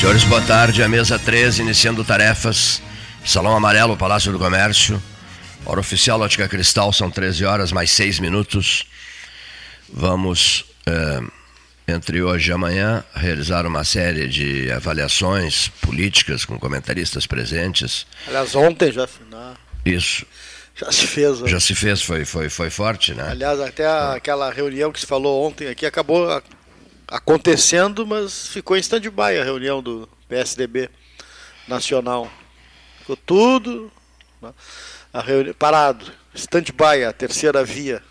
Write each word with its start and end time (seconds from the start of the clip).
Senhores, 0.00 0.24
boa 0.24 0.40
tarde. 0.40 0.82
A 0.82 0.88
mesa 0.88 1.18
13, 1.18 1.62
iniciando 1.62 2.02
tarefas. 2.04 2.80
Salão 3.24 3.54
Amarelo, 3.54 3.96
Palácio 3.96 4.32
do 4.32 4.38
Comércio. 4.38 5.00
Hora 5.66 5.80
oficial, 5.80 6.20
Ótica 6.20 6.48
Cristal, 6.48 6.90
são 6.92 7.10
13 7.10 7.44
horas, 7.44 7.70
mais 7.70 7.90
6 7.90 8.18
minutos. 8.18 8.86
Vamos, 9.92 10.64
eh, 10.86 11.20
entre 11.86 12.22
hoje 12.22 12.50
e 12.50 12.52
amanhã, 12.52 13.04
realizar 13.14 13.66
uma 13.66 13.84
série 13.84 14.26
de 14.26 14.70
avaliações 14.72 15.68
políticas 15.82 16.44
com 16.46 16.58
comentaristas 16.58 17.26
presentes. 17.26 18.06
Aliás, 18.26 18.54
ontem 18.54 18.90
já 18.90 19.06
né, 19.30 19.54
Isso. 19.84 20.24
já 20.74 20.90
se 20.90 21.06
fez. 21.06 21.40
né? 21.40 21.48
Já 21.48 21.60
se 21.60 21.74
fez, 21.74 22.00
foi, 22.00 22.24
foi, 22.24 22.48
foi 22.48 22.70
forte, 22.70 23.12
né? 23.12 23.28
Aliás, 23.30 23.60
até 23.60 23.84
a- 23.86 24.14
aquela 24.14 24.50
reunião 24.50 24.90
que 24.90 25.00
se 25.00 25.06
falou 25.06 25.46
ontem 25.46 25.68
aqui 25.68 25.84
acabou 25.84 26.42
acontecendo, 27.10 28.06
mas 28.06 28.46
ficou 28.48 28.76
em 28.76 28.80
stand-by 28.80 29.38
a 29.40 29.44
reunião 29.44 29.82
do 29.82 30.08
PSDB 30.28 30.88
nacional. 31.66 32.30
Ficou 33.00 33.16
tudo 33.16 33.92
né, 34.40 34.52
parado, 35.58 36.10
stand-by, 36.34 37.04
a 37.04 37.12
terceira 37.12 37.64
via. 37.64 38.02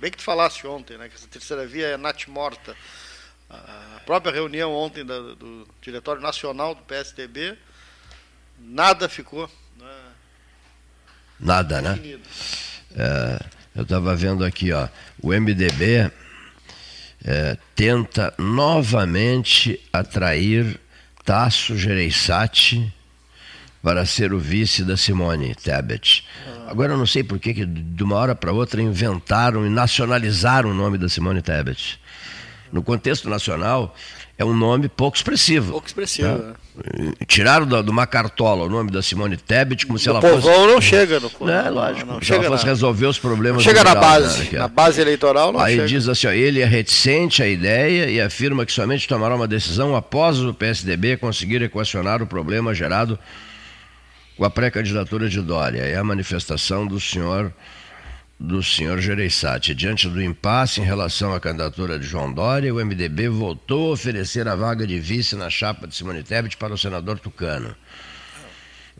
Bem 0.00 0.10
que 0.10 0.16
tu 0.16 0.22
falaste 0.24 0.66
ontem, 0.66 0.96
né, 0.96 1.08
que 1.08 1.14
essa 1.16 1.26
terceira 1.26 1.66
via 1.66 1.88
é 1.88 1.96
nat 1.96 2.26
morta. 2.28 2.74
A 3.50 4.00
própria 4.04 4.32
reunião 4.32 4.72
ontem 4.72 5.04
da- 5.04 5.34
do 5.34 5.66
Diretório 5.82 6.20
Nacional 6.20 6.74
do 6.74 6.82
PSDB, 6.82 7.56
nada 8.58 9.08
ficou 9.08 9.50
né, 9.78 9.86
Nada, 11.40 11.80
né? 11.80 11.98
É, 12.96 13.38
eu 13.76 13.82
estava 13.84 14.14
vendo 14.16 14.44
aqui, 14.44 14.72
ó, 14.72 14.88
o 15.22 15.32
MDB 15.32 16.10
é, 17.24 17.56
tenta 17.74 18.32
novamente 18.38 19.80
atrair 19.92 20.78
Tasso 21.24 21.76
Gereissati 21.76 22.92
para 23.82 24.04
ser 24.04 24.32
o 24.32 24.38
vice 24.38 24.84
da 24.84 24.96
Simone 24.96 25.54
Tebet. 25.54 26.24
Agora 26.66 26.92
eu 26.92 26.98
não 26.98 27.06
sei 27.06 27.22
por 27.22 27.38
que 27.38 27.54
que 27.54 27.64
de 27.64 28.02
uma 28.02 28.16
hora 28.16 28.34
para 28.34 28.52
outra 28.52 28.82
inventaram 28.82 29.66
e 29.66 29.70
nacionalizaram 29.70 30.70
o 30.70 30.74
nome 30.74 30.98
da 30.98 31.08
Simone 31.08 31.40
Tebet. 31.42 32.00
No 32.72 32.82
contexto 32.82 33.28
nacional, 33.30 33.94
é 34.36 34.44
um 34.44 34.54
nome 34.54 34.88
pouco 34.88 35.16
expressivo. 35.16 35.72
Pouco 35.72 35.86
expressivo. 35.86 36.28
né? 36.28 36.54
Tiraram 37.26 37.66
da- 37.66 37.82
de 37.82 37.90
uma 37.90 38.06
cartola 38.06 38.64
o 38.64 38.68
nome 38.68 38.90
da 38.90 39.02
Simone 39.02 39.36
Tebet 39.36 39.86
como 39.86 39.98
se 39.98 40.08
O 40.08 40.10
ela 40.10 40.20
fosse 40.20 40.34
povão 40.42 40.66
não 40.66 40.80
chega 40.80 41.18
no 41.20 41.50
é, 41.50 41.68
lógico. 41.70 42.06
Não, 42.06 42.14
não 42.14 42.20
se 42.20 42.26
chega 42.26 42.44
ela 42.46 42.56
fosse 42.56 42.64
na, 42.64 42.70
resolver 42.72 43.06
os 43.06 43.18
problemas. 43.18 43.64
não 43.64 43.72
chega 43.72 43.84
na 43.84 43.94
base. 43.94 44.38
né, 44.40 44.46
que 44.46 44.56
é. 44.56 44.58
Na 44.58 44.68
base 44.68 45.00
eleitoral 45.00 45.52
não 45.52 45.60
Aí 45.60 45.74
chega. 45.76 45.88
diz 45.88 46.08
assim, 46.08 46.26
ó, 46.26 46.30
ele 46.30 46.60
é 46.60 46.64
reticente 46.64 47.42
à 47.42 47.46
ideia 47.48 48.10
e 48.10 48.20
afirma 48.20 48.64
que 48.64 48.72
somente 48.72 49.06
tomará 49.08 49.34
uma 49.34 49.48
decisão 49.48 49.94
após 49.96 50.38
o 50.40 50.54
PSDB 50.54 51.16
conseguir 51.16 51.62
equacionar 51.62 52.22
o 52.22 52.26
problema 52.26 52.74
gerado 52.74 53.18
com 54.36 54.44
a 54.44 54.50
pré-candidatura 54.50 55.28
de 55.28 55.40
Dória. 55.40 55.80
É 55.80 55.96
a 55.96 56.04
manifestação 56.04 56.86
do 56.86 57.00
senhor 57.00 57.52
do 58.38 58.62
senhor 58.62 59.00
Gereissati. 59.00 59.74
Diante 59.74 60.08
do 60.08 60.22
impasse 60.22 60.80
em 60.80 60.84
relação 60.84 61.34
à 61.34 61.40
candidatura 61.40 61.98
de 61.98 62.06
João 62.06 62.32
Dória, 62.32 62.72
o 62.72 62.78
MDB 62.84 63.28
voltou 63.28 63.90
a 63.90 63.92
oferecer 63.94 64.46
a 64.46 64.54
vaga 64.54 64.86
de 64.86 64.98
vice 65.00 65.34
na 65.34 65.50
chapa 65.50 65.86
de 65.86 65.96
Simone 65.96 66.22
Tebet 66.22 66.56
para 66.56 66.72
o 66.72 66.78
senador 66.78 67.18
Tucano. 67.18 67.74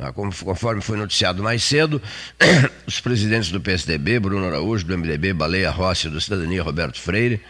Ah, 0.00 0.12
como- 0.12 0.32
Conforme 0.34 0.80
foi 0.80 0.96
noticiado 0.96 1.42
mais 1.42 1.62
cedo, 1.62 2.00
os 2.86 3.00
presidentes 3.00 3.50
do 3.50 3.60
PSDB, 3.60 4.18
Bruno 4.20 4.46
Araújo, 4.46 4.84
do 4.84 4.96
MDB, 4.96 5.32
Baleia 5.32 5.70
Rossi, 5.70 6.08
do 6.08 6.20
Cidadania, 6.20 6.62
Roberto 6.62 7.00
Freire, 7.00 7.40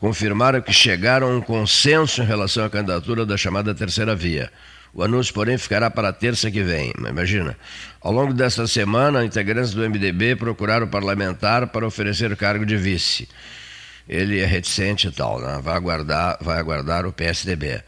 confirmaram 0.00 0.60
que 0.62 0.72
chegaram 0.72 1.28
a 1.28 1.36
um 1.36 1.40
consenso 1.40 2.22
em 2.22 2.24
relação 2.26 2.64
à 2.64 2.70
candidatura 2.70 3.24
da 3.26 3.36
chamada 3.36 3.74
terceira 3.74 4.16
via. 4.16 4.50
O 4.92 5.02
anúncio, 5.04 5.32
porém, 5.32 5.56
ficará 5.56 5.88
para 5.90 6.12
terça 6.12 6.50
que 6.50 6.62
vem. 6.62 6.92
Imagina. 6.98 7.56
Ao 8.00 8.12
longo 8.12 8.34
desta 8.34 8.66
semana, 8.66 9.24
integrantes 9.24 9.72
do 9.72 9.82
MDB 9.88 10.34
procuraram 10.36 10.86
o 10.86 10.88
parlamentar 10.90 11.68
para 11.68 11.86
oferecer 11.86 12.32
o 12.32 12.36
cargo 12.36 12.66
de 12.66 12.76
vice. 12.76 13.28
Ele 14.08 14.40
é 14.40 14.44
reticente 14.46 15.06
e 15.06 15.12
tal, 15.12 15.40
né? 15.40 15.60
vai, 15.62 15.76
aguardar, 15.76 16.36
vai 16.40 16.58
aguardar 16.58 17.06
o 17.06 17.12
PSDB. 17.12 17.82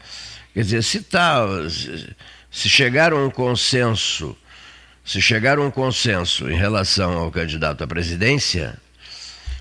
Quer 0.53 0.61
dizer, 0.61 0.81
se, 0.83 1.01
tá, 1.01 1.45
se- 1.69 2.69
chegaram 2.69 3.17
a 3.17 3.25
um 3.25 3.29
consenso, 3.29 4.33
se 5.03 5.21
chegaram 5.21 5.63
a 5.63 5.65
um 5.65 5.71
consenso 5.71 6.49
em 6.49 6.55
relação 6.55 7.17
ao 7.17 7.29
candidato 7.31 7.83
à 7.83 7.87
presidência, 7.87 8.77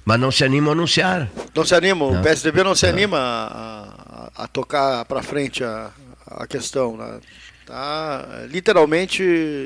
mas 0.04 0.20
não 0.20 0.30
se 0.30 0.44
animam 0.44 0.70
a 0.70 0.74
anunciar. 0.74 1.28
Não 1.52 1.64
se 1.64 1.74
anima, 1.74 2.04
o 2.04 2.14
Não. 2.14 2.22
PSDB 2.22 2.62
não 2.62 2.74
se 2.76 2.86
anima 2.86 3.18
a, 3.18 4.30
a- 4.36 4.44
a 4.44 4.46
tocar 4.46 5.04
para 5.06 5.22
frente 5.22 5.64
a, 5.64 5.90
a 6.30 6.46
questão. 6.46 6.96
Né? 6.96 7.18
Tá, 7.66 8.44
literalmente 8.50 9.22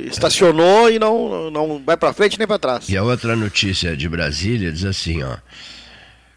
estacionou 0.07 0.91
e 0.91 0.99
não, 0.99 1.51
não 1.51 1.83
vai 1.84 1.97
para 1.97 2.12
frente 2.12 2.39
nem 2.39 2.47
para 2.47 2.59
trás. 2.59 2.89
E 2.89 2.97
a 2.97 3.03
outra 3.03 3.34
notícia 3.34 3.97
de 3.97 4.09
Brasília 4.09 4.71
diz 4.71 4.84
assim, 4.84 5.23
ó. 5.23 5.37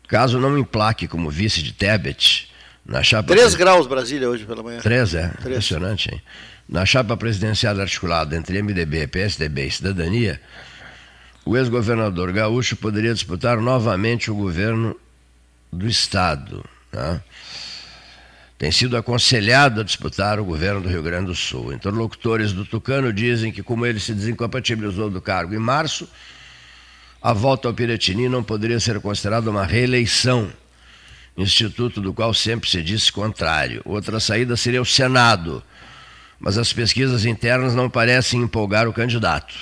Caso 0.08 0.40
não 0.40 0.58
emplaque 0.58 1.08
como 1.08 1.30
vice 1.30 1.62
de 1.62 1.74
Tebet, 1.74 2.50
na 2.86 3.04
chapa... 3.04 3.28
3 3.28 3.54
graus 3.56 3.86
Brasília 3.86 4.30
hoje 4.30 4.46
pela 4.46 4.64
manhã. 4.64 4.80
Três, 4.80 5.14
é. 5.14 5.32
Impressionante, 5.40 6.10
hein? 6.12 6.22
Na 6.68 6.86
chapa 6.86 7.16
presidencial 7.18 7.80
articulada 7.80 8.36
entre 8.36 8.62
MDB, 8.62 9.08
PSDB 9.08 9.68
e 9.68 9.72
Cidadania, 9.72 10.42
o 11.46 11.58
ex-governador 11.58 12.32
gaúcho 12.32 12.76
poderia 12.76 13.14
disputar 13.14 13.60
novamente 13.60 14.32
o 14.32 14.36
governo 14.36 14.96
do 15.72 15.88
Estado. 15.88 16.64
né? 16.92 17.22
Tem 18.60 18.74
sido 18.74 18.98
aconselhado 18.98 19.80
a 19.80 19.86
disputar 19.86 20.38
o 20.38 20.44
governo 20.44 20.82
do 20.82 20.90
Rio 20.90 21.02
Grande 21.02 21.28
do 21.28 21.36
Sul. 21.36 21.72
Interlocutores 21.72 22.52
do 22.52 22.66
Tucano 22.66 23.14
dizem 23.14 23.54
que, 23.54 23.64
como 23.64 23.86
ele 23.86 24.02
se 24.02 24.14
desincompatibilizou 24.14 25.10
do 25.10 25.22
cargo 25.22 25.56
em 25.56 25.58
março, 25.58 26.10
a 27.22 27.32
volta 27.32 27.70
ao 27.70 27.74
Piratini 27.74 28.28
não 28.28 28.44
poderia 28.44 28.78
ser 28.78 29.00
considerada 29.00 29.50
uma 29.50 29.66
reeleição 29.66 30.52
instituto 31.38 32.02
do 32.02 32.14
qual 32.14 32.34
sempre 32.34 32.70
se 32.70 32.84
disse 32.84 33.10
contrário. 33.14 33.82
Outra 33.86 34.20
saída 34.20 34.58
seria 34.58 34.82
o 34.82 34.86
Senado, 34.86 35.64
mas 36.38 36.58
as 36.58 36.74
pesquisas 36.74 37.24
internas 37.24 37.74
não 37.74 37.90
parecem 37.90 38.42
empolgar 38.42 38.90
o 38.90 38.94
candidato. 38.94 39.56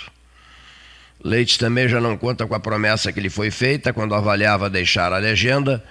Leite 1.23 1.59
também 1.59 1.87
já 1.87 2.01
não 2.01 2.17
conta 2.17 2.47
com 2.47 2.55
a 2.55 2.59
promessa 2.59 3.13
que 3.13 3.19
lhe 3.19 3.29
foi 3.29 3.51
feita 3.51 3.93
quando 3.93 4.15
avaliava 4.15 4.71
deixar 4.71 5.13
a 5.13 5.19
legenda 5.19 5.83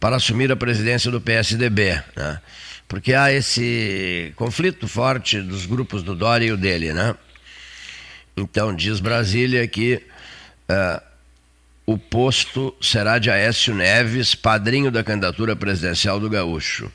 para 0.00 0.16
assumir 0.16 0.50
a 0.52 0.56
presidência 0.56 1.10
do 1.10 1.20
PSDB, 1.20 2.02
né? 2.16 2.40
porque 2.86 3.14
há 3.14 3.32
esse 3.32 4.32
conflito 4.36 4.86
forte 4.86 5.40
dos 5.40 5.66
grupos 5.66 6.02
do 6.02 6.14
Dória 6.14 6.46
e 6.46 6.52
o 6.52 6.56
dele. 6.56 6.92
Né? 6.92 7.14
Então, 8.36 8.74
diz 8.74 9.00
Brasília 9.00 9.66
que 9.66 10.02
ah, 10.68 11.02
o 11.86 11.98
posto 11.98 12.74
será 12.80 13.18
de 13.18 13.30
Aécio 13.30 13.74
Neves, 13.74 14.34
padrinho 14.34 14.90
da 14.90 15.04
candidatura 15.04 15.54
presidencial 15.54 16.18
do 16.18 16.30
Gaúcho. 16.30 16.90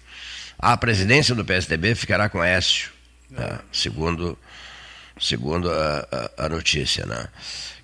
A 0.57 0.75
presidência 0.75 1.35
do 1.35 1.45
PSDB 1.45 1.95
ficará 1.95 2.27
com 2.27 2.41
Aécio, 2.41 2.91
né, 3.29 3.59
segundo, 3.71 4.37
segundo 5.19 5.71
a, 5.71 6.07
a- 6.37 6.45
a 6.45 6.49
notícia. 6.49 7.05
Né? 7.05 7.27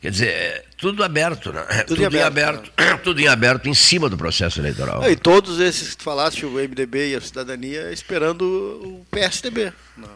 Quer 0.01 0.11
dizer, 0.11 0.27
é 0.29 0.65
tudo 0.77 1.03
aberto, 1.03 1.51
né? 1.51 1.63
Tudo 1.87 1.99
em 2.01 2.03
em 2.03 2.05
aberto, 2.05 2.71
aberto, 2.77 3.01
tudo 3.03 3.19
em 3.21 3.27
aberto 3.27 3.67
em 3.69 3.73
cima 3.73 4.07
do 4.09 4.17
processo 4.17 4.59
eleitoral. 4.59 5.09
E 5.09 5.15
todos 5.15 5.59
esses 5.59 5.89
que 5.91 5.97
tu 5.97 6.03
falaste, 6.03 6.45
o 6.45 6.51
MDB 6.51 7.11
e 7.11 7.15
a 7.15 7.21
cidadania, 7.21 7.91
esperando 7.91 8.41
o 8.43 9.05
PSDB. 9.11 9.73
né? 9.97 10.07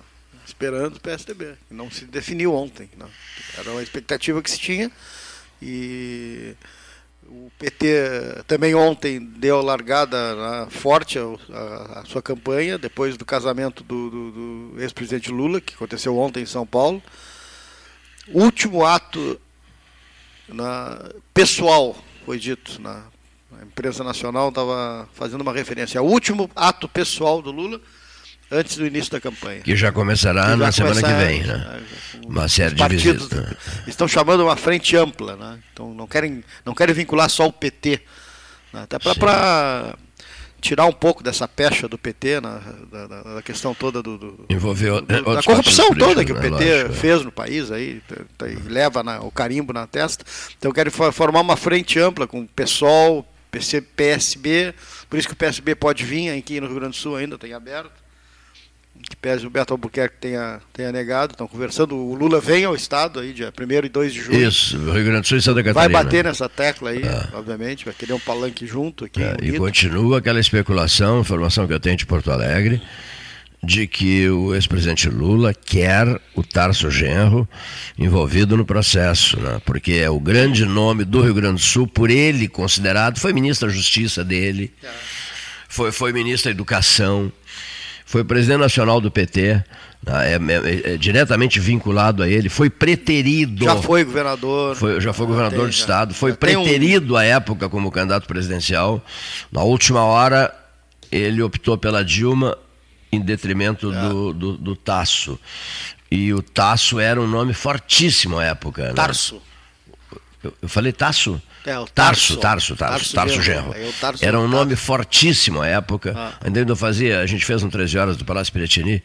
Esperando 0.46 0.96
o 0.98 1.00
PSDB. 1.00 1.54
Não 1.70 1.90
se 1.92 2.06
definiu 2.06 2.54
ontem. 2.54 2.90
né? 2.98 3.06
Era 3.58 3.72
uma 3.72 3.82
expectativa 3.84 4.42
que 4.42 4.50
se 4.52 4.60
tinha. 4.60 4.92
E 5.62 6.54
o 7.32 7.52
PT 7.60 8.44
também 8.48 8.74
ontem 8.74 9.20
deu 9.20 9.62
largada 9.62 10.18
forte 10.72 11.20
a, 11.20 12.00
a 12.00 12.06
sua 12.06 12.22
campanha, 12.22 12.78
depois 12.78 13.16
do 13.18 13.24
casamento 13.26 13.84
do, 13.84 14.10
do- 14.10 14.32
do 14.74 14.82
ex-presidente 14.82 15.32
Lula, 15.32 15.62
que 15.62 15.76
aconteceu 15.76 16.18
ontem 16.18 16.42
em 16.42 16.46
São 16.48 16.66
Paulo. 16.66 17.02
Último 18.30 18.86
ato 18.86 19.40
na, 20.48 21.10
pessoal, 21.34 21.96
foi 22.26 22.38
dito, 22.40 22.82
na, 22.82 23.04
a 23.60 23.64
imprensa 23.64 24.04
nacional 24.04 24.50
estava 24.50 25.08
fazendo 25.14 25.42
uma 25.42 25.54
referência. 25.54 26.02
O 26.02 26.06
último 26.06 26.50
ato 26.56 26.88
pessoal 26.88 27.42
do 27.42 27.52
Lula 27.52 27.80
antes 28.52 28.78
do 28.78 28.86
início 28.86 29.12
da 29.12 29.20
campanha. 29.22 29.62
Que 29.62 29.76
já 29.76 29.92
começará 29.92 30.52
Que 30.52 30.56
na 30.56 30.72
semana 30.72 30.96
que 30.96 31.02
começar, 31.02 31.26
vem. 31.26 31.44
Né? 31.44 31.54
né, 31.58 31.82
Uma 32.26 32.48
série 32.48 32.76
de 32.76 32.80
partidos 32.80 33.24
visitas. 33.28 33.40
né? 33.50 33.56
Estão 33.88 34.08
chamando 34.08 34.44
uma 34.44 34.56
frente 34.56 34.96
ampla, 34.96 35.36
né? 35.36 35.60
Então 35.74 35.94
não 35.94 36.08
querem, 36.08 36.44
não 36.66 36.74
querem 36.74 36.94
vincular 36.96 37.30
só 37.30 37.48
o 37.48 37.54
PT. 37.54 38.02
né? 38.74 38.84
Até 38.84 38.98
para 39.00 39.96
tirar 40.62 40.86
um 40.88 40.92
pouco 40.92 41.24
dessa 41.24 41.48
pecha 41.48 41.88
do 41.88 41.98
PT, 41.98 42.42
na, 42.42 42.60
da, 42.92 43.08
da- 43.08 43.22
da 43.36 43.42
questão 43.42 43.74
toda 43.74 44.04
do, 44.04 44.18
do- 44.18 44.46
Envolveu 44.50 45.00
do- 45.00 45.06
da 45.36 45.42
corrupção 45.42 45.94
toda 45.96 46.26
que 46.26 46.34
o 46.34 46.36
políticos, 46.36 46.60
PT 46.60 46.66
né? 46.66 46.74
Lógico, 46.84 46.92
é. 46.92 46.96
fez 46.96 47.24
no 47.24 47.32
país 47.32 47.72
aí, 47.72 48.02
tá- 48.08 48.16
tá- 48.38 48.48
e 48.50 48.56
leva 48.68 49.02
na- 49.02 49.22
o 49.22 49.32
carimbo 49.32 49.72
na 49.72 49.88
testa. 49.88 50.26
Então 50.58 50.72
querem 50.74 50.92
fo- 50.92 51.12
formar 51.14 51.40
uma 51.40 51.56
frente 51.56 51.98
ampla 51.98 52.28
com 52.28 52.46
PSOL, 52.46 53.26
PC, 53.50 53.80
PSB, 53.82 54.74
por 55.10 55.18
isso 55.18 55.28
que 55.30 55.34
o 55.34 55.38
PSB 55.38 55.76
pode 55.76 56.04
vir 56.04 56.30
aqui 56.38 56.60
no 56.60 56.68
Rio 56.68 56.76
Grande 56.76 56.98
do 56.98 57.02
Sul 57.02 57.16
ainda, 57.16 57.38
tem 57.38 57.54
aberto. 57.54 57.92
Que 59.08 59.16
pese 59.16 59.46
o 59.46 59.50
Beto 59.50 59.74
Albuquerque 59.74 60.18
tenha, 60.20 60.60
tenha 60.74 60.92
negado, 60.92 61.32
estão 61.34 61.48
conversando. 61.48 61.96
O 61.96 62.14
Lula 62.14 62.40
vem 62.42 62.66
ao 62.66 62.76
Estado 62.76 63.20
aí, 63.20 63.34
dia 63.34 63.54
1 63.58 63.86
e 63.86 63.90
2 63.90 64.14
de 64.14 64.22
julho. 64.22 64.48
Isso, 64.48 64.78
Rio 64.78 65.06
Grande 65.06 65.22
do 65.22 65.28
Sul 65.28 65.38
e 65.38 65.42
Santa 65.42 65.64
Catarina. 65.64 65.94
Vai 65.94 66.04
bater 66.04 66.24
nessa 66.24 66.50
tecla 66.50 66.90
aí, 66.92 67.04
é. 67.04 67.28
obviamente, 67.34 67.86
vai 67.86 67.94
querer 67.94 68.14
um 68.14 68.20
palanque 68.20 68.66
junto 68.68 69.06
aqui. 69.06 69.22
É, 69.22 69.38
e 69.42 69.58
continua 69.58 70.20
aquela 70.20 70.40
especulação, 70.40 71.22
informação 71.22 71.68
que 71.68 71.74
eu 71.74 71.80
tenho 71.80 71.96
de 71.96 72.06
Porto 72.06 72.32
Alegre, 72.32 72.82
de 73.64 73.88
que 73.88 74.30
o 74.30 74.56
ex-presidente 74.56 75.10
Lula 75.10 75.54
quer 75.54 76.20
o 76.34 76.44
Tarso 76.44 76.90
Genro 76.90 77.48
envolvido 77.98 78.56
no 78.56 78.66
processo, 78.66 79.40
né? 79.40 79.62
porque 79.66 79.94
é 79.94 80.10
o 80.10 80.20
grande 80.20 80.66
nome 80.66 81.04
do 81.04 81.22
Rio 81.22 81.34
Grande 81.34 81.56
do 81.56 81.62
Sul, 81.62 81.86
por 81.86 82.10
ele 82.10 82.48
considerado, 82.48 83.20
foi 83.20 83.34
ministro 83.34 83.68
da 83.68 83.74
Justiça 83.74 84.24
dele, 84.24 84.72
é. 84.84 84.88
foi, 85.68 85.92
foi 85.92 86.14
ministro 86.14 86.50
da 86.50 86.52
Educação, 86.52 87.32
foi 88.10 88.24
presidente 88.24 88.62
nacional 88.62 89.00
do 89.00 89.12
PT, 89.12 89.64
né? 90.04 90.34
é, 90.34 90.34
é, 90.34 90.94
é, 90.94 90.98
diretamente 90.98 91.60
vinculado 91.60 92.24
a 92.24 92.28
ele, 92.28 92.50
foi 92.50 92.68
preterido. 92.68 93.66
Já 93.66 93.76
foi 93.76 94.04
governador. 94.04 94.76
Foi, 94.76 95.00
já 95.00 95.14
foi 95.14 95.28
governador 95.28 95.60
tem, 95.60 95.68
do 95.68 95.72
Estado, 95.72 96.14
foi 96.16 96.34
preterido 96.34 97.14
um... 97.14 97.18
à 97.18 97.24
época 97.24 97.70
como 97.70 97.92
candidato 97.92 98.26
presidencial. 98.26 99.00
Na 99.52 99.62
última 99.62 100.04
hora, 100.04 100.52
ele 101.12 101.40
optou 101.44 101.78
pela 101.78 102.04
Dilma 102.04 102.58
em 103.12 103.22
detrimento 103.22 103.94
é. 103.94 104.02
do, 104.02 104.34
do, 104.34 104.58
do, 104.58 104.76
Tasso. 104.76 105.40
E 106.10 106.34
o 106.34 106.42
Tasso 106.42 107.00
era 107.00 107.22
um 107.22 107.28
nome 107.28 107.54
fortíssimo 107.54 108.40
à 108.40 108.46
época. 108.46 108.88
Né? 108.88 108.94
Tarso. 108.94 109.40
Eu, 110.44 110.52
eu 110.64 110.68
falei 110.68 110.92
Tasso? 110.92 111.40
É, 111.66 111.78
o 111.78 111.86
Tarso, 111.86 112.38
Tarso, 112.38 112.76
Tarso, 112.76 112.76
Tarso, 112.76 113.16
Tarso 113.16 113.42
Genro. 113.42 113.74
É, 113.74 114.26
Era 114.26 114.40
um 114.40 114.48
nome 114.48 114.76
fortíssimo 114.76 115.62
à 115.62 115.68
época. 115.68 116.14
Ah. 116.16 116.32
Ainda 116.46 116.62
eu 116.62 116.76
fazia, 116.76 117.20
a 117.20 117.26
gente 117.26 117.46
fez 117.46 117.62
um 117.62 117.70
13 117.70 117.98
horas 117.98 118.18
do 118.18 118.24
Palácio 118.24 118.52
Piratini. 118.54 119.04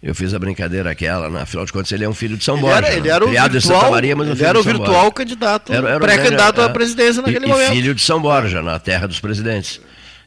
Eu 0.00 0.14
fiz 0.14 0.32
a 0.32 0.38
brincadeira 0.38 0.90
aquela, 0.90 1.28
né? 1.28 1.42
afinal 1.42 1.66
de 1.66 1.72
contas, 1.72 1.90
ele 1.90 2.04
é 2.04 2.08
um 2.08 2.14
filho 2.14 2.36
de 2.36 2.44
São 2.44 2.54
ele 2.54 2.62
Borja. 2.62 2.86
Era, 2.86 2.96
ele 2.96 3.08
era 3.08 3.24
o 3.24 3.28
Criado 3.28 3.52
virtual, 3.52 3.76
em 3.76 3.80
Santa 3.80 3.90
Maria, 3.90 4.16
mas 4.16 4.28
ele 4.28 4.44
era 4.44 4.60
o 4.60 4.62
virtual 4.62 5.12
candidato, 5.12 5.72
pré-candidato 6.00 6.60
à 6.60 6.64
é. 6.64 6.68
presidência 6.68 7.20
naquele 7.20 7.46
e, 7.46 7.48
momento. 7.48 7.72
E 7.72 7.74
filho 7.74 7.94
de 7.94 8.02
São 8.02 8.22
Borja, 8.22 8.62
na 8.62 8.78
terra 8.78 9.08
dos 9.08 9.18
presidentes. 9.18 9.80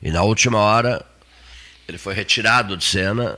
E 0.03 0.11
na 0.11 0.23
última 0.23 0.57
hora, 0.57 1.05
ele 1.87 1.97
foi 1.97 2.13
retirado 2.13 2.75
de 2.75 2.83
cena 2.83 3.37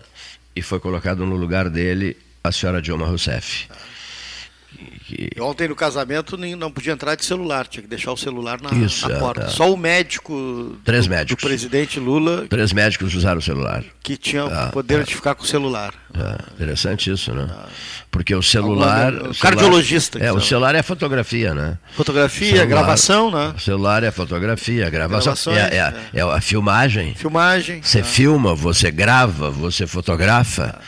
e 0.55 0.61
foi 0.61 0.79
colocado 0.79 1.23
no 1.25 1.35
lugar 1.35 1.69
dele 1.69 2.17
a 2.43 2.51
senhora 2.51 2.81
Dilma 2.81 3.05
Rousseff. 3.05 3.67
Ontem 5.39 5.67
no 5.67 5.75
casamento 5.75 6.37
nem, 6.37 6.55
não 6.55 6.71
podia 6.71 6.93
entrar 6.93 7.15
de 7.15 7.25
celular, 7.25 7.67
tinha 7.67 7.83
que 7.83 7.89
deixar 7.89 8.11
o 8.11 8.17
celular 8.17 8.59
na, 8.61 8.71
Isso, 8.71 9.07
na 9.07 9.15
é, 9.15 9.19
porta. 9.19 9.41
É, 9.41 9.45
é. 9.45 9.49
Só 9.49 9.71
o 9.71 9.77
médico 9.77 10.77
Três 10.83 11.05
do, 11.05 11.09
médicos. 11.09 11.43
do 11.43 11.47
presidente 11.47 11.99
Lula. 11.99 12.45
Três 12.49 12.73
médicos 12.73 13.13
usaram 13.13 13.39
o 13.39 13.41
celular. 13.41 13.83
Que 14.01 14.17
tinham 14.17 14.47
é, 14.47 14.67
poder 14.67 15.01
é. 15.01 15.03
de 15.03 15.15
ficar 15.15 15.35
com 15.35 15.43
o 15.43 15.47
celular. 15.47 15.93
É, 16.13 16.53
interessante 16.53 17.11
isso, 17.11 17.33
né? 17.33 17.49
Porque 18.11 18.35
o 18.35 18.43
celular. 18.43 19.13
O 19.13 19.35
cardiologista. 19.37 20.19
É, 20.19 20.31
o 20.31 20.39
celular 20.39 20.75
é 20.75 20.83
fotografia, 20.83 21.55
né? 21.55 21.79
Fotografia, 21.95 22.49
celular, 22.49 22.67
gravação, 22.67 23.31
né? 23.31 23.53
O 23.55 23.59
celular 23.59 24.03
é 24.03 24.11
fotografia, 24.11 24.89
gravação. 24.89 25.53
É, 25.53 25.77
é, 25.77 25.93
é, 26.13 26.21
a 26.21 26.39
filmagem. 26.39 27.15
Filmagem. 27.15 27.81
Você 27.81 28.03
filma, 28.03 28.53
você 28.53 28.91
grava, 28.91 29.49
você 29.49 29.87
fotografa. 29.87 30.79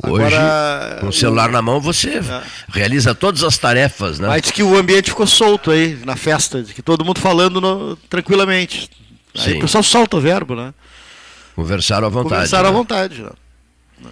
Hoje, 0.00 0.36
Agora, 0.36 0.98
com 1.00 1.08
o 1.08 1.12
celular 1.12 1.50
na 1.50 1.60
mão, 1.60 1.80
você 1.80 2.18
é. 2.18 2.42
realiza 2.68 3.14
todas 3.14 3.42
as 3.42 3.58
tarefas. 3.58 4.20
Né? 4.20 4.28
Mas 4.28 4.42
diz 4.42 4.50
que 4.52 4.62
o 4.62 4.76
ambiente 4.76 5.10
ficou 5.10 5.26
solto 5.26 5.72
aí 5.72 5.98
na 6.04 6.14
festa, 6.14 6.62
que 6.62 6.80
todo 6.80 7.04
mundo 7.04 7.20
falando 7.20 7.60
no, 7.60 7.96
tranquilamente. 8.08 8.88
Aí 9.36 9.52
Sim. 9.52 9.58
o 9.58 9.60
pessoal 9.62 9.82
solta 9.82 10.16
o 10.16 10.20
verbo, 10.20 10.54
né? 10.54 10.72
Conversaram 11.56 12.06
à 12.06 12.10
vontade. 12.10 12.34
Conversaram 12.34 12.62
né? 12.64 12.68
à 12.68 12.72
vontade, 12.72 13.22
né? 13.22 13.30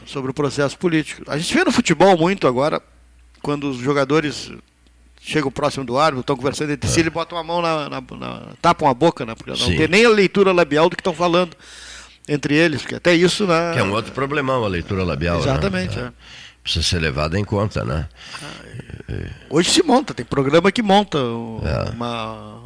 sobre 0.04 0.32
o 0.32 0.34
processo 0.34 0.76
político. 0.76 1.22
A 1.28 1.38
gente 1.38 1.54
vê 1.54 1.64
no 1.64 1.70
futebol 1.70 2.16
muito 2.16 2.48
agora, 2.48 2.82
quando 3.40 3.70
os 3.70 3.78
jogadores 3.78 4.50
chegam 5.20 5.50
próximo 5.50 5.84
do 5.84 5.96
árbitro, 5.98 6.20
estão 6.20 6.36
conversando 6.36 6.72
entre 6.72 6.88
é. 6.88 6.92
si, 6.92 7.00
eles 7.00 7.12
botam 7.12 7.38
a 7.38 7.44
mão 7.44 7.62
na, 7.62 7.88
na, 7.88 8.00
na 8.00 8.42
tapam 8.60 8.88
a 8.88 8.94
boca, 8.94 9.24
né? 9.24 9.36
Porque 9.36 9.50
não 9.50 9.56
Sim. 9.56 9.76
tem 9.76 9.88
nem 9.88 10.04
a 10.04 10.10
leitura 10.10 10.52
labial 10.52 10.88
do 10.88 10.96
que 10.96 11.00
estão 11.00 11.14
falando 11.14 11.56
entre 12.28 12.54
eles, 12.54 12.82
porque 12.82 12.94
até 12.94 13.14
isso. 13.14 13.46
Né, 13.46 13.72
que 13.72 13.78
é 13.78 13.82
um 13.82 13.92
outro 13.92 14.12
problemão 14.12 14.64
a 14.64 14.68
leitura 14.68 15.04
labial. 15.04 15.36
Né? 15.36 15.42
Exatamente. 15.42 15.96
Né? 15.96 16.12
É. 16.12 16.56
Precisa 16.62 16.84
ser 16.84 16.98
levada 16.98 17.38
em 17.38 17.44
conta, 17.44 17.84
né? 17.84 18.08
Hoje 19.48 19.70
se 19.70 19.82
monta, 19.84 20.12
tem 20.12 20.26
programa 20.26 20.72
que 20.72 20.82
monta 20.82 21.18
é. 21.18 21.90
uma. 21.90 22.60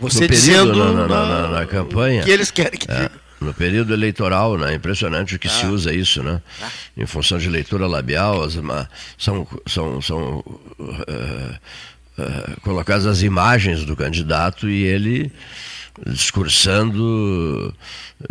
Você 0.00 0.22
no 0.22 0.28
período, 0.28 0.72
dizendo 0.72 0.94
na, 0.94 1.06
na, 1.06 1.26
na, 1.26 1.48
na, 1.48 1.66
campanha. 1.66 2.24
Que 2.24 2.30
eles 2.30 2.50
querem 2.50 2.78
que 2.78 2.90
é. 2.90 3.08
No 3.40 3.54
período 3.54 3.92
eleitoral, 3.92 4.58
né? 4.58 4.74
Impressionante 4.74 5.36
o 5.36 5.38
que 5.38 5.46
ah. 5.46 5.50
se 5.50 5.66
usa 5.66 5.92
isso, 5.92 6.22
né? 6.22 6.40
Ah. 6.60 6.68
Em 6.96 7.06
função 7.06 7.38
de 7.38 7.48
leitura 7.48 7.86
labial, 7.86 8.42
as, 8.42 8.54
são, 9.16 9.46
são, 9.66 10.02
são 10.02 10.44
uh, 10.78 11.58
uh, 12.18 12.60
colocadas 12.62 13.06
as 13.06 13.22
imagens 13.22 13.84
do 13.84 13.94
candidato 13.94 14.68
e 14.68 14.82
ele 14.82 15.30
discursando 16.06 17.74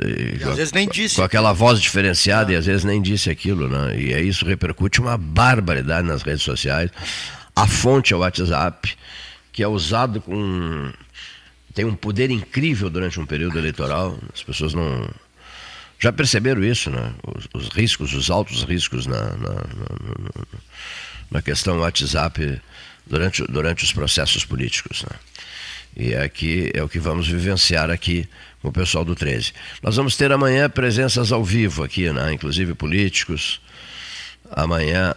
e, 0.02 0.44
às 0.44 0.56
vezes 0.58 0.74
nem 0.74 0.88
disse. 0.88 1.16
Com 1.16 1.24
aquela 1.24 1.54
voz 1.54 1.80
diferenciada 1.80 2.52
ah. 2.52 2.54
e 2.54 2.58
às 2.58 2.66
vezes 2.66 2.84
nem 2.84 3.02
disse 3.02 3.30
aquilo, 3.30 3.68
né? 3.68 4.00
E 4.00 4.13
aí 4.13 4.28
isso 4.28 4.46
repercute 4.46 5.00
uma 5.00 5.18
barbaridade 5.18 6.08
nas 6.08 6.22
redes 6.22 6.44
sociais. 6.44 6.92
A 7.56 7.68
fonte 7.68 8.13
é 8.13 8.16
o 8.16 8.19
WhatsApp, 8.19 8.96
que 9.52 9.62
é 9.62 9.68
usado 9.68 10.22
com. 10.22 10.92
tem 11.74 11.86
um 11.86 11.96
poder 11.96 12.31
incrível 12.31 12.90
durante 12.90 13.19
um 13.19 13.25
período 13.25 13.58
eleitoral. 13.58 14.18
As 14.34 14.44
pessoas 14.44 14.74
não. 14.74 15.10
Já 16.00 16.12
perceberam 16.12 16.63
isso, 16.63 16.90
né? 16.90 17.13
Os, 17.36 17.48
os 17.54 17.69
riscos, 17.69 18.13
os 18.13 18.31
altos 18.31 18.63
riscos 18.63 19.06
na, 19.06 19.22
na, 19.36 19.54
na, 19.54 20.46
na 21.30 21.42
questão 21.42 21.80
WhatsApp 21.80 22.60
durante, 23.06 23.44
durante 23.44 23.84
os 23.84 23.94
processos 23.94 24.44
políticos. 24.44 25.04
Né? 25.04 25.18
E 25.95 26.13
é, 26.13 26.23
aqui, 26.23 26.71
é 26.73 26.81
o 26.81 26.89
que 26.89 26.99
vamos 26.99 27.27
vivenciar 27.27 27.89
aqui 27.89 28.27
com 28.61 28.69
o 28.69 28.71
pessoal 28.71 29.03
do 29.03 29.15
13. 29.15 29.53
Nós 29.81 29.95
vamos 29.95 30.15
ter 30.15 30.31
amanhã 30.31 30.69
presenças 30.69 31.31
ao 31.31 31.43
vivo 31.43 31.83
aqui, 31.83 32.11
né? 32.11 32.33
inclusive 32.33 32.73
políticos. 32.73 33.61
Amanhã. 34.49 35.15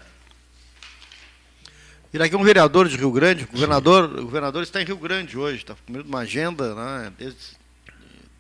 E 2.13 2.19
daqui 2.19 2.37
um 2.37 2.45
vereador 2.45 2.89
de 2.89 2.97
Rio 2.97 3.11
Grande, 3.11 3.45
o 3.45 3.49
governador, 3.49 4.05
o 4.05 4.25
governador 4.25 4.63
está 4.63 4.81
em 4.81 4.85
Rio 4.85 4.97
Grande 4.97 5.37
hoje, 5.37 5.59
está 5.59 5.75
cumprindo 5.75 6.09
uma 6.09 6.21
agenda 6.21 6.75
né, 6.75 7.13
desde 7.19 7.39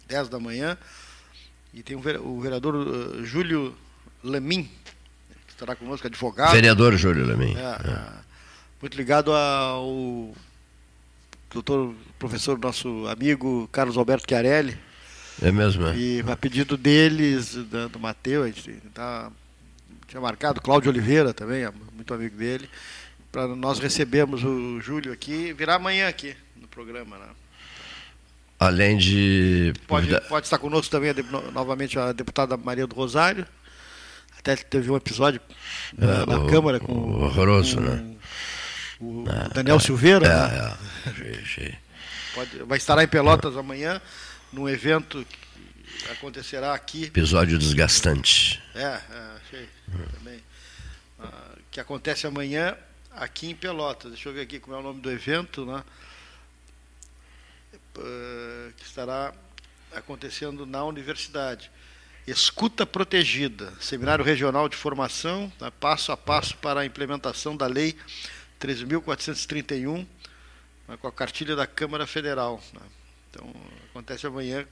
10 0.07 0.29
da 0.29 0.39
manhã. 0.39 0.79
E 1.73 1.83
tem 1.83 1.97
o 1.97 2.41
vereador 2.41 2.77
uh, 2.77 3.25
Júlio 3.25 3.75
Lemin, 4.23 4.63
que 5.47 5.53
estará 5.53 5.75
conosco, 5.75 6.07
advogado. 6.07 6.53
Vereador 6.53 6.97
Júlio 6.97 7.27
Lemin. 7.27 7.57
É. 7.57 7.91
é. 7.91 8.25
Muito 8.81 8.97
ligado 8.97 9.33
ao 9.33 10.33
doutor 11.55 11.95
professor, 12.19 12.59
nosso 12.59 13.07
amigo 13.07 13.69
Carlos 13.71 13.97
Alberto 13.97 14.27
Chiarelli. 14.29 14.77
É 15.41 15.53
mesmo, 15.53 15.87
é. 15.87 15.97
E 15.97 16.25
a 16.27 16.37
pedido 16.37 16.77
deles, 16.77 17.55
do 17.55 17.99
Mateus, 17.99 18.45
a 18.45 18.47
gente 18.49 18.73
tá, 18.93 19.31
tinha 20.09 20.21
marcado, 20.21 20.61
Cláudio 20.61 20.91
Oliveira 20.91 21.33
também, 21.33 21.63
é 21.63 21.73
muito 21.95 22.13
amigo 22.13 22.37
dele, 22.37 22.69
para 23.31 23.49
nós 23.49 23.79
recebermos 23.79 24.43
o 24.45 24.81
Júlio 24.81 25.13
aqui, 25.13 25.53
virá 25.53 25.77
amanhã 25.77 26.09
aqui 26.09 26.37
no 26.57 26.69
programa, 26.69 27.19
né? 27.19 27.27
Além 28.59 28.97
de. 28.97 29.73
Pode, 29.87 30.09
pode 30.29 30.47
estar 30.47 30.59
conosco 30.59 30.91
também 30.91 31.11
a, 31.11 31.51
novamente 31.51 31.99
a 31.99 32.13
deputada 32.13 32.57
Maria 32.57 32.87
do 32.87 32.95
Rosário. 32.95 33.47
Até 34.39 34.57
teve 34.57 34.91
um 34.91 34.97
episódio 34.97 35.41
é, 35.99 36.07
na, 36.07 36.27
na 36.27 36.39
o, 36.39 36.47
Câmara 36.47 36.79
com. 36.79 36.93
Horroroso, 36.93 37.77
com, 37.77 37.83
né? 37.83 38.14
O 39.05 39.25
é, 39.29 39.49
Daniel 39.55 39.77
é, 39.77 39.81
Silveira. 39.81 40.27
É, 40.27 41.11
né? 41.11 41.43
é. 41.59 41.79
Pode, 42.35 42.59
vai 42.65 42.79
estar 42.79 43.03
em 43.03 43.07
Pelotas 43.07 43.57
amanhã, 43.57 44.01
num 44.53 44.69
evento 44.69 45.25
que 45.25 46.11
acontecerá 46.11 46.75
aqui. 46.75 47.05
Episódio 47.05 47.59
desgastante. 47.59 48.63
É, 48.75 48.83
é 48.83 49.01
achei 49.37 49.69
também. 50.19 50.41
Ah, 51.21 51.57
que 51.71 51.81
acontece 51.81 52.27
amanhã 52.27 52.77
aqui 53.13 53.51
em 53.51 53.55
Pelotas. 53.55 54.13
Deixa 54.13 54.29
eu 54.29 54.33
ver 54.33 54.43
aqui 54.43 54.59
como 54.59 54.77
é 54.77 54.79
o 54.81 54.83
nome 54.83 55.01
do 55.01 55.11
evento, 55.11 55.65
né? 55.65 55.83
Uh, 57.97 58.73
que 58.77 58.85
estará 58.85 59.33
acontecendo 59.93 60.67
na 60.67 60.83
universidade. 60.85 61.71
Escuta 62.27 62.85
Protegida, 62.85 63.73
Seminário 63.81 64.25
Regional 64.25 64.69
de 64.69 64.77
Formação, 64.77 65.53
tá? 65.59 65.71
passo 65.71 66.11
a 66.11 66.17
passo 66.17 66.57
para 66.57 66.81
a 66.81 66.87
implementação 66.87 67.57
da 67.57 67.67
Lei 67.67 67.97
13.431, 68.65 70.07
né, 70.89 70.97
com 70.97 71.07
a 71.07 71.13
cartilha 71.13 71.55
da 71.55 71.67
Câmara 71.67 72.07
Federal. 72.07 72.63
Né? 72.73 72.81
Então, 73.31 73.55
acontece 73.91 74.27
amanhã 74.27 74.67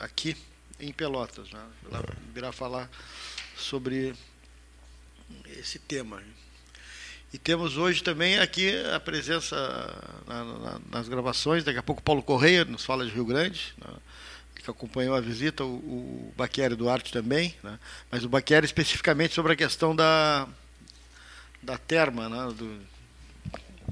aqui 0.00 0.34
em 0.80 0.90
Pelotas. 0.90 1.50
Né? 1.50 1.62
Ela 1.84 2.02
virá 2.32 2.52
falar 2.52 2.88
sobre 3.54 4.14
esse 5.58 5.78
tema. 5.78 6.22
E 7.34 7.38
temos 7.38 7.76
hoje 7.76 8.02
também 8.02 8.38
aqui 8.38 8.72
a 8.94 8.98
presença 8.98 9.56
na, 10.26 10.44
na, 10.44 10.80
nas 10.90 11.08
gravações, 11.08 11.64
daqui 11.64 11.78
a 11.78 11.82
pouco 11.82 12.02
Paulo 12.02 12.22
Correia 12.22 12.64
nos 12.64 12.84
fala 12.84 13.04
de 13.04 13.10
Rio 13.10 13.26
Grande, 13.26 13.74
né? 13.76 13.92
que 14.54 14.70
acompanhou 14.70 15.14
a 15.14 15.20
visita, 15.20 15.64
o, 15.64 16.32
o 16.38 16.76
Duarte 16.76 17.12
também, 17.12 17.54
né? 17.62 17.78
mas 18.10 18.24
o 18.24 18.28
Baqueri 18.28 18.64
especificamente 18.64 19.34
sobre 19.34 19.52
a 19.52 19.56
questão 19.56 19.94
da, 19.94 20.48
da 21.62 21.76
terma, 21.76 22.28
né? 22.30 22.54
Do, 22.54 22.93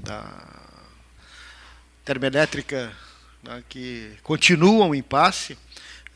da 0.03 0.23
termoelétrica, 2.03 2.91
né? 3.41 3.63
que 3.69 4.11
continua 4.21 4.85
um 4.85 4.93
impasse. 4.93 5.57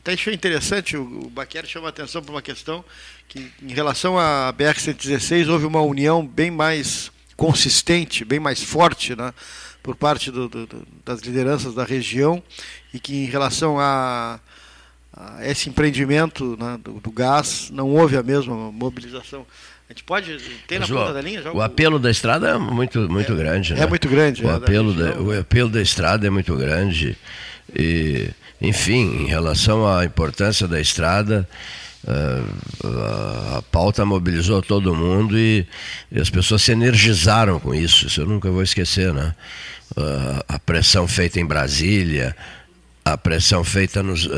Até 0.00 0.12
achei 0.12 0.34
interessante, 0.34 0.96
o, 0.96 1.26
o 1.26 1.30
Baqueri 1.30 1.66
chama 1.66 1.86
a 1.86 1.90
atenção 1.90 2.22
para 2.22 2.32
uma 2.32 2.42
questão 2.42 2.84
que, 3.26 3.50
em 3.62 3.72
relação 3.72 4.18
à 4.18 4.52
BR-116, 4.56 5.48
houve 5.48 5.66
uma 5.66 5.80
união 5.80 6.24
bem 6.24 6.50
mais 6.50 7.10
consistente, 7.36 8.24
bem 8.24 8.38
mais 8.38 8.62
forte, 8.62 9.16
né? 9.16 9.32
por 9.82 9.96
parte 9.96 10.30
do, 10.30 10.48
do, 10.48 10.86
das 11.04 11.20
lideranças 11.20 11.74
da 11.74 11.84
região 11.84 12.42
e 12.92 13.00
que 13.00 13.14
em 13.14 13.24
relação 13.24 13.78
a, 13.78 14.38
a 15.12 15.46
esse 15.46 15.70
empreendimento 15.70 16.56
né, 16.58 16.78
do, 16.82 16.94
do, 17.00 17.10
gás 17.10 17.70
não 17.70 17.88
houve 17.90 18.16
a 18.16 18.22
mesma 18.22 18.54
mobilização. 18.70 19.46
A 19.88 19.92
gente 19.92 20.04
pode 20.04 20.38
ter 20.66 20.78
Mas 20.80 20.90
na 20.90 20.96
ponta 20.96 21.14
da 21.14 21.20
linha 21.22 21.50
o, 21.50 21.62
apelo 21.62 21.98
da 21.98 22.10
estrada 22.10 22.50
é 22.50 22.58
muito, 22.58 23.08
muito 23.10 23.32
é, 23.32 23.36
grande. 23.36 23.72
É 23.72 23.76
né? 23.76 23.86
muito 23.86 24.06
grande. 24.06 24.44
O, 24.44 24.50
é, 24.50 24.54
apelo 24.54 24.92
da, 24.92 25.18
o 25.18 25.40
apelo 25.40 25.70
da 25.70 25.80
estrada 25.80 26.26
é 26.26 26.30
muito 26.30 26.54
grande. 26.56 27.16
E, 27.74 28.28
enfim, 28.60 29.22
em 29.22 29.26
relação 29.26 29.88
à 29.88 30.04
importância 30.04 30.68
da 30.68 30.78
estrada, 30.78 31.48
a 32.06 33.62
pauta 33.72 34.04
mobilizou 34.04 34.60
todo 34.60 34.94
mundo 34.94 35.38
e, 35.38 35.66
e, 36.12 36.20
as 36.20 36.28
pessoas 36.28 36.62
se 36.62 36.72
energizaram 36.72 37.58
com 37.58 37.74
isso. 37.74 38.06
Isso 38.06 38.20
eu 38.20 38.26
nunca 38.26 38.50
vou 38.50 38.62
esquecer, 38.62 39.12
né? 39.14 39.34
A 40.46 40.58
pressão 40.58 41.08
feita 41.08 41.40
em 41.40 41.46
Brasília, 41.46 42.36
a 43.02 43.16
pressão 43.16 43.64
feita, 43.64 44.02
nos, 44.02 44.28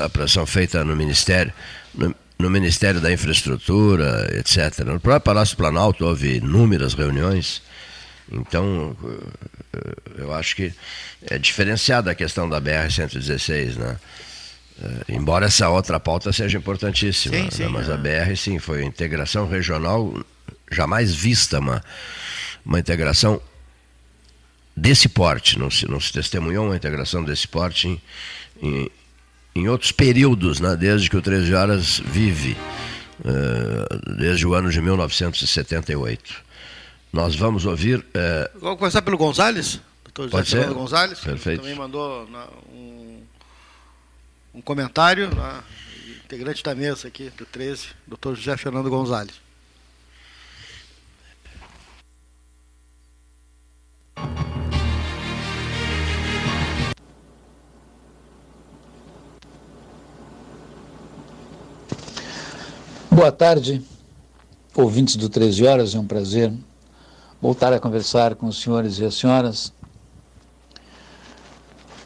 a 0.00 0.08
pressão 0.08 0.44
feita 0.46 0.82
no 0.84 0.96
Ministério, 0.96 1.52
no, 1.94 2.12
no 2.40 2.50
Ministério 2.50 3.00
da 3.00 3.12
Infraestrutura, 3.12 4.28
etc. 4.38 4.80
No 4.80 4.98
próprio 4.98 5.20
Palácio 5.20 5.56
Planalto 5.56 6.04
houve 6.04 6.36
inúmeras 6.36 6.94
reuniões. 6.94 7.62
Então, 8.32 8.96
eu 10.16 10.32
acho 10.32 10.56
que 10.56 10.72
é 11.28 11.38
diferenciada 11.38 12.10
a 12.10 12.14
questão 12.14 12.48
da 12.48 12.60
BR-116, 12.60 13.76
né? 13.76 13.96
Uh, 14.80 15.04
embora 15.10 15.46
essa 15.46 15.68
outra 15.68 16.00
pauta 16.00 16.32
seja 16.32 16.56
importantíssima, 16.56 17.36
sim, 17.36 17.42
né? 17.42 17.50
sim, 17.50 17.68
mas 17.68 17.88
é. 17.90 17.92
a 17.92 17.96
BR 17.98 18.34
sim 18.34 18.58
foi 18.58 18.82
integração 18.82 19.46
regional 19.46 20.14
jamais 20.70 21.14
vista 21.14 21.58
uma, 21.58 21.84
uma 22.64 22.78
integração 22.78 23.42
desse 24.74 25.08
porte, 25.08 25.58
não 25.58 25.70
se, 25.70 25.86
não 25.86 26.00
se 26.00 26.12
testemunhou 26.12 26.66
uma 26.66 26.76
integração 26.76 27.22
desse 27.22 27.46
porte 27.46 27.88
em, 27.88 28.00
em, 28.62 28.90
em 29.54 29.68
outros 29.68 29.92
períodos, 29.92 30.60
né? 30.60 30.76
desde 30.76 31.10
que 31.10 31.16
o 31.16 31.22
13 31.22 31.54
Horas 31.54 32.00
vive, 32.04 32.56
uh, 33.20 34.16
desde 34.16 34.46
o 34.46 34.54
ano 34.54 34.70
de 34.70 34.80
1978. 34.80 36.50
Nós 37.12 37.34
vamos 37.34 37.66
ouvir. 37.66 37.98
Uh, 37.98 38.58
vamos 38.60 38.78
começar 38.78 39.02
pelo 39.02 39.18
Gonzalez? 39.18 39.80
Doutor 40.04 40.30
Pode 40.30 40.50
José 40.50 40.66
ser? 40.66 40.74
Gonzalez, 40.74 41.20
Perfeito. 41.20 41.62
também 41.62 41.76
mandou 41.76 42.28
um 42.72 43.20
um 44.54 44.60
comentário, 44.60 45.34
né? 45.34 45.62
integrante 46.24 46.62
da 46.62 46.74
mesa 46.74 47.08
aqui 47.08 47.30
do 47.30 47.44
13, 47.44 47.88
doutor 48.06 48.36
José 48.36 48.56
Fernando 48.56 48.90
Gonzalez. 48.90 49.40
Boa 63.20 63.30
tarde, 63.30 63.82
ouvintes 64.74 65.14
do 65.14 65.28
13 65.28 65.66
Horas, 65.66 65.94
é 65.94 65.98
um 65.98 66.06
prazer 66.06 66.50
voltar 67.38 67.70
a 67.70 67.78
conversar 67.78 68.34
com 68.34 68.46
os 68.46 68.58
senhores 68.62 68.98
e 68.98 69.04
as 69.04 69.14
senhoras 69.14 69.74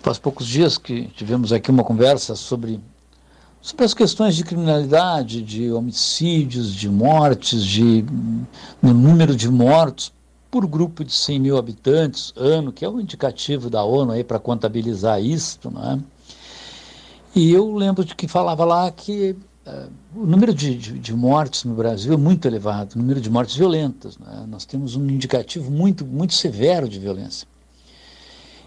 Faz 0.02 0.18
poucos 0.18 0.44
dias 0.44 0.76
que 0.76 1.06
tivemos 1.14 1.52
aqui 1.52 1.71
uma 1.71 1.85
conversa 1.85 2.35
sobre, 2.35 2.80
sobre 3.62 3.85
as 3.85 3.94
questões 3.94 4.35
de 4.35 4.42
criminalidade, 4.42 5.40
de 5.40 5.71
homicídios, 5.71 6.75
de 6.75 6.88
mortes, 6.88 7.64
de 7.64 8.04
no 8.83 8.92
número 8.92 9.37
de 9.37 9.49
mortos 9.49 10.12
por 10.50 10.66
grupo 10.66 11.04
de 11.04 11.12
100 11.12 11.38
mil 11.38 11.56
habitantes 11.56 12.33
ano, 12.35 12.73
que 12.73 12.85
é 12.85 12.88
o 12.88 13.00
indicativo 13.00 13.71
da 13.71 13.85
ONU 13.85 14.11
aí 14.11 14.25
para 14.25 14.40
contabilizar 14.40 15.23
isso, 15.23 15.71
né? 15.71 16.00
E 17.37 17.52
eu 17.52 17.73
lembro 17.73 18.04
de 18.04 18.16
que 18.16 18.26
falava 18.26 18.64
lá 18.64 18.90
que 18.90 19.37
uh, 19.66 19.90
o 20.14 20.26
número 20.26 20.54
de, 20.54 20.75
de, 20.76 20.99
de, 20.99 21.14
mortes 21.14 21.64
no 21.64 21.75
Brasil 21.75 22.12
é 22.12 22.16
muito 22.16 22.47
elevado, 22.47 22.94
o 22.94 22.99
número 22.99 23.21
de 23.21 23.30
mortes 23.30 23.56
violentas. 23.56 24.18
Né? 24.18 24.47
Nós 24.49 24.64
temos 24.64 24.97
um 24.97 25.09
indicativo 25.09 25.71
muito, 25.71 26.04
muito 26.04 26.35
severo 26.35 26.88
de 26.88 26.99
violência. 26.99 27.47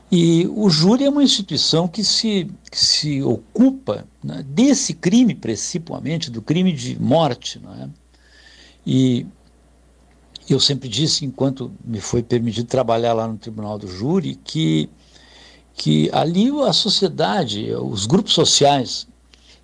E 0.09 0.47
o 0.55 0.69
júri 0.69 1.03
é 1.03 1.09
uma 1.09 1.23
instituição 1.23 1.87
que 1.87 2.03
se, 2.03 2.49
que 2.71 2.79
se 2.79 3.21
ocupa 3.21 4.05
né, 4.23 4.43
desse 4.47 4.93
crime, 4.93 5.35
principalmente, 5.35 6.31
do 6.31 6.41
crime 6.41 6.71
de 6.71 6.97
morte. 7.01 7.61
É? 7.81 7.89
E 8.85 9.25
eu 10.49 10.61
sempre 10.61 10.87
disse, 10.87 11.25
enquanto 11.25 11.71
me 11.83 11.99
foi 11.99 12.23
permitido 12.23 12.67
trabalhar 12.67 13.11
lá 13.13 13.27
no 13.27 13.37
Tribunal 13.37 13.77
do 13.77 13.87
Júri, 13.87 14.35
que, 14.35 14.89
que 15.73 16.09
ali 16.13 16.49
a 16.61 16.71
sociedade, 16.71 17.73
os 17.73 18.05
grupos 18.05 18.33
sociais, 18.33 19.05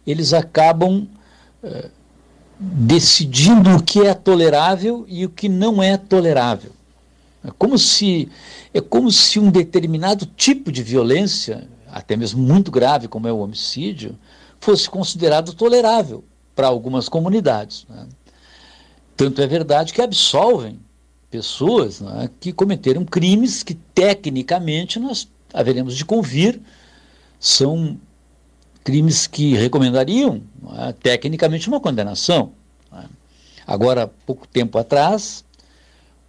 eles 0.06 0.34
acabam 0.34 1.08
decidindo 2.60 3.76
o 3.76 3.84
que 3.84 4.02
é 4.02 4.14
tolerável 4.14 5.06
e 5.08 5.26
o 5.26 5.30
que 5.30 5.50
não 5.50 5.82
é 5.82 5.98
tolerável. 5.98 6.72
É 7.44 7.52
como 7.58 7.78
se 7.78 8.30
é 8.74 8.80
como 8.80 9.12
se 9.12 9.40
um 9.40 9.52
determinado 9.52 10.26
tipo 10.26 10.72
de 10.72 10.82
violência, 10.82 11.68
até 11.92 12.16
mesmo 12.16 12.42
muito 12.42 12.72
grave, 12.72 13.08
como 13.08 13.28
é 13.28 13.32
o 13.32 13.40
homicídio, 13.40 14.18
fosse 14.60 14.90
considerado 14.90 15.54
tolerável 15.54 16.24
para 16.56 16.68
algumas 16.68 17.10
comunidades. 17.10 17.86
Né? 17.90 18.08
Tanto 19.16 19.42
é 19.42 19.48
verdade 19.48 19.94
que 19.94 20.02
absolvem 20.02 20.80
pessoas 21.30 22.00
né, 22.00 22.30
que 22.40 22.54
cometeram 22.54 23.04
crimes 23.04 23.62
que, 23.62 23.74
tecnicamente, 23.74 25.00
nós 25.00 25.28
haveremos 25.54 25.96
de 25.96 26.06
convir, 26.06 26.62
são 27.40 28.00
crimes 28.84 29.28
que 29.28 29.56
recomendariam, 29.56 30.42
né, 30.62 30.94
tecnicamente, 31.02 31.68
uma 31.68 31.80
condenação. 31.80 32.54
Né? 32.92 33.06
Agora, 33.66 34.08
pouco 34.26 34.48
tempo 34.48 34.78
atrás, 34.78 35.44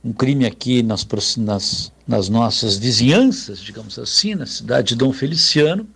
um 0.04 0.12
crime 0.12 0.46
aqui 0.46 0.82
nas, 0.82 1.06
nas, 1.36 1.92
nas 2.06 2.28
nossas 2.28 2.76
vizinhanças, 2.76 3.60
digamos 3.60 3.98
assim, 3.98 4.34
na 4.34 4.46
cidade 4.46 4.88
de 4.88 4.96
Dom 4.96 5.12
Feliciano, 5.12 5.86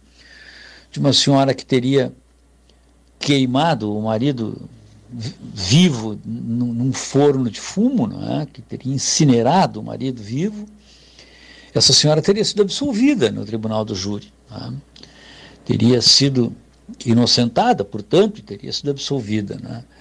de 0.90 0.98
uma 0.98 1.12
senhora 1.12 1.54
que 1.54 1.64
teria 1.64 2.12
queimado 3.18 3.96
o 3.96 4.02
marido 4.02 4.68
vivo 5.10 6.18
num, 6.24 6.92
forno 6.92 7.50
de 7.50 7.60
fumo, 7.60 8.08
é? 8.40 8.46
que 8.46 8.60
teria 8.60 8.92
incinerado 8.92 9.80
o 9.80 9.82
marido 9.82 10.22
vivo. 10.22 10.66
Essa 11.74 11.92
senhora 11.92 12.20
teria 12.20 12.44
sido 12.44 12.62
absolvida 12.62 13.30
no 13.30 13.44
tribunal 13.44 13.84
do 13.84 13.94
júri. 13.94 14.32
É? 14.50 14.72
Teria 15.68 16.00
sido 16.00 16.56
inocentada, 17.04 17.84
portanto, 17.84 18.42
teria 18.42 18.72
sido 18.72 18.90
absolvida. 18.90 19.60
É? 19.70 19.98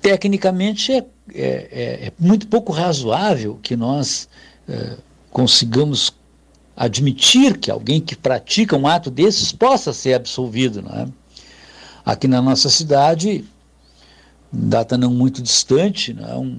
tecnicamente 0.00 0.92
é, 0.92 0.96
é, 0.96 1.04
é, 1.34 2.06
é, 2.06 2.12
muito 2.16 2.46
pouco 2.46 2.72
razoável 2.72 3.58
que 3.60 3.74
nós 3.74 4.28
é, 4.68 4.96
consigamos 5.30 6.14
admitir 6.76 7.58
que 7.58 7.72
alguém 7.72 8.00
que 8.00 8.14
pratica 8.14 8.76
um 8.76 8.86
ato 8.86 9.10
desses 9.10 9.50
possa 9.50 9.92
ser 9.92 10.14
absolvido. 10.14 10.80
Não 10.80 10.92
é? 10.92 11.08
Aqui 12.04 12.28
na 12.28 12.40
nossa 12.40 12.70
cidade, 12.70 13.44
data 14.50 14.96
não 14.96 15.10
muito 15.12 15.42
distante, 15.42 16.14
não 16.14 16.28
é? 16.28 16.36
um 16.36 16.56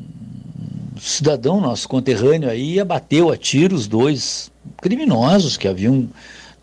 cidadão 0.99 1.61
nosso 1.61 1.87
conterrâneo 1.87 2.49
aí 2.49 2.81
abateu 2.81 3.31
a 3.31 3.37
tiros 3.37 3.87
dois 3.87 4.51
criminosos 4.81 5.55
que 5.55 5.69
haviam, 5.69 6.09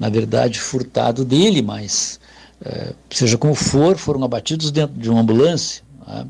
na 0.05 0.11
verdade, 0.11 0.61
furtado 0.61 1.25
dele, 1.25 1.63
mas 1.63 2.21
é, 2.63 2.93
seja 3.09 3.39
como 3.39 3.55
for, 3.55 3.97
foram 3.97 4.23
abatidos 4.23 4.71
dentro 4.71 4.95
de 5.01 5.09
uma 5.09 5.23
ambulância. 5.23 5.83
É? 6.07 6.27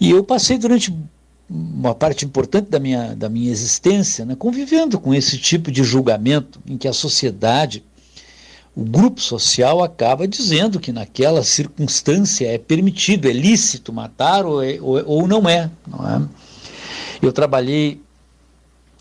E 0.00 0.10
eu 0.10 0.24
passei 0.24 0.58
durante 0.58 0.92
uma 1.48 1.94
parte 1.94 2.24
importante 2.24 2.68
da 2.68 2.80
minha, 2.80 3.14
da 3.14 3.28
minha 3.28 3.52
existência 3.52 4.24
né, 4.24 4.34
convivendo 4.36 4.98
com 4.98 5.14
esse 5.14 5.38
tipo 5.38 5.70
de 5.70 5.84
julgamento 5.84 6.58
em 6.66 6.76
que 6.76 6.88
a 6.88 6.92
sociedade, 6.92 7.84
o 8.74 8.82
grupo 8.82 9.20
social 9.20 9.80
acaba 9.80 10.26
dizendo 10.26 10.80
que 10.80 10.90
naquela 10.90 11.44
circunstância 11.44 12.48
é 12.48 12.58
permitido, 12.58 13.28
é 13.28 13.32
lícito 13.32 13.92
matar 13.92 14.44
ou, 14.44 14.60
é, 14.60 14.76
ou, 14.80 15.06
ou 15.06 15.28
não, 15.28 15.48
é, 15.48 15.70
não 15.86 16.04
é. 16.04 16.20
Eu 17.22 17.32
trabalhei 17.32 18.00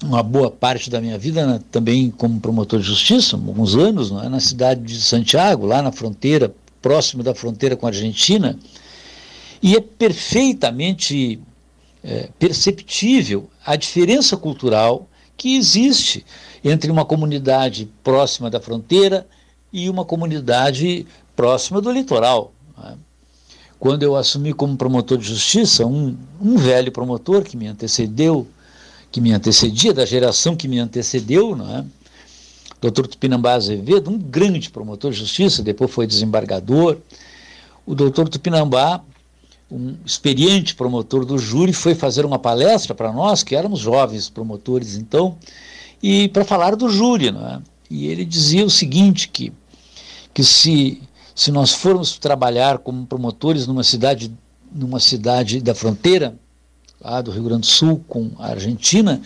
uma 0.04 0.22
boa 0.22 0.52
parte 0.52 0.90
da 0.90 1.00
minha 1.00 1.18
vida 1.18 1.46
né, 1.46 1.60
também 1.72 2.12
como 2.12 2.40
promotor 2.40 2.80
de 2.80 2.86
justiça, 2.86 3.36
alguns 3.36 3.76
anos, 3.76 4.12
é, 4.12 4.30
na 4.30 4.40
cidade 4.40 4.82
de 4.82 5.02
Santiago, 5.02 5.66
lá 5.66 5.82
na 5.82 5.92
fronteira, 5.92 6.54
próximo 6.82 7.24
da 7.24 7.34
fronteira 7.34 7.76
com 7.76 7.86
a 7.86 7.90
Argentina, 7.90 8.58
e 9.62 9.76
é 9.76 9.82
perfeitamente 9.82 11.40
é, 12.04 12.30
perceptível 12.38 13.50
a 13.66 13.76
diferença 13.76 14.38
cultural 14.38 15.08
que 15.36 15.56
existe 15.56 16.26
entre 16.64 16.92
uma 16.92 17.06
comunidade 17.06 17.90
próxima 18.04 18.50
da 18.50 18.60
fronteira 18.60 19.26
e 19.72 19.90
uma 19.90 20.06
comunidade 20.06 21.06
próxima 21.36 21.82
do 21.82 21.92
litoral. 21.92 22.54
Né? 22.78 22.98
Quando 23.80 24.04
eu 24.04 24.16
assumi 24.16 24.54
como 24.54 24.78
promotor 24.78 25.18
de 25.18 25.28
justiça, 25.28 25.86
um, 25.86 26.16
um 26.42 26.58
velho 26.58 26.92
promotor 26.92 27.44
que 27.44 27.58
me 27.58 27.68
antecedeu, 27.68 28.48
que 29.16 29.22
me 29.22 29.32
antecedia, 29.32 29.94
da 29.94 30.06
geração 30.06 30.58
que 30.58 30.68
me 30.68 30.78
antecedeu, 30.78 31.56
não 31.56 31.74
é? 31.74 31.86
Dr. 32.82 33.08
Tupinambá 33.08 33.54
Azevedo, 33.54 34.12
um 34.12 34.18
grande 34.18 34.70
promotor 34.70 35.12
de 35.12 35.20
justiça, 35.20 35.64
depois 35.64 35.90
foi 35.90 36.06
desembargador. 36.06 36.98
O 37.86 37.96
doutor 37.96 38.28
Tupinambá, 38.28 39.02
um 39.72 39.96
experiente 40.06 40.76
promotor 40.76 41.24
do 41.24 41.38
júri, 41.38 41.72
foi 41.72 41.96
fazer 41.96 42.26
uma 42.26 42.38
palestra 42.38 42.94
para 42.94 43.14
nós, 43.14 43.42
que 43.42 43.56
éramos 43.56 43.80
jovens 43.80 44.28
promotores 44.28 44.98
então, 44.98 45.38
e 46.04 46.28
para 46.28 46.44
falar 46.44 46.76
do 46.76 46.90
júri. 46.90 47.32
Não 47.32 47.48
é? 47.48 47.62
E 47.90 48.08
ele 48.08 48.26
dizia 48.26 48.66
o 48.66 48.70
seguinte, 48.70 49.30
que, 49.30 49.54
que 50.34 50.44
se 50.44 51.02
se 51.34 51.54
nós 51.54 51.72
formos 51.72 52.18
trabalhar 52.18 52.80
como 52.80 53.06
promotores 53.06 53.66
numa 53.66 53.84
cidade, 53.84 54.30
numa 54.74 55.00
cidade 55.00 55.62
da 55.62 55.74
fronteira, 55.74 56.38
lá 57.06 57.22
do 57.22 57.32
Rio 57.32 57.44
Grande 57.44 57.62
do 57.62 57.68
Sul 57.68 58.04
com 58.08 58.32
a 58.40 58.48
Argentina, 58.48 59.22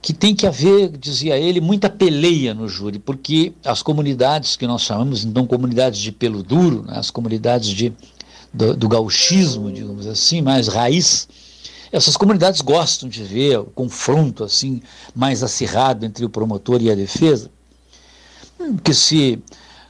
que 0.00 0.12
tem 0.12 0.34
que 0.34 0.46
haver, 0.46 0.90
dizia 0.96 1.36
ele, 1.36 1.60
muita 1.60 1.88
peleia 1.90 2.54
no 2.54 2.68
júri, 2.68 2.98
porque 2.98 3.52
as 3.64 3.82
comunidades 3.82 4.54
que 4.54 4.66
nós 4.66 4.82
chamamos, 4.82 5.24
então, 5.24 5.46
comunidades 5.46 5.98
de 5.98 6.12
pelo 6.12 6.42
duro, 6.42 6.84
né, 6.86 6.94
as 6.96 7.10
comunidades 7.10 7.70
de, 7.70 7.92
do, 8.52 8.76
do 8.76 8.88
gauchismo, 8.88 9.72
digamos 9.72 10.06
assim, 10.06 10.40
mais 10.40 10.68
raiz, 10.68 11.26
essas 11.90 12.16
comunidades 12.16 12.60
gostam 12.60 13.08
de 13.08 13.22
ver 13.22 13.58
o 13.58 13.64
confronto 13.64 14.44
assim 14.44 14.82
mais 15.14 15.42
acirrado 15.42 16.04
entre 16.04 16.24
o 16.24 16.28
promotor 16.28 16.82
e 16.82 16.90
a 16.90 16.94
defesa, 16.94 17.50
porque 18.58 18.92
se 18.92 19.42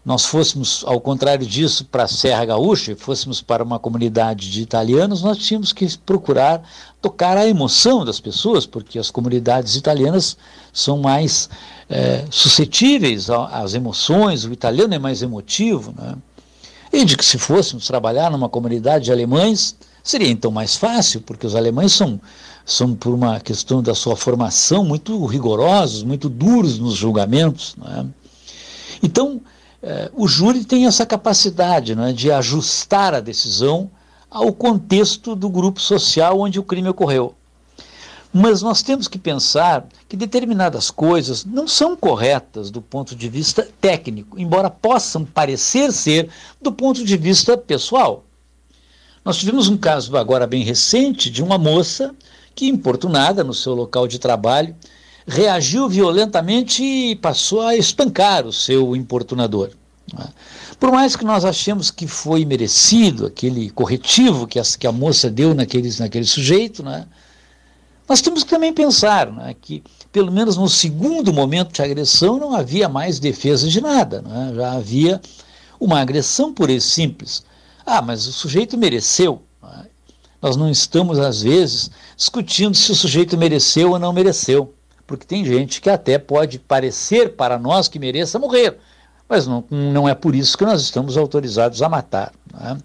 nós 0.04 0.26
fôssemos, 0.26 0.84
ao 0.87 1.00
contrário 1.00 1.46
disso, 1.46 1.87
para 1.87 2.02
a 2.02 2.08
Serra 2.08 2.44
Gaúcha, 2.44 2.94
fôssemos 2.94 3.40
para 3.40 3.64
uma 3.64 3.78
comunidade 3.78 4.50
de 4.50 4.61
italianos, 4.61 5.23
nós 5.23 5.38
tínhamos 5.38 5.73
que 5.73 5.96
procurar 5.99 6.62
tocar 7.00 7.38
a 7.38 7.46
emoção 7.46 8.04
das 8.04 8.20
pessoas, 8.20 8.66
porque 8.66 8.99
as 8.99 9.11
comunidades 9.11 9.76
italianas 9.76 10.37
são 10.73 10.99
mais 10.99 11.49
é, 11.88 12.25
suscetíveis 12.30 13.30
às 13.30 13.73
emoções, 13.73 14.44
o 14.44 14.52
italiano 14.52 14.94
é 14.94 14.99
mais 14.99 15.23
emotivo. 15.23 15.94
Né? 15.96 16.14
E 16.92 17.04
de 17.04 17.16
que 17.16 17.25
se 17.25 17.38
fôssemos 17.38 17.87
trabalhar 17.87 18.30
numa 18.30 18.49
comunidade 18.49 19.06
de 19.06 19.12
alemães, 19.12 19.75
seria 20.02 20.28
então 20.28 20.50
mais 20.50 20.76
fácil, 20.76 21.23
porque 21.23 21.46
os 21.46 21.54
alemães 21.54 21.92
são, 21.94 22.20
são 22.64 22.94
por 22.94 23.14
uma 23.14 23.40
questão 23.40 23.82
da 23.82 23.94
sua 23.94 24.16
formação, 24.16 24.84
muito 24.84 25.25
rigorosos, 25.25 26.02
muito 26.02 26.28
duros 26.28 26.78
nos 26.78 26.94
julgamentos. 26.94 27.75
Né? 27.78 28.06
Então, 29.02 29.40
é, 29.87 30.11
o 30.14 30.26
júri 30.26 30.64
tem 30.64 30.87
essa 30.87 31.05
capacidade 31.05 31.95
né, 31.95 32.11
de 32.11 32.33
ajustar 32.33 33.12
a 33.12 33.21
decisão 33.21 33.91
ao 34.31 34.50
contexto 34.50 35.37
do 35.37 35.50
grupo 35.50 35.79
social 35.79 36.41
onde 36.41 36.59
o 36.59 36.62
crime 36.62 36.88
ocorreu. 36.88 37.35
Mas 38.33 38.62
nós 38.62 38.83
temos 38.83 39.07
que 39.07 39.19
pensar 39.19 39.87
que 40.09 40.17
determinadas 40.17 40.91
coisas 40.91 41.45
não 41.45 41.69
são 41.69 41.95
corretas 41.95 42.71
do 42.71 42.81
ponto 42.81 43.14
de 43.14 43.29
vista 43.29 43.69
técnico, 43.79 44.41
embora 44.41 44.71
possam 44.71 45.23
parecer 45.23 45.93
ser 45.93 46.31
do 46.62 46.73
ponto 46.73 47.05
de 47.05 47.17
vista 47.19 47.55
pessoal. 47.55 48.25
Nós 49.23 49.37
tivemos 49.37 49.69
um 49.69 49.76
caso 49.76 50.17
agora 50.17 50.47
bem 50.47 50.64
recente 50.64 51.30
de 51.30 51.43
uma 51.43 51.58
moça 51.58 52.15
que, 52.54 52.67
importunada 52.67 53.45
no 53.45 53.52
seu 53.52 53.75
local 53.75 54.08
de 54.08 54.19
trabalho, 54.19 54.75
reagiu 55.26 55.91
violentamente 55.91 56.82
e 56.82 57.17
passou 57.17 57.61
a 57.61 57.76
espancar 57.76 58.47
o 58.47 58.52
seu 58.52 58.97
importunador. 58.97 59.71
Né? 60.12 60.28
Por 60.78 60.90
mais 60.93 61.17
que 61.17 61.25
nós 61.25 61.45
achemos 61.45 61.90
que 61.90 62.06
foi 62.06 62.45
merecido 62.45 63.26
aquele 63.26 63.71
corretivo 63.71 64.47
que 64.47 64.86
a, 64.86 64.93
moça 64.93 65.30
deu 65.30 65.54
naquele, 65.54 65.90
sujeito, 66.25 66.82
né? 66.82 67.06
nós 68.08 68.21
temos 68.21 68.45
que 68.45 68.50
também 68.50 68.73
pensar 68.73 69.30
né, 69.32 69.54
que, 69.60 69.82
pelo 70.12 70.30
menos 70.30 70.56
no 70.56 70.69
segundo 70.69 71.32
momento 71.32 71.73
de 71.73 71.82
agressão, 71.82 72.38
não 72.38 72.54
havia 72.54 72.88
mais 72.88 73.19
defesa 73.19 73.69
de 73.69 73.80
nada, 73.80 74.21
né? 74.23 74.52
já 74.54 74.73
havia 74.73 75.21
uma 75.80 76.00
agressão 76.00 76.52
por 76.52 76.69
e 76.69 76.80
simples. 76.80 77.45
Ah, 77.86 78.02
mas 78.02 78.26
o 78.26 78.32
sujeito 78.32 78.76
mereceu. 78.76 79.43
Né? 79.62 79.86
Nós 80.40 80.56
não 80.56 80.71
estamos, 80.71 81.19
às 81.19 81.43
vezes, 81.43 81.90
discutindo 82.17 82.76
se 82.76 82.93
o 82.93 82.95
sujeito 82.95 83.36
mereceu 83.36 83.93
ou 83.93 83.99
não 83.99 84.12
mereceu 84.12 84.75
porque 85.06 85.26
tem 85.26 85.45
gente 85.45 85.80
que 85.80 85.90
até 85.90 86.19
pode 86.19 86.58
parecer 86.58 87.36
para 87.36 87.58
nós 87.58 87.88
que 87.88 87.99
mereça 87.99 88.38
morrer, 88.38 88.78
mas 89.28 89.47
não, 89.47 89.65
não 89.71 90.08
é 90.08 90.15
por 90.15 90.34
isso 90.34 90.56
que 90.56 90.65
nós 90.65 90.82
estamos 90.82 91.17
autorizados 91.17 91.82
a 91.82 91.89
matar. 91.89 92.32
Né? 92.52 92.78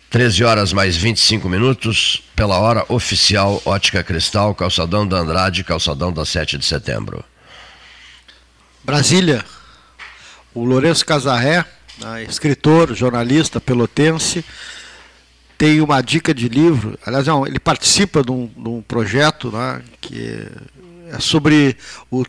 13 0.10 0.44
horas 0.44 0.72
mais 0.72 0.96
25 0.96 1.50
minutos, 1.50 2.24
pela 2.36 2.58
hora 2.58 2.86
oficial 2.88 3.62
Ótica 3.66 4.04
Cristal, 4.04 4.54
Calçadão 4.56 5.08
da 5.08 5.18
Andrade, 5.18 5.64
Calçadão 5.64 6.14
da 6.14 6.26
7 6.26 6.58
de 6.58 6.66
setembro. 6.66 7.24
Brasília. 8.84 9.46
O 10.54 10.64
Lourenço 10.64 11.06
Casarré, 11.06 11.66
né, 11.98 12.24
escritor, 12.24 12.96
jornalista 12.96 13.60
pelotense, 13.60 14.46
tem 15.58 15.82
uma 15.82 16.02
dica 16.02 16.34
de 16.34 16.48
livro. 16.48 16.98
Aliás, 17.06 17.28
não, 17.28 17.46
ele 17.46 17.60
participa 17.60 18.24
de 18.24 18.32
um, 18.32 18.48
de 18.48 18.70
um 18.70 18.82
projeto 18.82 19.52
né, 19.52 19.82
que 20.02 20.48
é 21.12 21.20
sobre 21.20 21.78
o 22.10 22.26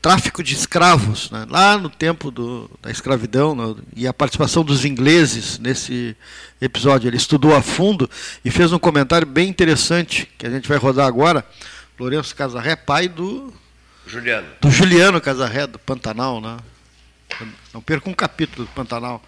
tráfico 0.00 0.42
de 0.42 0.54
escravos, 0.54 1.30
né, 1.32 1.46
lá 1.50 1.76
no 1.76 1.90
tempo 1.90 2.30
do, 2.30 2.70
da 2.80 2.90
escravidão, 2.90 3.54
né, 3.54 3.74
e 3.96 4.06
a 4.06 4.14
participação 4.14 4.62
dos 4.64 4.84
ingleses 4.84 5.58
nesse 5.58 6.16
episódio. 6.60 7.08
Ele 7.08 7.16
estudou 7.16 7.54
a 7.54 7.62
fundo 7.62 8.08
e 8.44 8.50
fez 8.50 8.72
um 8.72 8.78
comentário 8.78 9.26
bem 9.26 9.48
interessante, 9.48 10.28
que 10.38 10.46
a 10.46 10.50
gente 10.50 10.68
vai 10.68 10.78
rodar 10.78 11.06
agora. 11.06 11.44
Lourenço 11.98 12.34
Casarré, 12.34 12.74
pai 12.74 13.08
do, 13.08 13.52
Juliano. 14.06 14.46
Do 14.60 14.70
Juliano 14.70 15.20
Casarré, 15.20 15.66
do 15.66 15.78
Pantanal, 15.78 16.40
né? 16.40 16.56
Não 17.72 17.80
perca 17.80 18.08
um 18.08 18.14
capítulo 18.14 18.66
do 18.66 18.72
Pantanal. 18.72 19.22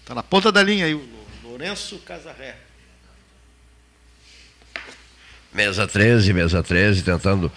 Está 0.00 0.14
na 0.14 0.22
ponta 0.22 0.52
da 0.52 0.62
linha 0.62 0.86
aí, 0.86 0.94
o 0.94 1.08
Lourenço 1.52 1.98
Casarré. 1.98 2.56
Mesa 5.52 5.86
13, 5.86 6.32
mesa 6.32 6.62
13, 6.62 7.02
tentando 7.02 7.52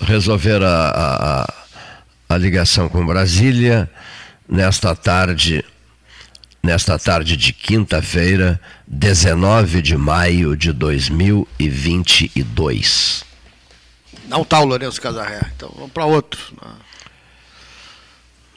resolver 0.00 0.62
a, 0.62 0.88
a, 0.88 1.46
a 2.30 2.38
ligação 2.38 2.88
com 2.88 3.04
Brasília 3.04 3.90
nesta 4.48 4.96
tarde, 4.96 5.62
nesta 6.62 6.98
tarde 6.98 7.36
de 7.36 7.52
quinta-feira, 7.52 8.58
19 8.86 9.82
de 9.82 9.98
maio 9.98 10.56
de 10.56 10.72
2022. 10.72 13.22
Não 14.28 14.40
está 14.40 14.60
o 14.60 14.64
Lourenço 14.64 14.98
Casarré, 14.98 15.42
então 15.54 15.70
vamos 15.76 15.92
para 15.92 16.06
outro. 16.06 16.40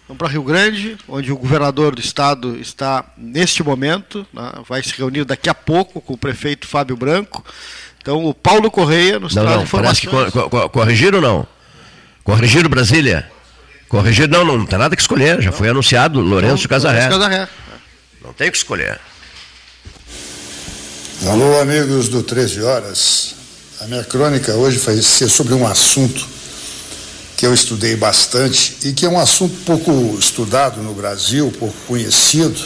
Vamos 0.08 0.20
para 0.20 0.30
Rio 0.30 0.44
Grande, 0.44 0.98
onde 1.06 1.34
o 1.34 1.38
governador 1.38 1.94
do 1.94 2.00
estado 2.00 2.58
está 2.58 3.04
neste 3.18 3.62
momento, 3.62 4.26
né? 4.34 4.54
vai 4.68 4.82
se 4.82 4.94
reunir 4.98 5.26
daqui 5.26 5.50
a 5.50 5.54
pouco 5.54 6.00
com 6.00 6.14
o 6.14 6.18
prefeito 6.18 6.66
Fábio 6.66 6.96
Branco. 6.96 7.44
Então 8.02 8.24
o 8.26 8.34
Paulo 8.34 8.72
Correia 8.72 9.20
nos 9.20 9.36
não, 9.36 9.44
traz 9.44 9.58
não, 9.58 9.64
informações. 9.64 10.10
Parece 10.10 10.32
que 10.32 10.50
cor, 10.50 10.70
corrigiram 10.70 11.18
ou 11.18 11.22
não? 11.22 11.48
Corrigiram 12.24 12.70
Brasília? 12.70 13.30
Corrigiram, 13.90 14.46
não, 14.46 14.58
não 14.60 14.66
tem 14.66 14.80
nada 14.80 14.96
que 14.96 15.02
escolher, 15.02 15.42
já 15.42 15.52
não. 15.52 15.58
foi 15.58 15.68
anunciado 15.68 16.22
Lourenço 16.22 16.70
Casarré. 16.70 17.10
Casarré. 17.10 17.50
Não 18.24 18.32
tem 18.32 18.50
que 18.50 18.58
escolher. 18.58 19.02
Alô, 21.26 21.60
amigos 21.60 22.08
do 22.08 22.24
13 22.24 22.62
Horas. 22.62 23.36
A 23.82 23.88
minha 23.88 24.06
crônica 24.06 24.54
hoje 24.54 24.78
vai 24.78 24.96
ser 24.96 25.28
sobre 25.28 25.54
um 25.54 25.68
assunto 25.68 26.37
que 27.38 27.46
eu 27.46 27.54
estudei 27.54 27.96
bastante 27.96 28.78
e 28.84 28.92
que 28.92 29.06
é 29.06 29.10
um 29.10 29.20
assunto 29.20 29.56
pouco 29.64 30.18
estudado 30.20 30.82
no 30.82 30.92
Brasil, 30.94 31.54
pouco 31.60 31.76
conhecido, 31.88 32.60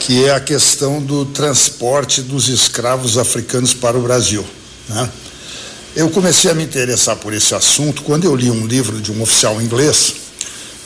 que 0.00 0.24
é 0.24 0.34
a 0.34 0.40
questão 0.40 1.02
do 1.02 1.26
transporte 1.26 2.22
dos 2.22 2.48
escravos 2.48 3.18
africanos 3.18 3.74
para 3.74 3.98
o 3.98 4.02
Brasil. 4.02 4.44
Né? 4.88 5.10
Eu 5.94 6.08
comecei 6.08 6.50
a 6.50 6.54
me 6.54 6.64
interessar 6.64 7.16
por 7.16 7.34
esse 7.34 7.54
assunto 7.54 8.02
quando 8.02 8.24
eu 8.24 8.34
li 8.34 8.50
um 8.50 8.66
livro 8.66 9.00
de 9.02 9.12
um 9.12 9.20
oficial 9.20 9.60
inglês 9.60 10.14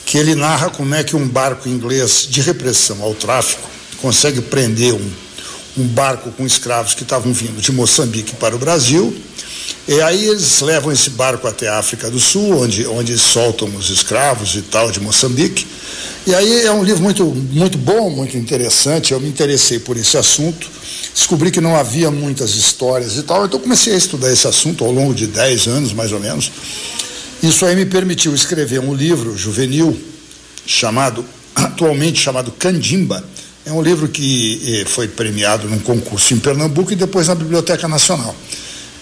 que 0.05 0.19
ele 0.19 0.35
narra 0.35 0.71
como 0.71 0.95
é 0.95 1.05
que 1.05 1.15
um 1.15 1.29
barco 1.29 1.69
inglês 1.69 2.27
de 2.29 2.41
repressão 2.41 3.01
ao 3.03 3.15
tráfico 3.15 3.69
consegue 4.01 4.41
prender 4.41 4.95
um, 4.95 5.11
um 5.77 5.87
barco 5.87 6.33
com 6.33 6.45
escravos 6.45 6.95
que 6.95 7.05
estavam 7.05 7.33
vindo 7.33 7.61
de 7.61 7.71
Moçambique 7.71 8.35
para 8.37 8.57
o 8.57 8.59
Brasil 8.59 9.17
e 9.87 10.01
aí 10.03 10.27
eles 10.27 10.61
levam 10.61 10.93
esse 10.93 11.11
barco 11.11 11.49
até 11.49 11.69
a 11.69 11.79
África 11.79 12.11
do 12.11 12.21
Sul, 12.21 12.63
onde, 12.63 12.87
onde 12.87 13.19
soltam 13.19 13.69
os 13.75 13.89
escravos 13.91 14.55
e 14.55 14.63
tal 14.63 14.91
de 14.91 15.01
Moçambique. 15.01 15.67
E 16.27 16.35
aí 16.35 16.67
é 16.67 16.71
um 16.71 16.85
livro 16.85 17.03
muito, 17.03 17.25
muito 17.25 17.79
bom, 17.79 18.11
muito 18.11 18.37
interessante. 18.37 19.13
Eu 19.13 19.21
me 19.21 19.29
interessei 19.29 19.79
por 19.79 19.97
esse 19.97 20.19
assunto, 20.19 20.69
descobri 21.15 21.51
que 21.51 21.61
não 21.61 21.75
havia 21.75 22.11
muitas 22.11 22.55
histórias 22.55 23.17
e 23.17 23.23
tal, 23.23 23.47
então 23.47 23.59
comecei 23.59 23.95
a 23.95 23.97
estudar 23.97 24.31
esse 24.31 24.47
assunto 24.47 24.85
ao 24.85 24.93
longo 24.93 25.15
de 25.15 25.27
10 25.27 25.67
anos, 25.69 25.93
mais 25.95 26.13
ou 26.13 26.21
menos. 26.21 26.53
Isso 27.43 27.65
aí 27.65 27.75
me 27.75 27.87
permitiu 27.87 28.35
escrever 28.35 28.81
um 28.81 28.93
livro 28.93 29.37
juvenil 29.39 29.99
chamado, 30.67 31.25
atualmente 31.55 32.21
chamado 32.21 32.53
Candimba. 32.53 33.25
É 33.65 33.73
um 33.73 33.81
livro 33.81 34.09
que 34.09 34.61
eh, 34.67 34.85
foi 34.87 35.09
premiado 35.09 35.69
num 35.69 35.79
concurso 35.79 36.35
em 36.35 36.39
Pernambuco 36.39 36.93
e 36.93 36.97
depois 36.97 37.29
na 37.29 37.35
Biblioteca 37.35 37.87
Nacional. 37.87 38.35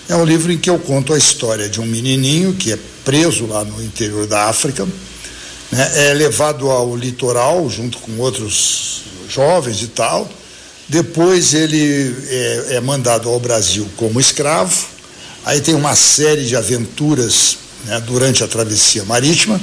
É 0.08 0.14
um 0.14 0.24
livro 0.24 0.52
em 0.52 0.58
que 0.58 0.70
eu 0.70 0.78
conto 0.78 1.12
a 1.12 1.18
história 1.18 1.68
de 1.68 1.80
um 1.80 1.86
menininho 1.86 2.54
que 2.54 2.72
é 2.72 2.78
preso 3.04 3.46
lá 3.46 3.64
no 3.64 3.82
interior 3.82 4.26
da 4.26 4.48
África, 4.48 4.86
né, 5.72 6.10
é 6.10 6.14
levado 6.14 6.70
ao 6.70 6.96
litoral 6.96 7.68
junto 7.68 7.98
com 7.98 8.16
outros 8.18 9.02
jovens 9.28 9.82
e 9.82 9.88
tal. 9.88 10.28
Depois 10.88 11.54
ele 11.54 12.14
é, 12.28 12.66
é 12.76 12.80
mandado 12.80 13.28
ao 13.28 13.40
Brasil 13.40 13.88
como 13.96 14.20
escravo. 14.20 14.86
Aí 15.44 15.60
tem 15.60 15.74
uma 15.74 15.96
série 15.96 16.44
de 16.44 16.54
aventuras 16.54 17.58
né, 17.84 18.00
durante 18.00 18.44
a 18.44 18.48
travessia 18.48 19.04
marítima 19.04 19.60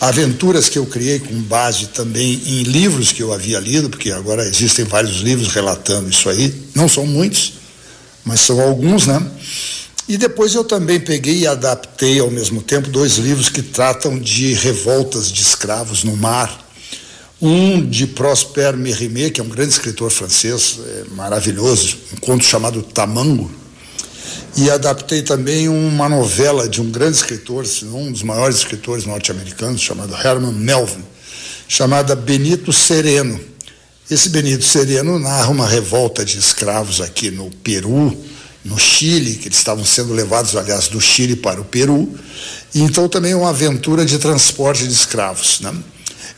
aventuras 0.00 0.68
que 0.68 0.78
eu 0.78 0.86
criei 0.86 1.18
com 1.18 1.34
base 1.42 1.86
também 1.86 2.40
em 2.46 2.62
livros 2.62 3.12
que 3.12 3.22
eu 3.22 3.32
havia 3.32 3.58
lido, 3.58 3.88
porque 3.88 4.10
agora 4.10 4.46
existem 4.46 4.84
vários 4.84 5.16
livros 5.18 5.48
relatando 5.48 6.10
isso 6.10 6.28
aí, 6.28 6.54
não 6.74 6.88
são 6.88 7.06
muitos, 7.06 7.54
mas 8.24 8.40
são 8.40 8.60
alguns, 8.60 9.06
né? 9.06 9.20
E 10.06 10.18
depois 10.18 10.54
eu 10.54 10.64
também 10.64 11.00
peguei 11.00 11.40
e 11.40 11.46
adaptei 11.46 12.20
ao 12.20 12.30
mesmo 12.30 12.62
tempo 12.62 12.90
dois 12.90 13.16
livros 13.16 13.48
que 13.48 13.62
tratam 13.62 14.18
de 14.18 14.52
revoltas 14.52 15.30
de 15.32 15.40
escravos 15.40 16.04
no 16.04 16.16
mar. 16.16 16.62
Um 17.40 17.84
de 17.84 18.06
Prosper 18.06 18.76
Mérimée, 18.76 19.30
que 19.30 19.40
é 19.40 19.44
um 19.44 19.48
grande 19.48 19.72
escritor 19.72 20.10
francês, 20.10 20.78
é 20.86 21.04
maravilhoso, 21.14 21.96
um 22.12 22.16
conto 22.16 22.44
chamado 22.44 22.82
Tamango. 22.82 23.50
E 24.56 24.70
adaptei 24.70 25.22
também 25.22 25.68
uma 25.68 26.08
novela 26.08 26.68
de 26.68 26.80
um 26.80 26.90
grande 26.90 27.16
escritor, 27.16 27.64
um 27.84 28.12
dos 28.12 28.22
maiores 28.22 28.58
escritores 28.58 29.04
norte-americanos, 29.04 29.80
chamado 29.80 30.14
Herman 30.14 30.52
Melville, 30.52 31.04
chamada 31.66 32.14
Benito 32.14 32.72
Sereno 32.72 33.53
esse 34.10 34.28
Benito 34.28 34.64
Sereno 34.64 35.18
narra 35.18 35.50
uma 35.50 35.66
revolta 35.66 36.24
de 36.24 36.38
escravos 36.38 37.00
aqui 37.00 37.30
no 37.30 37.50
Peru, 37.50 38.14
no 38.62 38.78
Chile, 38.78 39.36
que 39.36 39.48
eles 39.48 39.56
estavam 39.56 39.84
sendo 39.84 40.12
levados, 40.12 40.54
aliás, 40.56 40.88
do 40.88 41.00
Chile 41.00 41.36
para 41.36 41.60
o 41.60 41.64
Peru. 41.64 42.12
E 42.74 42.80
então 42.80 43.08
também 43.08 43.34
uma 43.34 43.48
aventura 43.48 44.04
de 44.04 44.18
transporte 44.18 44.86
de 44.86 44.92
escravos. 44.92 45.60
Né? 45.60 45.72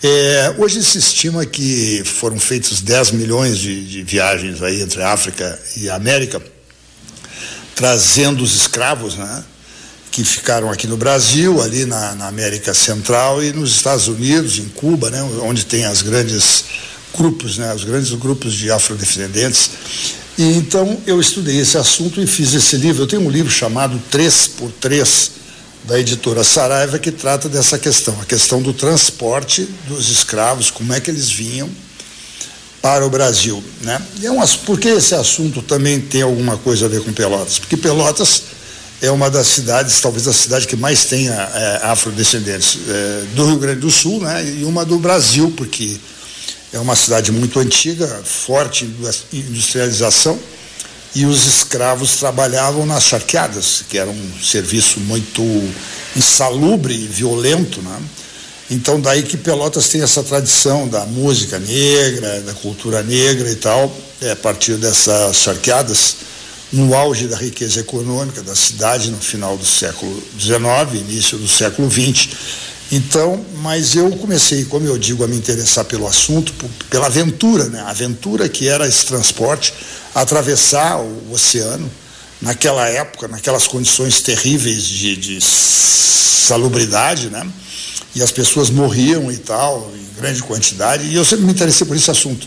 É, 0.01 0.55
hoje 0.59 0.83
se 0.83 0.99
estima 0.99 1.45
que 1.45 2.03
foram 2.05 2.39
feitos 2.39 2.81
10 2.81 3.13
milhões 3.13 3.59
de, 3.59 3.85
de 3.85 4.03
viagens 4.05 4.63
aí 4.63 4.81
entre 4.81 5.03
África 5.03 5.59
e 5.77 5.91
América, 5.91 6.41
trazendo 7.75 8.45
os 8.45 8.55
escravos, 8.55 9.17
né? 9.17 9.45
que 10.13 10.25
ficaram 10.25 10.71
aqui 10.71 10.87
no 10.87 10.97
Brasil, 10.97 11.61
ali 11.61 11.85
na, 11.85 12.15
na, 12.15 12.29
América 12.29 12.73
Central 12.73 13.43
e 13.43 13.53
nos 13.53 13.73
Estados 13.73 14.09
Unidos, 14.09 14.59
em 14.59 14.65
Cuba, 14.65 15.11
né, 15.11 15.23
onde 15.43 15.67
tem 15.67 15.85
as 15.85 16.01
grandes 16.01 16.65
grupos, 17.17 17.59
né, 17.59 17.73
os 17.75 17.85
grandes 17.85 18.13
grupos 18.13 18.55
de 18.55 18.71
afrodescendentes. 18.71 19.71
E 20.39 20.45
então 20.55 20.99
eu 21.07 21.21
estudei 21.21 21.59
esse 21.59 21.79
assunto 21.79 22.21
e 22.21 22.27
fiz 22.27 22.53
esse 22.53 22.77
livro. 22.77 23.03
Eu 23.03 23.07
tenho 23.07 23.23
um 23.23 23.31
livro 23.31 23.51
chamado 23.51 24.01
3 24.11 24.49
por 24.49 24.71
3 24.73 25.31
da 25.85 25.99
editora 25.99 26.43
Saraiva 26.43 26.99
que 26.99 27.11
trata 27.11 27.49
dessa 27.49 27.79
questão, 27.79 28.19
a 28.21 28.25
questão 28.25 28.61
do 28.61 28.73
transporte 28.73 29.69
dos 29.87 30.11
escravos, 30.11 30.71
como 30.71 30.93
é 30.93 31.01
que 31.01 31.11
eles 31.11 31.31
vinham 31.31 31.71
para 32.83 33.07
o 33.07 33.11
Brasil, 33.11 33.63
né? 33.83 34.01
E 34.21 34.27
é 34.27 34.31
um, 34.31 34.47
por 34.65 34.79
que 34.79 34.89
esse 34.89 35.15
assunto 35.15 35.63
também 35.63 36.01
tem 36.01 36.23
alguma 36.23 36.57
coisa 36.57 36.87
a 36.87 36.89
ver 36.89 37.03
com 37.03 37.13
Pelotas? 37.13 37.59
Porque 37.59 37.77
Pelotas 37.77 38.43
é 39.01 39.11
uma 39.11 39.31
das 39.31 39.47
cidades, 39.47 40.01
talvez 40.01 40.27
a 40.29 40.33
cidade 40.33 40.67
que 40.67 40.77
mais 40.77 41.05
tenha 41.05 41.33
é, 41.33 41.81
afrodescendentes 41.85 42.79
é, 42.89 43.25
do 43.35 43.47
Rio 43.47 43.59
Grande 43.59 43.81
do 43.81 43.91
Sul, 43.91 44.21
né? 44.21 44.45
E 44.61 44.65
uma 44.65 44.85
do 44.85 44.99
Brasil, 44.99 45.53
porque 45.57 45.99
é 46.77 46.79
uma 46.81 46.95
cidade 46.95 47.33
muito 47.33 47.59
antiga, 47.59 48.07
forte 48.23 48.85
industrialização, 49.33 50.39
e 51.15 51.25
os 51.25 51.47
escravos 51.47 52.17
trabalhavam 52.17 52.85
nas 52.85 53.05
charqueadas, 53.05 53.83
que 53.89 53.97
era 53.97 54.11
um 54.11 54.33
serviço 54.43 55.01
muito 55.01 55.43
insalubre 56.15 56.93
e 56.93 57.07
violento. 57.07 57.81
Né? 57.81 57.99
Então, 58.71 59.01
daí 59.01 59.23
que 59.23 59.39
Pelotas 59.39 59.89
tem 59.89 60.03
essa 60.03 60.23
tradição 60.23 60.87
da 60.87 61.07
música 61.07 61.59
negra, 61.59 62.43
da 62.43 62.53
cultura 62.53 63.03
negra 63.03 63.51
e 63.51 63.57
tal, 63.57 63.91
é, 64.21 64.33
a 64.33 64.37
partir 64.37 64.75
dessas 64.75 65.37
charqueadas, 65.37 66.17
no 66.71 66.95
auge 66.95 67.27
da 67.27 67.39
riqueza 67.39 67.81
econômica 67.81 68.43
da 68.43 68.55
cidade 68.55 69.11
no 69.11 69.19
final 69.19 69.57
do 69.57 69.65
século 69.65 70.23
XIX, 70.39 71.01
início 71.09 71.39
do 71.39 71.49
século 71.49 71.91
XX 71.91 72.66
então, 72.90 73.44
mas 73.62 73.96
eu 73.96 74.11
comecei, 74.12 74.64
como 74.64 74.87
eu 74.87 74.96
digo, 74.96 75.25
a 75.25 75.27
me 75.27 75.37
interessar 75.37 75.85
pelo 75.85 76.07
assunto, 76.07 76.53
pela 76.88 77.07
aventura, 77.07 77.64
né? 77.64 77.81
A 77.81 77.90
aventura 77.90 78.49
que 78.49 78.68
era 78.68 78.87
esse 78.87 79.07
transporte, 79.07 79.75
atravessar 80.14 81.01
o 81.01 81.33
oceano, 81.33 81.90
naquela 82.40 82.87
época, 82.88 83.27
naquelas 83.27 83.66
condições 83.66 84.20
terríveis 84.20 84.85
de, 84.85 85.16
de 85.16 85.40
salubridade, 85.40 87.29
né? 87.29 87.44
E 88.14 88.22
as 88.22 88.31
pessoas 88.31 88.70
morriam 88.70 89.33
e 89.33 89.37
tal, 89.37 89.92
em 89.94 90.20
grande 90.20 90.42
quantidade, 90.42 91.05
e 91.07 91.14
eu 91.14 91.25
sempre 91.25 91.44
me 91.44 91.53
interessei 91.53 91.87
por 91.87 91.96
esse 91.96 92.11
assunto. 92.11 92.46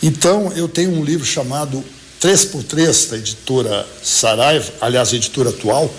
Então, 0.00 0.52
eu 0.54 0.68
tenho 0.68 0.92
um 0.92 1.04
livro 1.04 1.26
chamado 1.26 1.84
3x3, 2.20 3.10
da 3.10 3.16
editora 3.16 3.86
Saraiva, 4.02 4.72
aliás, 4.80 5.12
editora 5.12 5.50
atual, 5.50 5.92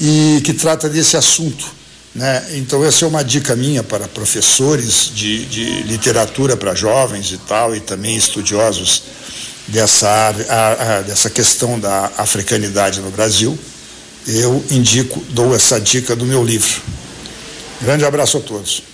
e 0.00 0.40
que 0.44 0.52
trata 0.52 0.88
desse 0.88 1.16
assunto 1.16 1.83
né? 2.14 2.46
Então, 2.52 2.84
essa 2.84 3.04
é 3.04 3.08
uma 3.08 3.24
dica 3.24 3.56
minha 3.56 3.82
para 3.82 4.06
professores 4.06 5.10
de, 5.12 5.44
de 5.46 5.82
literatura 5.82 6.56
para 6.56 6.74
jovens 6.74 7.32
e 7.32 7.38
tal, 7.38 7.74
e 7.74 7.80
também 7.80 8.16
estudiosos 8.16 9.02
dessa, 9.66 10.08
a, 10.08 10.98
a, 10.98 11.00
dessa 11.02 11.28
questão 11.28 11.78
da 11.78 12.12
africanidade 12.16 13.00
no 13.00 13.10
Brasil. 13.10 13.58
eu 14.26 14.64
indico, 14.70 15.20
dou 15.30 15.54
essa 15.54 15.80
dica 15.80 16.14
do 16.14 16.24
meu 16.24 16.44
livro. 16.44 16.82
Grande 17.82 18.04
abraço 18.04 18.38
a 18.38 18.40
todos. 18.40 18.93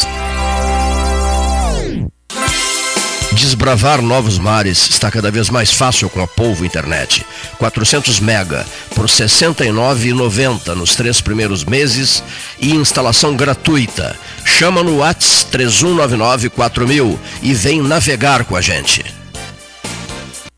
Desbravar 3.41 4.03
novos 4.03 4.37
mares 4.37 4.87
está 4.87 5.09
cada 5.09 5.31
vez 5.31 5.49
mais 5.49 5.71
fácil 5.71 6.07
com 6.11 6.21
a 6.21 6.27
Polvo 6.27 6.63
Internet. 6.63 7.25
400 7.57 8.19
mega 8.19 8.63
por 8.93 9.07
R$ 9.07 9.11
69,90 9.11 10.75
nos 10.75 10.95
três 10.95 11.21
primeiros 11.21 11.65
meses 11.65 12.23
e 12.59 12.69
instalação 12.75 13.35
gratuita. 13.35 14.15
Chama 14.45 14.83
no 14.83 14.99
Whats 14.99 15.43
3199 15.45 16.49
4000 16.51 17.19
e 17.41 17.51
vem 17.55 17.81
navegar 17.81 18.45
com 18.45 18.55
a 18.55 18.61
gente. 18.61 19.20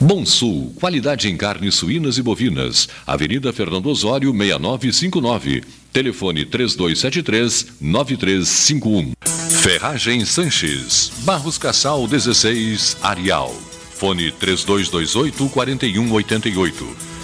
Bom 0.00 0.24
Sul, 0.24 0.72
qualidade 0.78 1.28
em 1.28 1.36
carnes 1.36 1.74
suínas 1.74 2.16
e 2.16 2.22
bovinas. 2.22 2.88
Avenida 3.04 3.52
Fernando 3.52 3.86
Osório, 3.86 4.32
6959. 4.32 5.64
Telefone 5.92 6.46
3273-9351. 6.46 9.14
Ferragem 9.62 10.24
Sanches. 10.24 11.10
Barros 11.24 11.58
Cassal 11.58 12.06
16, 12.06 12.98
Arial. 13.02 13.52
Fone 13.94 14.30
3228-4188. 14.32 16.72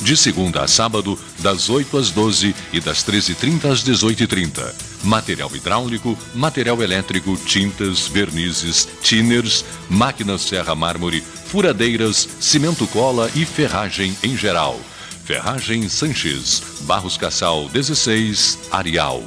De 0.03 0.17
segunda 0.17 0.63
a 0.63 0.69
sábado, 0.69 1.17
das 1.39 1.71
8 1.71 1.99
às 1.99 2.11
12 2.11 2.53
e 2.73 2.81
das 2.81 3.05
13h30 3.05 3.65
às 3.65 3.85
18h30. 3.85 4.88
Material 5.03 5.51
hidráulico, 5.55 6.19
material 6.35 6.83
elétrico, 6.83 7.37
tintas, 7.37 8.09
vernizes, 8.09 8.89
tinners, 9.03 9.65
máquinas 9.89 10.43
serra 10.43 10.75
mármore, 10.75 11.23
furadeiras, 11.47 12.29
cimento 12.41 12.87
cola 12.89 13.31
e 13.35 13.45
ferragem 13.45 14.17
em 14.23 14.37
geral. 14.37 14.79
Ferragem 15.25 15.89
Sanches, 15.89 16.63
Barros 16.83 17.17
Cassal 17.17 17.69
16, 17.69 18.59
Arial. 18.71 19.23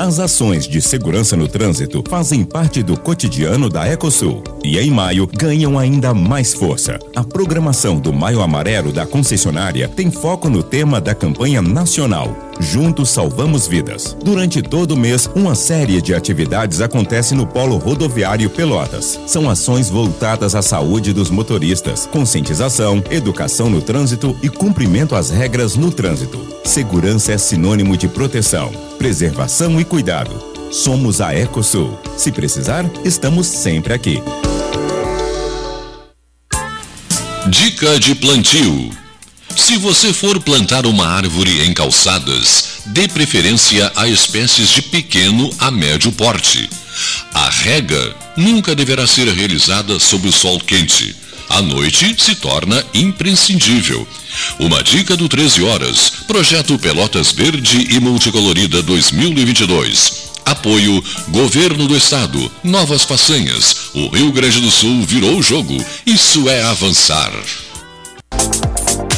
As 0.00 0.20
ações 0.20 0.68
de 0.68 0.80
segurança 0.80 1.36
no 1.36 1.48
trânsito 1.48 2.04
fazem 2.08 2.44
parte 2.44 2.82
do 2.82 2.98
cotidiano 2.98 3.68
da 3.68 3.86
Ecosul 3.86 4.44
e 4.64 4.78
em 4.78 4.90
maio 4.90 5.26
ganham 5.26 5.76
ainda 5.78 6.14
mais 6.14 6.54
força. 6.54 6.98
A 7.16 7.24
programação 7.24 7.98
do 7.98 8.12
Maio 8.12 8.40
Amarelo 8.40 8.92
da 8.92 9.04
concessionária 9.04 9.88
tem 9.88 10.10
foco 10.10 10.48
no 10.48 10.62
tema 10.62 11.00
da 11.00 11.14
campanha 11.14 11.60
nacional 11.60 12.47
Juntos 12.60 13.10
Salvamos 13.10 13.66
Vidas. 13.66 14.16
Durante 14.22 14.60
todo 14.60 14.92
o 14.92 14.96
mês, 14.96 15.30
uma 15.34 15.54
série 15.54 16.02
de 16.02 16.14
atividades 16.14 16.80
acontece 16.80 17.34
no 17.34 17.46
Polo 17.46 17.76
Rodoviário 17.76 18.50
Pelotas. 18.50 19.18
São 19.26 19.48
ações 19.48 19.88
voltadas 19.88 20.54
à 20.54 20.62
saúde 20.62 21.12
dos 21.12 21.30
motoristas, 21.30 22.06
conscientização, 22.06 23.02
educação 23.10 23.70
no 23.70 23.80
trânsito 23.80 24.36
e 24.42 24.48
cumprimento 24.48 25.14
às 25.14 25.30
regras 25.30 25.76
no 25.76 25.90
trânsito. 25.90 26.38
Segurança 26.64 27.32
é 27.32 27.38
sinônimo 27.38 27.96
de 27.96 28.08
proteção, 28.08 28.70
preservação 28.98 29.80
e 29.80 29.84
cuidado. 29.84 30.30
Somos 30.70 31.20
a 31.20 31.34
Ecosul. 31.34 31.98
Se 32.16 32.30
precisar, 32.30 32.84
estamos 33.04 33.46
sempre 33.46 33.94
aqui. 33.94 34.22
Dica 37.48 37.98
de 37.98 38.14
plantio. 38.14 38.90
Se 39.58 39.76
você 39.76 40.12
for 40.12 40.40
plantar 40.40 40.86
uma 40.86 41.06
árvore 41.06 41.66
em 41.66 41.74
calçadas, 41.74 42.82
dê 42.86 43.08
preferência 43.08 43.92
a 43.96 44.08
espécies 44.08 44.70
de 44.70 44.80
pequeno 44.80 45.50
a 45.58 45.68
médio 45.68 46.12
porte. 46.12 46.70
A 47.34 47.50
rega 47.50 48.16
nunca 48.36 48.74
deverá 48.74 49.04
ser 49.04 49.26
realizada 49.28 49.98
sob 49.98 50.28
o 50.28 50.32
sol 50.32 50.60
quente. 50.60 51.14
À 51.50 51.60
noite 51.60 52.14
se 52.18 52.36
torna 52.36 52.82
imprescindível. 52.94 54.06
Uma 54.60 54.82
dica 54.82 55.16
do 55.16 55.28
13 55.28 55.64
Horas, 55.64 56.12
Projeto 56.26 56.78
Pelotas 56.78 57.32
Verde 57.32 57.88
e 57.90 57.98
Multicolorida 57.98 58.80
2022. 58.80 60.28
Apoio 60.46 61.04
Governo 61.28 61.88
do 61.88 61.96
Estado. 61.96 62.50
Novas 62.62 63.02
façanhas. 63.02 63.90
O 63.92 64.08
Rio 64.08 64.30
Grande 64.30 64.60
do 64.60 64.70
Sul 64.70 65.04
virou 65.04 65.36
o 65.36 65.42
jogo. 65.42 65.84
Isso 66.06 66.48
é 66.48 66.62
avançar. 66.62 67.32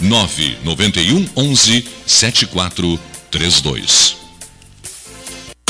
991 0.00 1.28
11 1.34 1.84
7432 2.06 4.17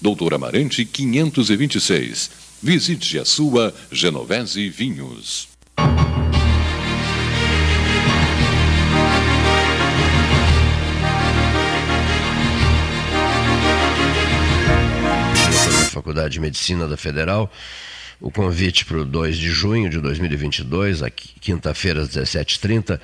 Doutor 0.00 0.32
Amarante 0.32 0.84
526. 0.86 2.30
Visite 2.62 3.18
a 3.18 3.24
sua 3.24 3.74
Genovese 3.92 4.66
Vinhos. 4.70 5.46
Faculdade 15.90 16.32
de 16.32 16.40
Medicina 16.40 16.86
da 16.86 16.96
Federal, 16.96 17.52
o 18.18 18.30
convite 18.30 18.86
para 18.86 18.98
o 18.98 19.04
2 19.04 19.36
de 19.36 19.50
junho 19.50 19.90
de 19.90 20.00
2022, 20.00 21.00
quinta-feira 21.40 22.00
às 22.00 22.08
17h30, 22.08 22.98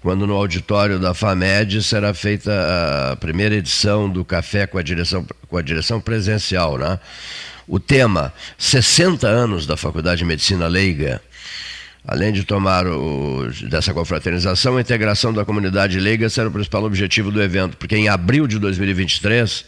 quando 0.00 0.26
no 0.26 0.34
auditório 0.34 0.98
da 0.98 1.12
FAMED 1.12 1.82
será 1.82 2.14
feita 2.14 3.12
a 3.12 3.16
primeira 3.16 3.56
edição 3.56 4.08
do 4.08 4.24
Café 4.24 4.66
com 4.66 4.78
a 4.78 4.82
direção, 4.82 5.26
com 5.48 5.56
a 5.56 5.62
direção 5.62 6.00
presencial, 6.00 6.78
né? 6.78 6.98
O 7.66 7.78
tema 7.78 8.32
60 8.56 9.26
anos 9.26 9.66
da 9.66 9.76
Faculdade 9.76 10.20
de 10.20 10.24
Medicina 10.24 10.66
Leiga, 10.66 11.20
além 12.06 12.32
de 12.32 12.44
tomar 12.44 12.86
o, 12.86 13.50
dessa 13.68 13.92
confraternização, 13.92 14.76
a 14.76 14.80
integração 14.80 15.32
da 15.32 15.44
comunidade 15.44 16.00
leiga 16.00 16.30
será 16.30 16.48
o 16.48 16.52
principal 16.52 16.84
objetivo 16.84 17.30
do 17.30 17.42
evento, 17.42 17.76
porque 17.76 17.96
em 17.96 18.08
abril 18.08 18.46
de 18.46 18.58
2023 18.58 19.66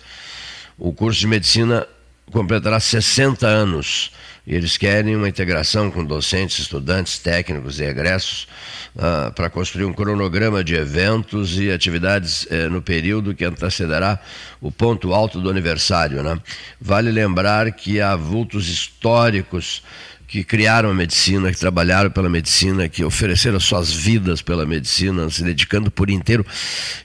o 0.78 0.92
curso 0.94 1.20
de 1.20 1.26
medicina 1.26 1.86
completará 2.32 2.80
60 2.80 3.46
anos. 3.46 4.12
Eles 4.50 4.76
querem 4.76 5.14
uma 5.14 5.28
integração 5.28 5.92
com 5.92 6.04
docentes, 6.04 6.58
estudantes, 6.58 7.20
técnicos 7.20 7.78
e 7.78 7.84
egressos 7.84 8.48
uh, 8.96 9.32
para 9.32 9.48
construir 9.48 9.84
um 9.84 9.92
cronograma 9.92 10.64
de 10.64 10.74
eventos 10.74 11.56
e 11.56 11.70
atividades 11.70 12.46
uh, 12.46 12.68
no 12.68 12.82
período 12.82 13.32
que 13.32 13.44
antecederá 13.44 14.18
o 14.60 14.72
ponto 14.72 15.14
alto 15.14 15.40
do 15.40 15.48
aniversário. 15.48 16.20
Né? 16.24 16.36
Vale 16.80 17.12
lembrar 17.12 17.70
que 17.70 18.00
há 18.00 18.16
vultos 18.16 18.68
históricos 18.68 19.84
que 20.30 20.44
criaram 20.44 20.90
a 20.90 20.94
medicina, 20.94 21.50
que 21.50 21.58
trabalharam 21.58 22.08
pela 22.08 22.28
medicina, 22.28 22.88
que 22.88 23.02
ofereceram 23.02 23.58
suas 23.58 23.92
vidas 23.92 24.40
pela 24.40 24.64
medicina, 24.64 25.28
se 25.28 25.42
dedicando 25.42 25.90
por 25.90 26.08
inteiro. 26.08 26.46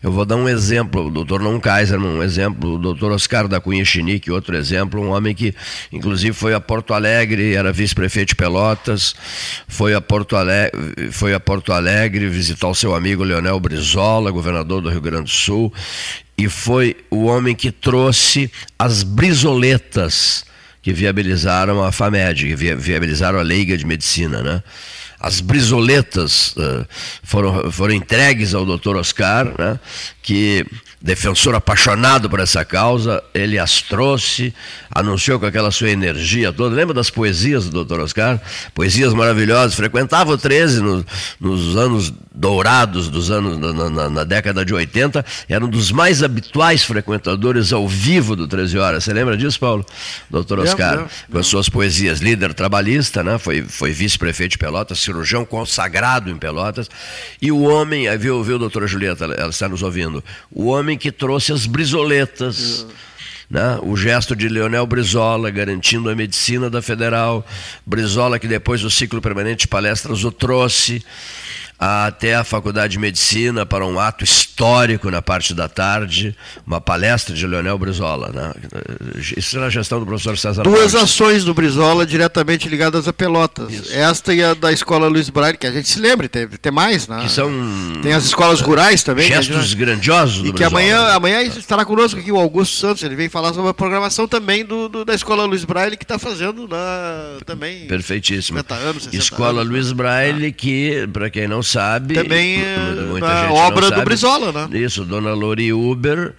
Eu 0.03 0.11
vou 0.11 0.23
dar 0.25 0.35
um 0.35 0.47
exemplo, 0.47 1.07
o 1.07 1.09
doutor 1.09 1.41
Non 1.41 1.59
Kaiser, 1.59 1.99
um 1.99 2.21
exemplo, 2.21 2.75
o 2.75 2.77
doutor 2.77 3.11
Oscar 3.11 3.47
da 3.47 3.59
Cunha 3.59 3.83
Chinique, 3.83 4.29
outro 4.29 4.55
exemplo, 4.55 5.01
um 5.01 5.09
homem 5.09 5.33
que 5.33 5.55
inclusive 5.91 6.33
foi 6.33 6.53
a 6.53 6.59
Porto 6.59 6.93
Alegre, 6.93 7.55
era 7.55 7.73
vice-prefeito 7.73 8.29
de 8.29 8.35
Pelotas, 8.35 9.15
foi 9.67 9.95
a 9.95 10.01
Porto 10.01 10.35
Alegre, 10.35 11.11
foi 11.11 11.33
a 11.33 11.39
Porto 11.39 11.73
Alegre 11.73 12.29
visitar 12.29 12.67
o 12.67 12.75
seu 12.75 12.93
amigo 12.93 13.23
Leonel 13.23 13.59
Brizola, 13.59 14.29
governador 14.29 14.83
do 14.83 14.89
Rio 14.91 15.01
Grande 15.01 15.23
do 15.23 15.29
Sul, 15.31 15.73
e 16.37 16.47
foi 16.47 16.95
o 17.09 17.23
homem 17.23 17.55
que 17.55 17.71
trouxe 17.71 18.51
as 18.77 19.01
brisoletas 19.01 20.45
que 20.85 20.93
viabilizaram 20.93 21.83
a 21.83 21.91
FAMED, 21.91 22.45
que 22.45 22.55
viabilizaram 22.55 23.39
a 23.39 23.41
Leiga 23.41 23.75
de 23.75 23.83
Medicina, 23.87 24.43
né? 24.43 24.61
As 25.19 25.39
brisoletas 25.39 26.55
uh, 26.57 26.85
foram, 27.23 27.71
foram 27.71 27.93
entregues 27.93 28.53
ao 28.53 28.65
doutor 28.65 28.95
Oscar, 28.95 29.53
né, 29.57 29.79
que 30.21 30.65
defensor 31.05 31.53
apaixonado 31.53 32.27
por 32.27 32.39
essa 32.39 32.65
causa, 32.65 33.23
ele 33.31 33.59
as 33.59 33.79
trouxe, 33.79 34.51
anunciou 34.89 35.39
com 35.39 35.45
aquela 35.45 35.69
sua 35.69 35.91
energia 35.91 36.51
toda. 36.51 36.75
Lembra 36.75 36.95
das 36.95 37.11
poesias 37.11 37.69
do 37.69 37.85
Dr. 37.85 37.99
Oscar? 37.99 38.41
Poesias 38.73 39.13
maravilhosas. 39.13 39.75
Frequentava 39.75 40.31
o 40.31 40.37
13 40.37 40.81
no, 40.81 41.05
nos 41.39 41.77
anos 41.77 42.11
dourados 42.33 43.07
dos 43.07 43.31
anos 43.31 43.57
na, 43.57 43.89
na, 43.89 44.09
na, 44.09 44.23
década 44.23 44.65
de 44.65 44.73
80, 44.73 45.23
era 45.47 45.63
um 45.63 45.69
dos 45.69 45.91
mais 45.91 46.21
habituais 46.21 46.83
frequentadores 46.83 47.71
ao 47.71 47.87
vivo 47.87 48.35
do 48.35 48.47
13 48.47 48.77
horas. 48.77 49.03
Você 49.03 49.13
lembra 49.13 49.37
disso, 49.37 49.59
Paulo? 49.59 49.85
Dr. 50.29 50.59
Oscar, 50.59 50.97
não, 50.97 51.07
com 51.31 51.37
as 51.37 51.47
suas 51.47 51.69
poesias, 51.69 52.19
líder 52.19 52.53
trabalhista, 52.53 53.23
né? 53.23 53.37
foi, 53.37 53.61
foi 53.61 53.91
vice-prefeito 53.91 54.51
de 54.51 54.57
Pelotas, 54.57 54.99
cirurgião 55.05 55.45
consagrado 55.45 56.29
em 56.29 56.37
Pelotas, 56.37 56.89
e 57.41 57.51
o 57.51 57.61
homem, 57.61 58.05
viu, 58.17 58.43
viu, 58.43 58.59
doutora 58.59 58.87
Julieta, 58.87 59.25
ela 59.25 59.49
está 59.49 59.69
nos 59.69 59.81
ouvindo, 59.81 60.23
o 60.51 60.65
homem 60.65 60.97
que 60.97 61.11
trouxe 61.11 61.53
as 61.53 61.65
brisoletas. 61.65 62.85
Né? 63.47 63.77
O 63.83 63.95
gesto 63.95 64.35
de 64.35 64.49
Leonel 64.49 64.87
Brizola, 64.87 65.51
garantindo 65.51 66.09
a 66.09 66.15
medicina 66.15 66.67
da 66.67 66.81
Federal. 66.81 67.45
Brizola, 67.85 68.39
que 68.39 68.47
depois 68.47 68.81
do 68.81 68.89
ciclo 68.89 69.21
permanente 69.21 69.61
de 69.61 69.67
palestras 69.67 70.23
o 70.23 70.31
trouxe 70.31 71.05
até 71.77 72.35
a 72.35 72.43
Faculdade 72.43 72.93
de 72.93 72.99
Medicina 72.99 73.65
para 73.65 73.85
um 73.85 73.99
ato 73.99 74.23
histórico 74.23 75.11
na 75.11 75.21
parte 75.21 75.53
da 75.53 75.67
tarde, 75.67 76.35
uma 76.65 76.79
palestra 76.79 77.35
de 77.35 77.45
Leonel 77.45 77.77
Brizola. 77.77 78.31
Né? 78.33 78.53
Isso 79.35 79.57
era 79.57 79.67
a 79.67 79.69
gestão 79.69 79.99
do 79.99 80.05
professor 80.05 80.37
César 80.37 80.63
Duas 80.63 80.95
ações 80.95 81.43
do 81.43 81.53
Brizola 81.53 82.05
diretamente 82.05 82.69
ligadas 82.69 83.07
a 83.07 83.13
Pelotas. 83.13 83.71
Isso. 83.71 83.93
Esta 83.93 84.33
e 84.33 84.43
a 84.43 84.53
da 84.53 84.71
Escola 84.71 85.07
Luiz 85.07 85.29
Braille, 85.29 85.57
que 85.57 85.67
a 85.67 85.71
gente 85.71 85.89
se 85.89 85.99
lembra, 85.99 86.29
tem, 86.29 86.47
tem 86.47 86.71
mais. 86.71 87.07
Né? 87.07 87.23
Que 87.23 87.31
são 87.31 87.51
tem 88.01 88.13
as 88.13 88.25
escolas 88.25 88.61
rurais 88.61 89.03
também. 89.03 89.27
Gestos 89.27 89.67
gente... 89.67 89.75
grandiosos 89.75 90.37
do 90.37 90.47
E 90.47 90.53
que 90.53 90.63
Brizola, 90.63 90.67
amanhã, 90.67 91.03
né? 91.03 91.11
amanhã 91.11 91.41
estará 91.43 91.83
conosco 91.83 92.19
aqui 92.19 92.31
o 92.31 92.37
Augusto 92.37 92.75
Santos, 92.77 93.03
ele 93.03 93.15
vem 93.15 93.29
falar 93.29 93.53
sobre 93.53 93.69
a 93.69 93.73
programação 93.73 94.27
também 94.27 94.65
do, 94.65 94.87
do 94.87 95.03
da 95.03 95.13
Escola 95.13 95.45
Luiz 95.45 95.65
Braille, 95.65 95.97
que 95.97 96.03
está 96.03 96.17
fazendo 96.17 96.67
na, 96.67 97.37
também... 97.45 97.87
Perfeitíssimo. 97.87 98.59
anos, 98.69 99.09
Escola 99.11 99.61
anos, 99.61 99.73
Luiz 99.73 99.91
Braille, 99.91 100.47
ah. 100.47 100.51
que, 100.51 101.07
para 101.11 101.29
quem 101.29 101.47
não 101.47 101.61
sabe. 101.65 102.13
Também 102.13 102.59
muita 103.09 103.51
obra 103.51 103.91
do 103.91 104.01
Brizola, 104.03 104.51
né? 104.51 104.77
Isso, 104.77 105.03
Dona 105.03 105.33
Lori 105.33 105.73
Uber. 105.73 106.33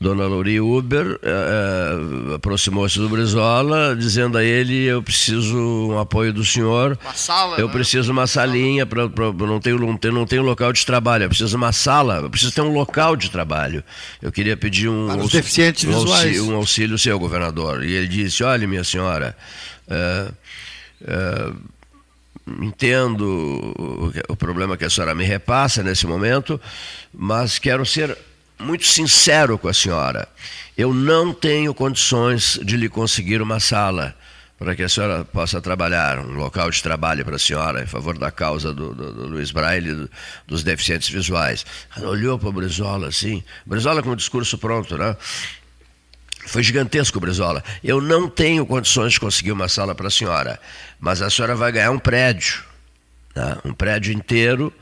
Dona 0.00 0.24
Lori 0.24 0.58
Uber 0.58 1.20
é, 1.22 2.34
aproximou-se 2.34 2.98
do 2.98 3.06
Brizola, 3.06 3.94
dizendo 3.94 4.38
a 4.38 4.42
ele: 4.42 4.86
Eu 4.86 5.02
preciso 5.02 5.54
um 5.58 5.98
apoio 5.98 6.32
do 6.32 6.42
senhor. 6.42 6.98
Uma 7.04 7.12
sala? 7.12 7.58
Eu 7.58 7.66
né? 7.66 7.72
preciso 7.74 8.10
uma 8.10 8.26
salinha, 8.26 8.86
pra, 8.86 9.10
pra, 9.10 9.30
não, 9.30 9.60
tenho, 9.60 9.78
não, 9.78 9.98
tenho, 9.98 10.14
não 10.14 10.24
tenho 10.24 10.42
local 10.42 10.72
de 10.72 10.86
trabalho. 10.86 11.24
Eu 11.24 11.28
preciso 11.28 11.54
uma 11.54 11.70
sala, 11.70 12.20
eu 12.22 12.30
preciso 12.30 12.54
ter 12.54 12.62
um 12.62 12.72
local 12.72 13.14
de 13.14 13.30
trabalho. 13.30 13.84
Eu 14.22 14.32
queria 14.32 14.56
pedir 14.56 14.88
um. 14.88 15.06
Para 15.06 15.20
os 15.20 15.32
deficientes 15.32 15.84
um 15.84 15.88
visuais. 15.88 16.24
Auxílio, 16.24 16.50
um 16.50 16.56
auxílio 16.56 16.98
seu, 16.98 17.18
governador. 17.18 17.84
E 17.84 17.92
ele 17.92 18.08
disse: 18.08 18.42
Olha, 18.42 18.66
minha 18.66 18.84
senhora. 18.84 19.36
É, 19.86 20.28
é, 21.06 21.50
entendo 22.60 23.22
o, 23.26 24.12
o 24.32 24.36
problema 24.36 24.76
que 24.76 24.84
a 24.84 24.90
senhora 24.90 25.14
me 25.14 25.24
repassa 25.24 25.82
nesse 25.82 26.06
momento, 26.06 26.60
mas 27.12 27.58
quero 27.58 27.84
ser 27.86 28.16
muito 28.58 28.86
sincero 28.86 29.58
com 29.58 29.68
a 29.68 29.74
senhora. 29.74 30.28
Eu 30.76 30.92
não 30.92 31.32
tenho 31.32 31.74
condições 31.74 32.58
de 32.62 32.76
lhe 32.76 32.88
conseguir 32.88 33.40
uma 33.40 33.60
sala 33.60 34.14
para 34.58 34.76
que 34.76 34.82
a 34.82 34.88
senhora 34.90 35.24
possa 35.24 35.58
trabalhar, 35.58 36.18
um 36.18 36.34
local 36.34 36.70
de 36.70 36.82
trabalho 36.82 37.24
para 37.24 37.36
a 37.36 37.38
senhora, 37.38 37.82
em 37.82 37.86
favor 37.86 38.18
da 38.18 38.30
causa 38.30 38.74
do, 38.74 38.94
do, 38.94 39.12
do 39.14 39.26
Luiz 39.26 39.50
Braille, 39.50 39.90
do, 39.90 40.10
dos 40.46 40.62
deficientes 40.62 41.08
visuais. 41.08 41.64
Ela 41.96 42.10
olhou 42.10 42.38
para 42.38 42.50
o 42.50 42.52
Brizola 42.52 43.08
assim, 43.08 43.42
Brizola 43.64 44.02
com 44.02 44.10
o 44.10 44.16
discurso 44.16 44.58
pronto, 44.58 44.98
né? 44.98 45.16
Foi 46.46 46.62
gigantesco, 46.62 47.20
Brizola. 47.20 47.62
Eu 47.82 48.00
não 48.00 48.28
tenho 48.28 48.66
condições 48.66 49.12
de 49.12 49.20
conseguir 49.20 49.52
uma 49.52 49.68
sala 49.68 49.94
para 49.94 50.08
a 50.08 50.10
senhora, 50.10 50.60
mas 50.98 51.22
a 51.22 51.30
senhora 51.30 51.54
vai 51.54 51.70
ganhar 51.70 51.90
um 51.90 51.98
prédio, 51.98 52.64
né? 53.34 53.58
um 53.64 53.72
prédio 53.72 54.12
inteiro 54.12 54.72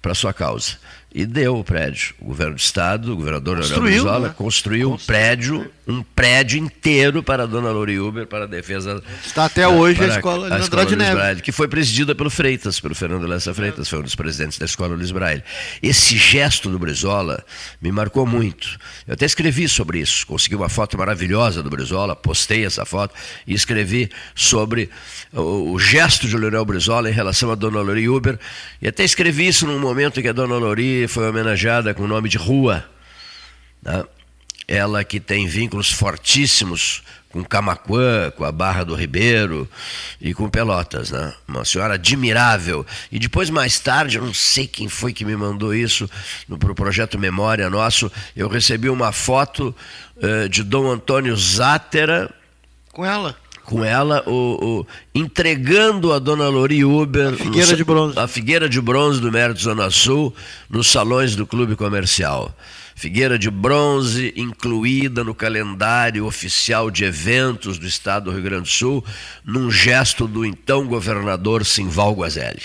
para 0.00 0.14
sua 0.14 0.32
causa. 0.32 0.78
E 1.18 1.24
deu 1.24 1.56
o 1.56 1.64
prédio. 1.64 2.14
O 2.20 2.26
governo 2.26 2.56
do 2.56 2.58
estado, 2.58 3.14
o 3.14 3.16
governador 3.16 3.58
Leonel 3.58 3.80
Brizola, 3.80 4.28
né? 4.28 4.34
construiu, 4.36 4.92
um 4.92 4.98
prédio, 4.98 5.66
um 5.88 6.02
prédio 6.02 6.58
inteiro 6.58 7.22
para 7.22 7.44
a 7.44 7.46
dona 7.46 7.70
Lori 7.70 7.98
Uber, 7.98 8.26
para 8.26 8.44
a 8.44 8.46
defesa. 8.46 9.02
Está 9.24 9.46
até 9.46 9.66
hoje 9.66 10.04
a 10.04 10.08
escola, 10.08 10.54
a 10.54 10.58
escola 10.58 10.82
Luiz 10.82 11.10
Braille, 11.10 11.40
que 11.40 11.52
foi 11.52 11.68
presidida 11.68 12.14
pelo 12.14 12.28
Freitas, 12.28 12.78
pelo 12.78 12.94
Fernando 12.94 13.26
Lessa 13.26 13.54
Freitas, 13.54 13.88
foi 13.88 14.00
um 14.00 14.02
dos 14.02 14.14
presidentes 14.14 14.58
da 14.58 14.66
escola 14.66 14.94
Luiz 14.94 15.10
Braille. 15.10 15.42
Esse 15.82 16.18
gesto 16.18 16.68
do 16.68 16.78
Brizola 16.78 17.42
me 17.80 17.90
marcou 17.90 18.26
muito. 18.26 18.78
Eu 19.08 19.14
até 19.14 19.24
escrevi 19.24 19.70
sobre 19.70 20.00
isso, 20.00 20.26
consegui 20.26 20.54
uma 20.54 20.68
foto 20.68 20.98
maravilhosa 20.98 21.62
do 21.62 21.70
Brizola, 21.70 22.14
postei 22.14 22.66
essa 22.66 22.84
foto 22.84 23.14
e 23.46 23.54
escrevi 23.54 24.10
sobre 24.34 24.90
o, 25.32 25.72
o 25.72 25.78
gesto 25.78 26.28
de 26.28 26.36
Leonel 26.36 26.66
Brizola 26.66 27.08
em 27.08 27.14
relação 27.14 27.50
a 27.50 27.54
dona 27.54 27.80
Lori 27.80 28.06
Uber. 28.06 28.38
E 28.82 28.86
até 28.86 29.02
escrevi 29.02 29.48
isso 29.48 29.66
num 29.66 29.78
momento 29.78 30.20
em 30.20 30.22
que 30.22 30.28
a 30.28 30.32
dona 30.32 30.56
Lori 30.56 31.05
foi 31.08 31.28
homenageada 31.28 31.94
com 31.94 32.02
o 32.02 32.08
nome 32.08 32.28
de 32.28 32.38
rua. 32.38 32.84
Né? 33.82 34.04
Ela 34.68 35.04
que 35.04 35.20
tem 35.20 35.46
vínculos 35.46 35.92
fortíssimos 35.92 37.02
com 37.36 37.44
Camacuã, 37.44 38.30
com 38.30 38.44
a 38.44 38.50
Barra 38.50 38.82
do 38.82 38.94
Ribeiro 38.94 39.68
e 40.20 40.32
com 40.32 40.48
Pelotas, 40.48 41.10
né? 41.10 41.34
Uma 41.46 41.64
senhora 41.64 41.94
admirável. 41.94 42.86
E 43.12 43.18
depois, 43.18 43.50
mais 43.50 43.78
tarde, 43.78 44.16
eu 44.16 44.24
não 44.24 44.32
sei 44.32 44.66
quem 44.66 44.88
foi 44.88 45.12
que 45.12 45.24
me 45.24 45.36
mandou 45.36 45.74
isso, 45.74 46.08
no 46.48 46.56
pro 46.56 46.74
projeto 46.74 47.18
Memória 47.18 47.68
Nosso, 47.68 48.10
eu 48.34 48.48
recebi 48.48 48.88
uma 48.88 49.12
foto 49.12 49.74
uh, 50.16 50.48
de 50.48 50.62
Dom 50.62 50.90
Antônio 50.90 51.36
Zátera. 51.36 52.32
Com 52.90 53.04
ela? 53.04 53.36
Com 53.66 53.84
ela, 53.84 54.22
o, 54.26 54.80
o, 54.80 54.86
entregando 55.14 56.12
a 56.12 56.18
dona 56.18 56.48
Lori 56.48 56.84
Uber 56.84 57.34
a 57.34 57.36
Figueira 57.36 57.70
no, 57.72 57.76
de 57.76 57.84
Bronze. 57.84 58.18
a 58.18 58.28
Figueira 58.28 58.68
de 58.68 58.80
Bronze 58.80 59.20
do 59.20 59.30
Mérito 59.30 59.60
Zona 59.60 59.90
Sul, 59.90 60.34
nos 60.70 60.86
salões 60.86 61.34
do 61.34 61.46
Clube 61.46 61.74
Comercial. 61.74 62.56
Figueira 62.94 63.38
de 63.38 63.50
Bronze 63.50 64.32
incluída 64.36 65.22
no 65.22 65.34
calendário 65.34 66.24
oficial 66.24 66.90
de 66.90 67.04
eventos 67.04 67.76
do 67.76 67.86
Estado 67.86 68.26
do 68.26 68.30
Rio 68.30 68.42
Grande 68.42 68.62
do 68.62 68.68
Sul, 68.68 69.04
num 69.44 69.70
gesto 69.70 70.26
do 70.26 70.46
então 70.46 70.86
governador 70.86 71.64
Simval 71.66 72.14
Guazelli, 72.14 72.62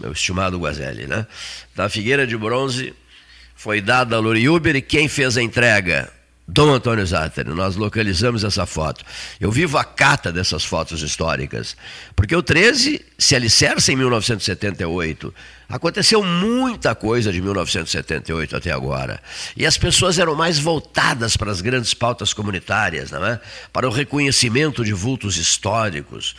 meu 0.00 0.12
estimado 0.12 0.58
Guazelli, 0.58 1.06
né? 1.06 1.26
Da 1.74 1.84
então, 1.84 1.90
Figueira 1.90 2.26
de 2.26 2.36
Bronze 2.36 2.94
foi 3.54 3.80
dada 3.80 4.16
a 4.16 4.20
Lori 4.20 4.48
Uber 4.48 4.76
e 4.76 4.80
quem 4.80 5.08
fez 5.08 5.36
a 5.36 5.42
entrega? 5.42 6.10
Dom 6.50 6.72
Antônio 6.72 7.04
Zatteri, 7.04 7.50
nós 7.50 7.76
localizamos 7.76 8.42
essa 8.42 8.64
foto. 8.64 9.04
Eu 9.38 9.52
vivo 9.52 9.76
a 9.76 9.84
cata 9.84 10.32
dessas 10.32 10.64
fotos 10.64 11.02
históricas, 11.02 11.76
porque 12.16 12.34
o 12.34 12.42
13 12.42 13.04
se 13.18 13.36
alicerça 13.36 13.92
em 13.92 13.96
1978. 13.96 15.34
Aconteceu 15.68 16.24
muita 16.24 16.94
coisa 16.94 17.30
de 17.30 17.42
1978 17.42 18.56
até 18.56 18.72
agora. 18.72 19.20
E 19.54 19.66
as 19.66 19.76
pessoas 19.76 20.18
eram 20.18 20.34
mais 20.34 20.58
voltadas 20.58 21.36
para 21.36 21.50
as 21.50 21.60
grandes 21.60 21.92
pautas 21.92 22.32
comunitárias, 22.32 23.10
não 23.10 23.26
é? 23.26 23.38
para 23.70 23.86
o 23.86 23.92
reconhecimento 23.92 24.82
de 24.82 24.94
vultos 24.94 25.36
históricos. 25.36 26.34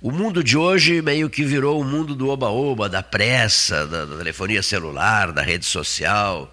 O 0.00 0.10
mundo 0.10 0.42
de 0.42 0.56
hoje 0.56 1.02
meio 1.02 1.28
que 1.28 1.44
virou 1.44 1.78
o 1.78 1.84
mundo 1.84 2.14
do 2.14 2.30
oba-oba, 2.30 2.88
da 2.88 3.02
pressa, 3.02 3.86
da 3.86 4.06
telefonia 4.06 4.62
celular, 4.62 5.32
da 5.32 5.42
rede 5.42 5.66
social. 5.66 6.50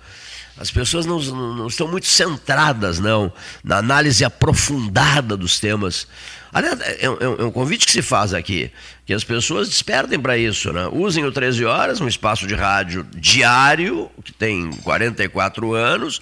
As 0.60 0.72
pessoas 0.72 1.06
não, 1.06 1.20
não, 1.20 1.68
estão 1.68 1.88
muito 1.88 2.08
centradas, 2.08 3.00
não, 3.00 3.32
na 3.64 3.78
análise 3.78 4.26
aprofundada 4.26 5.38
dos 5.38 5.60
temas. 5.60 6.08
Aliás, 6.52 6.80
é, 6.82 7.06
é, 7.06 7.06
é 7.06 7.44
um 7.44 7.52
convite 7.52 7.86
que 7.86 7.92
se 7.92 8.02
faz 8.02 8.34
aqui, 8.34 8.72
que 9.06 9.14
as 9.14 9.24
pessoas 9.24 9.70
despertem 9.70 10.20
para 10.20 10.38
isso. 10.38 10.74
Né? 10.74 10.88
Usem 10.92 11.24
o 11.26 11.32
13 11.32 11.64
Horas, 11.66 12.02
um 12.02 12.08
espaço 12.08 12.48
de 12.48 12.56
rádio 12.56 13.06
diário, 13.14 14.10
que 14.24 14.34
tem 14.34 14.72
44 14.84 15.74
anos, 15.74 16.20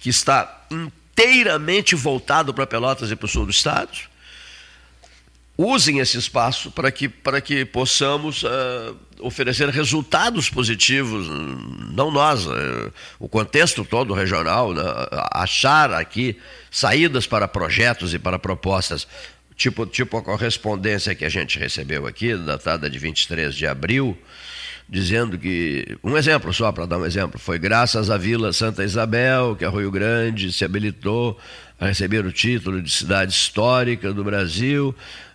que 0.00 0.08
está 0.08 0.64
inteiramente 0.70 1.94
voltado 1.94 2.54
para 2.54 2.66
Pelotas 2.66 3.10
e 3.10 3.16
para 3.16 3.26
o 3.26 3.28
sul 3.28 3.44
do 3.44 3.50
estado 3.50 4.13
usem 5.56 5.98
esse 5.98 6.18
espaço 6.18 6.70
para 6.70 6.90
que, 6.90 7.08
para 7.08 7.40
que 7.40 7.64
possamos 7.64 8.42
uh, 8.42 8.96
oferecer 9.20 9.68
resultados 9.68 10.50
positivos, 10.50 11.28
não 11.94 12.10
nós, 12.10 12.46
uh, 12.46 12.92
o 13.18 13.28
contexto 13.28 13.84
todo 13.84 14.12
regional, 14.12 14.72
né? 14.72 14.82
achar 15.32 15.92
aqui 15.92 16.36
saídas 16.70 17.26
para 17.26 17.46
projetos 17.46 18.12
e 18.12 18.18
para 18.18 18.38
propostas, 18.38 19.06
tipo, 19.56 19.86
tipo 19.86 20.16
a 20.16 20.22
correspondência 20.22 21.14
que 21.14 21.24
a 21.24 21.28
gente 21.28 21.58
recebeu 21.58 22.06
aqui, 22.06 22.34
datada 22.36 22.90
de 22.90 22.98
23 22.98 23.54
de 23.54 23.66
abril, 23.66 24.18
dizendo 24.88 25.38
que, 25.38 25.96
um 26.02 26.16
exemplo 26.16 26.52
só 26.52 26.70
para 26.72 26.84
dar 26.84 26.98
um 26.98 27.06
exemplo, 27.06 27.38
foi 27.38 27.58
graças 27.58 28.10
à 28.10 28.18
Vila 28.18 28.52
Santa 28.52 28.84
Isabel 28.84 29.56
que 29.56 29.64
a 29.64 29.70
Rio 29.70 29.90
Grande 29.90 30.52
se 30.52 30.64
habilitou 30.64 31.38
a 31.80 31.86
receber 31.86 32.24
o 32.26 32.32
título 32.32 32.82
de 32.82 32.90
cidade 32.90 33.32
histórica 33.32 34.12
do 34.12 34.22
Brasil, 34.22 34.94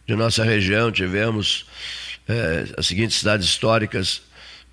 de 0.10 0.16
nossa 0.16 0.44
região 0.44 0.92
tivemos 0.92 1.68
é, 2.28 2.66
as 2.76 2.88
seguintes 2.88 3.20
cidades 3.20 3.46
históricas 3.46 4.24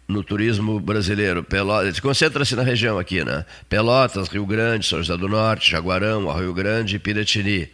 no 0.08 0.24
turismo 0.24 0.80
brasileiro. 0.80 1.44
Pelotas, 1.44 2.00
concentra-se 2.00 2.56
na 2.56 2.62
região 2.62 2.98
aqui, 2.98 3.22
né? 3.22 3.44
Pelotas, 3.68 4.28
Rio 4.28 4.46
Grande, 4.46 4.86
São 4.86 4.98
José 4.98 5.14
do 5.14 5.28
Norte, 5.28 5.72
Jaguarão, 5.72 6.30
Arroio 6.30 6.54
Grande 6.54 6.96
e 6.96 6.98
Piratini. 6.98 7.68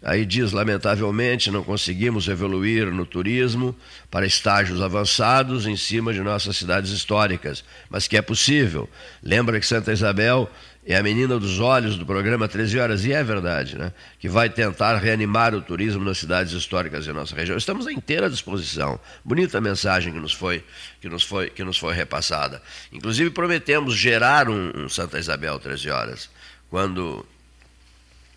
Aí 0.00 0.24
diz, 0.24 0.52
lamentavelmente, 0.52 1.50
não 1.50 1.64
conseguimos 1.64 2.28
evoluir 2.28 2.86
no 2.86 3.04
turismo 3.04 3.74
para 4.08 4.24
estágios 4.24 4.80
avançados 4.80 5.66
em 5.66 5.76
cima 5.76 6.14
de 6.14 6.20
nossas 6.20 6.56
cidades 6.56 6.92
históricas, 6.92 7.64
mas 7.90 8.06
que 8.06 8.16
é 8.16 8.22
possível. 8.22 8.88
Lembra 9.20 9.58
que 9.58 9.66
Santa 9.66 9.92
Isabel 9.92 10.48
é 10.86 10.96
a 10.96 11.02
menina 11.02 11.38
dos 11.38 11.60
olhos 11.60 11.96
do 11.96 12.06
programa 12.06 12.48
13 12.48 12.78
Horas, 12.78 13.04
e 13.04 13.12
é 13.12 13.22
verdade, 13.22 13.76
né? 13.76 13.92
que 14.18 14.28
vai 14.28 14.48
tentar 14.48 14.96
reanimar 14.96 15.54
o 15.54 15.60
turismo 15.60 16.02
nas 16.04 16.18
cidades 16.18 16.52
históricas 16.52 17.06
da 17.06 17.12
nossa 17.12 17.36
região. 17.36 17.56
Estamos 17.56 17.86
à 17.86 17.92
inteira 17.92 18.30
disposição. 18.30 18.98
Bonita 19.24 19.60
mensagem 19.60 20.12
que 20.12 20.18
nos 20.18 20.32
foi, 20.32 20.64
que 21.00 21.08
nos 21.08 21.22
foi, 21.22 21.50
que 21.50 21.62
nos 21.62 21.76
foi 21.76 21.94
repassada. 21.94 22.62
Inclusive, 22.92 23.30
prometemos 23.30 23.94
gerar 23.94 24.48
um, 24.48 24.84
um 24.84 24.88
Santa 24.88 25.18
Isabel 25.18 25.58
13 25.58 25.90
Horas, 25.90 26.30
quando 26.70 27.26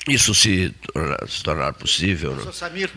isso 0.08 0.36
se, 0.36 0.74
se 1.28 1.44
tornar 1.44 1.74
possível. 1.74 2.36
Né? 2.36 2.52
Samir. 2.52 2.90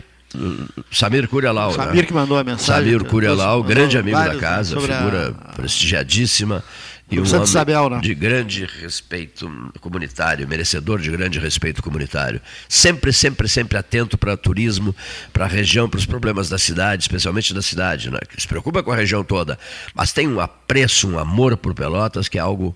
Samir 0.91 1.27
Curialau. 1.29 1.71
Samir 1.71 2.01
né? 2.01 2.03
que 2.03 2.13
mandou 2.13 2.37
a 2.37 2.43
mensagem. 2.43 2.91
Samir 2.91 3.09
Curialau, 3.09 3.63
grande 3.63 3.97
amigo 3.97 4.17
da 4.17 4.37
casa, 4.37 4.79
figura 4.79 5.33
a... 5.39 5.53
prestigiadíssima. 5.53 6.63
E 7.09 7.19
um 7.19 7.23
homem 7.25 7.43
Isabel, 7.43 7.89
né? 7.89 7.99
de 8.01 8.13
grande 8.13 8.65
respeito 8.65 9.49
comunitário, 9.79 10.45
merecedor 10.45 10.99
de 10.99 11.09
grande 11.09 11.39
respeito 11.39 11.81
comunitário. 11.81 12.41
Sempre, 12.67 13.13
sempre, 13.13 13.47
sempre 13.47 13.77
atento 13.77 14.17
para 14.17 14.35
turismo, 14.35 14.93
para 15.31 15.45
a 15.45 15.47
região, 15.47 15.89
para 15.89 15.97
os 15.97 16.05
problemas 16.05 16.49
da 16.49 16.57
cidade, 16.57 17.03
especialmente 17.03 17.53
da 17.53 17.61
cidade, 17.61 18.11
né? 18.11 18.19
que 18.27 18.41
se 18.41 18.47
preocupa 18.47 18.83
com 18.83 18.91
a 18.91 18.95
região 18.95 19.23
toda, 19.23 19.57
mas 19.95 20.11
tem 20.11 20.27
um 20.27 20.41
apreço, 20.41 21.07
um 21.07 21.17
amor 21.17 21.55
por 21.55 21.73
Pelotas 21.73 22.27
que 22.27 22.37
é 22.37 22.41
algo 22.41 22.75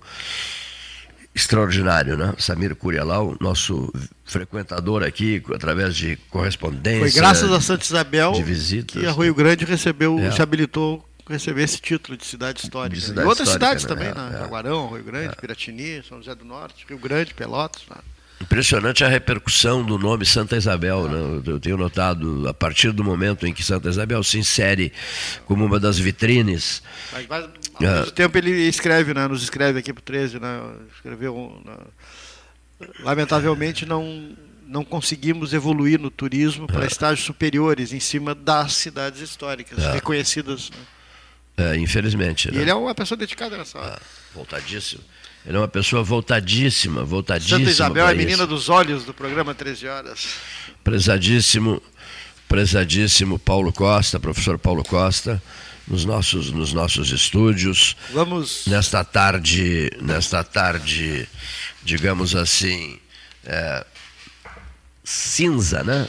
extraordinário, 1.34 2.16
né? 2.16 2.34
Samir 2.38 2.74
Curialau, 2.76 3.36
nosso 3.40 3.90
frequentador 4.24 5.02
aqui, 5.02 5.42
através 5.54 5.96
de 5.96 6.16
correspondência. 6.30 7.00
Foi 7.00 7.10
graças 7.10 7.50
a 7.50 7.60
Santa 7.60 7.84
Isabel 7.84 8.32
de 8.32 8.42
visitas, 8.42 9.00
que 9.00 9.06
a 9.06 9.12
Rio 9.12 9.34
Grande 9.34 9.64
recebeu, 9.64 10.18
é. 10.18 10.30
se 10.30 10.42
habilitou 10.42 11.02
receber 11.28 11.62
esse 11.62 11.80
título 11.80 12.16
de 12.16 12.24
cidade 12.24 12.60
histórica. 12.60 12.96
De 12.96 13.04
cidade 13.04 13.26
e 13.26 13.28
outras 13.28 13.48
histórica, 13.48 13.78
cidades 13.78 13.84
né? 13.84 14.12
também, 14.12 14.30
né? 14.30 14.36
É, 14.36 14.40
Jaguarão, 14.42 14.92
Rio 14.92 15.04
Grande, 15.04 15.32
é. 15.32 15.40
Piratini, 15.40 16.02
São 16.08 16.18
José 16.18 16.34
do 16.34 16.44
Norte, 16.44 16.84
Rio 16.88 16.98
Grande, 16.98 17.34
Pelotas. 17.34 17.82
Né? 17.88 17.96
Impressionante 18.42 19.04
a 19.04 19.08
repercussão 19.08 19.84
do 19.84 19.96
nome 19.96 20.26
Santa 20.26 20.56
Isabel. 20.56 21.08
Né? 21.08 21.42
Eu 21.46 21.60
tenho 21.60 21.76
notado, 21.76 22.48
a 22.48 22.54
partir 22.54 22.90
do 22.90 23.04
momento 23.04 23.46
em 23.46 23.52
que 23.52 23.62
Santa 23.62 23.88
Isabel 23.88 24.22
se 24.24 24.36
insere 24.38 24.92
como 25.46 25.64
uma 25.64 25.78
das 25.78 25.98
vitrines. 25.98 26.82
Mas, 27.12 27.26
mas 27.28 27.44
ao 27.74 27.82
mesmo 27.82 28.10
tempo 28.10 28.36
ele 28.36 28.50
escreve, 28.50 29.14
né? 29.14 29.28
nos 29.28 29.42
escreve 29.42 29.78
aqui 29.78 29.92
para 29.92 30.00
o 30.00 30.04
13, 30.04 30.40
né? 30.40 30.60
escreveu. 30.92 31.62
Né? 31.64 31.76
Lamentavelmente 33.00 33.86
não, 33.86 34.36
não 34.66 34.84
conseguimos 34.84 35.54
evoluir 35.54 36.00
no 36.00 36.10
turismo 36.10 36.66
para 36.66 36.84
estágios 36.84 37.24
superiores 37.24 37.92
em 37.92 38.00
cima 38.00 38.34
das 38.34 38.72
cidades 38.72 39.20
históricas, 39.20 39.78
reconhecidas. 39.92 40.68
Né? 40.70 40.76
É, 41.56 41.76
infelizmente. 41.76 42.48
E 42.48 42.52
né? 42.52 42.62
ele 42.62 42.70
é 42.70 42.74
uma 42.74 42.94
pessoa 42.94 43.16
dedicada 43.18 43.56
nessa 43.56 43.78
hora. 43.78 44.00
voltadíssimo. 44.34 45.02
Ele 45.44 45.56
é 45.56 45.60
uma 45.60 45.68
pessoa 45.68 46.02
voltadíssima, 46.04 47.04
voltadíssima. 47.04 47.58
Santa 47.58 47.70
Isabel 47.70 48.06
é 48.06 48.12
a 48.12 48.14
menina 48.14 48.46
dos 48.46 48.68
olhos 48.68 49.04
do 49.04 49.12
programa 49.12 49.54
13 49.54 49.88
Horas. 49.88 50.28
Prezadíssimo, 50.84 51.82
prezadíssimo 52.48 53.38
Paulo 53.38 53.72
Costa, 53.72 54.20
professor 54.20 54.56
Paulo 54.56 54.84
Costa, 54.84 55.42
nos 55.86 56.04
nossos, 56.04 56.52
nos 56.52 56.72
nossos 56.72 57.10
estúdios. 57.10 57.96
Vamos. 58.12 58.66
Nesta 58.68 59.04
tarde, 59.04 59.90
nesta 60.00 60.44
tarde, 60.44 61.28
digamos 61.82 62.36
assim, 62.36 63.00
é, 63.44 63.84
cinza, 65.02 65.82
né? 65.82 66.06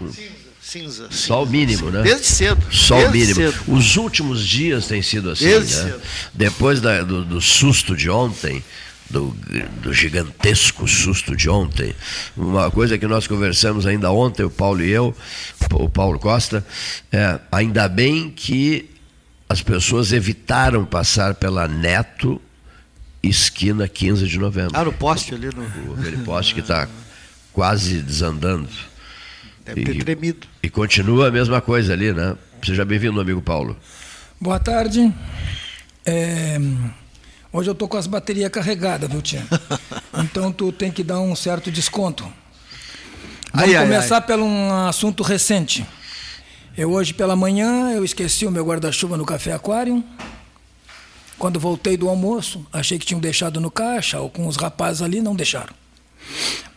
Cinza. 0.00 0.37
Cinza, 0.68 1.08
Só 1.10 1.44
o 1.44 1.46
mínimo, 1.46 1.90
né? 1.90 2.02
Desde 2.02 2.26
cedo. 2.26 2.62
Só 2.70 2.96
Desde 2.96 3.08
o 3.08 3.36
mínimo. 3.36 3.52
Cedo. 3.52 3.72
Os 3.72 3.96
últimos 3.96 4.46
dias 4.46 4.86
têm 4.86 5.00
sido 5.00 5.30
assim. 5.30 5.46
Desde 5.46 5.76
né? 5.76 5.82
cedo. 5.84 6.02
Depois 6.34 6.78
da, 6.78 7.00
do, 7.00 7.24
do, 7.24 7.40
susto 7.40 7.96
de 7.96 8.10
ontem, 8.10 8.62
do, 9.08 9.34
do, 9.80 9.94
gigantesco 9.94 10.86
susto 10.86 11.34
de 11.34 11.48
ontem, 11.48 11.94
uma 12.36 12.70
coisa 12.70 12.98
que 12.98 13.06
nós 13.06 13.26
conversamos 13.26 13.86
ainda 13.86 14.10
ontem, 14.10 14.42
o 14.42 14.50
Paulo 14.50 14.82
e 14.82 14.90
eu, 14.90 15.16
o 15.72 15.88
Paulo 15.88 16.18
Costa, 16.18 16.62
é, 17.10 17.40
ainda 17.50 17.88
bem 17.88 18.28
que 18.28 18.90
as 19.48 19.62
pessoas 19.62 20.12
evitaram 20.12 20.84
passar 20.84 21.34
pela 21.36 21.66
Neto, 21.66 22.38
esquina 23.22 23.88
15 23.88 24.28
de 24.28 24.38
novembro. 24.38 24.72
Ah, 24.74 24.84
no 24.84 24.92
poste 24.92 25.34
ali. 25.34 25.46
No... 25.46 25.94
Aquele 25.98 26.18
poste 26.18 26.52
que 26.52 26.60
está 26.60 26.86
quase 27.54 28.02
desandando. 28.02 28.68
Deve 29.68 29.84
ter 29.84 29.96
E- 29.96 29.98
tremido. 29.98 30.46
E 30.62 30.70
continua 30.70 31.28
a 31.28 31.30
mesma 31.30 31.60
coisa 31.60 31.92
ali, 31.92 32.12
né? 32.12 32.36
Seja 32.64 32.84
bem-vindo, 32.84 33.20
amigo 33.20 33.42
Paulo. 33.42 33.76
Boa 34.40 34.58
tarde. 34.58 35.12
É, 36.06 36.58
hoje 37.52 37.68
eu 37.68 37.74
tô 37.74 37.86
com 37.86 37.98
as 37.98 38.06
baterias 38.06 38.50
carregadas, 38.50 39.10
viu, 39.10 39.20
tia? 39.22 39.44
Então 40.20 40.50
tu 40.50 40.72
tem 40.72 40.90
que 40.90 41.04
dar 41.04 41.20
um 41.20 41.36
certo 41.36 41.70
desconto. 41.70 42.24
Vamos 43.52 43.68
Ai, 43.68 43.76
ai, 43.76 43.84
começar 43.84 44.20
pelo 44.22 44.44
um 44.44 44.72
assunto 44.88 45.22
recente. 45.22 45.86
Eu 46.76 46.90
hoje 46.92 47.12
pela 47.14 47.36
manhã 47.36 47.90
eu 47.92 48.04
esqueci 48.04 48.44
o 48.46 48.50
meu 48.50 48.64
guarda-chuva 48.64 49.16
no 49.16 49.24
Café 49.24 49.52
Aquário. 49.52 50.02
Quando 51.38 51.60
voltei 51.60 51.96
do 51.96 52.08
almoço, 52.08 52.66
achei 52.72 52.98
que 52.98 53.06
tinham 53.06 53.20
deixado 53.20 53.60
no 53.60 53.70
caixa 53.70 54.18
ou 54.18 54.28
com 54.28 54.46
os 54.48 54.56
rapazes 54.56 55.02
ali, 55.02 55.20
não 55.20 55.36
deixaram. 55.36 55.72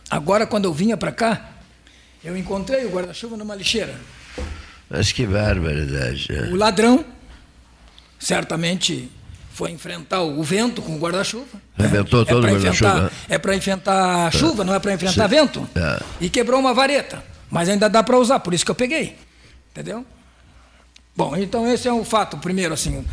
Agora 0.08 0.46
quando 0.46 0.66
eu 0.66 0.72
vinha 0.74 0.96
para 0.96 1.10
cá, 1.10 1.48
eu 2.24 2.36
encontrei 2.36 2.84
o 2.84 2.90
guarda-chuva 2.90 3.36
numa 3.36 3.54
lixeira. 3.54 3.94
Mas 4.88 5.10
que 5.12 5.26
barbaridade. 5.26 6.26
né? 6.30 6.48
O 6.52 6.56
ladrão 6.56 7.04
certamente 8.18 9.10
foi 9.52 9.70
enfrentar 9.70 10.22
o 10.22 10.42
vento 10.42 10.80
com 10.80 10.96
o 10.96 10.98
guarda-chuva. 10.98 11.60
Arrebentou 11.78 12.24
todo 12.24 12.38
o 12.38 12.40
pra 12.42 12.50
guarda-chuva. 12.52 12.90
enfrentar- 12.90 13.12
É 13.28 13.38
para 13.38 13.54
enfrentar 13.56 14.26
a 14.26 14.30
chuva, 14.30 14.64
não 14.64 14.74
é 14.74 14.78
para 14.78 14.92
enfrentar 14.94 15.28
Sim. 15.28 15.36
vento. 15.36 15.68
É. 15.74 16.02
E 16.20 16.30
quebrou 16.30 16.58
uma 16.60 16.72
vareta. 16.72 17.22
Mas 17.50 17.68
ainda 17.68 17.88
dá 17.88 18.02
para 18.02 18.16
usar, 18.18 18.40
por 18.40 18.54
isso 18.54 18.64
que 18.64 18.70
eu 18.70 18.74
peguei. 18.74 19.16
Entendeu? 19.70 20.06
Bom, 21.14 21.36
então 21.36 21.70
esse 21.70 21.86
é 21.86 21.92
o 21.92 22.02
fato, 22.04 22.38
primeiro, 22.38 22.72
assim. 22.72 23.04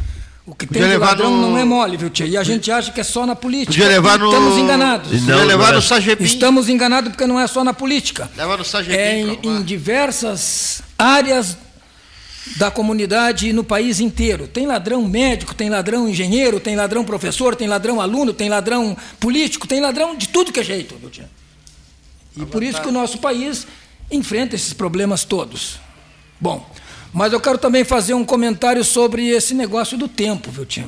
O 0.46 0.56
que 0.56 0.66
tem 0.66 0.82
Podia 0.82 0.88
de 0.88 0.94
levar 0.94 1.08
ladrão 1.10 1.30
no- 1.32 1.50
não 1.52 1.58
é 1.58 1.64
mole, 1.64 1.96
viu, 1.96 2.10
tia? 2.10 2.26
E 2.26 2.36
a 2.36 2.44
gente 2.44 2.72
acha 2.72 2.92
que 2.92 3.00
é 3.00 3.04
só 3.04 3.24
na 3.26 3.36
política. 3.36 3.72
Podia 3.74 3.88
levar 3.88 4.18
no- 4.18 4.26
Estamos 4.28 4.58
enganados. 4.58 5.12
Não, 5.12 5.20
Podia 5.20 5.44
levar 5.46 5.74
no. 5.74 5.80
Estamos 6.26 6.70
enganados 6.70 7.12
porque 7.12 7.26
não 7.28 7.40
é 7.40 7.46
só 7.46 7.64
na 7.64 7.74
política. 7.74 8.30
Leva 8.36 8.58
no 8.58 8.64
É 8.92 9.20
em, 9.20 9.40
em 9.44 9.62
diversas 9.62 10.82
áreas 10.98 11.56
da 12.58 12.72
comunidade 12.72 13.48
e 13.50 13.54
no 13.54 13.64
país 13.64 14.00
inteiro. 14.00 14.48
Tem 14.48 14.66
ladrão 14.66 15.08
médico, 15.08 15.54
tem 15.54 15.70
ladrão 15.70 16.10
engenheiro, 16.10 16.60
tem 16.60 16.76
ladrão 16.76 17.04
professor, 17.06 17.56
tem 17.56 17.68
ladrão 17.68 18.02
aluno, 18.02 18.34
tem 18.34 18.50
ladrão 18.50 18.98
político, 19.20 19.68
tem 19.68 19.80
ladrão 19.80 20.16
de 20.16 20.30
tudo 20.30 20.52
que 20.52 20.60
é 20.60 20.64
jeito, 20.64 20.96
viu, 21.00 21.12
tia? 21.12 21.30
E 22.36 22.44
por 22.46 22.64
isso 22.64 22.82
que 22.82 22.88
o 22.88 22.92
nosso 22.92 23.20
país 23.20 23.68
enfrenta 24.10 24.56
esses 24.56 24.74
problemas 24.74 25.24
todos. 25.24 25.80
Bom, 26.42 26.68
mas 27.14 27.34
eu 27.34 27.39
quero 27.39 27.57
também 27.57 27.84
fazer 27.84 28.14
um 28.14 28.24
comentário 28.24 28.84
sobre 28.84 29.30
esse 29.30 29.53
negócio 29.53 29.97
do 29.97 30.07
tempo, 30.07 30.51
viu, 30.51 30.66
tia? 30.66 30.88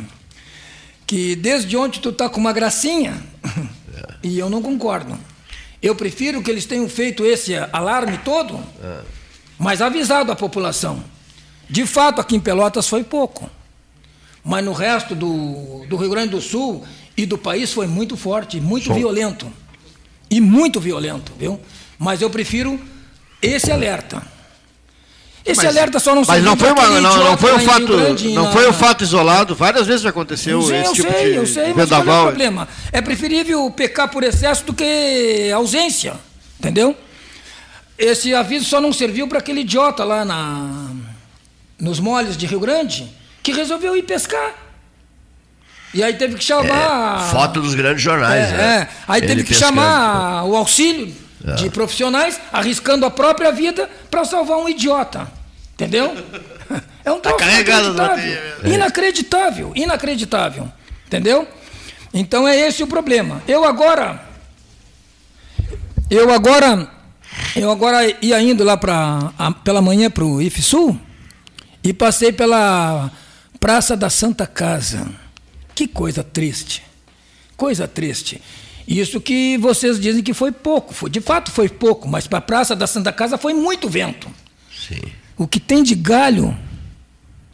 Que 1.06 1.36
desde 1.36 1.76
ontem 1.76 2.00
tu 2.00 2.12
tá 2.12 2.30
com 2.30 2.40
uma 2.40 2.54
gracinha 2.54 3.22
e 4.24 4.38
eu 4.38 4.50
não 4.50 4.62
concordo. 4.62 5.18
Eu 5.82 5.96
prefiro 5.96 6.42
que 6.42 6.52
eles 6.52 6.66
tenham 6.66 6.88
feito 6.88 7.26
esse 7.26 7.56
alarme 7.74 8.20
todo, 8.20 8.60
mas 9.58 9.82
avisado 9.82 10.32
a 10.32 10.36
população. 10.36 11.04
De 11.68 11.86
fato, 11.86 12.22
aqui 12.22 12.36
em 12.36 12.40
Pelotas 12.40 12.88
foi 12.88 13.04
pouco. 13.04 13.50
Mas 14.44 14.64
no 14.64 14.74
resto 14.74 15.16
do, 15.16 15.86
do 15.88 15.96
Rio 15.96 16.10
Grande 16.10 16.30
do 16.30 16.42
Sul 16.42 16.84
e 17.16 17.26
do 17.26 17.38
país 17.38 17.72
foi 17.72 17.88
muito 17.88 18.18
forte, 18.18 18.60
muito 18.60 18.88
Som. 18.88 18.94
violento. 18.94 19.52
E 20.30 20.40
muito 20.40 20.80
violento, 20.80 21.34
viu? 21.38 21.60
Mas 21.98 22.22
eu 22.22 22.30
prefiro 22.30 22.80
esse 23.42 23.72
alerta. 23.72 24.22
Esse 25.44 25.64
Mas- 25.66 25.76
alerta 25.76 26.00
só 26.00 26.12
não 26.14 26.22
Mas 26.22 26.28
serviu 26.28 26.46
não 26.52 26.58
foi, 26.58 26.72
uma, 26.72 27.02
não, 27.02 27.18
não 27.24 27.38
foi 27.38 27.54
um 27.56 27.60
fato, 27.60 27.88
Grande, 27.88 28.30
não 28.30 28.44
na- 28.46 28.52
foi 28.52 28.70
um 28.70 28.74
fato 28.74 29.04
isolado. 29.04 29.56
Várias 29.56 29.88
vezes 29.88 30.06
aconteceu 30.06 30.62
Sim, 30.62 30.76
esse 30.76 30.86
eu 30.90 30.94
tipo 30.94 31.12
sei, 31.12 31.32
de 31.32 31.36
eu 31.38 31.48
sei, 31.48 31.74
mas 31.74 31.90
qual 31.90 32.02
é 32.02 32.20
o 32.20 32.24
problema? 32.28 32.68
É 32.92 33.02
preferível 33.02 33.70
pecar 33.72 34.08
por 34.10 34.24
excesso 34.24 34.64
do 34.66 34.74
que 34.74 35.52
ausência, 35.52 36.14
entendeu? 36.60 36.96
Esse 37.98 38.34
aviso 38.36 38.66
só 38.66 38.80
não 38.80 38.94
serviu 38.94 39.28
para 39.28 39.40
aquele 39.40 39.62
idiota 39.62 40.04
lá 40.04 40.24
na, 40.24 40.90
nos 41.80 42.00
moles 42.00 42.38
de 42.38 42.46
Rio 42.46 42.60
Grande 42.60 43.12
que 43.42 43.52
resolveu 43.52 43.96
ir 43.98 44.04
pescar. 44.04 44.52
E 45.94 46.02
aí 46.04 46.14
teve 46.14 46.36
que 46.36 46.44
chamar. 46.44 47.28
É, 47.28 47.32
Foto 47.32 47.62
dos 47.62 47.74
grandes 47.74 48.02
jornais. 48.02 48.50
É, 48.50 48.52
né? 48.58 48.64
é. 48.64 48.88
Aí 49.08 49.20
Ele 49.22 49.28
teve 49.28 49.44
que 49.44 49.50
pescando. 49.50 49.76
chamar 49.76 50.44
o 50.46 50.56
auxílio 50.56 51.14
É. 51.46 51.56
de 51.56 51.70
profissionais, 51.70 52.40
arriscando 52.52 53.06
a 53.06 53.10
própria 53.12 53.52
vida 53.52 53.90
para 54.10 54.24
salvar 54.26 54.58
um 54.58 54.70
idiota. 54.70 55.32
Entendeu? 55.74 56.16
É 57.04 57.12
um 57.12 57.20
Tá 57.20 57.32
inacreditável. 57.32 58.38
Inacreditável, 58.64 59.72
inacreditável. 59.76 60.72
Entendeu? 61.08 61.48
Então 62.14 62.48
é 62.48 62.56
esse 62.56 62.84
o 62.84 62.88
problema. 62.88 63.42
Eu 63.48 63.66
agora. 63.66 64.24
Eu 66.10 66.32
agora. 66.32 66.88
Eu 67.56 67.72
agora 67.72 68.06
ia 68.24 68.40
indo 68.42 68.64
lá 68.64 68.78
pra, 68.78 69.32
a- 69.38 69.52
pela 69.52 69.82
manhã 69.82 70.10
para 70.12 70.24
o 70.24 70.42
IFSUL 70.42 70.96
e 71.84 71.92
passei 71.92 72.32
pela 72.32 73.10
Praça 73.60 73.98
da 73.98 74.10
Santa 74.10 74.46
Casa. 74.46 75.08
Que 75.74 75.88
coisa 75.88 76.24
triste. 76.24 76.84
Coisa 77.58 77.88
triste. 77.88 78.42
Isso 78.92 79.22
que 79.22 79.58
vocês 79.58 79.98
dizem 79.98 80.22
que 80.22 80.34
foi 80.34 80.52
pouco. 80.52 80.94
Foi, 80.94 81.10
de 81.10 81.22
fato 81.22 81.50
foi 81.50 81.70
pouco, 81.70 82.10
mas 82.10 82.28
para 82.28 82.40
a 82.40 82.42
Praça 82.42 82.76
da 82.76 82.86
Santa 82.86 83.14
Casa 83.14 83.38
foi 83.38 83.54
muito 83.54 83.88
vento. 83.88 84.30
Sim. 84.70 85.02
O 85.38 85.48
que 85.48 85.62
tem 85.62 85.82
de 85.82 85.96
galho 85.96 86.58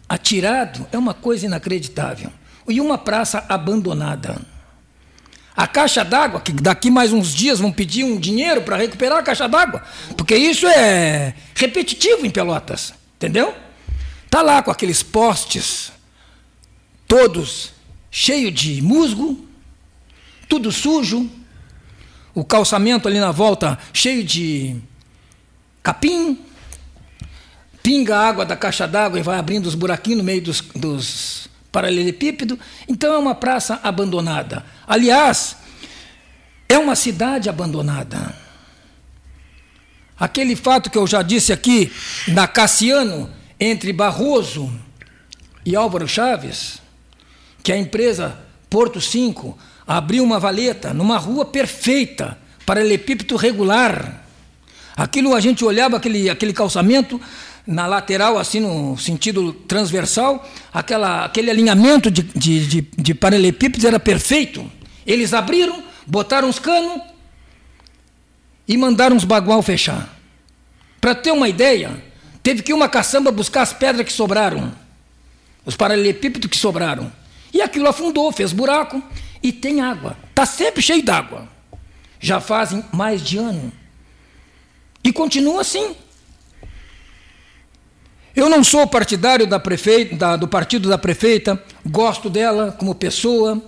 atirado 0.10 0.88
é 0.92 0.98
uma 0.98 1.14
coisa 1.14 1.46
inacreditável. 1.46 2.32
E 2.68 2.82
uma 2.82 2.98
praça 2.98 3.46
abandonada. 3.48 4.42
A 5.56 5.68
caixa 5.68 6.04
d'água, 6.04 6.42
que 6.42 6.52
daqui 6.52 6.90
mais 6.90 7.14
uns 7.14 7.34
dias 7.34 7.60
vão 7.60 7.72
pedir 7.72 8.04
um 8.04 8.20
dinheiro 8.20 8.64
para 8.64 8.76
recuperar 8.76 9.20
a 9.20 9.24
caixa 9.24 9.48
d'água, 9.48 9.84
porque 10.18 10.36
isso 10.36 10.68
é 10.68 11.34
repetitivo 11.56 12.26
em 12.26 12.30
Pelotas, 12.30 12.94
entendeu? 13.16 13.54
Tá 14.30 14.42
lá 14.42 14.62
com 14.62 14.70
aqueles 14.70 15.02
postes 15.02 15.92
todos 17.08 17.72
cheios 18.12 18.54
de 18.54 18.82
musgo, 18.82 19.47
tudo 20.48 20.72
sujo, 20.72 21.30
o 22.34 22.43
calçamento 22.43 23.08
ali 23.08 23.20
na 23.20 23.32
volta 23.32 23.78
cheio 23.91 24.24
de 24.24 24.76
capim, 25.84 26.39
pinga 27.82 28.18
a 28.18 28.28
água 28.28 28.45
da 28.45 28.56
caixa 28.56 28.88
d'água 28.88 29.20
e 29.20 29.24
vai 29.24 29.39
abrindo 29.39 29.66
os 29.66 29.76
buraquinhos 29.76 30.20
no 30.20 30.24
meio 30.24 30.41
dos, 30.41 30.62
dos 30.76 31.48
paralelepípedos. 31.72 32.58
Então 32.88 33.14
é 33.14 33.18
uma 33.18 33.36
praça 33.36 33.80
abandonada. 33.84 34.66
Aliás, 34.86 35.58
é 36.68 36.78
uma 36.78 36.95
cidade 36.95 37.50
abandonada. 37.50 38.36
Aquele 40.20 40.56
fato 40.56 40.89
que 40.89 40.98
eu 40.98 41.06
já 41.06 41.22
disse 41.22 41.54
aqui, 41.54 41.91
na 42.28 42.48
Cassiano, 42.48 43.30
entre 43.60 43.93
Barroso 43.93 44.72
e 45.66 45.76
Álvaro 45.76 46.08
Chaves, 46.08 46.82
que 47.64 47.72
a 47.72 47.78
empresa 47.78 48.38
Porto 48.70 49.00
5 49.00 49.58
abriu 49.88 50.24
uma 50.24 50.40
valeta 50.40 50.94
numa 50.94 51.18
rua 51.18 51.46
perfeita, 51.46 52.38
paralelepípedo 52.66 53.38
regular. 53.38 54.26
Aquilo 54.96 55.34
a 55.34 55.40
gente 55.40 55.64
olhava 55.64 55.96
aquele, 55.96 56.30
aquele 56.30 56.52
calçamento 56.52 57.22
na 57.66 57.88
lateral, 57.88 58.38
assim 58.38 58.60
no 58.60 58.98
sentido 58.98 59.54
transversal, 59.54 60.48
aquela, 60.74 61.26
aquele 61.26 61.50
alinhamento 61.50 62.12
de, 62.12 62.24
de, 62.24 62.68
de, 62.68 62.82
de 62.98 63.14
paralelepípedos 63.14 63.86
era 63.86 64.00
perfeito. 64.00 64.70
Eles 65.06 65.34
abriram, 65.34 65.84
botaram 66.06 66.50
os 66.50 66.60
canos 66.60 67.02
e 68.68 68.76
mandaram 68.76 69.16
os 69.16 69.24
bagual 69.24 69.62
fechar. 69.62 70.14
Para 71.00 71.16
ter 71.16 71.32
uma 71.32 71.48
ideia, 71.48 72.04
teve 72.44 72.62
que 72.62 72.74
uma 72.74 72.90
caçamba 72.90 73.32
buscar 73.32 73.62
as 73.62 73.72
pedras 73.72 74.06
que 74.06 74.12
sobraram, 74.12 74.74
os 75.66 75.76
paralelepípedos 75.76 76.50
que 76.50 76.58
sobraram. 76.58 77.12
E 77.54 77.62
aquilo 77.62 77.88
afundou, 77.88 78.32
fez 78.32 78.52
buraco 78.52 79.02
e 79.48 79.52
tem 79.52 79.82
água. 79.82 80.18
Está 80.30 80.45
sempre 80.45 80.82
cheio 80.82 81.04
d'água. 81.04 81.48
Já 82.20 82.41
fazem 82.41 82.84
mais 82.91 83.22
de 83.22 83.38
ano. 83.38 83.72
E 85.04 85.14
continua 85.14 85.62
assim. 85.62 85.95
Eu 88.36 88.50
não 88.50 88.64
sou 88.64 88.86
partidário 88.86 89.48
da 89.48 89.60
prefeita, 89.60 90.16
da, 90.16 90.36
do 90.36 90.48
partido 90.48 90.89
da 90.89 90.98
prefeita, 90.98 91.62
gosto 91.86 92.30
dela 92.30 92.72
como 92.78 92.93
pessoa, 92.93 93.62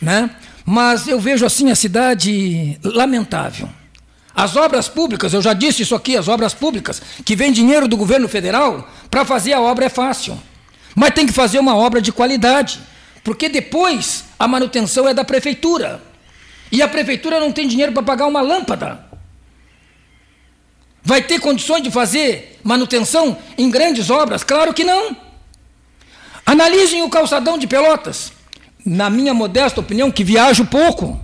né? 0.00 0.30
mas 0.64 1.06
eu 1.06 1.20
vejo 1.20 1.46
assim 1.46 1.70
a 1.70 1.76
cidade 1.76 2.76
lamentável. 2.82 3.68
As 4.34 4.56
obras 4.56 4.88
públicas, 4.88 5.32
eu 5.32 5.40
já 5.40 5.52
disse 5.52 5.82
isso 5.82 5.94
aqui, 5.94 6.16
as 6.16 6.26
obras 6.26 6.52
públicas, 6.52 7.00
que 7.24 7.36
vem 7.36 7.52
dinheiro 7.52 7.86
do 7.86 7.96
governo 7.96 8.28
federal, 8.28 8.90
para 9.08 9.24
fazer 9.24 9.52
a 9.52 9.60
obra 9.60 9.84
é 9.84 9.88
fácil. 9.88 10.36
Mas 10.94 11.14
tem 11.14 11.24
que 11.26 11.32
fazer 11.32 11.58
uma 11.60 11.76
obra 11.76 12.02
de 12.02 12.10
qualidade, 12.10 12.80
porque 13.26 13.48
depois 13.48 14.24
a 14.38 14.46
manutenção 14.46 15.08
é 15.08 15.12
da 15.12 15.24
prefeitura. 15.24 16.00
E 16.70 16.80
a 16.80 16.86
prefeitura 16.86 17.40
não 17.40 17.50
tem 17.50 17.66
dinheiro 17.66 17.90
para 17.90 18.04
pagar 18.04 18.26
uma 18.26 18.40
lâmpada. 18.40 19.04
Vai 21.02 21.20
ter 21.22 21.40
condições 21.40 21.82
de 21.82 21.90
fazer 21.90 22.60
manutenção 22.62 23.36
em 23.58 23.68
grandes 23.68 24.10
obras? 24.10 24.44
Claro 24.44 24.72
que 24.72 24.84
não. 24.84 25.16
Analisem 26.46 27.02
o 27.02 27.10
calçadão 27.10 27.58
de 27.58 27.66
Pelotas. 27.66 28.30
Na 28.84 29.10
minha 29.10 29.34
modesta 29.34 29.80
opinião, 29.80 30.08
que 30.08 30.22
viajo 30.22 30.64
pouco, 30.64 31.20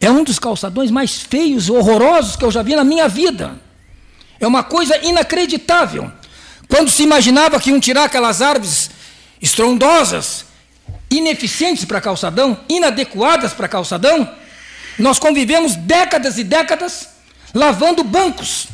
é 0.00 0.08
um 0.08 0.22
dos 0.22 0.38
calçadões 0.38 0.92
mais 0.92 1.20
feios 1.20 1.68
horrorosos 1.68 2.36
que 2.36 2.44
eu 2.44 2.52
já 2.52 2.62
vi 2.62 2.76
na 2.76 2.84
minha 2.84 3.08
vida. 3.08 3.60
É 4.38 4.46
uma 4.46 4.62
coisa 4.62 4.96
inacreditável. 5.04 6.12
Quando 6.68 6.88
se 6.88 7.02
imaginava 7.02 7.58
que 7.58 7.70
iam 7.70 7.80
tirar 7.80 8.04
aquelas 8.04 8.40
árvores 8.40 8.92
estrondosas, 9.42 10.48
ineficientes 11.10 11.84
para 11.84 12.00
calçadão, 12.00 12.60
inadequadas 12.68 13.52
para 13.52 13.68
calçadão, 13.68 14.32
nós 14.98 15.18
convivemos 15.18 15.74
décadas 15.74 16.38
e 16.38 16.44
décadas 16.44 17.08
lavando 17.52 18.04
bancos 18.04 18.68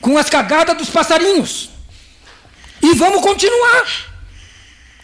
com 0.00 0.16
as 0.16 0.30
cagadas 0.30 0.76
dos 0.76 0.90
passarinhos. 0.90 1.70
E 2.82 2.94
vamos 2.94 3.20
continuar. 3.20 4.10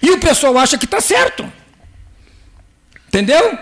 E 0.00 0.10
o 0.10 0.18
pessoal 0.18 0.56
acha 0.58 0.78
que 0.78 0.84
está 0.86 1.00
certo. 1.00 1.50
Entendeu? 3.08 3.58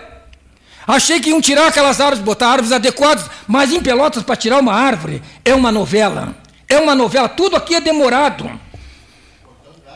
Achei 0.87 1.19
que 1.19 1.29
iam 1.29 1.41
tirar 1.41 1.67
aquelas 1.67 1.99
árvores, 1.99 2.23
botar 2.23 2.49
árvores 2.49 2.71
adequadas, 2.71 3.29
mas 3.47 3.71
em 3.71 3.81
Pelotas, 3.81 4.23
para 4.23 4.35
tirar 4.35 4.59
uma 4.59 4.73
árvore, 4.73 5.21
é 5.43 5.53
uma 5.53 5.71
novela. 5.71 6.35
É 6.67 6.77
uma 6.77 6.95
novela, 6.95 7.27
tudo 7.27 7.55
aqui 7.55 7.75
é 7.75 7.81
demorado. 7.81 8.59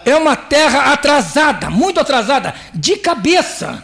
É 0.06 0.16
uma 0.16 0.36
terra 0.36 0.93
atrasada, 0.93 1.70
muito 1.70 2.00
atrasada, 2.00 2.54
de 2.74 2.97
cabeça. 2.97 3.84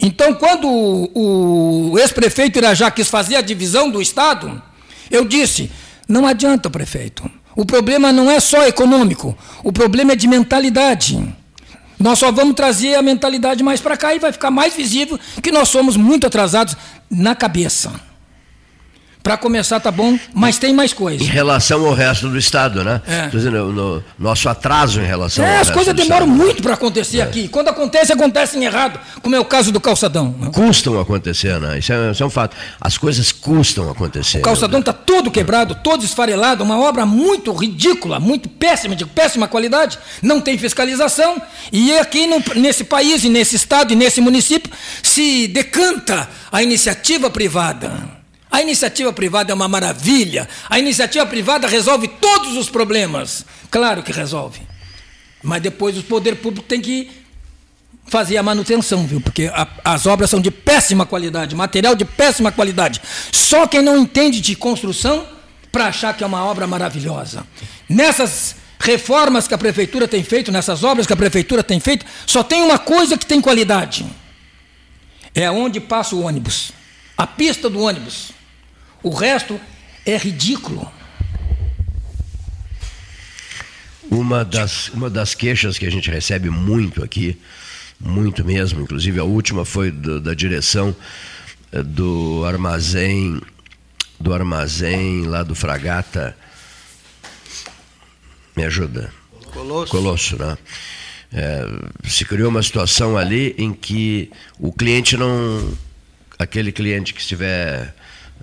Então, 0.00 0.34
quando 0.34 0.68
o, 0.68 1.98
ex-prefeito 1.98 2.58
Irajá 2.58 2.90
quis 2.90 3.08
fazer 3.08 3.36
a 3.36 3.40
divisão 3.40 3.90
do 3.90 4.00
Estado, 4.00 4.62
eu 5.10 5.24
disse: 5.24 5.70
não 6.08 6.26
adianta, 6.26 6.70
prefeito. 6.70 7.28
O 7.56 7.64
problema 7.64 8.12
não 8.12 8.30
é 8.30 8.38
só 8.38 8.66
econômico, 8.66 9.36
o 9.64 9.72
problema 9.72 10.12
é 10.12 10.16
de 10.16 10.28
mentalidade. 10.28 11.34
Nós 11.98 12.20
só 12.20 12.30
vamos 12.30 12.54
trazer 12.54 12.94
a 12.94 13.02
mentalidade 13.02 13.62
mais 13.64 13.80
para 13.80 13.96
cá 13.96 14.14
e 14.14 14.20
vai 14.20 14.30
ficar 14.30 14.52
mais 14.52 14.74
visível 14.74 15.18
que 15.42 15.50
nós 15.50 15.68
somos 15.68 15.96
muito 15.96 16.26
atrasados 16.26 16.76
na 17.10 17.34
cabeça. 17.34 18.07
Para 19.28 19.36
começar, 19.36 19.78
tá 19.78 19.90
bom, 19.90 20.18
mas 20.32 20.56
tem 20.56 20.72
mais 20.72 20.94
coisa. 20.94 21.22
Em 21.22 21.26
relação 21.26 21.84
ao 21.86 21.92
resto 21.92 22.30
do 22.30 22.38
Estado, 22.38 22.82
né? 22.82 23.02
É. 23.06 23.26
Dizendo, 23.28 23.70
no, 23.70 24.02
nosso 24.18 24.48
atraso 24.48 25.02
em 25.02 25.04
relação 25.04 25.44
ao 25.44 25.50
É, 25.50 25.54
as 25.56 25.58
resto 25.68 25.74
coisas 25.74 25.92
demoram 25.94 26.24
Estado. 26.24 26.42
muito 26.44 26.62
para 26.62 26.72
acontecer 26.72 27.20
aqui. 27.20 27.46
Quando 27.46 27.68
acontece, 27.68 28.10
acontecem 28.10 28.64
errado, 28.64 28.98
como 29.20 29.36
é 29.36 29.38
o 29.38 29.44
caso 29.44 29.70
do 29.70 29.78
calçadão. 29.82 30.34
né? 30.40 30.50
Custam 30.54 30.98
acontecer, 30.98 31.60
né? 31.60 31.78
Isso 31.78 31.92
é, 31.92 32.10
isso 32.10 32.22
é 32.22 32.26
um 32.26 32.30
fato. 32.30 32.56
As 32.80 32.96
coisas 32.96 33.30
custam 33.30 33.90
acontecer. 33.90 34.38
O 34.38 34.40
calçadão 34.40 34.80
está 34.80 34.94
todo 34.94 35.30
quebrado, 35.30 35.74
todo 35.74 36.02
esfarelado, 36.02 36.64
uma 36.64 36.80
obra 36.80 37.04
muito 37.04 37.52
ridícula, 37.52 38.18
muito 38.18 38.48
péssima, 38.48 38.96
de 38.96 39.04
péssima 39.04 39.46
qualidade, 39.46 39.98
não 40.22 40.40
tem 40.40 40.56
fiscalização, 40.56 41.36
e 41.70 41.92
aqui 41.98 42.26
no- 42.26 42.42
nesse 42.58 42.82
país, 42.82 43.24
e 43.24 43.28
nesse 43.28 43.56
estado, 43.56 43.92
e 43.92 43.94
nesse 43.94 44.22
município, 44.22 44.72
se 45.02 45.46
decanta 45.48 46.26
a 46.50 46.62
iniciativa 46.62 47.28
privada. 47.28 48.16
A 48.50 48.62
iniciativa 48.62 49.12
privada 49.12 49.52
é 49.52 49.54
uma 49.54 49.68
maravilha, 49.68 50.48
a 50.70 50.78
iniciativa 50.78 51.26
privada 51.26 51.66
resolve 51.68 52.08
todos 52.08 52.56
os 52.56 52.68
problemas. 52.70 53.44
Claro 53.70 54.02
que 54.02 54.10
resolve. 54.12 54.60
Mas 55.42 55.62
depois 55.62 55.96
o 55.98 56.02
poder 56.02 56.36
público 56.36 56.66
tem 56.66 56.80
que 56.80 57.10
fazer 58.06 58.38
a 58.38 58.42
manutenção, 58.42 59.06
viu? 59.06 59.20
Porque 59.20 59.50
a- 59.52 59.68
as 59.84 60.06
obras 60.06 60.30
são 60.30 60.40
de 60.40 60.50
péssima 60.50 61.04
qualidade, 61.04 61.54
material 61.54 61.94
de 61.94 62.04
péssima 62.06 62.50
qualidade. 62.50 63.02
Só 63.30 63.66
quem 63.66 63.82
não 63.82 63.98
entende 63.98 64.40
de 64.40 64.56
construção 64.56 65.26
para 65.70 65.86
achar 65.88 66.16
que 66.16 66.24
é 66.24 66.26
uma 66.26 66.42
obra 66.44 66.66
maravilhosa. 66.66 67.46
Nessas 67.88 68.56
reformas 68.80 69.46
que 69.46 69.52
a 69.54 69.58
prefeitura 69.58 70.08
tem 70.08 70.24
feito, 70.24 70.50
nessas 70.50 70.82
obras 70.82 71.06
que 71.06 71.12
a 71.12 71.16
prefeitura 71.16 71.62
tem 71.62 71.78
feito, 71.78 72.06
só 72.26 72.42
tem 72.42 72.62
uma 72.62 72.78
coisa 72.78 73.18
que 73.18 73.26
tem 73.26 73.40
qualidade. 73.42 74.06
É 75.34 75.50
onde 75.50 75.78
passa 75.80 76.16
o 76.16 76.22
ônibus. 76.22 76.72
A 77.16 77.26
pista 77.26 77.68
do 77.68 77.80
ônibus. 77.80 78.30
O 79.02 79.10
resto 79.10 79.60
é 80.04 80.16
ridículo. 80.16 80.90
Uma 84.10 84.44
das, 84.44 84.88
uma 84.88 85.10
das 85.10 85.34
queixas 85.34 85.76
que 85.78 85.86
a 85.86 85.90
gente 85.90 86.10
recebe 86.10 86.48
muito 86.48 87.04
aqui, 87.04 87.38
muito 88.00 88.44
mesmo, 88.44 88.80
inclusive 88.80 89.20
a 89.20 89.24
última 89.24 89.64
foi 89.64 89.90
do- 89.90 90.20
da 90.20 90.32
direção 90.32 90.96
eh, 91.72 91.82
do 91.82 92.42
armazém, 92.46 93.40
do 94.18 94.32
armazém 94.32 95.24
lá 95.26 95.42
do 95.42 95.54
Fragata. 95.54 96.34
Me 98.56 98.64
ajuda. 98.64 99.12
Colosso. 99.52 99.90
Colosso, 99.90 100.38
né? 100.38 100.56
É, 101.30 101.62
se 102.08 102.24
criou 102.24 102.48
uma 102.48 102.62
situação 102.62 103.16
ali 103.18 103.54
em 103.58 103.72
que 103.74 104.30
o 104.58 104.72
cliente 104.72 105.16
não. 105.16 105.76
Aquele 106.38 106.72
cliente 106.72 107.12
que 107.12 107.20
estiver 107.20 107.94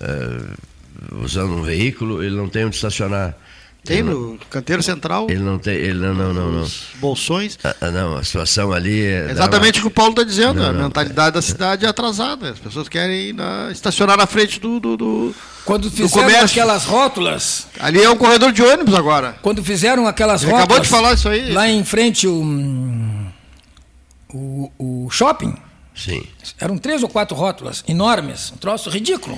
é, 0.02 1.16
usando 1.24 1.54
um 1.54 1.62
veículo, 1.62 2.24
ele 2.24 2.36
não 2.36 2.50
tem 2.50 2.66
onde 2.66 2.76
estacionar. 2.76 3.36
Tem 3.86 4.00
ele 4.00 4.10
no 4.10 4.40
canteiro 4.50 4.82
central. 4.82 5.28
Ele 5.30 5.44
não 5.44 5.60
tem. 5.60 5.76
Ele 5.76 6.00
não, 6.00 6.14
não, 6.14 6.34
não. 6.34 6.52
não. 6.52 6.68
Bolsões. 6.96 7.60
Ah, 7.64 7.76
ah, 7.82 7.92
não, 7.92 8.18
a 8.18 8.24
situação 8.24 8.72
ali. 8.72 9.06
É 9.06 9.30
Exatamente 9.30 9.78
o 9.78 9.82
que 9.84 9.88
o 9.88 9.92
Paulo 9.92 10.10
está 10.12 10.24
dizendo. 10.24 10.56
Não, 10.56 10.70
a 10.70 10.74
não, 10.74 10.84
mentalidade 10.86 11.36
da 11.36 11.42
cidade 11.42 11.86
é 11.86 11.88
atrasada. 11.88 12.50
As 12.50 12.58
pessoas 12.58 12.90
querem 12.90 13.30
ir 13.30 13.34
na, 13.34 13.70
estacionar 13.72 14.18
na 14.18 14.26
frente 14.26 14.60
do. 14.60 14.80
do, 14.80 14.98
do 14.98 15.36
Quando 15.64 15.84
do 15.84 15.92
fizeram 15.92 16.10
comércio. 16.10 16.46
aquelas 16.46 16.84
rótulas. 16.84 17.68
Ali 17.80 18.02
é 18.02 18.10
um 18.10 18.18
corredor 18.18 18.52
de 18.52 18.64
ônibus 18.64 18.96
agora. 18.96 19.38
Quando 19.44 19.64
fizeram 19.64 20.08
aquelas 20.08 20.42
Ele 20.42 20.52
rótulas. 20.52 20.66
acabou 20.66 20.84
de 20.84 20.90
falar 20.90 21.14
isso 21.14 21.30
aí. 21.30 21.52
Lá 21.54 21.70
em 21.70 21.84
frente 21.86 22.28
o, 22.28 22.44
o, 24.34 24.72
o 24.80 25.10
shopping. 25.12 25.54
Sim. 25.94 26.24
Eram 26.60 26.78
três 26.80 27.04
ou 27.04 27.10
quatro 27.10 27.38
rótulas 27.38 27.84
enormes, 27.88 28.52
um 28.52 28.58
troço 28.58 28.90
ridículo. 28.90 29.38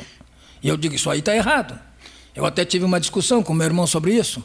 E 0.62 0.68
eu 0.70 0.78
digo, 0.78 0.96
isso 0.96 1.10
aí 1.10 1.20
está 1.20 1.36
errado. 1.36 1.78
Eu 2.36 2.46
até 2.46 2.64
tive 2.66 2.86
uma 2.86 3.00
discussão 3.00 3.42
com 3.44 3.54
meu 3.54 3.66
irmão 3.66 3.88
sobre 3.88 4.14
isso. 4.14 4.44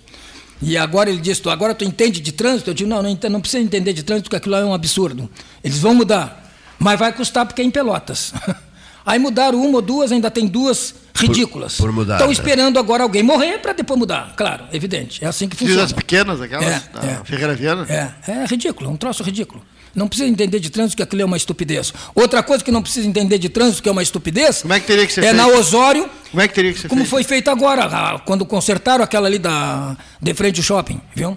E 0.60 0.76
agora 0.76 1.10
ele 1.10 1.20
disse, 1.20 1.42
"Tu- 1.42 1.50
agora 1.50 1.74
tu 1.74 1.84
entende 1.84 2.20
de 2.20 2.32
trânsito? 2.32 2.70
Eu 2.70 2.74
digo, 2.74 2.88
não, 2.88 3.02
não, 3.02 3.18
não 3.30 3.40
precisa 3.40 3.62
entender 3.62 3.92
de 3.92 4.02
trânsito, 4.02 4.24
porque 4.24 4.36
aquilo 4.36 4.52
lá 4.54 4.60
é 4.60 4.64
um 4.64 4.72
absurdo. 4.72 5.28
Eles 5.62 5.78
vão 5.78 5.94
mudar, 5.94 6.50
mas 6.78 6.98
vai 6.98 7.12
custar 7.12 7.44
porque 7.46 7.60
é 7.62 7.64
em 7.64 7.70
Pelotas. 7.70 8.32
Aí 9.04 9.18
mudaram 9.18 9.60
uma 9.60 9.76
ou 9.78 9.82
duas, 9.82 10.12
ainda 10.12 10.30
tem 10.30 10.46
duas 10.46 10.94
ridículas. 11.12 11.76
por 11.76 11.90
mudar, 11.90 12.14
Estão 12.14 12.28
né? 12.28 12.32
esperando 12.32 12.78
agora 12.78 13.02
alguém 13.02 13.20
morrer 13.22 13.58
para 13.58 13.72
depois 13.72 13.98
mudar. 13.98 14.32
Claro, 14.36 14.64
evidente. 14.72 15.24
É 15.24 15.26
assim 15.26 15.48
que 15.48 15.56
funciona. 15.56 15.80
Fiz 15.80 15.90
as 15.90 15.92
pequenas, 15.92 16.40
aquelas 16.40 16.66
É, 16.66 16.82
da 16.94 17.00
é. 17.04 17.20
Ferreira 17.24 17.54
Viana. 17.56 17.84
É, 17.88 18.30
é 18.30 18.44
ridículo, 18.46 18.88
é 18.88 18.92
um 18.92 18.96
troço 18.96 19.24
ridículo. 19.24 19.60
Não 19.94 20.08
precisa 20.08 20.28
entender 20.28 20.58
de 20.58 20.70
trânsito 20.70 20.96
que 20.96 21.02
aquilo 21.02 21.22
é 21.22 21.24
uma 21.24 21.36
estupidez. 21.36 21.92
Outra 22.14 22.42
coisa 22.42 22.64
que 22.64 22.70
não 22.70 22.82
precisa 22.82 23.06
entender 23.06 23.38
de 23.38 23.48
trânsito 23.48 23.82
que 23.82 23.88
é 23.88 23.92
uma 23.92 24.02
estupidez 24.02 24.62
Como 24.62 24.72
é 24.72 24.80
que 24.80 24.86
teria 24.86 25.06
que 25.06 25.12
ser 25.12 25.20
é 25.20 25.24
feito? 25.24 25.36
na 25.36 25.46
Osório, 25.48 26.08
Como 26.30 26.40
é 26.42 26.48
que 26.48 26.54
teria 26.54 26.72
que 26.72 26.78
ser 26.78 26.88
como 26.88 27.02
feito? 27.02 27.10
foi 27.10 27.24
feito 27.24 27.50
agora, 27.50 27.84
ah, 27.84 28.18
quando 28.20 28.46
consertaram 28.46 29.04
aquela 29.04 29.26
ali 29.28 29.38
da, 29.38 29.96
de 30.20 30.32
frente 30.34 30.60
ao 30.60 30.64
shopping, 30.64 31.00
viu? 31.14 31.36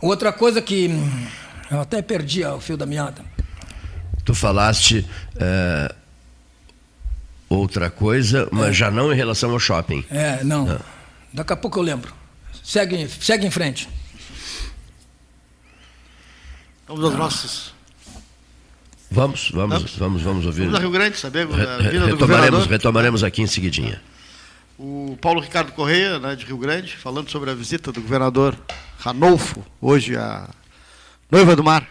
Outra 0.00 0.32
coisa 0.32 0.60
que 0.60 0.88
hum, 0.88 1.26
eu 1.70 1.80
até 1.80 2.02
perdi 2.02 2.44
ah, 2.44 2.54
o 2.54 2.60
fio 2.60 2.76
da 2.76 2.84
meada. 2.84 3.22
Tu 4.24 4.34
falaste 4.34 5.06
é, 5.36 5.94
outra 7.48 7.88
coisa, 7.88 8.48
mas 8.50 8.76
já 8.76 8.90
não 8.90 9.12
em 9.12 9.16
relação 9.16 9.50
ao 9.52 9.58
shopping. 9.58 10.04
É, 10.10 10.42
não. 10.44 10.78
Daqui 11.32 11.52
a 11.52 11.56
pouco 11.56 11.78
eu 11.78 11.82
lembro. 11.82 12.12
Segue, 12.62 13.08
segue 13.20 13.46
em 13.46 13.50
frente. 13.50 13.88
Vamos 16.86 17.04
aos 17.04 17.14
nossos. 17.14 17.74
Vamos, 19.10 19.50
vamos, 19.52 19.96
vamos, 19.96 20.22
vamos, 20.22 20.46
ouvir. 20.46 20.64
Vamos 20.64 20.78
a 20.78 20.80
Rio 20.80 20.90
Grande, 20.90 21.16
saber 21.16 21.46
re- 21.48 21.90
vida 21.90 22.06
do 22.06 22.16
retomaremos, 22.16 22.66
retomaremos 22.66 23.24
aqui 23.24 23.42
em 23.42 23.46
seguidinha. 23.46 24.00
O 24.78 25.16
Paulo 25.20 25.40
Ricardo 25.40 25.72
Correia, 25.72 26.18
né, 26.18 26.34
de 26.36 26.44
Rio 26.44 26.58
Grande, 26.58 26.96
falando 26.96 27.30
sobre 27.30 27.50
a 27.50 27.54
visita 27.54 27.92
do 27.92 28.00
governador 28.00 28.56
Ranolfo, 28.98 29.64
hoje 29.80 30.16
a 30.16 30.48
noiva 31.30 31.56
do 31.56 31.64
mar. 31.64 31.88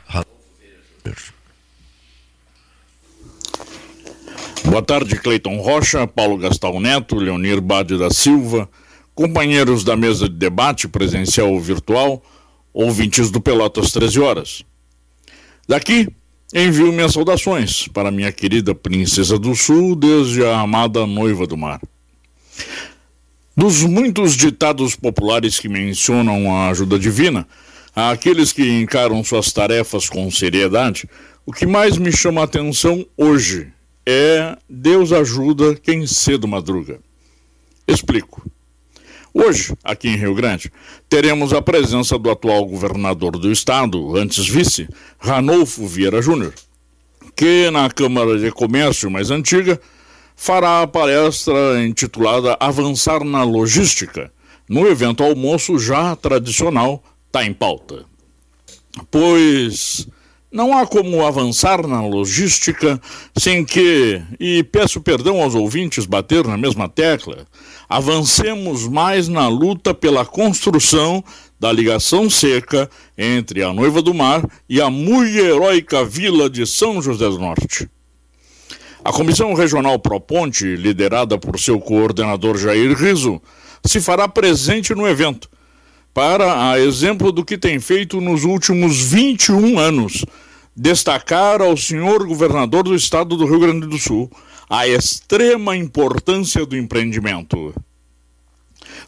Boa 4.66 4.82
tarde, 4.82 5.16
Cleiton 5.16 5.58
Rocha, 5.62 6.06
Paulo 6.08 6.38
Gastal 6.38 6.80
Neto, 6.80 7.16
Leonir 7.16 7.62
Bade 7.62 7.98
da 7.98 8.10
Silva, 8.10 8.70
companheiros 9.14 9.84
da 9.84 9.96
mesa 9.96 10.28
de 10.28 10.36
debate 10.36 10.88
presencial 10.88 11.52
ou 11.52 11.60
virtual, 11.62 12.22
ouvintes 12.74 13.32
do 13.32 13.39
Pelotas 13.39 13.91
13 13.91 14.20
Horas. 14.20 14.66
Daqui, 15.68 16.07
envio 16.53 16.93
minhas 16.93 17.13
saudações 17.13 17.88
para 17.88 18.11
minha 18.11 18.32
querida 18.32 18.76
Princesa 18.76 19.39
do 19.39 19.55
Sul, 19.55 19.95
desde 19.95 20.45
a 20.45 20.59
amada 20.59 21.07
Noiva 21.07 21.47
do 21.47 21.57
Mar. 21.57 21.82
Dos 23.57 23.82
muitos 23.84 24.36
ditados 24.36 24.95
populares 24.95 25.59
que 25.59 25.68
mencionam 25.68 26.55
a 26.55 26.70
ajuda 26.70 26.99
divina, 26.99 27.47
aqueles 27.95 28.51
que 28.51 28.70
encaram 28.80 29.24
suas 29.24 29.51
tarefas 29.51 30.07
com 30.07 30.30
seriedade, 30.30 31.09
o 31.45 31.51
que 31.51 31.66
mais 31.66 31.97
me 31.97 32.11
chama 32.11 32.41
a 32.41 32.43
atenção 32.43 33.05
hoje 33.18 33.72
é 34.05 34.55
Deus 34.70 35.11
ajuda 35.11 35.76
quem 35.76 36.05
cedo 36.05 36.47
madruga. 36.47 36.99
Explico. 37.88 38.45
Hoje, 39.38 39.73
aqui 39.83 40.07
em 40.07 40.15
Rio 40.15 40.33
Grande, 40.33 40.71
teremos 41.09 41.51
a 41.51 41.61
presença 41.61 42.17
do 42.17 42.31
atual 42.31 42.65
governador 42.65 43.38
do 43.38 43.51
estado, 43.51 44.15
antes 44.15 44.47
vice, 44.47 44.88
Ranolfo 45.19 45.86
Vieira 45.86 46.21
Júnior, 46.21 46.53
que 47.36 47.69
na 47.69 47.89
Câmara 47.89 48.39
de 48.39 48.49
Comércio 48.49 49.11
mais 49.11 49.31
antiga 49.31 49.77
fará 50.38 50.83
a 50.83 50.88
palestra 50.88 51.83
intitulada 51.86 52.55
Avançar 52.61 53.25
na 53.25 53.43
Logística, 53.43 54.31
no 54.69 54.88
evento 54.88 55.21
almoço 55.21 55.77
já 55.77 56.15
tradicional, 56.15 57.03
está 57.27 57.45
em 57.45 57.51
pauta. 57.53 58.05
Pois 59.11 60.07
não 60.52 60.78
há 60.78 60.86
como 60.86 61.26
avançar 61.26 61.86
na 61.86 62.02
logística 62.06 63.00
sem 63.38 63.66
que, 63.66 64.22
e 64.39 64.64
peço 64.64 65.02
perdão 65.02 65.41
aos 65.41 65.56
ouvintes 65.56 66.06
bater 66.06 66.46
na 66.46 66.58
mesma 66.58 66.88
tecla, 66.88 67.46
avancemos 67.89 68.88
mais 68.88 69.28
na 69.28 69.48
luta 69.48 69.93
pela 69.93 70.26
construção 70.26 71.24
da 71.60 71.72
ligação 71.72 72.30
seca 72.30 72.89
entre 73.18 73.64
a 73.64 73.74
Noiva 73.74 74.02
do 74.02 74.14
Mar 74.14 74.48
e 74.70 74.82
a 74.82 74.89
muito 74.89 75.38
heróica 75.38 76.06
vila 76.06 76.50
de 76.50 76.66
São 76.66 77.02
José 77.02 77.28
do 77.28 77.39
Norte. 77.39 77.89
A 79.04 79.12
Comissão 79.12 79.54
Regional 79.54 80.00
Proponte, 80.00 80.76
liderada 80.76 81.38
por 81.38 81.60
seu 81.60 81.80
coordenador 81.80 82.58
Jair 82.58 82.98
Riso, 82.98 83.41
se 83.86 84.02
fará 84.02 84.28
presente 84.28 84.96
no 84.96 85.08
evento, 85.08 85.48
para, 86.16 86.72
a 86.72 86.80
exemplo 86.80 87.30
do 87.30 87.43
que 87.43 87.57
tem 87.57 87.78
feito 87.78 88.22
nos 88.22 88.45
últimos 88.45 89.01
21 89.01 89.78
anos, 89.78 90.24
destacar 90.74 91.61
ao 91.61 91.76
senhor 91.76 92.26
governador 92.26 92.84
do 92.84 92.95
estado 92.95 93.36
do 93.36 93.45
Rio 93.45 93.59
Grande 93.59 93.86
do 93.86 93.97
Sul 93.97 94.32
a 94.70 94.88
extrema 94.88 95.76
importância 95.76 96.66
do 96.66 96.78
empreendimento. 96.78 97.76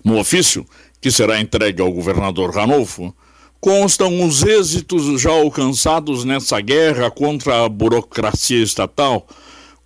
No 0.03 0.19
ofício, 0.19 0.65
que 0.99 1.09
será 1.09 1.39
entregue 1.39 1.81
ao 1.81 1.93
governador 1.93 2.53
Ranolfo, 2.53 3.15
constam 3.61 4.25
os 4.25 4.43
êxitos 4.43 5.21
já 5.21 5.31
alcançados 5.31 6.25
nessa 6.25 6.59
guerra 6.59 7.09
contra 7.09 7.63
a 7.63 7.69
burocracia 7.69 8.61
estatal, 8.61 9.25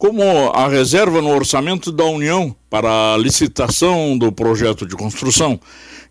como 0.01 0.23
a 0.49 0.67
reserva 0.67 1.21
no 1.21 1.29
orçamento 1.29 1.91
da 1.91 2.05
União 2.05 2.55
para 2.71 3.13
a 3.13 3.17
licitação 3.17 4.17
do 4.17 4.31
projeto 4.31 4.83
de 4.83 4.95
construção, 4.95 5.59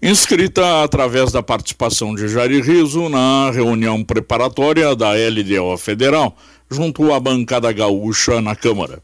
inscrita 0.00 0.84
através 0.84 1.32
da 1.32 1.42
participação 1.42 2.14
de 2.14 2.28
Jair 2.28 2.64
Riso 2.64 3.08
na 3.08 3.50
reunião 3.50 4.04
preparatória 4.04 4.94
da 4.94 5.10
LDO 5.10 5.76
Federal, 5.76 6.36
junto 6.70 7.12
à 7.12 7.18
bancada 7.18 7.72
gaúcha 7.72 8.40
na 8.40 8.54
Câmara. 8.54 9.02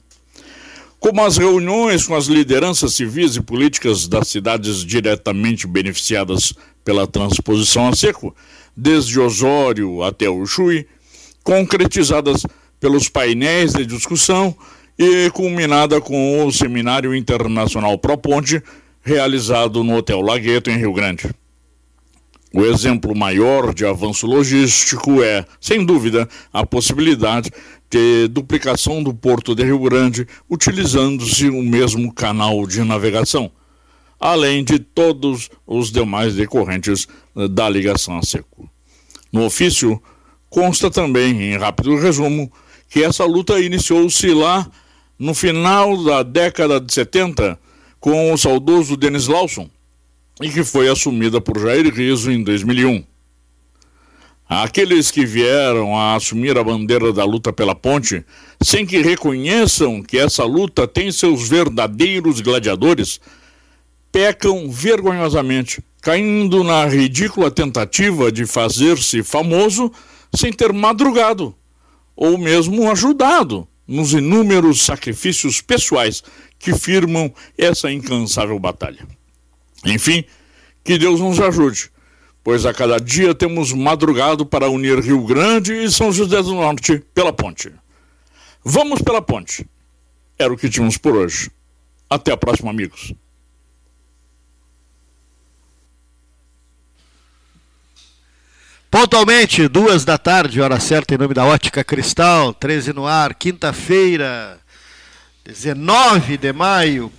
Como 1.01 1.21
as 1.21 1.37
reuniões 1.37 2.07
com 2.07 2.15
as 2.15 2.27
lideranças 2.27 2.95
civis 2.95 3.35
e 3.35 3.41
políticas 3.41 4.07
das 4.07 4.29
cidades 4.29 4.85
diretamente 4.85 5.67
beneficiadas 5.67 6.55
pela 6.85 7.09
transposição 7.09 7.89
a 7.89 7.93
seco, 7.97 8.33
desde 8.77 9.19
Osório 9.19 10.05
até 10.05 10.27
Chuí, 10.47 10.87
concretizadas 11.43 12.47
pelos 12.79 13.09
painéis 13.09 13.73
de 13.73 13.85
discussão 13.85 14.57
e 14.99 15.31
culminada 15.31 16.01
com 16.01 16.47
o 16.47 16.53
Seminário 16.53 17.15
Internacional 17.15 17.99
Proponte, 17.99 18.63
realizado 19.03 19.85
no 19.85 19.97
Hotel 19.97 20.21
Lagueto, 20.21 20.71
em 20.71 20.79
Rio 20.79 20.93
Grande. 20.93 21.31
O 22.53 22.65
exemplo 22.65 23.15
maior 23.15 23.75
de 23.75 23.85
avanço 23.85 24.27
logístico 24.27 25.23
é, 25.23 25.45
sem 25.61 25.85
dúvida, 25.85 26.27
a 26.53 26.65
possibilidade 26.65 27.53
de 27.91 28.29
duplicação 28.29 29.03
do 29.03 29.13
Porto 29.13 29.55
de 29.55 29.63
Rio 29.63 29.79
Grande 29.81 30.27
utilizando-se 30.49 31.49
o 31.49 31.63
mesmo 31.63 32.13
canal 32.13 32.67
de 32.67 32.83
navegação, 32.83 33.51
além 34.19 34.65
de 34.65 34.79
todos 34.79 35.51
os 35.67 35.93
demais 35.93 36.35
decorrentes 36.35 37.07
eh, 37.37 37.47
da 37.47 37.69
ligação 37.69 38.19
a 38.19 38.23
seco. 38.23 38.69
No 39.31 39.45
ofício, 39.45 40.03
consta 40.49 40.91
também, 40.91 41.53
em 41.53 41.59
rápido 41.59 41.97
resumo, 41.97 42.51
que 42.89 43.05
essa 43.05 43.25
luta 43.25 43.61
iniciou-se 43.61 44.29
lá 44.33 44.67
no 45.19 45.35
final 45.35 46.03
da 46.05 46.23
década 46.23 46.81
de 46.81 46.93
70 46.93 47.59
com 47.99 48.33
o 48.33 48.37
saudoso 48.37 48.97
Denis 48.97 49.27
Lawson 49.27 49.69
e 50.41 50.51
que 50.51 50.63
foi 50.63 50.89
assumida 50.89 51.41
por 51.41 51.59
Jair 51.59 51.93
Riso 51.93 52.31
em 52.31 52.43
2001. 52.43 53.03
Aqueles 54.49 55.11
que 55.11 55.27
vieram 55.27 55.97
a 55.97 56.15
assumir 56.15 56.57
a 56.57 56.63
bandeira 56.63 57.13
da 57.13 57.25
luta 57.25 57.53
pela 57.53 57.75
ponte, 57.75 58.25
sem 58.63 58.87
que 58.87 59.03
reconheçam 59.03 60.03
que 60.03 60.19
essa 60.19 60.45
luta 60.45 60.87
tem 60.87 61.11
seus 61.11 61.49
verdadeiros 61.49 62.41
gladiadores, 62.41 63.21
pecam 64.13 64.71
vergonhosamente, 64.71 65.83
caindo 66.01 66.63
na 66.63 66.87
ridícula 66.87 67.51
tentativa 67.51 68.31
de 68.31 68.47
fazer-se 68.47 69.25
famoso 69.25 69.91
sem 70.33 70.53
ter 70.53 70.73
madrugado 70.73 71.53
ou 72.15 72.39
mesmo 72.39 72.89
ajudado 72.91 73.67
nos 73.87 74.13
inúmeros 74.13 74.85
sacrifícios 74.85 75.61
pessoais 75.61 76.23
que 76.59 76.75
firmam 76.75 77.33
essa 77.57 77.91
incansável 77.91 78.59
batalha. 78.59 79.07
Enfim, 79.85 80.25
que 80.83 80.99
Deus 80.99 81.21
nos 81.21 81.39
ajude, 81.41 81.91
pois 82.43 82.67
a 82.67 82.73
cada 82.73 82.99
dia 82.99 83.35
temos 83.35 83.73
madrugado 83.73 84.45
para 84.45 84.71
unir 84.71 84.99
Rio 85.01 85.25
Grande 85.25 85.73
e 85.73 85.91
São 85.91 86.13
José 86.13 86.43
do 86.43 86.55
Norte 86.55 87.03
pela 87.15 87.33
ponte. 87.33 87.73
Vamos 88.65 89.01
pela 89.03 89.23
ponte. 89.23 89.67
Era 90.39 90.53
o 90.53 90.57
que 90.57 90.69
tínhamos 90.69 90.97
por 90.97 91.15
hoje. 91.15 91.51
Até 92.11 92.33
a 92.33 92.37
próxima, 92.37 92.71
amigos. 92.71 93.15
Pontualmente, 98.91 99.69
duas 99.69 100.05
da 100.05 100.17
tarde, 100.17 100.61
hora 100.61 100.79
certa, 100.79 101.15
em 101.15 101.19
nome 101.19 101.35
da 101.35 101.45
Ótica 101.45 101.83
Cristal, 101.83 102.55
13 102.55 102.93
no 102.93 103.07
ar, 103.07 103.35
quinta-feira, 103.35 104.59
19 105.45 106.37
de 106.37 106.53
maio, 106.53 107.13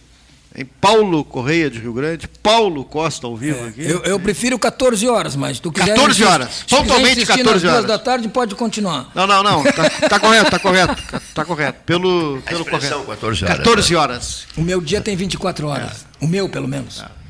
em 0.55 0.65
Paulo 0.65 1.23
Correia 1.23 1.69
de 1.69 1.77
Rio 1.77 1.93
Grande. 1.93 2.27
Paulo 2.41 2.83
Costa 2.83 3.27
ao 3.27 3.37
vivo 3.37 3.65
é, 3.65 3.67
aqui. 3.67 3.83
Eu, 3.83 4.01
eu, 4.03 4.19
prefiro 4.19 4.57
14 4.57 5.07
horas, 5.07 5.35
mas 5.35 5.59
tu 5.59 5.71
quiser. 5.71 5.93
14 5.93 6.23
horas, 6.23 6.63
pontualmente 6.67 7.25
14 7.25 7.47
horas. 7.47 7.61
duas 7.61 7.85
da 7.85 7.99
tarde 7.99 8.27
pode 8.29 8.55
continuar. 8.55 9.11
Não, 9.13 9.27
não, 9.27 9.43
não. 9.43 9.63
Tá, 9.63 9.89
tá 10.09 10.19
correto, 10.19 10.49
tá 10.49 10.59
correto. 10.59 11.03
Tá 11.35 11.45
correto. 11.45 11.83
Pelo, 11.85 12.41
pelo 12.41 12.65
correto. 12.65 13.03
14 13.03 13.45
horas. 13.45 13.57
14 13.57 13.95
horas. 13.95 14.47
O 14.57 14.61
meu 14.61 14.81
dia 14.81 14.99
tem 14.99 15.15
24 15.15 15.67
horas. 15.67 16.05
É. 16.21 16.25
O 16.25 16.27
meu, 16.27 16.49
pelo 16.49 16.67
menos. 16.67 17.01
É. 17.01 17.26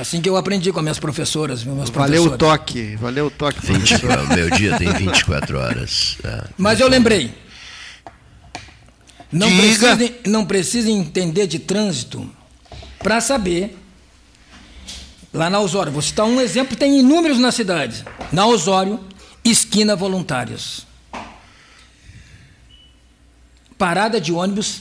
Assim 0.00 0.22
que 0.22 0.30
eu 0.30 0.34
aprendi 0.38 0.72
com 0.72 0.78
as 0.78 0.82
minhas 0.82 0.98
professoras, 0.98 1.62
meus 1.62 1.90
Valeu 1.90 2.24
o 2.24 2.38
toque, 2.38 2.96
valeu 2.96 3.26
o 3.26 3.30
toque. 3.30 3.60
20, 3.60 3.96
o 4.06 4.34
meu 4.34 4.48
dia 4.48 4.78
tem 4.78 4.90
24 4.94 5.58
horas. 5.58 6.16
É. 6.24 6.44
Mas 6.56 6.80
eu 6.80 6.88
lembrei. 6.88 7.34
Não 9.30 9.54
precisa, 9.54 9.98
não 10.26 10.46
precisa 10.46 10.90
entender 10.90 11.46
de 11.46 11.58
trânsito 11.58 12.26
para 12.98 13.20
saber. 13.20 13.76
Lá 15.34 15.50
na 15.50 15.60
Osório, 15.60 15.92
vou 15.92 16.00
citar 16.00 16.24
um 16.24 16.40
exemplo, 16.40 16.74
tem 16.74 16.98
inúmeros 16.98 17.38
na 17.38 17.52
cidade. 17.52 18.02
Na 18.32 18.46
Osório, 18.46 18.98
esquina 19.44 19.94
voluntários. 19.94 20.86
Parada 23.76 24.18
de 24.18 24.32
ônibus 24.32 24.80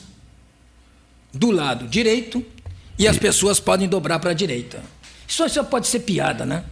do 1.33 1.51
lado 1.51 1.89
direito 1.89 2.41
e 2.97 3.05
as 3.05 3.17
pessoas 3.17 3.59
podem 3.59 3.89
dobrar 3.89 4.19
para 4.19 4.31
a 4.31 4.33
direita. 4.33 4.81
Isso 5.29 5.47
só 5.47 5.63
pode 5.63 5.87
ser 5.87 5.99
piada, 5.99 6.43
né? 6.43 6.63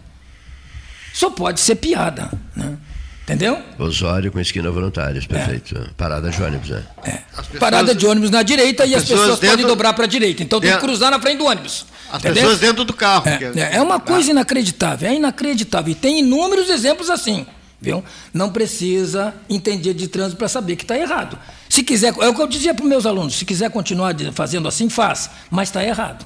Só 1.14 1.30
pode 1.30 1.60
ser 1.60 1.76
piada, 1.76 2.32
né? 2.56 2.76
Entendeu? 3.24 3.62
Osório 3.78 4.32
com 4.32 4.40
esquina 4.40 4.72
voluntários, 4.72 5.28
perfeito. 5.28 5.78
É. 5.78 5.90
Parada 5.98 6.30
de 6.30 6.42
ônibus, 6.42 6.70
né? 6.70 6.84
É. 7.04 7.12
Pessoas, 7.12 7.60
Parada 7.60 7.94
de 7.94 8.08
ônibus 8.08 8.32
na 8.32 8.42
direita 8.42 8.84
as 8.84 8.90
e 8.90 8.96
as 8.96 9.02
pessoas, 9.04 9.32
pessoas 9.32 9.52
podem 9.52 9.66
dobrar 9.66 9.94
para 9.94 10.06
a 10.06 10.08
direita. 10.08 10.42
Então 10.42 10.60
dentro, 10.60 10.78
tem 10.78 10.82
que 10.82 10.88
cruzar 10.88 11.12
na 11.12 11.20
frente 11.20 11.38
do 11.38 11.46
ônibus. 11.46 11.86
As 12.10 12.20
entendeu? 12.20 12.44
pessoas 12.44 12.60
dentro 12.60 12.86
do 12.86 12.94
carro. 12.94 13.28
É, 13.28 13.60
é, 13.60 13.76
é 13.76 13.82
uma 13.82 14.00
coisa 14.00 14.32
inacreditável, 14.32 15.10
é 15.10 15.14
inacreditável. 15.14 15.92
E 15.92 15.96
tem 15.96 16.20
inúmeros 16.20 16.70
exemplos 16.70 17.10
assim. 17.10 17.46
Viu? 17.80 18.04
Não 18.34 18.50
precisa 18.50 19.36
entender 19.50 19.94
de 19.94 20.08
trânsito 20.08 20.38
para 20.38 20.48
saber 20.48 20.76
que 20.76 20.84
está 20.84 20.98
errado. 20.98 21.38
Se 21.70 21.84
quiser, 21.84 22.14
é 22.20 22.28
o 22.28 22.34
que 22.34 22.42
eu 22.42 22.48
dizia 22.48 22.74
para 22.74 22.84
os 22.84 22.90
meus 22.90 23.06
alunos: 23.06 23.36
se 23.36 23.46
quiser 23.46 23.70
continuar 23.70 24.16
fazendo 24.34 24.68
assim, 24.68 24.90
faz, 24.90 25.30
mas 25.52 25.70
está 25.70 25.84
errado. 25.84 26.26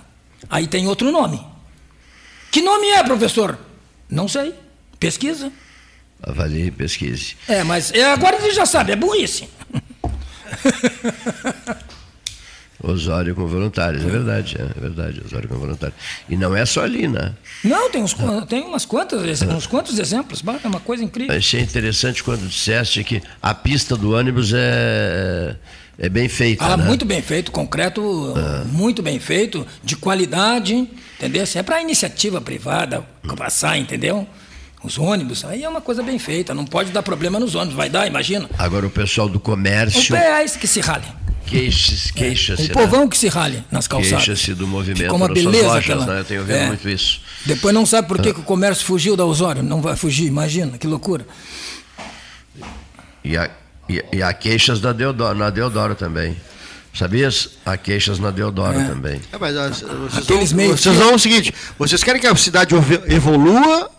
Aí 0.50 0.68
tem 0.68 0.88
outro 0.88 1.12
nome. 1.12 1.51
Que 2.52 2.62
nome 2.62 2.88
é, 2.88 3.02
professor? 3.04 3.58
Não 4.10 4.28
sei. 4.28 4.54
Pesquisa. 5.00 5.52
Avalie 6.22 6.70
pesquise. 6.70 7.36
É, 7.48 7.64
mas 7.64 7.92
é, 7.94 8.12
agora 8.12 8.40
você 8.40 8.52
já 8.52 8.66
sabe, 8.66 8.92
é 8.92 8.96
burrice. 8.96 9.50
Osório 12.84 13.36
com 13.36 13.46
voluntários, 13.46 14.04
é 14.04 14.08
verdade, 14.08 14.58
é, 14.60 14.80
verdade, 14.80 15.22
Osório 15.24 15.48
com 15.48 15.56
voluntários. 15.56 15.98
E 16.28 16.36
não 16.36 16.56
é 16.56 16.66
só 16.66 16.84
ali, 16.84 17.08
né? 17.08 17.34
Não, 17.64 17.90
tem, 17.92 18.04
uns, 18.04 18.16
tem 18.50 18.62
umas 18.64 18.86
quantas, 18.86 19.42
uns 19.42 19.68
quantos 19.68 19.98
exemplos, 19.98 20.44
é 20.64 20.68
uma 20.68 20.80
coisa 20.80 21.04
incrível. 21.04 21.36
Achei 21.36 21.62
interessante 21.62 22.24
quando 22.24 22.48
disseste 22.48 23.04
que 23.04 23.22
a 23.42 23.54
pista 23.54 23.96
do 23.96 24.14
ônibus 24.14 24.52
é, 24.54 25.56
é 25.98 26.10
bem 26.10 26.28
feita. 26.28 26.66
Ah, 26.66 26.76
né? 26.76 26.86
muito 26.86 27.06
bem 27.06 27.22
feito, 27.22 27.52
concreto, 27.52 28.34
ah. 28.36 28.66
muito 28.66 29.04
bem 29.04 29.20
feito, 29.20 29.66
de 29.84 29.96
qualidade, 29.96 30.90
entendeu? 31.22 31.46
É 31.56 31.64
para 31.64 31.82
iniciativa 31.82 32.42
privada 32.42 33.06
passar, 33.38 33.78
entendeu? 33.78 34.28
Os 34.84 34.98
ônibus, 34.98 35.46
aí 35.46 35.64
é 35.64 35.70
uma 35.70 35.82
coisa 35.82 36.02
bem 36.02 36.18
feita, 36.18 36.56
não 36.56 36.66
pode 36.66 36.92
dar 36.92 37.04
problema 37.04 37.40
nos 37.40 37.54
ônibus, 37.54 37.76
vai 37.76 37.88
dar, 37.88 38.08
imagina. 38.08 38.50
Agora 38.58 38.88
o 38.88 38.90
pessoal 38.90 39.30
do 39.30 39.40
comércio. 39.40 40.16
É 40.16 40.44
esse 40.44 40.58
que 40.58 40.66
se 40.66 40.82
rale. 40.82 41.06
Queixa-se, 41.46 42.12
queixa-se. 42.14 42.64
É, 42.64 42.66
o 42.66 42.68
né? 42.70 42.74
povão 42.74 43.08
que 43.08 43.18
se 43.18 43.28
rale 43.28 43.64
nas 43.70 43.88
calçadas. 43.88 44.26
Queixa-se 44.26 44.56
do 44.56 44.66
movimento 44.66 45.04
Ficou 45.04 45.18
uma 45.18 45.28
beleza 45.28 45.68
lojas, 45.68 45.84
aquela... 45.84 46.06
né? 46.06 46.20
Eu 46.22 46.26
tenho 46.26 46.40
ouvido 46.42 46.58
é. 46.58 46.68
muito 46.68 46.90
isso. 46.90 47.22
Depois 47.46 47.76
não 47.76 47.86
sabe 47.86 48.08
por 48.08 48.20
que, 48.20 48.30
ah. 48.30 48.34
que 48.34 48.40
o 48.40 48.44
comércio 48.44 48.86
fugiu 48.86 49.16
da 49.16 49.26
Osório. 49.26 49.62
Não 49.62 49.82
vai 49.82 49.96
fugir, 49.96 50.26
imagina, 50.26 50.78
que 50.78 50.88
loucura. 50.88 51.28
E, 53.24 53.38
a, 53.38 53.52
e, 53.88 54.04
e 54.14 54.24
há 54.24 54.34
queixas 54.34 54.80
da 54.80 54.94
Deodoro, 54.94 55.38
na 55.38 55.50
Deodoro 55.50 55.94
também. 55.94 56.36
Sabias? 56.94 57.50
Há 57.66 57.78
queixas 57.78 58.20
na 58.20 58.32
Deodoro 58.32 58.80
é. 58.80 58.84
também. 58.84 59.22
É, 59.32 59.38
mas, 59.40 59.56
vocês, 59.56 60.18
Aqueles 60.18 60.52
vão, 60.52 60.68
vocês 60.68 60.96
vão 60.96 61.16
o 61.16 61.20
seguinte: 61.20 61.54
vocês 61.80 62.04
querem 62.04 62.20
que 62.20 62.28
a 62.28 62.36
cidade 62.36 62.76
evolua 63.08 63.90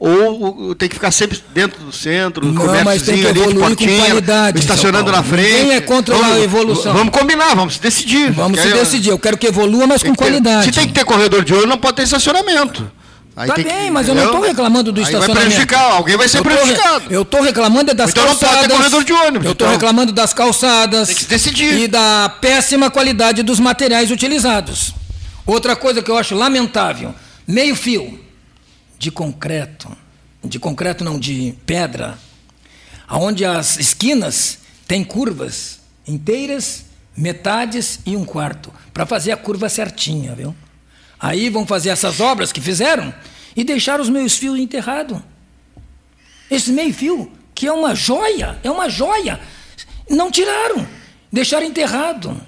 ou 0.00 0.74
tem 0.76 0.88
que 0.88 0.94
ficar 0.94 1.10
sempre 1.10 1.42
dentro 1.52 1.84
do 1.84 1.92
centro, 1.92 2.46
no 2.46 2.54
comérciozinho 2.54 3.28
ali 3.28 3.46
de 3.48 3.54
portinha, 3.54 4.14
estacionando 4.54 5.10
na 5.10 5.22
frente. 5.22 5.50
Ninguém 5.50 5.72
é 5.72 5.80
contra 5.80 6.14
vamos, 6.14 6.36
a 6.36 6.40
evolução. 6.40 6.94
Vamos 6.94 7.18
combinar, 7.18 7.54
vamos 7.54 7.78
decidir. 7.78 8.30
Vamos 8.30 8.60
se 8.60 8.72
decidir. 8.72 9.10
Eu 9.10 9.18
quero 9.18 9.36
que 9.36 9.48
evolua, 9.48 9.86
mas 9.86 10.02
com 10.02 10.14
qualidade. 10.14 10.66
Se 10.66 10.72
tem 10.72 10.86
que 10.86 10.94
ter 10.94 11.04
corredor 11.04 11.44
de 11.44 11.52
ouro, 11.52 11.66
não 11.66 11.78
pode 11.78 11.96
ter 11.96 12.02
estacionamento. 12.04 12.88
Aí 13.38 13.48
tá 13.48 13.54
bem, 13.54 13.64
que, 13.64 13.90
mas 13.90 14.08
eu 14.08 14.14
não 14.14 14.24
estou 14.24 14.40
reclamando 14.40 14.90
do 14.90 15.00
estacionamento. 15.00 15.34
Vai 15.34 15.44
prejudicar, 15.46 15.92
alguém 15.92 16.16
vai 16.16 16.28
ser 16.28 16.38
eu 16.38 16.42
prejudicado. 16.42 17.04
eu 17.10 17.22
estou 17.22 17.40
reclamando 17.40 17.94
das 17.94 18.10
então 18.10 18.24
calçadas. 18.24 18.64
Então 18.64 18.76
não 18.76 18.84
pode 18.84 18.90
ter 18.90 18.90
corredor 18.90 19.04
de 19.04 19.12
ônibus. 19.12 19.46
Eu 19.46 19.52
estou 19.52 19.66
então. 19.66 19.78
reclamando 19.78 20.12
das 20.12 20.32
calçadas. 20.32 21.08
Tem 21.08 21.16
que 21.16 21.24
decidir. 21.26 21.78
E 21.78 21.88
da 21.88 22.28
péssima 22.40 22.90
qualidade 22.90 23.42
dos 23.42 23.60
materiais 23.60 24.10
utilizados. 24.10 24.92
Outra 25.46 25.76
coisa 25.76 26.02
que 26.02 26.10
eu 26.10 26.18
acho 26.18 26.34
lamentável, 26.34 27.14
meio 27.46 27.76
fio 27.76 28.20
de 28.98 29.10
concreto 29.10 29.88
de 30.44 30.58
concreto 30.58 31.04
não, 31.04 31.18
de 31.18 31.54
pedra, 31.66 32.18
aonde 33.06 33.44
as 33.44 33.78
esquinas 33.78 34.58
têm 34.86 35.04
curvas 35.04 35.80
inteiras, 36.06 36.84
metades 37.16 38.00
e 38.06 38.16
um 38.16 38.24
quarto, 38.24 38.72
para 38.94 39.04
fazer 39.04 39.32
a 39.32 39.36
curva 39.36 39.68
certinha, 39.68 40.34
viu? 40.34 40.54
Aí 41.20 41.48
vão 41.50 41.66
fazer 41.66 41.90
essas 41.90 42.20
obras 42.20 42.52
que 42.52 42.60
fizeram 42.60 43.12
e 43.56 43.64
deixar 43.64 44.00
os 44.00 44.08
meus 44.08 44.36
fios 44.36 44.58
enterrados. 44.58 45.18
Esse 46.50 46.72
meio 46.72 46.94
fio, 46.94 47.32
que 47.54 47.66
é 47.66 47.72
uma 47.72 47.94
joia, 47.94 48.58
é 48.62 48.70
uma 48.70 48.88
joia, 48.88 49.40
não 50.08 50.30
tiraram, 50.30 50.86
deixaram 51.32 51.66
enterrado. 51.66 52.40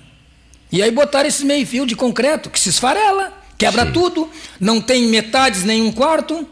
E 0.73 0.83
aí 0.83 0.91
botaram 0.91 1.29
esse 1.29 1.45
meio 1.45 1.66
fio 1.66 1.85
de 1.85 1.97
concreto 1.97 2.49
que 2.49 2.61
se 2.61 2.68
esfarela, 2.68 3.33
quebra 3.59 3.87
Sim. 3.87 3.93
tudo, 3.93 4.31
não 4.59 4.81
tem 4.81 5.09
metades 5.09 5.64
nem 5.64 5.83
um 5.83 5.93
quarto. 5.93 6.47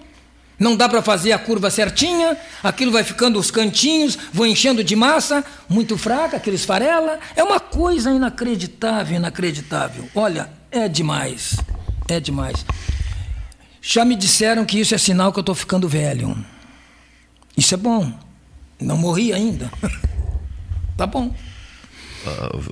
Não 0.59 0.75
dá 0.75 0.89
para 0.89 1.01
fazer 1.01 1.31
a 1.31 1.39
curva 1.39 1.71
certinha, 1.71 2.37
aquilo 2.65 2.91
vai 2.91 3.05
ficando 3.05 3.39
os 3.39 3.49
cantinhos, 3.49 4.19
vão 4.33 4.45
enchendo 4.45 4.83
de 4.83 4.97
massa, 4.97 5.45
muito 5.69 5.97
fraca, 5.97 6.37
aqueles 6.37 6.65
farela. 6.65 7.21
É 7.37 7.45
uma 7.45 7.61
coisa 7.61 8.11
inacreditável, 8.11 9.17
inacreditável. 9.17 10.09
Olha, 10.17 10.51
é 10.73 10.89
demais. 10.89 11.55
É 12.09 12.19
demais. 12.19 12.65
Já 13.81 14.05
me 14.05 14.17
disseram 14.17 14.65
que 14.65 14.81
isso 14.81 14.95
é 14.95 14.99
sinal 14.99 15.33
que 15.33 15.39
eu 15.39 15.43
estou 15.43 15.55
ficando 15.55 15.89
velho. 15.89 16.37
Isso 17.57 17.75
é 17.75 17.77
bom. 17.77 18.13
Não 18.81 18.97
morri 18.97 19.33
ainda. 19.33 19.71
tá 20.97 21.07
bom. 21.07 21.35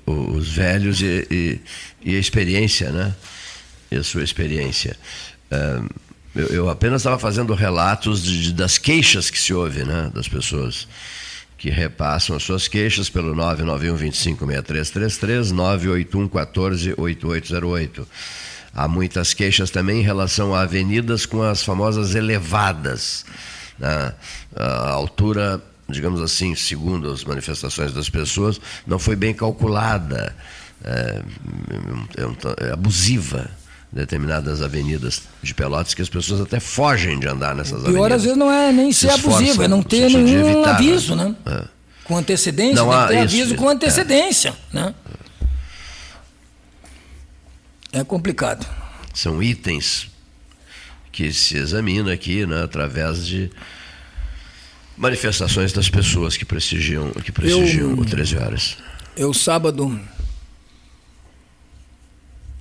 Uh, 0.07 0.37
os 0.37 0.49
velhos 0.49 1.01
e, 1.01 1.26
e, 1.30 1.61
e, 2.03 2.16
a 2.16 2.18
experiência, 2.18 2.91
né? 2.91 3.14
E 3.91 3.97
a 3.97 4.03
sua 4.03 4.22
experiência. 4.24 4.97
Uh, 5.51 5.89
eu, 6.34 6.47
eu 6.49 6.68
apenas 6.68 7.01
estava 7.01 7.18
fazendo 7.18 7.55
relatos 7.55 8.22
de, 8.22 8.53
das 8.53 8.76
queixas 8.76 9.30
que 9.30 9.39
se 9.39 9.55
ouve, 9.55 9.84
né, 9.84 10.11
das 10.14 10.28
pessoas 10.28 10.87
que 11.57 11.70
repassam 11.70 12.37
as 12.37 12.43
suas 12.43 12.68
queixas 12.68 13.09
pelo 13.09 13.34
991 13.34 13.97
256333, 13.97 15.53
981 15.53 16.28
14 16.28 16.95
8808. 16.99 18.09
Há 18.77 18.87
muitas 18.87 19.33
queixas 19.33 19.70
também 19.70 20.01
em 20.01 20.03
relação 20.03 20.55
a 20.55 20.61
avenidas 20.61 21.24
com 21.24 21.43
as 21.43 21.64
famosas 21.64 22.14
elevadas. 22.14 23.24
Né? 23.79 24.12
A 24.55 24.91
altura, 24.91 25.62
digamos 25.89 26.20
assim, 26.20 26.55
segundo 26.55 27.11
as 27.11 27.24
manifestações 27.24 27.95
das 27.95 28.11
pessoas, 28.11 28.61
não 28.87 28.99
foi 28.99 29.16
bem 29.16 29.33
calculada, 29.33 30.37
é, 30.85 31.22
é, 32.18 32.66
é 32.66 32.72
abusiva 32.72 33.51
determinadas 33.91 34.61
avenidas 34.61 35.22
de 35.43 35.55
Pelotas 35.55 35.95
que 35.95 36.03
as 36.03 36.11
pessoas 36.11 36.43
até 36.43 36.61
fogem 36.61 37.18
de 37.18 37.27
andar 37.27 37.55
nessas 37.55 37.81
Pior, 37.81 37.89
avenidas. 37.89 38.12
às 38.12 38.22
vezes, 38.24 38.37
não 38.37 38.53
é 38.53 38.72
nem 38.72 38.93
ser 38.93 39.09
abusivo, 39.09 39.62
é 39.62 39.68
não 39.68 39.83
ter 39.83 40.11
nenhum 40.11 40.51
evitar, 40.51 40.74
aviso, 40.74 41.16
né? 41.16 41.35
né? 41.47 41.62
É. 41.62 41.64
Com 42.05 42.18
antecedência, 42.18 42.77
não 42.77 42.93
há, 42.93 43.07
ter 43.07 43.14
isso, 43.14 43.22
aviso 43.24 43.55
com 43.55 43.70
antecedência, 43.70 44.51
é. 44.51 44.77
né? 44.77 44.95
É 47.99 48.05
complicado. 48.05 48.66
São 49.14 49.42
itens 49.42 50.09
que 51.11 51.32
se 51.32 51.57
examina 51.57 52.12
aqui, 52.12 52.44
né, 52.44 52.62
através 52.62 53.26
de 53.26 53.51
manifestações 54.97 55.72
das 55.72 55.88
pessoas 55.88 56.36
que 56.36 56.44
prestigiam, 56.44 57.11
que 57.12 57.32
prestigiam 57.32 57.90
eu, 57.92 57.99
o 57.99 58.05
13 58.05 58.36
horas. 58.36 58.76
Eu 59.16 59.32
sábado 59.32 59.99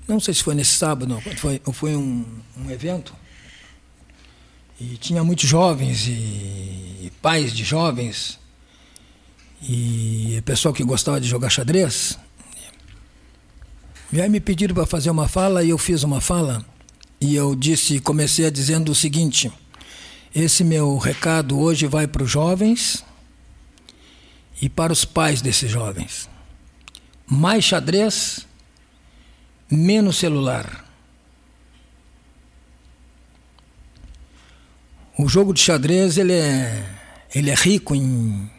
não 0.07 0.19
sei 0.19 0.33
se 0.33 0.43
foi 0.43 0.55
nesse 0.55 0.71
sábado, 0.71 1.19
foi, 1.38 1.61
foi 1.73 1.95
um, 1.95 2.23
um 2.57 2.71
evento 2.71 3.13
e 4.79 4.97
tinha 4.97 5.23
muitos 5.23 5.49
jovens 5.49 6.07
e, 6.07 6.11
e 6.11 7.11
pais 7.21 7.51
de 7.51 7.63
jovens 7.63 8.39
e 9.61 10.41
pessoal 10.45 10.73
que 10.73 10.83
gostava 10.83 11.19
de 11.19 11.27
jogar 11.27 11.49
xadrez. 11.49 12.19
E 14.16 14.22
aí 14.22 14.30
me 14.30 14.39
pediram 14.39 14.74
para 14.74 14.86
fazer 14.86 15.09
uma 15.09 15.28
fala 15.28 15.61
e 15.61 15.72
eu 15.72 15.78
fiz 15.78 16.01
uma 16.03 16.22
fala 16.22 16.66
e 17.20 17.36
eu 17.36 17.53
disse, 17.53 17.99
comecei 17.99 18.45
a 18.45 18.49
dizendo 18.49 18.93
o 18.93 18.95
seguinte: 18.95 19.51
esse 20.34 20.63
meu 20.63 20.97
recado 20.97 21.59
hoje 21.59 21.86
vai 21.86 22.07
para 22.07 22.24
os 22.24 22.32
jovens 22.32 23.03
e 24.61 24.70
para 24.70 24.93
os 24.93 25.03
pais 25.03 25.41
desses 25.41 25.70
jovens. 25.70 26.30
Mais 27.28 27.66
xadrez 27.66 28.47
menos 29.70 30.16
celular. 30.16 30.86
O 35.18 35.28
jogo 35.28 35.53
de 35.53 35.59
xadrez 35.59 36.18
ele 36.18 36.32
é, 36.32 36.89
ele 37.36 37.49
é 37.49 37.53
rico 37.53 37.93
em, 37.93 38.49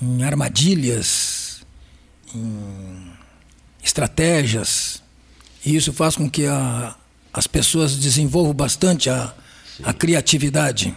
em 0.00 0.22
armadilhas, 0.22 1.66
em 2.32 3.09
estratégias, 3.82 5.02
e 5.64 5.76
isso 5.76 5.92
faz 5.92 6.16
com 6.16 6.28
que 6.28 6.46
a, 6.46 6.94
as 7.32 7.46
pessoas 7.46 7.96
desenvolvam 7.96 8.54
bastante 8.54 9.10
a, 9.10 9.32
a 9.82 9.92
criatividade. 9.92 10.96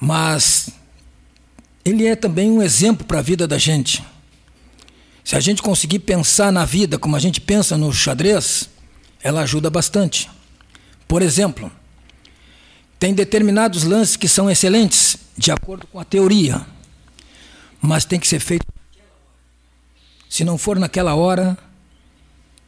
Mas 0.00 0.70
ele 1.84 2.06
é 2.06 2.16
também 2.16 2.50
um 2.50 2.62
exemplo 2.62 3.06
para 3.06 3.18
a 3.18 3.22
vida 3.22 3.46
da 3.46 3.58
gente. 3.58 4.04
Se 5.24 5.36
a 5.36 5.40
gente 5.40 5.62
conseguir 5.62 6.00
pensar 6.00 6.50
na 6.50 6.64
vida 6.64 6.98
como 6.98 7.14
a 7.14 7.18
gente 7.18 7.40
pensa 7.40 7.76
no 7.76 7.92
xadrez, 7.92 8.68
ela 9.22 9.42
ajuda 9.42 9.70
bastante. 9.70 10.28
Por 11.06 11.22
exemplo, 11.22 11.70
tem 12.98 13.14
determinados 13.14 13.84
lances 13.84 14.16
que 14.16 14.28
são 14.28 14.50
excelentes, 14.50 15.16
de 15.36 15.52
acordo 15.52 15.86
com 15.86 15.98
a 16.00 16.04
teoria, 16.04 16.64
mas 17.80 18.04
tem 18.04 18.18
que 18.18 18.26
ser 18.26 18.40
feito. 18.40 18.66
Se 20.32 20.44
não 20.44 20.56
for 20.56 20.78
naquela 20.78 21.14
hora, 21.14 21.58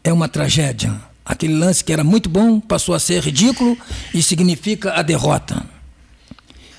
é 0.05 0.13
uma 0.13 0.29
tragédia. 0.29 1.01
Aquele 1.25 1.55
lance 1.55 1.83
que 1.83 1.95
era 1.95 2.05
muito 2.05 2.29
bom 2.29 2.61
passou 2.61 2.95
a 2.95 3.01
ser 3.01 3.23
ridículo 3.23 3.75
e 4.13 4.23
significa 4.23 4.93
a 4.93 5.01
derrota. 5.01 5.65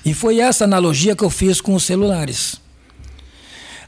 E 0.04 0.14
foi 0.14 0.38
essa 0.38 0.62
analogia 0.62 1.16
que 1.16 1.24
eu 1.24 1.28
fiz 1.28 1.60
com 1.60 1.74
os 1.74 1.82
celulares. 1.82 2.60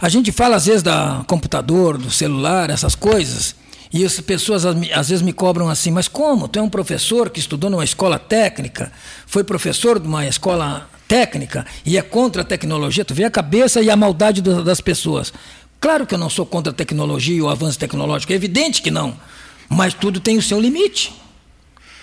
A 0.00 0.08
gente 0.08 0.32
fala 0.32 0.56
às 0.56 0.66
vezes 0.66 0.82
da 0.82 1.24
computador, 1.28 1.96
do 1.98 2.10
celular, 2.10 2.68
essas 2.68 2.96
coisas, 2.96 3.54
e 3.92 4.04
as 4.04 4.18
pessoas 4.18 4.66
às 4.66 5.08
vezes 5.08 5.22
me 5.22 5.32
cobram 5.32 5.68
assim, 5.68 5.92
mas 5.92 6.08
como? 6.08 6.48
Tu 6.48 6.58
é 6.58 6.62
um 6.62 6.68
professor 6.68 7.30
que 7.30 7.38
estudou 7.38 7.70
numa 7.70 7.84
escola 7.84 8.18
técnica, 8.18 8.90
foi 9.24 9.44
professor 9.44 10.00
de 10.00 10.08
uma 10.08 10.26
escola 10.26 10.90
técnica 11.06 11.64
e 11.86 11.96
é 11.96 12.02
contra 12.02 12.42
a 12.42 12.44
tecnologia, 12.44 13.04
tu 13.04 13.14
vê 13.14 13.22
a 13.22 13.30
cabeça 13.30 13.80
e 13.80 13.88
a 13.88 13.94
maldade 13.94 14.42
das 14.42 14.80
pessoas. 14.80 15.32
Claro 15.80 16.06
que 16.06 16.14
eu 16.14 16.18
não 16.18 16.28
sou 16.28 16.44
contra 16.44 16.72
a 16.72 16.74
tecnologia 16.74 17.36
e 17.36 17.42
o 17.42 17.48
avanço 17.48 17.78
tecnológico, 17.78 18.32
é 18.32 18.36
evidente 18.36 18.82
que 18.82 18.90
não, 18.90 19.16
mas 19.68 19.94
tudo 19.94 20.20
tem 20.20 20.36
o 20.36 20.42
seu 20.42 20.60
limite. 20.60 21.14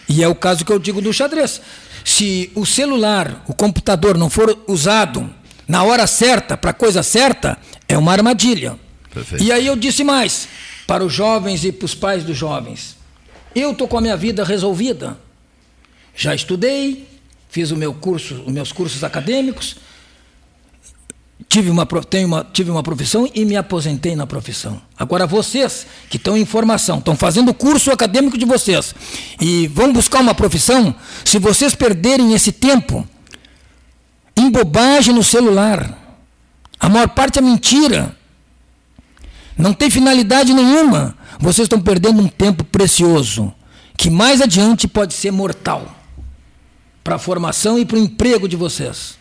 E 0.07 0.23
é 0.23 0.27
o 0.27 0.35
caso 0.35 0.63
que 0.63 0.71
eu 0.71 0.79
digo 0.79 1.01
do 1.01 1.11
xadrez. 1.11 1.61
Se 2.03 2.51
o 2.55 2.65
celular, 2.65 3.43
o 3.47 3.53
computador 3.53 4.17
não 4.17 4.29
for 4.29 4.57
usado 4.67 5.29
na 5.67 5.83
hora 5.83 6.05
certa, 6.05 6.55
para 6.55 6.71
a 6.71 6.73
coisa 6.73 7.01
certa, 7.01 7.57
é 7.87 7.97
uma 7.97 8.11
armadilha. 8.11 8.79
Perfeito. 9.11 9.43
E 9.43 9.51
aí 9.51 9.65
eu 9.65 9.75
disse 9.75 10.03
mais 10.03 10.47
para 10.85 11.03
os 11.03 11.11
jovens 11.11 11.65
e 11.65 11.71
para 11.71 11.85
os 11.85 11.95
pais 11.95 12.23
dos 12.23 12.37
jovens: 12.37 12.95
eu 13.55 13.71
estou 13.71 13.87
com 13.87 13.97
a 13.97 14.01
minha 14.01 14.15
vida 14.15 14.43
resolvida. 14.43 15.17
Já 16.15 16.35
estudei, 16.35 17.07
fiz 17.49 17.71
o 17.71 17.75
meu 17.75 17.93
curso, 17.93 18.43
os 18.45 18.53
meus 18.53 18.71
cursos 18.71 19.03
acadêmicos, 19.03 19.77
tive 21.47 21.69
uma, 21.69 21.85
tenho 21.85 22.27
uma, 22.27 22.43
tive 22.43 22.71
uma 22.71 22.83
profissão 22.83 23.29
e 23.33 23.45
me 23.45 23.55
aposentei 23.55 24.15
na 24.15 24.25
profissão. 24.25 24.81
Agora, 24.97 25.27
vocês 25.27 25.85
que 26.09 26.17
estão 26.17 26.37
em 26.37 26.45
formação, 26.45 26.99
estão 26.99 27.15
fazendo 27.15 27.49
o 27.49 27.53
curso 27.53 27.91
acadêmico 27.91 28.37
de 28.37 28.45
vocês 28.45 28.95
e 29.39 29.67
vão 29.67 29.91
buscar 29.91 30.21
uma 30.21 30.33
profissão, 30.33 30.95
se 31.23 31.37
vocês 31.39 31.75
perderem 31.75 32.33
esse 32.33 32.51
tempo 32.51 33.07
em 34.35 34.49
bobagem 34.49 35.13
no 35.13 35.23
celular, 35.23 35.97
a 36.79 36.89
maior 36.89 37.09
parte 37.09 37.39
é 37.39 37.41
mentira. 37.41 38.15
Não 39.57 39.73
tem 39.73 39.89
finalidade 39.89 40.53
nenhuma. 40.53 41.17
Vocês 41.39 41.65
estão 41.65 41.79
perdendo 41.79 42.21
um 42.21 42.27
tempo 42.27 42.63
precioso, 42.63 43.53
que 43.97 44.09
mais 44.09 44.41
adiante 44.41 44.87
pode 44.87 45.13
ser 45.13 45.31
mortal 45.31 45.89
para 47.03 47.15
a 47.15 47.19
formação 47.19 47.77
e 47.77 47.85
para 47.85 47.97
o 47.97 47.99
emprego 47.99 48.47
de 48.47 48.55
vocês. 48.55 49.17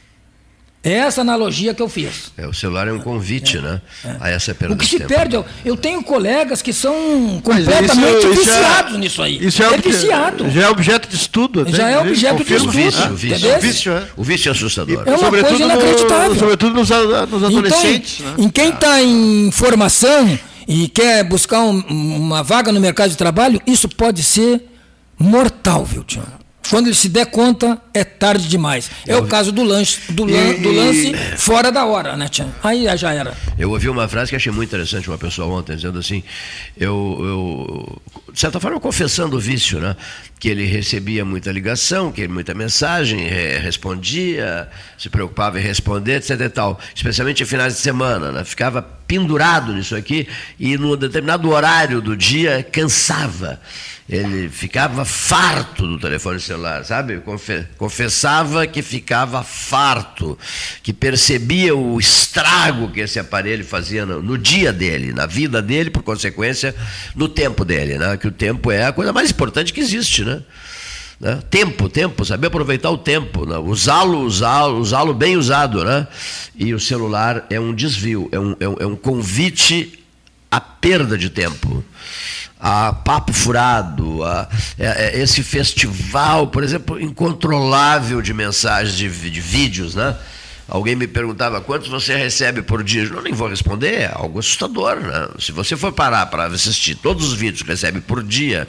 É 0.85 0.93
essa 0.93 1.23
analogia 1.23 1.73
que 1.73 1.81
eu 1.81 1.89
fiz. 1.89 2.31
É, 2.37 2.47
o 2.47 2.53
celular 2.53 2.87
é 2.87 2.93
um 2.93 2.99
convite, 2.99 3.57
é, 3.57 3.61
né? 3.63 3.81
É. 4.05 4.17
A 4.21 4.29
essa 4.29 4.55
perda 4.55 4.75
O 4.75 4.77
que 4.77 4.85
se 4.85 4.99
tempo. 4.99 5.09
perde, 5.09 5.35
eu, 5.35 5.45
eu, 5.65 5.77
tenho 5.79 6.03
colegas 6.03 6.61
que 6.61 6.75
são 6.75 7.41
completamente 7.43 7.91
isso, 7.91 8.29
isso 8.29 8.51
é- 8.51 8.59
viciados 8.59 8.95
é, 8.95 8.99
nisso 8.99 9.23
aí. 9.23 9.47
Isso 9.47 9.63
é, 9.63 9.67
é 9.67 9.79
viciado. 9.79 10.51
Já 10.51 10.63
é 10.63 10.69
objeto 10.69 11.09
de 11.09 11.17
estudo. 11.17 11.63
Até, 11.63 11.73
já 11.73 11.89
é 11.89 11.99
objeto 11.99 12.45
de 12.45 12.55
estudo. 12.55 12.69
O 12.69 12.73
vício, 12.73 13.05
o 13.11 13.15
vício, 13.15 13.57
o 13.57 13.61
vício, 13.61 13.93
é. 13.93 14.09
o 14.19 14.23
vício 14.23 14.49
é 14.51 14.53
assustador. 14.53 15.03
É 15.07 15.11
uma 15.11 15.19
sobretudo 15.19 15.59
coisa 15.59 15.65
inacreditável. 15.65 16.29
No, 16.35 16.39
sobretudo 16.39 16.75
nos, 16.75 16.91
nos 16.91 17.45
adolescentes. 17.45 18.21
Então, 18.21 18.33
né? 18.33 18.45
Em 18.45 18.49
quem 18.51 18.69
está 18.69 19.03
em 19.03 19.51
formação 19.51 20.39
e 20.69 20.87
quer 20.89 21.25
buscar 21.25 21.63
um, 21.63 21.79
uma 21.89 22.43
vaga 22.43 22.71
no 22.71 22.81
mercado 22.81 23.09
de 23.09 23.17
trabalho, 23.17 23.59
isso 23.67 23.89
pode 23.89 24.23
ser 24.23 24.63
mortal, 25.19 25.83
viu, 25.83 26.05
Tiago? 26.05 26.44
Quando 26.71 26.87
ele 26.87 26.95
se 26.95 27.09
der 27.09 27.27
conta, 27.27 27.81
é 27.93 28.05
tarde 28.05 28.49
demais. 28.49 28.91
É 29.07 29.17
o 29.17 29.27
caso 29.27 29.53
do, 29.53 29.63
lanche, 29.63 30.01
do, 30.13 30.25
lan, 30.25 30.55
do 30.61 30.73
lance 30.73 31.15
fora 31.37 31.71
da 31.71 31.85
hora, 31.85 32.17
né, 32.17 32.29
Tia? 32.29 32.49
Aí 32.63 32.87
já 32.97 33.13
era. 33.13 33.35
Eu 33.59 33.71
ouvi 33.71 33.89
uma 33.89 34.09
frase 34.09 34.31
que 34.31 34.37
achei 34.37 34.53
muito 34.53 34.69
interessante, 34.69 35.09
uma 35.09 35.19
pessoa 35.19 35.47
ontem, 35.49 35.77
dizendo 35.77 35.99
assim, 35.99 36.23
eu, 36.77 37.19
eu 37.21 38.03
de 38.33 38.41
certa 38.41 38.59
forma, 38.59 38.81
confessando 38.81 39.37
o 39.37 39.41
vício, 39.41 39.79
né? 39.79 39.97
Que 40.45 40.51
ele 40.51 40.67
recebia 40.67 41.25
muita 41.25 41.51
ligação, 41.51 42.13
que 42.13 42.29
muita 42.29 42.53
mensagem, 42.53 43.27
respondia, 43.63 44.69
se 44.99 45.09
preocupava 45.09 45.59
em 45.59 45.63
responder, 45.63 46.17
etc 46.17 46.39
e 46.39 46.49
tal. 46.51 46.79
Especialmente 46.95 47.43
em 47.43 47.47
finais 47.47 47.77
de 47.77 47.81
semana, 47.81 48.31
né? 48.31 48.45
Ficava 48.45 48.83
pendurado 48.83 49.73
nisso 49.73 49.97
aqui 49.97 50.29
e 50.61 50.77
num 50.77 50.99
determinado 50.99 51.49
horário 51.49 52.03
do 52.03 52.15
dia 52.15 52.63
cansava 52.63 53.59
ele 54.09 54.51
ficava 54.51 55.05
farto 55.05 55.87
do 55.87 55.99
telefone 55.99 56.39
celular, 56.39 56.85
sabe? 56.85 57.23
Confessava 57.79 58.67
que 58.67 58.83
ficava 58.83 59.43
farto, 59.43 60.39
que 60.83 60.93
percebia 60.93 61.75
o 61.75 61.99
estrago 61.99 62.91
que 62.91 63.01
esse 63.01 63.19
aparelho 63.19 63.65
fazia 63.65 64.05
no, 64.05 64.21
no 64.21 64.37
dia 64.37 64.73
dele, 64.73 65.13
na 65.13 65.25
vida 65.25 65.63
dele, 65.63 65.89
por 65.89 66.03
consequência, 66.03 66.75
no 67.15 67.29
tempo 67.29 67.65
dele, 67.65 67.97
né? 67.97 68.17
Que 68.19 68.29
o 68.29 68.33
tempo 68.33 68.71
é 68.71 68.85
a 68.85 68.93
coisa 68.93 69.13
mais 69.13 69.31
importante 69.31 69.73
que 69.73 69.81
existe, 69.81 70.23
né? 70.23 70.34
Né? 71.21 71.39
Tempo, 71.51 71.89
tempo, 71.89 72.25
saber 72.25 72.49
aproveitar 72.49 72.91
o 72.91 72.99
tempo, 72.99 73.47
né? 73.47 73.57
usá-lo, 73.59 74.21
usá-lo, 74.21 74.79
usá-lo 74.79 75.15
bem 75.15 75.37
usado, 75.37 75.85
né? 75.85 76.07
E 76.55 76.75
o 76.75 76.81
celular 76.81 77.47
é 77.51 77.59
um 77.59 77.75
desvio, 77.75 78.29
é 78.33 78.39
um, 78.39 78.57
é 78.61 78.69
um, 78.69 78.77
é 78.81 78.87
um 78.87 78.97
convite 78.97 80.05
à 80.51 80.61
perda 80.61 81.17
de 81.17 81.31
tempo 81.31 81.85
a 82.67 82.95
Papo 82.95 83.31
Furado, 83.35 84.25
a, 84.25 84.43
a, 84.43 84.49
é, 84.79 85.19
é, 85.19 85.21
esse 85.21 85.43
festival, 85.43 86.47
por 86.47 86.65
exemplo, 86.65 86.99
incontrolável 86.99 88.23
de 88.23 88.33
mensagens, 88.33 88.97
de, 88.97 89.31
de 89.31 89.41
vídeos, 89.41 89.95
né? 89.95 90.17
Alguém 90.67 90.97
me 90.97 91.07
perguntava 91.07 91.61
quantos 91.61 91.89
você 91.89 92.17
recebe 92.17 92.63
por 92.63 92.83
dia. 92.83 93.03
Eu 93.03 93.21
nem 93.21 93.35
vou 93.35 93.49
responder, 93.49 93.95
é 93.95 94.11
algo 94.15 94.39
assustador. 94.39 94.97
Né? 94.97 95.29
Se 95.39 95.53
você 95.53 95.77
for 95.77 95.93
parar 95.93 96.25
para 96.27 96.47
assistir 96.47 96.95
todos 96.95 97.29
os 97.29 97.35
vídeos 97.35 97.63
que 97.63 97.69
recebe 97.69 98.01
por 98.01 98.23
dia, 98.23 98.67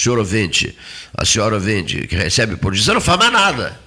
senhor 0.00 0.18
ouvinte, 0.18 0.76
a 1.16 1.24
senhora 1.24 1.54
ouvinte, 1.56 2.06
que 2.06 2.14
recebe 2.16 2.56
por 2.56 2.72
dia, 2.74 2.84
você 2.84 2.92
não 2.92 3.00
faz 3.00 3.18
mais 3.18 3.32
nada. 3.32 3.80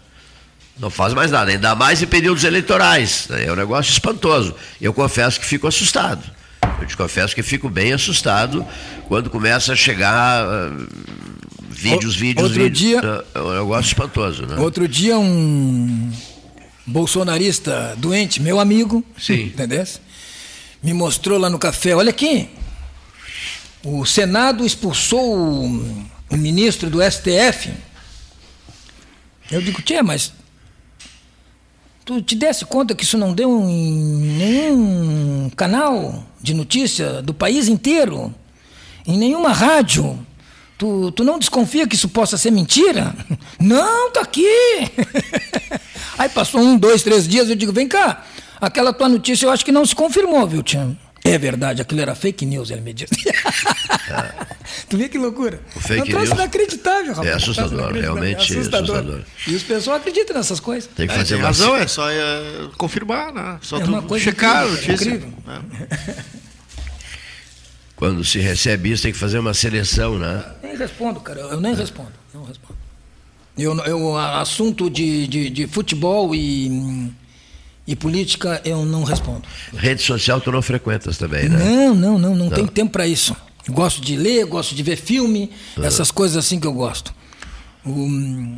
Não 0.80 0.90
faz 0.90 1.14
mais 1.14 1.32
nada, 1.32 1.52
ainda 1.52 1.76
mais 1.76 2.02
em 2.02 2.08
períodos 2.08 2.44
eleitorais. 2.44 3.28
Né? 3.30 3.46
É 3.46 3.52
um 3.52 3.56
negócio 3.56 3.92
espantoso. 3.92 4.56
Eu 4.82 4.94
confesso 4.94 5.40
que 5.40 5.46
fico 5.46 5.68
assustado. 5.68 6.24
Eu 6.82 6.88
te 6.88 6.98
confesso 6.98 7.36
que 7.36 7.44
fico 7.44 7.70
bem 7.70 7.94
assustado 7.94 8.66
quando 9.08 9.30
começa 9.30 9.74
a 9.74 9.76
chegar 9.76 10.44
uh, 10.48 10.88
Vídeos, 11.70 12.16
vídeos, 12.16 12.48
Outro 12.50 12.64
vídeos. 12.64 12.78
dia- 13.02 13.26
É 13.34 13.40
um 13.40 13.54
negócio 13.60 13.88
espantoso, 13.88 14.46
né? 14.46 14.56
Outro 14.58 14.88
dia 14.88 15.18
um 15.18 16.12
bolsonarista 16.86 17.96
doente, 17.98 18.42
meu 18.42 18.60
amigo, 18.60 19.04
Sim. 19.18 19.52
Me 20.84 20.94
mostrou 20.94 21.38
lá 21.40 21.50
no 21.50 21.58
café, 21.60 21.96
olha 21.96 22.10
aqui. 22.10 22.50
O 23.84 24.06
Senado 24.06 24.66
expulsou 24.66 25.36
o, 25.36 26.38
ministro 26.38 26.90
do 26.90 27.00
STF. 27.02 27.74
Eu 29.50 29.62
digo, 29.62 29.82
tia, 29.82 30.04
mas 30.04 30.32
tu 32.06 32.22
te 32.22 32.36
desse 32.36 32.64
conta 32.64 32.96
que 32.96 33.04
isso 33.04 33.18
não 33.18 33.34
deu 33.34 33.50
em 33.68 33.94
nenhum 34.38 35.52
canal 35.56 36.24
de 36.40 36.54
notícia 36.54 37.22
do 37.22 37.34
país 37.34 37.68
inteiro, 37.68 38.34
em 39.06 39.18
nenhuma 39.18 39.52
rádio. 39.52 40.18
Tu, 40.78 41.12
tu 41.12 41.24
não 41.24 41.38
desconfia 41.38 41.88
que 41.88 41.96
isso 41.96 42.10
possa 42.10 42.38
ser 42.38 42.50
mentira? 42.50 43.14
Não, 43.60 44.10
tá 44.12 44.22
aqui. 44.22 44.48
Aí 46.18 46.28
passou 46.28 46.60
um, 46.60 46.76
dois, 46.76 47.04
três 47.04 47.28
dias, 47.28 47.50
eu 47.50 47.56
digo, 47.56 47.72
vem 47.72 47.88
cá, 47.88 48.26
aquela 48.60 48.92
tua 48.92 49.08
notícia 49.08 49.46
eu 49.46 49.52
acho 49.52 49.64
que 49.64 49.72
não 49.72 49.86
se 49.86 49.94
confirmou, 49.94 50.48
viu, 50.48 50.64
Tia? 50.64 50.98
É 51.24 51.38
verdade, 51.38 51.82
aquilo 51.82 52.02
era 52.02 52.16
fake 52.16 52.46
news, 52.46 52.72
ele 52.72 52.82
me 52.82 52.94
disse. 52.94 53.14
tu 54.90 54.98
vê 54.98 55.08
que 55.08 55.18
loucura? 55.20 55.62
O 55.76 55.80
fake 55.80 56.00
é 56.00 56.04
um 56.04 56.08
troço 56.08 56.26
news 56.26 56.40
inacreditável, 56.40 57.14
rapaz. 57.14 57.28
é 57.28 57.34
assustador, 57.34 57.94
realmente 57.94 58.40
é 58.54 58.58
assustador. 58.60 58.96
assustador. 58.98 59.22
E 59.48 59.56
os 59.56 59.64
pessoal 59.64 59.98
acreditam 59.98 60.36
nessas 60.36 60.60
coisas. 60.60 60.90
Tem 60.96 61.06
que 61.08 61.14
É, 61.14 61.18
fazer 61.18 61.36
tem 61.36 61.38
uma 61.38 61.48
razão, 61.48 61.76
é 61.76 61.86
só 61.88 62.10
é, 62.10 62.42
confirmar, 62.78 63.32
né? 63.34 63.60
Só 63.62 63.78
É 63.78 63.84
tu 63.84 63.90
uma 63.90 64.02
coisa 64.02 64.24
checar 64.26 64.64
a 64.64 64.68
incrível, 64.68 64.88
notícia. 64.88 65.10
incrível. 65.10 65.34
né? 65.46 65.62
Quando 67.96 68.26
se 68.26 68.40
recebe 68.40 68.92
isso, 68.92 69.04
tem 69.04 69.12
que 69.12 69.18
fazer 69.20 69.38
uma 69.38 69.54
seleção, 69.54 70.18
né? 70.18 70.44
Nem 70.64 70.76
respondo, 70.76 71.20
cara. 71.20 71.40
Eu 71.42 71.62
nem 71.62 71.76
respondo. 71.76 72.12
Não 72.34 72.44
respondo. 72.44 72.80
Eu, 73.56 73.78
eu, 73.86 74.18
assunto 74.18 74.90
de, 74.90 75.28
de, 75.28 75.50
de 75.52 75.68
futebol 75.68 76.34
e, 76.34 77.12
e 77.88 77.96
política, 77.96 78.62
eu 78.64 78.86
não 78.86 79.04
respondo. 79.04 79.44
Rede 79.76 80.02
social 80.02 80.40
tu 80.40 80.52
não 80.52 80.62
frequentas 80.62 81.18
também, 81.18 81.50
né? 81.50 81.58
Não, 81.58 81.96
não, 81.96 82.20
não, 82.20 82.36
não, 82.36 82.46
Não. 82.46 82.50
tem 82.50 82.66
tempo 82.68 82.92
para 82.92 83.08
isso. 83.08 83.36
Gosto 83.70 84.02
de 84.02 84.16
ler, 84.16 84.46
gosto 84.46 84.74
de 84.76 84.82
ver 84.84 84.96
filme, 84.98 85.52
Ah. 85.78 85.86
essas 85.86 86.10
coisas 86.12 86.38
assim 86.38 86.60
que 86.60 86.68
eu 86.68 86.74
gosto. 86.74 87.14
O- 87.86 88.58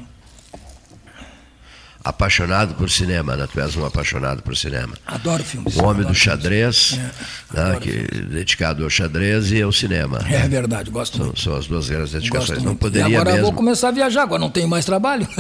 Apaixonado 2.05 2.73
por 2.75 2.89
cinema, 2.89 3.37
né? 3.37 3.47
Tu 3.51 3.61
és 3.61 3.77
um 3.77 3.85
apaixonado 3.85 4.41
por 4.43 4.57
cinema. 4.57 4.93
adoro 5.07 5.41
filmes. 5.41 5.77
O 5.77 5.85
homem 5.85 6.05
do 6.05 6.13
xadrez, 6.13 6.87
filmes. 6.89 7.11
né? 7.53 7.79
que, 7.81 7.91
dedicado 8.25 8.83
ao 8.83 8.89
xadrez 8.89 9.53
e 9.53 9.61
ao 9.61 9.71
cinema. 9.71 10.19
É, 10.29 10.35
é 10.35 10.47
verdade, 10.49 10.91
gosto 10.91 11.15
São, 11.15 11.27
muito. 11.27 11.39
são 11.39 11.55
as 11.55 11.65
duas 11.65 11.87
grandes 11.89 12.11
Gosto 12.11 12.19
dedicações. 12.21 12.57
Não 12.59 12.65
muito. 12.71 12.79
poderia 12.79 13.07
e 13.07 13.15
agora 13.15 13.29
eu 13.29 13.35
mesmo. 13.35 13.47
vou 13.47 13.53
começar 13.55 13.87
a 13.87 13.91
viajar, 13.91 14.23
agora 14.23 14.41
não 14.41 14.49
tenho 14.49 14.67
mais 14.67 14.83
trabalho. 14.83 15.25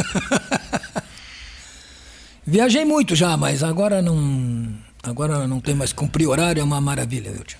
Viajei 2.45 2.83
muito 2.83 3.15
já, 3.15 3.37
mas 3.37 3.63
agora 3.63 4.01
não. 4.01 4.67
Agora 5.01 5.47
não 5.47 5.59
tem 5.59 5.75
mais 5.75 5.91
cumprir 5.91 6.27
horário, 6.27 6.61
é 6.61 6.63
uma 6.63 6.79
maravilha, 6.79 7.31
viu, 7.31 7.43
tio? 7.43 7.57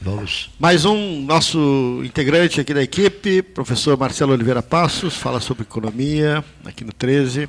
Vamos. 0.00 0.50
Mais 0.58 0.84
um 0.84 1.22
nosso 1.22 2.02
integrante 2.04 2.60
aqui 2.60 2.74
da 2.74 2.82
equipe, 2.82 3.40
professor 3.42 3.96
Marcelo 3.96 4.32
Oliveira 4.32 4.62
Passos, 4.62 5.16
fala 5.16 5.40
sobre 5.40 5.62
economia 5.62 6.44
aqui 6.64 6.84
no 6.84 6.92
13. 6.92 7.48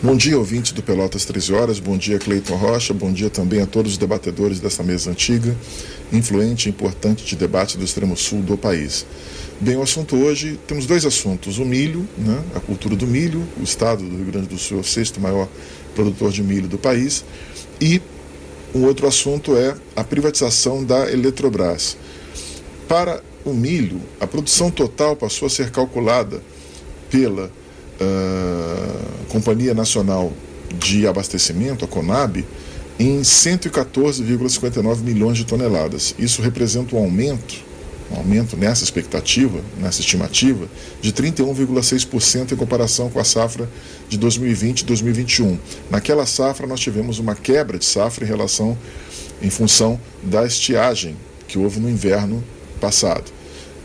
Bom 0.00 0.16
dia, 0.16 0.38
ouvintes 0.38 0.72
do 0.72 0.82
Pelotas 0.82 1.24
13 1.24 1.52
Horas. 1.52 1.80
Bom 1.80 1.96
dia, 1.96 2.18
Cleiton 2.18 2.56
Rocha. 2.56 2.92
Bom 2.92 3.12
dia 3.12 3.30
também 3.30 3.60
a 3.60 3.66
todos 3.66 3.92
os 3.92 3.98
debatedores 3.98 4.60
dessa 4.60 4.82
mesa 4.82 5.10
antiga, 5.10 5.56
influente 6.12 6.66
e 6.66 6.70
importante 6.70 7.24
de 7.24 7.36
debate 7.36 7.78
do 7.78 7.84
extremo 7.84 8.16
sul 8.16 8.42
do 8.42 8.56
país. 8.56 9.06
Bem, 9.62 9.76
o 9.76 9.82
assunto 9.82 10.16
hoje, 10.16 10.58
temos 10.66 10.86
dois 10.86 11.06
assuntos. 11.06 11.58
O 11.58 11.64
milho, 11.64 12.04
né, 12.18 12.42
a 12.52 12.58
cultura 12.58 12.96
do 12.96 13.06
milho, 13.06 13.46
o 13.60 13.62
estado 13.62 14.02
do 14.02 14.16
Rio 14.16 14.24
Grande 14.24 14.48
do 14.48 14.58
Sul 14.58 14.78
é 14.78 14.80
o 14.80 14.84
sexto 14.84 15.20
maior 15.20 15.48
produtor 15.94 16.32
de 16.32 16.42
milho 16.42 16.66
do 16.66 16.76
país, 16.76 17.24
e 17.80 18.02
um 18.74 18.82
outro 18.82 19.06
assunto 19.06 19.56
é 19.56 19.76
a 19.94 20.02
privatização 20.02 20.82
da 20.82 21.08
Eletrobras. 21.08 21.96
Para 22.88 23.22
o 23.44 23.54
milho, 23.54 24.00
a 24.18 24.26
produção 24.26 24.68
total 24.68 25.14
passou 25.14 25.46
a 25.46 25.50
ser 25.50 25.70
calculada 25.70 26.42
pela 27.08 27.48
ah, 28.00 29.04
Companhia 29.28 29.74
Nacional 29.74 30.32
de 30.76 31.06
Abastecimento, 31.06 31.84
a 31.84 31.88
CONAB, 31.88 32.44
em 32.98 33.20
114,59 33.20 35.02
milhões 35.02 35.38
de 35.38 35.44
toneladas. 35.44 36.16
Isso 36.18 36.42
representa 36.42 36.96
um 36.96 36.98
aumento, 36.98 37.70
um 38.12 38.16
aumento 38.16 38.56
nessa 38.56 38.84
expectativa, 38.84 39.60
nessa 39.78 40.00
estimativa, 40.00 40.68
de 41.00 41.12
31,6% 41.12 42.52
em 42.52 42.56
comparação 42.56 43.08
com 43.10 43.18
a 43.18 43.24
safra 43.24 43.68
de 44.08 44.18
2020 44.18 44.80
e 44.80 44.84
2021. 44.84 45.58
Naquela 45.90 46.26
safra 46.26 46.66
nós 46.66 46.80
tivemos 46.80 47.18
uma 47.18 47.34
quebra 47.34 47.78
de 47.78 47.84
safra 47.84 48.24
em 48.24 48.28
relação 48.28 48.76
em 49.40 49.50
função 49.50 49.98
da 50.22 50.44
estiagem 50.44 51.16
que 51.48 51.58
houve 51.58 51.80
no 51.80 51.90
inverno 51.90 52.42
passado. 52.80 53.32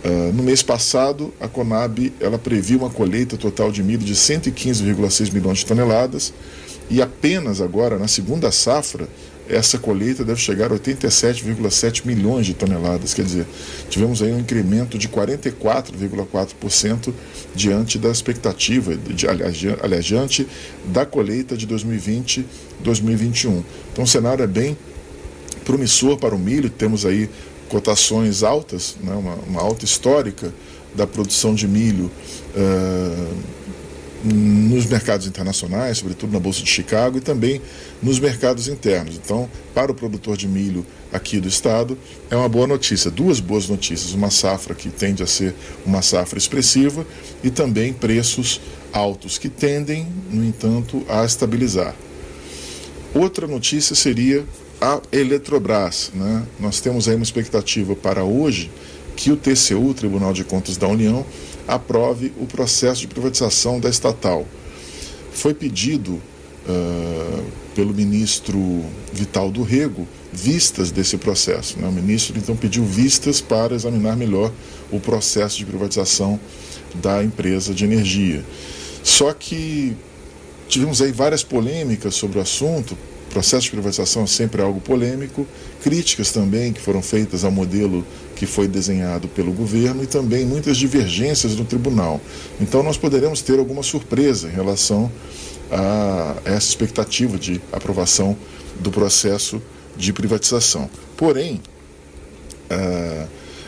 Uh, 0.05 0.31
no 0.31 0.43
mês 0.43 0.61
passado, 0.61 1.33
a 1.39 1.47
Conab 1.47 2.13
ela 2.19 2.37
previu 2.37 2.79
uma 2.79 2.89
colheita 2.89 3.35
total 3.35 3.71
de 3.71 3.81
milho 3.81 4.05
de 4.05 4.13
115,6 4.13 5.33
milhões 5.33 5.59
de 5.59 5.65
toneladas 5.65 6.33
e 6.89 7.01
apenas 7.01 7.59
agora, 7.59 7.97
na 7.97 8.07
segunda 8.07 8.51
safra, 8.51 9.09
essa 9.49 9.77
colheita 9.77 10.23
deve 10.25 10.39
chegar 10.41 10.71
a 10.71 10.75
87,7 10.75 12.05
milhões 12.05 12.45
de 12.45 12.53
toneladas. 12.53 13.13
Quer 13.13 13.23
dizer, 13.23 13.45
tivemos 13.89 14.21
aí 14.21 14.31
um 14.31 14.39
incremento 14.39 14.97
de 14.97 15.07
44,4% 15.09 17.13
diante 17.55 17.97
da 17.97 18.09
expectativa, 18.09 18.95
de, 18.95 19.27
aliás, 19.27 19.55
di- 19.55 19.75
aliás, 19.81 20.05
diante 20.05 20.47
da 20.85 21.05
colheita 21.05 21.55
de 21.57 21.67
2020-2021. 21.67 23.63
Então 23.91 24.03
o 24.03 24.07
cenário 24.07 24.43
é 24.43 24.47
bem 24.47 24.77
promissor 25.65 26.17
para 26.17 26.35
o 26.35 26.39
milho, 26.39 26.69
temos 26.69 27.05
aí 27.05 27.29
cotações 27.69 28.43
altas, 28.43 28.95
né, 29.03 29.13
uma, 29.13 29.35
uma 29.47 29.61
alta 29.61 29.83
histórica 29.83 30.53
da 30.95 31.05
produção 31.05 31.53
de 31.53 31.67
milho 31.67 32.09
eh, 32.55 33.27
nos 34.33 34.85
mercados 34.85 35.27
internacionais, 35.27 35.99
sobretudo 35.99 36.33
na 36.33 36.39
Bolsa 36.39 36.61
de 36.61 36.69
Chicago, 36.69 37.17
e 37.17 37.21
também 37.21 37.61
nos 38.01 38.19
mercados 38.19 38.67
internos. 38.67 39.15
Então, 39.15 39.49
para 39.73 39.91
o 39.91 39.95
produtor 39.95 40.35
de 40.35 40.47
milho 40.47 40.85
aqui 41.11 41.39
do 41.39 41.47
estado, 41.47 41.97
é 42.29 42.35
uma 42.35 42.49
boa 42.49 42.67
notícia. 42.67 43.09
Duas 43.09 43.39
boas 43.39 43.67
notícias: 43.67 44.13
uma 44.13 44.29
safra 44.29 44.75
que 44.75 44.89
tende 44.89 45.23
a 45.23 45.27
ser 45.27 45.53
uma 45.85 46.01
safra 46.01 46.37
expressiva 46.37 47.05
e 47.43 47.49
também 47.49 47.93
preços 47.93 48.59
altos, 48.91 49.37
que 49.37 49.49
tendem, 49.49 50.07
no 50.31 50.43
entanto, 50.43 51.03
a 51.07 51.23
estabilizar. 51.23 51.95
Outra 53.13 53.47
notícia 53.47 53.95
seria 53.95 54.45
a 54.81 55.01
Eletrobras. 55.11 56.11
Né? 56.13 56.43
Nós 56.59 56.79
temos 56.79 57.07
aí 57.07 57.15
uma 57.15 57.23
expectativa 57.23 57.95
para 57.95 58.23
hoje 58.23 58.69
que 59.15 59.31
o 59.31 59.35
TCU, 59.35 59.93
Tribunal 59.95 60.31
de 60.31 60.43
Contas 60.43 60.77
da 60.77 60.87
União, 60.87 61.25
aprove 61.67 62.31
o 62.39 62.45
processo 62.45 63.01
de 63.01 63.07
privatização 63.07 63.79
da 63.79 63.89
estatal. 63.89 64.45
Foi 65.31 65.53
pedido 65.53 66.21
ah, 66.67 67.43
pelo 67.75 67.93
ministro 67.93 68.83
Vital 69.13 69.51
do 69.51 69.63
Rego 69.63 70.07
vistas 70.33 70.91
desse 70.91 71.17
processo. 71.17 71.79
Né? 71.79 71.87
O 71.87 71.91
ministro 71.91 72.37
então 72.37 72.55
pediu 72.55 72.83
vistas 72.83 73.39
para 73.39 73.75
examinar 73.75 74.17
melhor 74.17 74.51
o 74.91 74.99
processo 74.99 75.57
de 75.57 75.65
privatização 75.65 76.39
da 76.95 77.23
empresa 77.23 77.73
de 77.73 77.85
energia. 77.85 78.43
Só 79.03 79.31
que 79.31 79.95
tivemos 80.67 81.01
aí 81.01 81.11
várias 81.11 81.43
polêmicas 81.43 82.15
sobre 82.15 82.39
o 82.39 82.41
assunto. 82.41 82.97
O 83.29 83.29
processo 83.29 83.65
de 83.65 83.71
privatização 83.71 84.23
é 84.23 84.27
sempre 84.27 84.61
algo 84.61 84.81
polêmico, 84.81 85.47
críticas 85.81 86.31
também 86.31 86.73
que 86.73 86.81
foram 86.81 87.01
feitas 87.01 87.43
ao 87.43 87.51
modelo 87.51 88.05
que 88.37 88.45
foi 88.45 88.67
desenhado 88.67 89.27
pelo 89.27 89.51
governo 89.51 90.03
e 90.03 90.07
também 90.07 90.45
muitas 90.45 90.77
divergências 90.77 91.55
no 91.55 91.65
tribunal. 91.65 92.21
Então 92.61 92.83
nós 92.83 92.97
poderemos 92.97 93.41
ter 93.41 93.57
alguma 93.57 93.81
surpresa 93.81 94.47
em 94.47 94.51
relação 94.51 95.11
a 95.71 96.35
essa 96.45 96.69
expectativa 96.69 97.37
de 97.37 97.59
aprovação 97.71 98.37
do 98.79 98.91
processo 98.91 99.61
de 99.97 100.13
privatização. 100.13 100.89
Porém, 101.17 101.59
ah, 102.69 103.25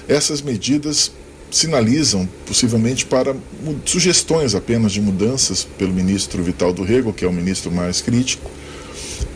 essas 0.08 0.42
medidas 0.42 1.12
sinalizam 1.52 2.30
possivelmente 2.46 3.08
para 3.08 3.36
sugestões 3.84 4.54
apenas 4.54 4.92
de 4.92 5.02
mudanças 5.02 5.68
pelo 5.78 5.92
ministro 5.92 6.44
Vital 6.44 6.72
do 6.72 6.84
Rego, 6.84 7.12
que 7.12 7.26
é 7.26 7.28
o 7.28 7.34
ministro 7.34 7.72
mais 7.72 8.02
crítico, 8.02 8.50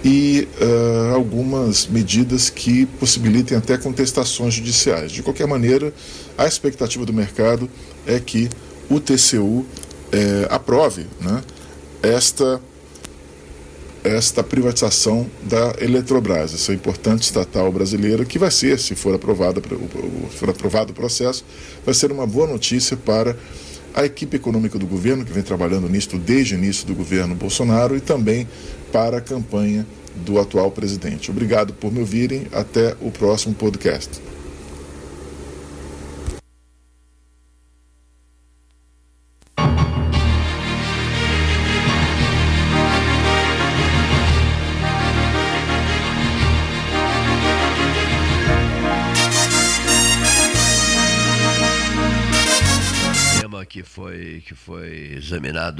e 0.04 0.48
ah, 0.60 1.14
algumas 1.14 1.88
medidas 1.88 2.50
que 2.50 2.86
possibilitem 2.86 3.58
até 3.58 3.78
contestações 3.78 4.54
judiciais. 4.54 5.12
De 5.12 5.24
qualquer 5.24 5.48
maneira, 5.48 5.94
a 6.38 6.46
expectativa 6.46 7.06
do 7.06 7.14
mercado 7.14 7.70
é 8.06 8.20
que 8.20 8.50
o 8.90 9.00
TCU 9.00 9.66
eh, 10.12 10.48
aprove 10.50 11.08
né, 11.22 11.42
esta 12.02 12.62
esta 14.04 14.44
privatização 14.44 15.26
da 15.44 15.76
Eletrobras, 15.80 16.54
essa 16.54 16.74
importante 16.74 17.22
estatal 17.22 17.72
brasileira, 17.72 18.26
que 18.26 18.38
vai 18.38 18.52
ser, 18.52 18.78
se 18.78 18.96
for 18.96 19.18
for 20.32 20.50
aprovado 20.50 20.92
o 20.92 20.94
processo, 20.94 21.46
vai 21.86 21.94
ser 21.96 22.12
uma 22.12 22.28
boa 22.28 22.46
notícia 22.46 22.98
para 22.98 23.38
a 23.94 24.06
equipe 24.06 24.38
econômica 24.38 24.78
do 24.78 24.86
governo, 24.88 25.24
que 25.26 25.32
vem 25.32 25.44
trabalhando 25.44 25.88
nisso 25.88 26.18
desde 26.18 26.56
o 26.56 26.58
início 26.58 26.86
do 26.86 26.96
governo 26.96 27.36
Bolsonaro, 27.36 27.96
e 27.96 28.02
também 28.02 28.48
para 28.92 29.18
a 29.18 29.22
campanha 29.22 29.86
do 30.16 30.40
atual 30.40 30.72
presidente. 30.72 31.32
Obrigado 31.32 31.74
por 31.74 31.92
me 31.92 32.00
ouvirem. 32.00 32.48
Até 32.52 32.96
o 33.02 33.12
próximo 33.12 33.54
podcast. 33.54 34.33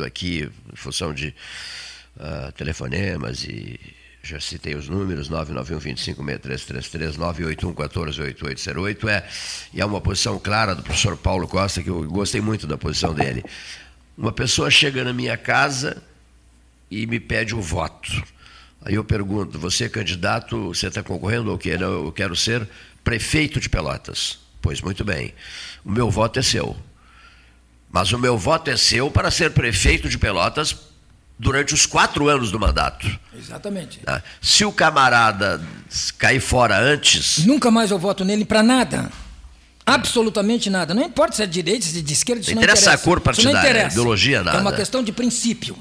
Aqui 0.04 0.50
em 0.72 0.76
função 0.76 1.14
de 1.14 1.34
uh, 2.18 2.52
telefonemas 2.54 3.44
e 3.44 3.80
já 4.24 4.40
citei 4.40 4.74
os 4.76 4.88
números, 4.88 5.30
991-256333, 5.30 7.18
981-148808, 7.18 9.10
é, 9.10 9.28
e 9.74 9.82
é 9.82 9.86
uma 9.86 10.00
posição 10.00 10.40
clara 10.40 10.74
do 10.74 10.82
professor 10.82 11.18
Paulo 11.18 11.46
Costa, 11.46 11.84
que 11.84 11.90
eu 11.90 12.04
gostei 12.04 12.40
muito 12.40 12.66
da 12.66 12.78
posição 12.78 13.14
dele. 13.14 13.44
Uma 14.18 14.32
pessoa 14.32 14.72
chega 14.72 15.04
na 15.04 15.12
minha 15.12 15.36
casa 15.36 16.02
e 16.90 17.06
me 17.06 17.20
pede 17.20 17.54
um 17.54 17.60
voto. 17.60 18.24
Aí 18.86 18.96
eu 18.96 19.04
pergunto, 19.04 19.60
você 19.60 19.86
é 19.86 19.90
candidato, 19.90 20.68
você 20.68 20.88
está 20.88 21.04
concorrendo 21.04 21.52
ou 21.52 21.58
quê? 21.58 21.78
Eu 21.80 22.12
quero 22.12 22.36
ser 22.36 22.68
prefeito 23.04 23.60
de 23.60 23.70
Pelotas. 23.70 24.40
Pois 24.62 24.80
muito 24.82 25.04
bem, 25.04 25.34
o 25.84 25.92
meu 25.92 26.10
voto 26.10 26.40
é 26.40 26.42
seu. 26.42 26.78
Mas 27.94 28.12
o 28.12 28.18
meu 28.18 28.36
voto 28.36 28.72
é 28.72 28.76
seu 28.76 29.12
para 29.12 29.30
ser 29.30 29.52
prefeito 29.52 30.10
de 30.10 30.18
Pelotas 30.18 30.76
durante 31.38 31.76
os 31.76 31.86
quatro 31.86 32.28
anos 32.28 32.50
do 32.50 32.60
mandato. 32.60 33.08
Exatamente. 33.38 34.00
Tá? 34.00 34.24
Se 34.42 34.66
o 34.66 34.72
camarada 34.72 35.62
cair 36.18 36.40
fora 36.40 36.76
antes. 36.76 37.46
Nunca 37.46 37.70
mais 37.70 37.92
eu 37.92 38.00
voto 38.00 38.26
nele 38.26 38.46
para 38.46 38.64
nada. 38.64 39.12
Absolutamente 39.86 40.72
nada. 40.72 40.96
Não 40.96 41.04
importa 41.04 41.36
se 41.36 41.44
é 41.44 41.46
de 41.46 41.54
direita, 41.54 41.86
se 41.86 42.00
é 42.00 42.02
de 42.02 42.14
esquerda, 42.14 42.42
isso 42.42 42.56
não 42.56 42.64
interessa. 42.64 42.82
interessa 42.82 43.00
a 43.00 43.06
cor 43.06 43.22
partidária, 43.22 43.86
ideologia, 43.86 44.42
nada. 44.42 44.58
É 44.58 44.62
uma 44.62 44.74
questão 44.74 45.04
de 45.04 45.12
princípio. 45.12 45.78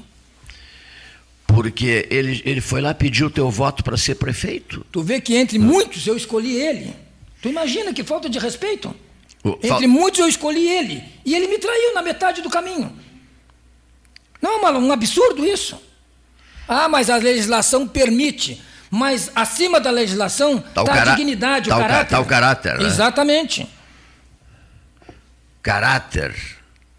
Porque 1.47 2.07
ele, 2.11 2.43
ele 2.45 2.61
foi 2.61 2.79
lá 2.79 2.93
pedir 2.93 3.23
o 3.23 3.29
teu 3.29 3.49
voto 3.49 3.83
para 3.83 3.97
ser 3.97 4.15
prefeito. 4.15 4.85
Tu 4.91 5.01
vê 5.01 5.19
que 5.19 5.35
entre 5.35 5.57
muitos 5.57 6.05
eu 6.05 6.15
escolhi 6.15 6.53
ele. 6.55 6.93
Tu 7.41 7.49
imagina 7.49 7.91
que 7.91 8.03
falta 8.03 8.29
de 8.29 8.37
respeito. 8.37 8.93
Entre 9.61 9.87
muitos 9.87 10.19
eu 10.19 10.27
escolhi 10.27 10.67
ele. 10.67 11.03
E 11.25 11.35
ele 11.35 11.47
me 11.47 11.57
traiu 11.57 11.93
na 11.93 12.01
metade 12.01 12.41
do 12.41 12.49
caminho. 12.49 12.97
Não, 14.41 14.65
é 14.67 14.71
um 14.71 14.91
absurdo 14.91 15.45
isso. 15.45 15.81
Ah, 16.67 16.87
mas 16.87 17.09
a 17.09 17.17
legislação 17.17 17.87
permite. 17.87 18.61
Mas 18.89 19.31
acima 19.35 19.79
da 19.79 19.89
legislação 19.89 20.57
está 20.57 20.83
tá 20.83 20.93
a 20.93 21.05
dignidade, 21.15 21.69
tá 21.69 21.75
o 21.75 21.79
caráter. 21.79 22.03
Está 22.03 22.19
o 22.19 22.25
caráter. 22.25 22.77
Né? 22.77 22.85
Exatamente. 22.85 23.67
Caráter 25.61 26.35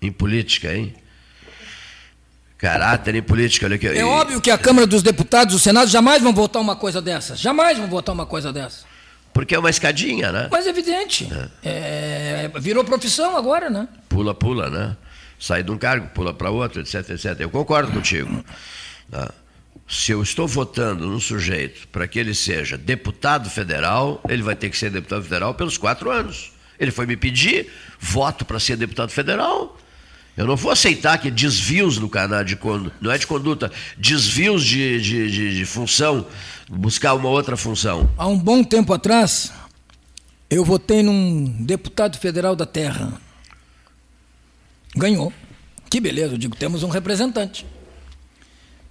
em 0.02 0.10
política, 0.10 0.74
hein? 0.74 0.94
Caráter 2.58 3.14
em 3.14 3.22
política. 3.22 3.66
Olha 3.66 3.76
aqui. 3.76 3.86
É 3.86 4.04
óbvio 4.04 4.40
que 4.40 4.50
a 4.50 4.58
Câmara 4.58 4.86
dos 4.86 5.02
Deputados 5.02 5.54
e 5.54 5.56
o 5.56 5.60
Senado 5.60 5.88
jamais 5.88 6.22
vão 6.22 6.32
votar 6.32 6.60
uma 6.60 6.74
coisa 6.74 7.00
dessa. 7.00 7.36
Jamais 7.36 7.78
vão 7.78 7.86
votar 7.86 8.14
uma 8.14 8.26
coisa 8.26 8.52
dessa. 8.52 8.84
Porque 9.34 9.54
é 9.54 9.58
uma 9.58 9.68
escadinha, 9.68 10.30
né? 10.30 10.48
Mas 10.50 10.64
é 10.64 10.70
evidente. 10.70 11.28
É. 11.62 12.48
É, 12.52 12.60
virou 12.60 12.84
profissão 12.84 13.36
agora, 13.36 13.68
né? 13.68 13.88
Pula, 14.08 14.32
pula, 14.32 14.70
né? 14.70 14.96
Sai 15.40 15.64
de 15.64 15.72
um 15.72 15.76
cargo, 15.76 16.06
pula 16.14 16.32
para 16.32 16.50
outro, 16.50 16.80
etc, 16.80 17.10
etc. 17.10 17.40
Eu 17.40 17.50
concordo 17.50 17.90
contigo. 17.90 18.44
Tá? 19.10 19.34
Se 19.88 20.12
eu 20.12 20.22
estou 20.22 20.46
votando 20.46 21.06
num 21.06 21.18
sujeito 21.18 21.88
para 21.88 22.06
que 22.06 22.18
ele 22.18 22.32
seja 22.32 22.78
deputado 22.78 23.50
federal, 23.50 24.22
ele 24.28 24.42
vai 24.42 24.54
ter 24.54 24.70
que 24.70 24.78
ser 24.78 24.88
deputado 24.88 25.24
federal 25.24 25.52
pelos 25.52 25.76
quatro 25.76 26.10
anos. 26.10 26.52
Ele 26.78 26.92
foi 26.92 27.04
me 27.04 27.16
pedir 27.16 27.70
voto 27.98 28.44
para 28.44 28.60
ser 28.60 28.76
deputado 28.76 29.10
federal. 29.10 29.76
Eu 30.36 30.46
não 30.46 30.56
vou 30.56 30.72
aceitar 30.72 31.18
que 31.18 31.30
desvios 31.30 31.98
no 31.98 32.08
canal 32.08 32.42
de 32.42 32.56
conduta, 32.56 32.96
não 33.00 33.10
é 33.10 33.18
de 33.18 33.26
conduta, 33.26 33.70
desvios 33.96 34.64
de, 34.64 35.00
de, 35.00 35.30
de, 35.30 35.56
de, 35.56 35.64
função, 35.64 36.26
buscar 36.74 37.14
uma 37.14 37.28
outra 37.28 37.56
função. 37.56 38.10
Há 38.16 38.26
um 38.26 38.38
bom 38.38 38.62
tempo 38.62 38.92
atrás, 38.92 39.52
eu 40.50 40.64
votei 40.64 41.02
num 41.02 41.44
deputado 41.64 42.18
federal 42.18 42.54
da 42.54 42.66
Terra. 42.66 43.12
Ganhou. 44.96 45.32
Que 45.90 46.00
beleza, 46.00 46.34
eu 46.34 46.38
digo, 46.38 46.56
temos 46.56 46.82
um 46.82 46.88
representante. 46.88 47.66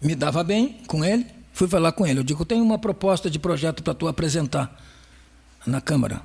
Me 0.01 0.15
dava 0.15 0.43
bem 0.43 0.79
com 0.87 1.03
ele, 1.03 1.25
fui 1.51 1.67
falar 1.67 1.91
com 1.91 2.05
ele. 2.05 2.19
Eu 2.19 2.23
digo, 2.23 2.45
tenho 2.45 2.63
uma 2.63 2.79
proposta 2.79 3.29
de 3.29 3.39
projeto 3.39 3.83
para 3.83 3.93
tu 3.93 4.07
apresentar 4.07 4.81
na 5.65 5.81
Câmara. 5.81 6.21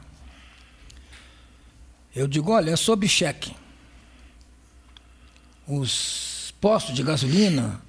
Eu 2.15 2.27
digo, 2.27 2.53
olha, 2.53 2.71
é 2.71 2.77
sob 2.77 3.07
cheque 3.09 3.55
os 5.69 6.55
postos 6.61 6.95
de 6.95 7.03
gasolina, 7.03 7.81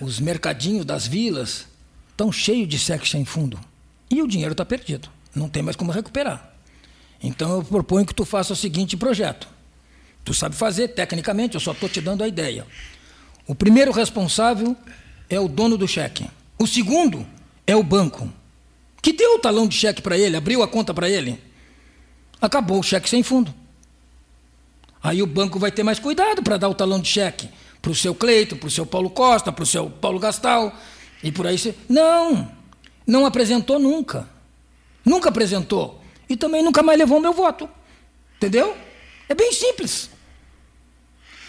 os 0.00 0.18
mercadinhos 0.18 0.86
das 0.86 1.06
vilas 1.06 1.66
estão 2.12 2.30
cheios 2.30 2.68
de 2.68 2.78
sexo 2.78 3.10
sem 3.10 3.24
fundo. 3.24 3.58
E 4.10 4.22
o 4.22 4.28
dinheiro 4.28 4.52
está 4.52 4.64
perdido. 4.64 5.08
Não 5.34 5.48
tem 5.48 5.62
mais 5.62 5.76
como 5.76 5.90
recuperar. 5.90 6.52
Então 7.22 7.56
eu 7.56 7.64
proponho 7.64 8.06
que 8.06 8.14
tu 8.14 8.24
faça 8.24 8.52
o 8.52 8.56
seguinte 8.56 8.96
projeto. 8.96 9.48
Tu 10.24 10.32
sabe 10.32 10.54
fazer 10.54 10.88
tecnicamente, 10.88 11.54
eu 11.54 11.60
só 11.60 11.72
estou 11.72 11.88
te 11.88 12.00
dando 12.00 12.22
a 12.22 12.28
ideia. 12.28 12.66
O 13.46 13.54
primeiro 13.54 13.90
responsável 13.90 14.76
é 15.28 15.40
o 15.40 15.48
dono 15.48 15.76
do 15.76 15.88
cheque. 15.88 16.28
O 16.58 16.66
segundo 16.66 17.26
é 17.66 17.74
o 17.74 17.82
banco, 17.82 18.30
que 19.00 19.12
deu 19.12 19.34
o 19.34 19.38
talão 19.38 19.66
de 19.66 19.74
cheque 19.74 20.00
para 20.00 20.16
ele, 20.16 20.36
abriu 20.36 20.62
a 20.62 20.68
conta 20.68 20.94
para 20.94 21.10
ele. 21.10 21.40
Acabou 22.40 22.78
o 22.78 22.82
cheque 22.82 23.08
sem 23.08 23.22
fundo. 23.22 23.52
Aí 25.02 25.22
o 25.22 25.26
banco 25.26 25.58
vai 25.58 25.72
ter 25.72 25.82
mais 25.82 25.98
cuidado 25.98 26.42
para 26.42 26.56
dar 26.56 26.68
o 26.68 26.74
talão 26.74 27.00
de 27.00 27.08
cheque 27.08 27.48
para 27.80 27.90
o 27.90 27.94
seu 27.94 28.14
Cleito, 28.14 28.56
para 28.56 28.68
o 28.68 28.70
seu 28.70 28.86
Paulo 28.86 29.10
Costa, 29.10 29.50
para 29.50 29.64
o 29.64 29.66
seu 29.66 29.90
Paulo 29.90 30.20
Gastal 30.20 30.72
e 31.22 31.30
por 31.30 31.46
aí. 31.46 31.56
Não, 31.88 32.50
não 33.06 33.24
apresentou 33.24 33.78
nunca. 33.78 34.28
Nunca 35.04 35.28
apresentou. 35.28 36.02
E 36.28 36.36
também 36.36 36.62
nunca 36.62 36.82
mais 36.82 36.98
levou 36.98 37.20
meu 37.20 37.32
voto. 37.32 37.68
Entendeu? 38.36 38.76
É 39.28 39.34
bem 39.34 39.52
simples. 39.52 40.10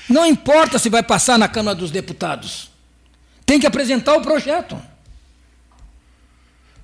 Não 0.09 0.25
importa 0.25 0.77
se 0.77 0.89
vai 0.89 1.01
passar 1.01 1.37
na 1.37 1.47
Câmara 1.47 1.75
dos 1.75 1.91
Deputados. 1.91 2.69
Tem 3.45 3.59
que 3.59 3.67
apresentar 3.67 4.15
o 4.15 4.21
projeto. 4.21 4.79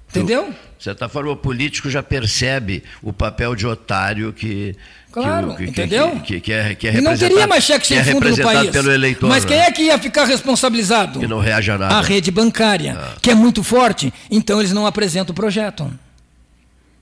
Entendeu? 0.10 0.54
De 0.78 0.84
certa 0.84 1.08
forma, 1.08 1.32
o 1.32 1.38
político 1.38 1.90
já 1.90 2.02
percebe 2.02 2.84
o 3.02 3.14
papel 3.14 3.56
de 3.56 3.68
otário 3.68 4.34
que, 4.34 4.76
Claro, 5.12 5.56
que, 5.56 5.64
entendeu? 5.64 6.20
Que, 6.20 6.40
que, 6.40 6.54
é, 6.54 6.76
que 6.76 6.88
é 6.88 6.96
e 6.96 7.02
não 7.02 7.18
teria 7.18 7.48
mais 7.48 7.64
cheque 7.64 7.88
sem 7.88 7.98
é 7.98 8.04
fundo 8.04 8.30
no 8.30 8.38
país. 8.38 8.70
Pelo 8.70 8.92
eleitor, 8.92 9.28
Mas 9.28 9.44
quem 9.44 9.58
né? 9.58 9.66
é 9.66 9.72
que 9.72 9.84
ia 9.84 9.98
ficar 9.98 10.26
responsabilizado? 10.26 11.20
Que 11.20 11.28
não 11.28 11.40
reage 11.40 11.72
a 11.72 11.78
nada. 11.78 11.96
A 11.96 12.02
rede 12.02 12.30
bancária, 12.30 12.96
ah. 12.96 13.16
que 13.20 13.32
é 13.32 13.36
muito 13.36 13.64
forte, 13.64 14.14
então 14.30 14.60
eles 14.60 14.72
não 14.72 14.86
apresentam 14.86 15.34
o 15.34 15.36
projeto. 15.36 15.92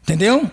Entendeu? 0.04 0.50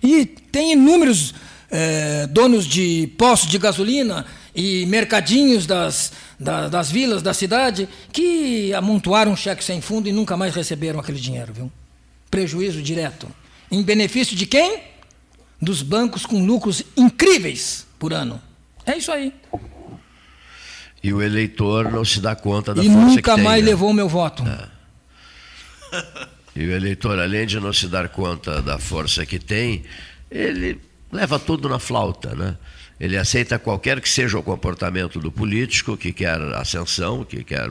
E 0.00 0.24
tem 0.24 0.72
inúmeros 0.72 1.34
é, 1.68 2.28
donos 2.28 2.66
de 2.66 3.12
postos 3.18 3.50
de 3.50 3.58
gasolina 3.58 4.24
e 4.54 4.86
mercadinhos 4.86 5.66
das, 5.66 6.12
das, 6.38 6.70
das 6.70 6.90
vilas 6.90 7.20
da 7.20 7.34
cidade 7.34 7.88
que 8.12 8.72
amontoaram 8.74 9.34
cheque 9.34 9.64
sem 9.64 9.80
fundo 9.80 10.08
e 10.08 10.12
nunca 10.12 10.36
mais 10.36 10.54
receberam 10.54 11.00
aquele 11.00 11.18
dinheiro, 11.18 11.52
viu? 11.52 11.72
Prejuízo 12.30 12.80
direto. 12.80 13.28
Em 13.70 13.82
benefício 13.82 14.36
de 14.36 14.46
quem? 14.46 14.95
Dos 15.60 15.82
bancos 15.82 16.26
com 16.26 16.44
lucros 16.44 16.82
incríveis 16.96 17.86
por 17.98 18.12
ano. 18.12 18.40
É 18.84 18.96
isso 18.96 19.10
aí. 19.10 19.32
E 21.02 21.12
o 21.12 21.22
eleitor 21.22 21.90
não 21.90 22.04
se 22.04 22.20
dá 22.20 22.34
conta 22.34 22.74
da 22.74 22.82
e 22.82 22.86
força 22.86 23.00
nunca 23.00 23.36
que 23.36 23.42
mais 23.42 23.56
tem, 23.56 23.64
né? 23.64 23.70
levou 23.70 23.92
meu 23.92 24.08
voto. 24.08 24.42
É. 24.46 24.76
E 26.54 26.66
o 26.66 26.72
eleitor, 26.72 27.18
além 27.18 27.46
de 27.46 27.60
não 27.60 27.72
se 27.72 27.86
dar 27.86 28.08
conta 28.08 28.62
da 28.62 28.78
força 28.78 29.26
que 29.26 29.38
tem, 29.38 29.84
ele 30.30 30.80
leva 31.12 31.38
tudo 31.38 31.68
na 31.68 31.78
flauta, 31.78 32.34
né? 32.34 32.56
Ele 32.98 33.16
aceita 33.18 33.58
qualquer 33.58 34.00
que 34.00 34.08
seja 34.08 34.38
o 34.38 34.42
comportamento 34.42 35.20
do 35.20 35.30
político 35.30 35.96
que 35.98 36.12
quer 36.12 36.40
ascensão, 36.54 37.24
que 37.24 37.44
quer 37.44 37.70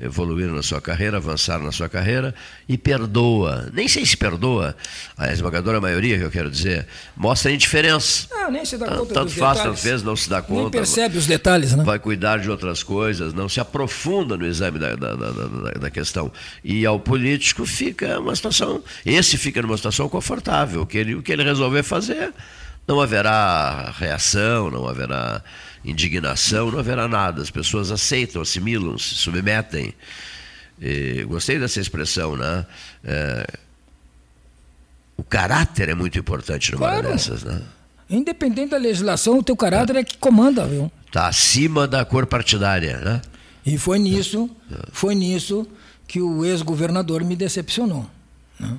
evoluir 0.00 0.48
na 0.50 0.62
sua 0.62 0.80
carreira, 0.80 1.18
avançar 1.18 1.60
na 1.60 1.70
sua 1.70 1.88
carreira, 1.88 2.34
e 2.68 2.76
perdoa. 2.76 3.70
Nem 3.72 3.86
sei 3.86 4.04
se 4.04 4.16
perdoa, 4.16 4.76
a 5.16 5.32
esmagadora 5.32 5.80
maioria, 5.80 6.18
que 6.18 6.24
eu 6.24 6.30
quero 6.30 6.50
dizer, 6.50 6.88
mostra 7.16 7.52
indiferença. 7.52 8.26
Ah, 8.32 8.50
nem 8.50 8.64
se 8.64 8.76
dá 8.76 8.86
conta 8.88 9.14
Tanto 9.14 9.30
faz, 9.30 9.58
detalhes. 9.58 9.62
tanto 9.62 9.76
fez, 9.76 10.02
não 10.02 10.16
se 10.16 10.28
dá 10.28 10.42
conta. 10.42 10.62
Nem 10.62 10.70
percebe 10.70 11.18
os 11.18 11.26
detalhes, 11.26 11.72
né? 11.74 11.84
Vai 11.84 12.00
cuidar 12.00 12.38
de 12.38 12.50
outras 12.50 12.82
coisas, 12.82 13.32
não 13.32 13.48
se 13.48 13.60
aprofunda 13.60 14.36
no 14.36 14.44
exame 14.44 14.76
da, 14.76 14.96
da, 14.96 15.14
da, 15.14 15.30
da, 15.30 15.70
da 15.82 15.90
questão. 15.90 16.32
E 16.64 16.84
ao 16.84 16.98
político 16.98 17.64
fica 17.64 18.18
uma 18.18 18.34
situação, 18.34 18.82
esse 19.06 19.38
fica 19.38 19.62
numa 19.62 19.76
situação 19.76 20.08
confortável. 20.08 20.82
O 20.82 20.86
que 20.86 20.98
ele, 20.98 21.14
o 21.14 21.22
que 21.22 21.30
ele 21.30 21.44
resolver 21.44 21.84
fazer 21.84 22.32
não 22.86 23.00
haverá 23.00 23.92
reação, 23.98 24.70
não 24.70 24.88
haverá 24.88 25.42
indignação, 25.84 26.70
não 26.70 26.78
haverá 26.78 27.06
nada. 27.08 27.42
As 27.42 27.50
pessoas 27.50 27.90
aceitam, 27.90 28.42
assimilam, 28.42 28.98
se 28.98 29.14
submetem. 29.14 29.94
E 30.80 31.24
gostei 31.24 31.58
dessa 31.58 31.80
expressão, 31.80 32.36
né? 32.36 32.66
É, 33.04 33.46
o 35.16 35.22
caráter 35.22 35.88
é 35.88 35.94
muito 35.94 36.18
importante 36.18 36.72
numa 36.72 36.88
Claro. 36.88 37.08
dessas, 37.08 37.42
né? 37.44 37.62
Independente 38.10 38.70
da 38.70 38.76
legislação, 38.78 39.38
o 39.38 39.42
teu 39.42 39.56
caráter 39.56 39.96
é 39.96 40.04
que 40.04 40.18
comanda, 40.18 40.66
viu? 40.66 40.90
Está 41.06 41.28
acima 41.28 41.86
da 41.86 42.04
cor 42.04 42.26
partidária, 42.26 42.98
né? 42.98 43.22
E 43.64 43.78
foi 43.78 43.98
nisso, 43.98 44.50
foi 44.92 45.14
nisso 45.14 45.66
que 46.06 46.20
o 46.20 46.44
ex-governador 46.44 47.22
me 47.24 47.36
decepcionou. 47.36 48.10
né? 48.58 48.76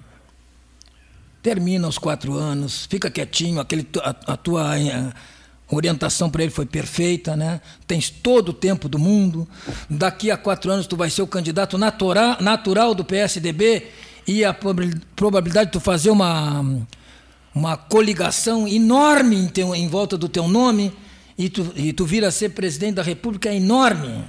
Termina 1.44 1.88
os 1.88 1.98
quatro 2.00 2.34
anos, 2.36 2.88
fica 2.90 3.12
quietinho, 3.12 3.60
aquele, 3.60 3.86
a, 4.02 4.34
a 4.34 4.38
tua 4.38 4.80
eh, 4.80 5.12
orientação 5.70 6.30
para 6.30 6.42
ele 6.44 6.52
foi 6.52 6.66
perfeita, 6.66 7.36
né? 7.36 7.60
Tens 7.86 8.10
todo 8.10 8.50
o 8.50 8.54
tempo 8.54 8.88
do 8.88 8.98
mundo. 8.98 9.46
Daqui 9.90 10.32
a 10.32 10.38
quatro 10.38 10.72
anos 10.72 10.88
tu 10.88 10.96
vai 10.96 11.10
ser 11.10 11.22
o 11.22 11.28
candidato 11.28 11.78
natura, 11.78 12.38
natural 12.40 12.96
do 12.96 13.04
PSDB 13.04 13.88
e 14.26 14.46
a 14.46 14.54
probabil- 14.54 15.02
probabilidade 15.18 15.66
de 15.68 15.74
tu 15.74 15.80
fazer 15.82 16.10
uma 16.10 16.64
uma 17.56 17.78
coligação 17.78 18.68
enorme 18.68 19.36
em, 19.36 19.48
teu- 19.48 19.76
em 19.76 19.88
volta 19.88 20.18
do 20.18 20.28
teu 20.28 20.48
nome 20.48 20.92
e 21.38 21.50
tu, 21.50 21.72
e 21.76 21.94
tu 21.94 22.04
vir 22.04 22.26
a 22.26 22.32
ser 22.32 22.50
presidente 22.50 22.96
da 22.96 23.04
República 23.04 23.50
é 23.50 23.56
enorme. 23.58 24.24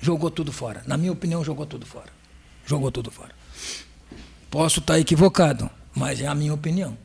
Jogou 0.00 0.30
tudo 0.30 0.50
fora. 0.52 0.82
Na 0.86 0.96
minha 0.96 1.12
opinião, 1.12 1.44
jogou 1.44 1.66
tudo 1.66 1.84
fora. 1.84 2.08
Jogou 2.64 2.90
tudo 2.92 3.10
fora. 3.10 3.32
Posso 4.50 4.80
estar 4.80 4.98
equivocado, 4.98 5.68
mas 5.98 6.20
é 6.20 6.26
a 6.26 6.34
minha 6.34 6.54
opinião. 6.54 6.96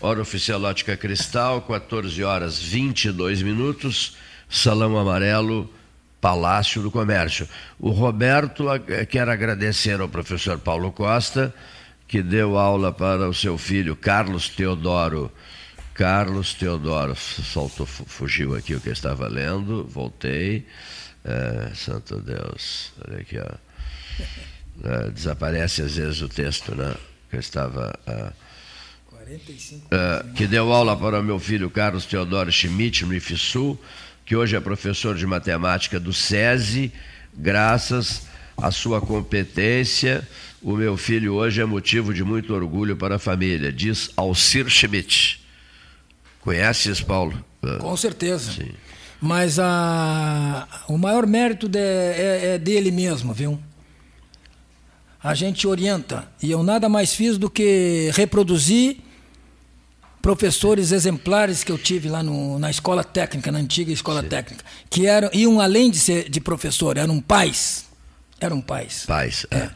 Hora 0.00 0.20
oficial 0.20 0.60
Ótica 0.62 0.96
Cristal, 0.96 1.62
14 1.62 2.22
horas 2.24 2.58
22 2.60 3.40
minutos, 3.42 4.16
Salão 4.50 4.98
Amarelo, 4.98 5.72
Palácio 6.20 6.82
do 6.82 6.90
Comércio. 6.90 7.48
O 7.78 7.90
Roberto 7.90 8.66
eh, 8.88 9.06
quer 9.06 9.28
agradecer 9.28 10.00
ao 10.00 10.08
professor 10.08 10.58
Paulo 10.58 10.90
Costa, 10.90 11.54
que 12.08 12.20
deu 12.20 12.58
aula 12.58 12.92
para 12.92 13.28
o 13.28 13.34
seu 13.34 13.56
filho 13.56 13.94
Carlos 13.94 14.48
Teodoro. 14.48 15.30
Carlos 15.94 16.52
Teodoro, 16.54 17.14
soltou, 17.14 17.86
fu- 17.86 18.04
fugiu 18.06 18.56
aqui 18.56 18.74
o 18.74 18.80
que 18.80 18.88
eu 18.88 18.92
estava 18.92 19.28
lendo, 19.28 19.84
voltei. 19.84 20.66
É, 21.24 21.70
santo 21.74 22.20
Deus, 22.20 22.92
olha 23.06 23.18
aqui, 23.20 23.38
ó. 23.38 23.54
É, 24.84 25.10
desaparece 25.10 25.82
às 25.82 25.96
vezes 25.96 26.20
o 26.22 26.28
texto, 26.28 26.74
né? 26.74 26.94
Que 27.30 27.36
eu 27.36 27.40
estava. 27.40 27.92
ah, 28.06 28.32
45. 29.10 29.86
eh, 29.90 30.24
que 30.34 30.46
deu 30.46 30.72
aula 30.72 30.96
para 30.96 31.20
o 31.20 31.22
meu 31.22 31.38
filho 31.38 31.70
Carlos 31.70 32.04
Teodoro 32.04 32.50
Schmidt 32.50 33.04
no 33.06 33.14
IFSU, 33.14 33.78
que 34.26 34.34
hoje 34.34 34.56
é 34.56 34.60
professor 34.60 35.14
de 35.16 35.24
matemática 35.26 36.00
do 36.00 36.12
SESI, 36.12 36.92
graças 37.32 38.22
à 38.56 38.70
sua 38.72 39.00
competência. 39.00 40.26
O 40.60 40.76
meu 40.76 40.96
filho 40.96 41.34
hoje 41.34 41.60
é 41.60 41.64
motivo 41.64 42.12
de 42.12 42.22
muito 42.24 42.52
orgulho 42.54 42.96
para 42.96 43.16
a 43.16 43.18
família, 43.18 43.72
diz 43.72 44.10
Alcir 44.16 44.68
Schmidt. 44.68 45.40
Conheces, 46.40 47.00
Paulo? 47.00 47.42
Eh, 47.64 47.76
Com 47.78 47.96
certeza. 47.96 48.50
Mas 49.20 49.58
a, 49.60 50.66
o 50.88 50.98
maior 50.98 51.26
mérito 51.26 51.68
de- 51.68 51.78
é, 51.78 52.54
é 52.54 52.58
dele 52.58 52.90
mesmo, 52.90 53.32
viu? 53.32 53.60
A 55.22 55.34
gente 55.34 55.66
orienta. 55.66 56.28
E 56.42 56.50
eu 56.50 56.62
nada 56.62 56.88
mais 56.88 57.14
fiz 57.14 57.38
do 57.38 57.48
que 57.48 58.10
reproduzir 58.14 58.96
professores 60.20 60.92
exemplares 60.92 61.64
que 61.64 61.72
eu 61.72 61.78
tive 61.78 62.08
lá 62.08 62.22
no- 62.22 62.58
na 62.58 62.70
escola 62.70 63.02
técnica, 63.02 63.50
na 63.50 63.58
antiga 63.58 63.92
escola 63.92 64.22
técnica, 64.22 64.64
que 64.88 65.06
eram, 65.06 65.28
iam 65.32 65.60
além 65.60 65.90
de 65.90 65.98
ser 65.98 66.28
de 66.28 66.40
professor, 66.40 66.96
eram 66.96 67.20
pais. 67.20 67.86
Eram 68.40 68.60
pais. 68.60 69.04
Pais, 69.06 69.46
é. 69.50 69.70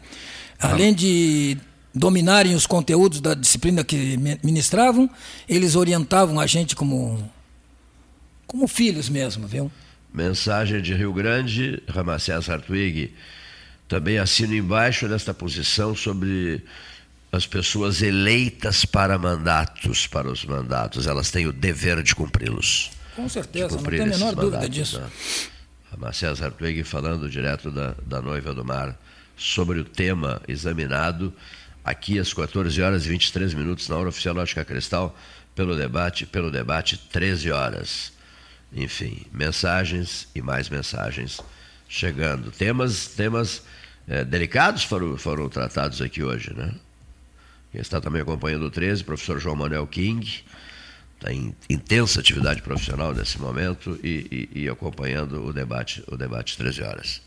Além 0.59 0.95
de 0.95 1.57
dominarem 1.95 2.55
os 2.55 2.67
conteúdos 2.67 3.21
da 3.21 3.35
disciplina 3.35 3.83
que 3.85 4.17
mi- 4.17 4.39
ministravam, 4.43 5.09
eles 5.49 5.75
orientavam 5.77 6.39
a 6.41 6.47
gente 6.47 6.75
como, 6.77 7.29
como 8.47 8.67
filhos 8.69 9.09
mesmo, 9.09 9.47
viu? 9.47 9.71
Mensagem 10.13 10.81
de 10.81 10.95
Rio 10.95 11.13
Grande, 11.13 11.83
Ramacés 11.89 12.49
Hartwig. 12.49 13.13
Também 13.89 14.19
assino 14.19 14.55
embaixo 14.55 15.09
desta 15.09 15.33
posição 15.33 15.95
sobre 15.95 16.63
as 17.31 17.47
pessoas 17.47 18.03
eleitas 18.03 18.85
para 18.85 19.19
mandatos, 19.19 20.07
para 20.07 20.29
os 20.29 20.45
mandatos. 20.45 21.07
Elas 21.07 21.31
têm 21.31 21.47
o 21.47 21.53
dever 21.53 22.03
de 22.03 22.15
cumpri-los. 22.15 22.91
Com 23.15 23.29
certeza, 23.29 23.77
não 23.77 23.83
tem 23.85 24.01
a 24.01 24.07
menor 24.07 24.35
dúvida 24.35 24.57
mandatos, 24.59 24.75
disso. 24.75 25.01
né? 25.01 25.09
Ramacés 25.91 26.43
Hartwig 26.43 26.83
falando 26.85 27.29
direto 27.31 27.71
da, 27.71 27.95
da 28.05 28.21
Noiva 28.21 28.53
do 28.53 28.65
Mar 28.65 28.99
sobre 29.37 29.79
o 29.79 29.85
tema 29.85 30.43
examinado 30.49 31.33
aqui 31.85 32.19
às 32.19 32.33
14 32.35 32.83
horas 32.83 33.07
e 33.07 33.09
23 33.09 33.55
minutos 33.55 33.89
na 33.89 33.97
hora 33.97 34.09
oficial 34.09 34.35
Lógica 34.35 34.65
Cristal 34.65 35.17
pelo 35.55 35.77
debate, 35.77 36.27
pelo 36.27 36.51
debate 36.51 36.99
13 36.99 37.53
horas. 37.53 38.13
Enfim, 38.73 39.23
mensagens 39.33 40.29
e 40.35 40.43
mais 40.43 40.69
mensagens 40.69 41.41
chegando. 41.89 42.51
Temas, 42.51 43.09
temas 43.09 43.63
eh, 44.09 44.25
delicados 44.25 44.85
foram, 44.85 45.17
foram 45.17 45.49
tratados 45.49 46.01
aqui 46.03 46.23
hoje, 46.23 46.53
né? 46.55 46.75
Quem 47.73 47.81
está 47.81 48.01
também 48.01 48.23
acompanhando 48.23 48.65
o 48.67 48.71
13, 48.71 49.05
professor 49.05 49.39
João 49.39 49.57
Manuel 49.57 49.87
King, 49.87 50.45
está 51.17 51.33
em 51.33 51.55
intensa 51.69 52.21
atividade 52.21 52.63
profissional 52.63 53.13
nesse 53.15 53.41
momento 53.41 53.99
e, 54.03 54.49
e- 54.55 54.61
e 54.63 54.69
acompanhando 54.69 55.45
o 55.45 55.53
debate, 55.53 56.03
o 56.07 56.17
debate 56.17 56.57
13 56.57 56.83
horas. 56.83 57.23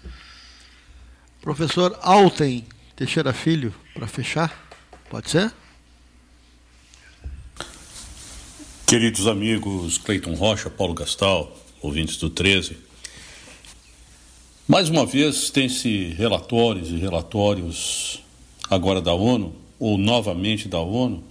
Professor 1.41 1.97
Alten 2.01 2.65
Teixeira 2.95 3.31
Filho, 3.33 3.73
para 3.93 4.07
fechar, 4.07 4.67
pode 5.09 5.29
ser? 5.29 5.51
Queridos 8.85 9.27
amigos 9.27 9.97
Cleiton 9.97 10.33
Rocha, 10.33 10.69
Paulo 10.69 10.93
Gastal, 10.93 11.55
ouvintes 11.81 12.17
do 12.17 12.29
13, 12.29 12.77
mais 14.69 14.87
uma 14.87 15.03
vez 15.03 15.49
tem-se 15.49 16.13
relatórios 16.15 16.91
e 16.91 16.95
relatórios 16.95 18.21
agora 18.69 19.01
da 19.01 19.15
ONU, 19.15 19.51
ou 19.79 19.97
novamente 19.97 20.67
da 20.67 20.77
ONU, 20.77 21.23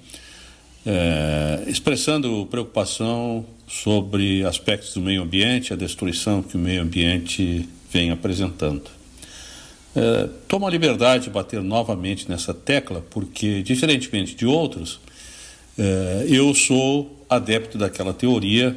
eh, 0.85 1.63
expressando 1.69 2.49
preocupação 2.51 3.47
sobre 3.69 4.45
aspectos 4.45 4.93
do 4.93 5.01
meio 5.01 5.23
ambiente, 5.23 5.73
a 5.73 5.77
destruição 5.77 6.43
que 6.43 6.57
o 6.57 6.59
meio 6.59 6.83
ambiente 6.83 7.69
vem 7.93 8.11
apresentando. 8.11 8.91
Eh, 9.95 10.29
tomo 10.49 10.67
a 10.67 10.71
liberdade 10.71 11.25
de 11.25 11.31
bater 11.31 11.63
novamente 11.63 12.29
nessa 12.29 12.53
tecla, 12.53 13.07
porque, 13.09 13.63
diferentemente 13.63 14.35
de 14.35 14.47
outros, 14.47 14.99
eh, 15.79 16.27
eu 16.29 16.53
sou 16.57 17.25
adepto 17.31 17.79
daquela 17.79 18.13
teoria, 18.13 18.77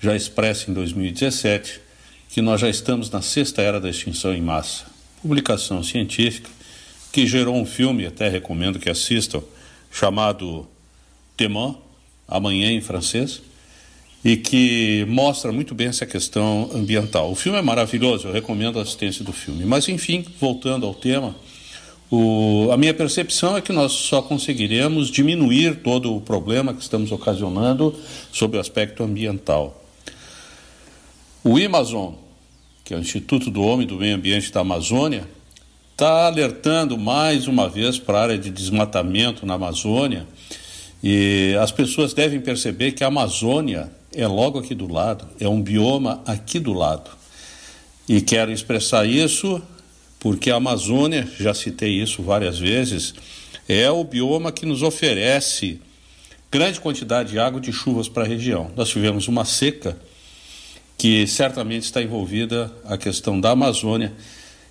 já 0.00 0.14
expressa 0.14 0.70
em 0.70 0.74
2017, 0.74 1.89
que 2.30 2.40
nós 2.40 2.60
já 2.60 2.68
estamos 2.68 3.10
na 3.10 3.20
sexta 3.20 3.60
era 3.60 3.80
da 3.80 3.90
extinção 3.90 4.32
em 4.32 4.40
massa. 4.40 4.84
Publicação 5.20 5.82
científica 5.82 6.48
que 7.12 7.26
gerou 7.26 7.56
um 7.56 7.66
filme, 7.66 8.06
até 8.06 8.28
recomendo 8.28 8.78
que 8.78 8.88
assistam, 8.88 9.42
chamado 9.90 10.66
Demain, 11.36 11.76
Amanhã 12.28 12.70
em 12.70 12.80
francês, 12.80 13.42
e 14.24 14.36
que 14.36 15.04
mostra 15.08 15.50
muito 15.50 15.74
bem 15.74 15.88
essa 15.88 16.06
questão 16.06 16.70
ambiental. 16.72 17.32
O 17.32 17.34
filme 17.34 17.58
é 17.58 17.62
maravilhoso, 17.62 18.28
eu 18.28 18.32
recomendo 18.32 18.78
a 18.78 18.82
assistência 18.82 19.24
do 19.24 19.32
filme. 19.32 19.64
Mas, 19.64 19.88
enfim, 19.88 20.24
voltando 20.38 20.86
ao 20.86 20.94
tema, 20.94 21.34
o- 22.08 22.68
a 22.70 22.76
minha 22.76 22.94
percepção 22.94 23.56
é 23.56 23.60
que 23.60 23.72
nós 23.72 23.90
só 23.90 24.22
conseguiremos 24.22 25.10
diminuir 25.10 25.82
todo 25.82 26.14
o 26.14 26.20
problema 26.20 26.72
que 26.72 26.82
estamos 26.82 27.10
ocasionando 27.10 27.98
sob 28.30 28.56
o 28.56 28.60
aspecto 28.60 29.02
ambiental. 29.02 29.82
O 31.42 31.56
Amazon, 31.56 32.12
que 32.90 32.94
é 32.94 32.96
o 32.96 33.00
Instituto 33.00 33.52
do 33.52 33.62
Homem 33.62 33.86
e 33.86 33.88
do 33.88 33.98
Meio 33.98 34.16
Ambiente 34.16 34.50
da 34.50 34.62
Amazônia, 34.62 35.22
está 35.92 36.26
alertando 36.26 36.98
mais 36.98 37.46
uma 37.46 37.68
vez 37.68 38.00
para 38.00 38.18
a 38.18 38.22
área 38.22 38.36
de 38.36 38.50
desmatamento 38.50 39.46
na 39.46 39.54
Amazônia 39.54 40.26
E 41.00 41.54
as 41.62 41.70
pessoas 41.70 42.12
devem 42.12 42.40
perceber 42.40 42.90
que 42.90 43.04
a 43.04 43.06
Amazônia 43.06 43.92
é 44.12 44.26
logo 44.26 44.58
aqui 44.58 44.74
do 44.74 44.92
lado, 44.92 45.24
é 45.38 45.48
um 45.48 45.62
bioma 45.62 46.20
aqui 46.26 46.58
do 46.58 46.72
lado. 46.72 47.08
E 48.08 48.20
quero 48.20 48.50
expressar 48.50 49.06
isso 49.06 49.62
porque 50.18 50.50
a 50.50 50.56
Amazônia, 50.56 51.28
já 51.38 51.54
citei 51.54 51.92
isso 51.92 52.24
várias 52.24 52.58
vezes, 52.58 53.14
é 53.68 53.88
o 53.88 54.02
bioma 54.02 54.50
que 54.50 54.66
nos 54.66 54.82
oferece 54.82 55.80
grande 56.50 56.80
quantidade 56.80 57.30
de 57.30 57.38
água 57.38 57.60
de 57.60 57.72
chuvas 57.72 58.08
para 58.08 58.24
a 58.24 58.26
região. 58.26 58.68
Nós 58.74 58.88
tivemos 58.88 59.28
uma 59.28 59.44
seca 59.44 59.96
que 61.00 61.26
certamente 61.26 61.84
está 61.84 62.02
envolvida 62.02 62.70
a 62.84 62.98
questão 62.98 63.40
da 63.40 63.52
Amazônia, 63.52 64.12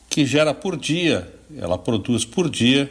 que 0.07 0.27
gera 0.27 0.53
por 0.53 0.77
dia, 0.77 1.27
ela 1.57 1.75
produz 1.75 2.23
por 2.23 2.47
dia 2.47 2.87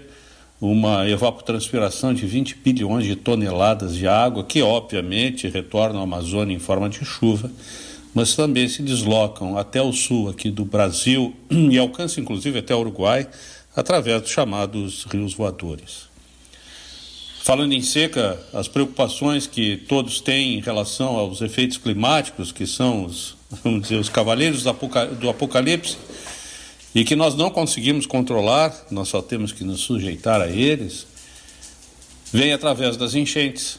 uma 0.61 1.09
evapotranspiração 1.09 2.13
de 2.13 2.27
20 2.27 2.57
bilhões 2.57 3.05
de 3.05 3.15
toneladas 3.15 3.95
de 3.95 4.09
água, 4.09 4.43
que 4.43 4.61
obviamente 4.61 5.47
retornam 5.47 6.01
à 6.01 6.03
Amazônia 6.03 6.53
em 6.53 6.59
forma 6.59 6.89
de 6.89 7.05
chuva, 7.05 7.49
mas 8.13 8.35
também 8.35 8.67
se 8.67 8.83
deslocam 8.83 9.57
até 9.57 9.81
o 9.81 9.93
sul 9.93 10.29
aqui 10.29 10.51
do 10.51 10.65
Brasil 10.65 11.33
e 11.49 11.79
alcançam 11.79 12.25
inclusive 12.25 12.59
até 12.59 12.75
o 12.75 12.81
Uruguai 12.81 13.29
através 13.77 14.21
dos 14.21 14.33
chamados 14.33 15.05
rios 15.05 15.33
voadores. 15.33 16.08
Falando 17.43 17.73
em 17.73 17.81
seca, 17.81 18.39
as 18.53 18.69
preocupações 18.69 19.47
que 19.47 19.77
todos 19.77 20.21
têm 20.21 20.59
em 20.59 20.61
relação 20.61 21.17
aos 21.17 21.41
efeitos 21.41 21.79
climáticos, 21.79 22.53
que 22.53 22.67
são 22.67 23.05
os, 23.05 23.37
vamos 23.65 23.83
dizer, 23.83 23.97
os 23.97 24.09
cavaleiros 24.09 24.65
do 25.19 25.31
apocalipse, 25.31 25.97
e 26.95 27.05
que 27.05 27.17
nós 27.17 27.35
não 27.35 27.51
conseguimos 27.51 28.07
controlar, 28.07 28.87
nós 28.91 29.09
só 29.09 29.23
temos 29.23 29.53
que 29.53 29.65
nos 29.65 29.81
sujeitar 29.81 30.41
a 30.41 30.49
eles, 30.49 31.07
vem 32.33 32.53
através 32.53 32.97
das 32.97 33.15
enchentes. 33.15 33.79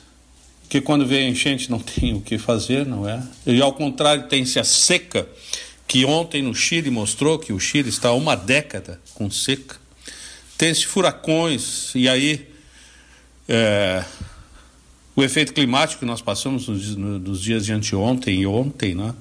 Que 0.68 0.80
quando 0.80 1.06
vem 1.06 1.26
a 1.26 1.30
enchente 1.30 1.69
não 1.69 1.80
tem 1.81 2.14
o 2.14 2.22
que 2.22 2.38
fazer, 2.38 2.86
não 2.86 3.07
é? 3.07 3.22
E 3.45 3.61
ao 3.61 3.73
contrário, 3.73 4.27
tem-se 4.27 4.60
a 4.60 4.64
seca, 4.64 5.27
que 5.88 6.06
ontem 6.06 6.41
no 6.41 6.53
Chile 6.53 6.90
mostrou 6.91 7.40
que 7.40 7.52
o 7.52 7.60
Chile 7.60 7.90
está 7.90 8.10
há 8.10 8.14
uma 8.14 8.36
década 8.36 8.99
com 9.15 9.30
seca. 9.30 9.77
Tem-se 10.57 10.86
furacões, 10.86 11.94
e 11.95 12.07
aí 12.07 12.48
é, 13.49 14.05
o 15.15 15.23
efeito 15.23 15.53
climático 15.53 16.01
que 16.01 16.05
nós 16.05 16.21
passamos 16.21 16.67
nos, 16.67 16.95
nos 16.95 17.41
dias 17.41 17.65
de 17.65 17.73
anteontem 17.73 18.41
e 18.41 18.47
ontem, 18.47 18.93
né? 18.93 19.13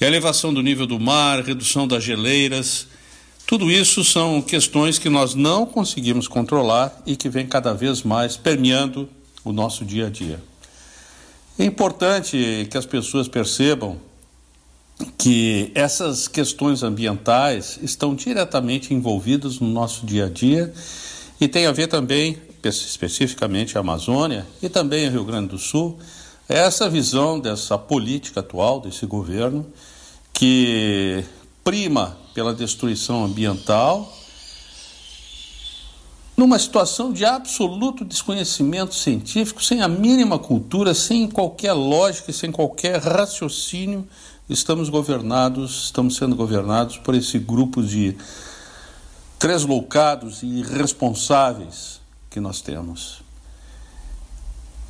E 0.00 0.04
a 0.04 0.08
elevação 0.08 0.52
do 0.52 0.62
nível 0.62 0.86
do 0.86 0.98
mar, 0.98 1.42
redução 1.42 1.86
das 1.86 2.02
geleiras, 2.02 2.88
tudo 3.46 3.70
isso 3.70 4.02
são 4.04 4.42
questões 4.42 4.98
que 4.98 5.08
nós 5.08 5.34
não 5.34 5.64
conseguimos 5.64 6.26
controlar 6.26 7.00
e 7.06 7.14
que 7.14 7.28
vem 7.28 7.46
cada 7.46 7.72
vez 7.72 8.02
mais 8.02 8.36
permeando 8.36 9.08
o 9.44 9.52
nosso 9.52 9.84
dia 9.84 10.06
a 10.08 10.10
dia. 10.10 10.42
É 11.58 11.64
importante 11.64 12.66
que 12.70 12.76
as 12.76 12.84
pessoas 12.84 13.28
percebam 13.28 13.98
que 15.16 15.70
essas 15.74 16.26
questões 16.26 16.82
ambientais 16.82 17.78
estão 17.82 18.14
diretamente 18.14 18.92
envolvidas 18.92 19.60
no 19.60 19.68
nosso 19.68 20.04
dia 20.04 20.26
a 20.26 20.28
dia 20.28 20.72
e 21.40 21.46
tem 21.46 21.66
a 21.66 21.72
ver 21.72 21.86
também 21.86 22.38
especificamente 22.66 23.76
a 23.76 23.80
Amazônia 23.80 24.46
e 24.62 24.68
também 24.68 25.08
o 25.08 25.10
Rio 25.10 25.24
Grande 25.24 25.48
do 25.48 25.58
Sul, 25.58 25.98
é 26.48 26.58
essa 26.58 26.88
visão 26.88 27.40
dessa 27.40 27.76
política 27.76 28.40
atual 28.40 28.80
desse 28.80 29.04
governo 29.06 29.66
que 30.32 31.24
prima 31.64 32.16
pela 32.34 32.54
destruição 32.54 33.24
ambiental 33.24 34.12
numa 36.36 36.58
situação 36.58 37.12
de 37.12 37.24
absoluto 37.24 38.04
desconhecimento 38.04 38.94
científico, 38.94 39.64
sem 39.64 39.80
a 39.80 39.88
mínima 39.88 40.38
cultura, 40.38 40.92
sem 40.92 41.26
qualquer 41.26 41.72
lógica 41.72 42.30
sem 42.30 42.52
qualquer 42.52 43.00
raciocínio, 43.00 44.06
estamos 44.48 44.90
governados, 44.90 45.84
estamos 45.84 46.16
sendo 46.16 46.36
governados 46.36 46.98
por 46.98 47.14
esse 47.14 47.38
grupo 47.38 47.82
de 47.82 48.14
tresloucados 49.38 50.42
e 50.42 50.46
irresponsáveis 50.46 52.00
que 52.36 52.40
nós 52.40 52.60
temos. 52.60 53.22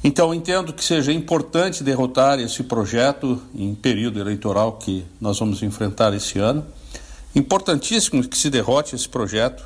Então, 0.03 0.35
entendo 0.35 0.73
que 0.73 0.85
seja 0.85 1.13
importante 1.13 1.85
derrotar 1.85 2.41
esse 2.41 2.65
projeto 2.65 3.41
em 3.55 3.73
período 3.73 4.19
eleitoral 4.19 4.73
que 4.73 5.07
nós 5.21 5.39
vamos 5.39 5.63
enfrentar 5.63 6.13
esse 6.13 6.41
ano. 6.41 6.67
Importantíssimo 7.37 8.27
que 8.27 8.37
se 8.37 8.51
derrote 8.51 8.97
esse 8.97 9.09
projeto 9.09 9.65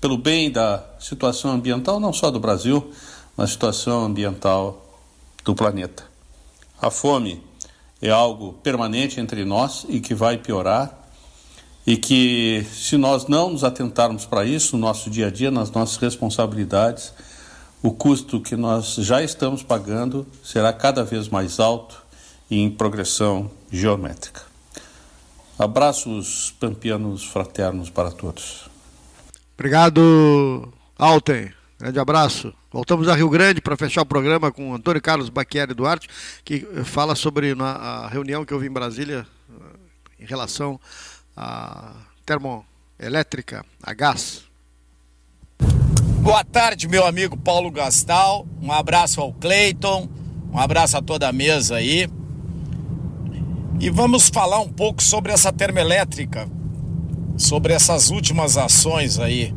pelo 0.00 0.18
bem 0.18 0.50
da 0.50 0.84
situação 0.98 1.52
ambiental, 1.52 2.00
não 2.00 2.12
só 2.12 2.28
do 2.28 2.40
Brasil, 2.40 2.90
mas 3.36 3.50
situação 3.50 4.04
ambiental 4.04 4.84
do 5.44 5.54
planeta. 5.54 6.02
A 6.82 6.90
fome 6.90 7.40
é 8.02 8.10
algo 8.10 8.54
permanente 8.64 9.20
entre 9.20 9.44
nós 9.44 9.86
e 9.88 10.00
que 10.00 10.12
vai 10.12 10.38
piorar, 10.38 11.05
e 11.86 11.96
que, 11.96 12.66
se 12.72 12.96
nós 12.96 13.28
não 13.28 13.50
nos 13.50 13.62
atentarmos 13.62 14.26
para 14.26 14.44
isso 14.44 14.76
no 14.76 14.86
nosso 14.86 15.08
dia 15.08 15.28
a 15.28 15.30
dia, 15.30 15.50
nas 15.50 15.70
nossas 15.70 15.96
responsabilidades, 15.98 17.12
o 17.80 17.92
custo 17.92 18.40
que 18.40 18.56
nós 18.56 18.96
já 18.96 19.22
estamos 19.22 19.62
pagando 19.62 20.26
será 20.42 20.72
cada 20.72 21.04
vez 21.04 21.28
mais 21.28 21.60
alto 21.60 22.02
e 22.50 22.58
em 22.58 22.68
progressão 22.68 23.48
geométrica. 23.70 24.42
Abraços 25.56 26.54
pampianos 26.58 27.24
fraternos 27.24 27.88
para 27.88 28.10
todos. 28.10 28.68
Obrigado, 29.56 30.72
Alten. 30.98 31.52
Grande 31.78 31.98
abraço. 31.98 32.52
Voltamos 32.72 33.06
a 33.06 33.14
Rio 33.14 33.30
Grande 33.30 33.60
para 33.60 33.76
fechar 33.76 34.02
o 34.02 34.06
programa 34.06 34.50
com 34.50 34.74
Antônio 34.74 35.00
Carlos 35.00 35.28
Baquieri 35.28 35.72
Duarte, 35.72 36.08
que 36.44 36.60
fala 36.84 37.14
sobre 37.14 37.54
a 37.58 38.08
reunião 38.08 38.44
que 38.44 38.52
houve 38.52 38.66
em 38.66 38.70
Brasília 38.70 39.26
eh, 39.48 40.24
em 40.24 40.26
relação 40.26 40.80
a 41.36 41.92
termoelétrica, 42.24 43.64
a 43.82 43.92
gás. 43.92 44.44
Boa 46.22 46.42
tarde, 46.42 46.88
meu 46.88 47.06
amigo 47.06 47.36
Paulo 47.36 47.70
Gastal. 47.70 48.46
Um 48.60 48.72
abraço 48.72 49.20
ao 49.20 49.32
Cleiton, 49.32 50.08
um 50.52 50.58
abraço 50.58 50.96
a 50.96 51.02
toda 51.02 51.28
a 51.28 51.32
mesa 51.32 51.76
aí. 51.76 52.08
E 53.78 53.90
vamos 53.90 54.30
falar 54.30 54.60
um 54.60 54.72
pouco 54.72 55.02
sobre 55.02 55.30
essa 55.30 55.52
termoelétrica, 55.52 56.48
sobre 57.36 57.74
essas 57.74 58.10
últimas 58.10 58.56
ações 58.56 59.18
aí. 59.18 59.54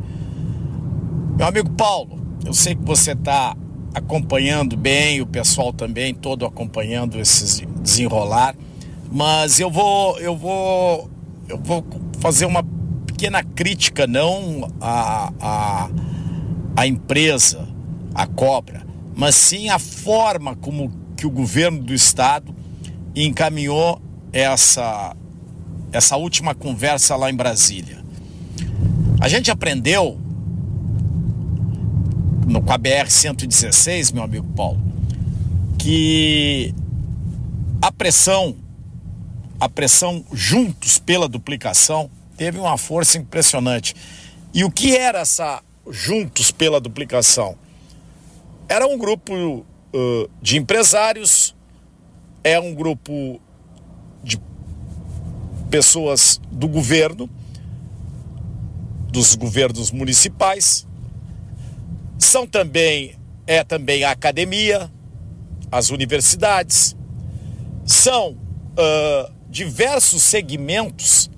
Meu 1.36 1.46
amigo 1.46 1.70
Paulo, 1.70 2.20
eu 2.44 2.52
sei 2.52 2.74
que 2.74 2.84
você 2.84 3.12
está 3.12 3.56
acompanhando 3.94 4.76
bem, 4.76 5.22
o 5.22 5.26
pessoal 5.26 5.72
também 5.72 6.14
todo 6.14 6.44
acompanhando 6.44 7.18
esses 7.18 7.62
desenrolar, 7.80 8.54
mas 9.10 9.58
eu 9.58 9.70
vou 9.70 10.20
eu 10.20 10.36
vou 10.36 11.10
eu 11.50 11.58
vou 11.58 11.84
fazer 12.20 12.46
uma 12.46 12.62
pequena 13.06 13.42
crítica, 13.42 14.06
não 14.06 14.72
a, 14.80 15.32
a, 15.40 15.90
a 16.76 16.86
empresa, 16.86 17.68
a 18.14 18.26
cobra, 18.26 18.86
mas 19.16 19.34
sim 19.34 19.68
a 19.68 19.78
forma 19.78 20.54
como 20.54 20.92
que 21.16 21.26
o 21.26 21.30
governo 21.30 21.82
do 21.82 21.92
estado 21.92 22.54
encaminhou 23.14 24.00
essa, 24.32 25.16
essa 25.92 26.16
última 26.16 26.54
conversa 26.54 27.16
lá 27.16 27.28
em 27.28 27.34
Brasília. 27.34 27.98
A 29.20 29.28
gente 29.28 29.50
aprendeu 29.50 30.18
no, 32.46 32.62
com 32.62 32.72
a 32.72 32.78
BR-116, 32.78 34.14
meu 34.14 34.22
amigo 34.22 34.46
Paulo, 34.54 34.80
que 35.76 36.72
a 37.82 37.90
pressão 37.90 38.54
a 39.60 39.68
pressão 39.68 40.24
juntos 40.32 40.98
pela 40.98 41.28
duplicação 41.28 42.10
teve 42.36 42.58
uma 42.58 42.78
força 42.78 43.18
impressionante. 43.18 43.94
E 44.54 44.64
o 44.64 44.70
que 44.70 44.96
era 44.96 45.20
essa 45.20 45.62
juntos 45.90 46.50
pela 46.50 46.80
duplicação? 46.80 47.56
Era 48.66 48.86
um 48.86 48.96
grupo 48.96 49.34
uh, 49.34 50.30
de 50.40 50.56
empresários, 50.56 51.54
é 52.42 52.58
um 52.58 52.74
grupo 52.74 53.38
de 54.24 54.40
pessoas 55.70 56.40
do 56.50 56.66
governo, 56.66 57.28
dos 59.10 59.34
governos 59.34 59.90
municipais, 59.90 60.86
são 62.18 62.46
também 62.46 63.20
é 63.46 63.64
também 63.64 64.04
a 64.04 64.12
academia, 64.12 64.88
as 65.72 65.90
universidades, 65.90 66.96
são 67.84 68.30
uh, 68.30 69.39
diversos 69.50 70.22
segmentos 70.22 71.28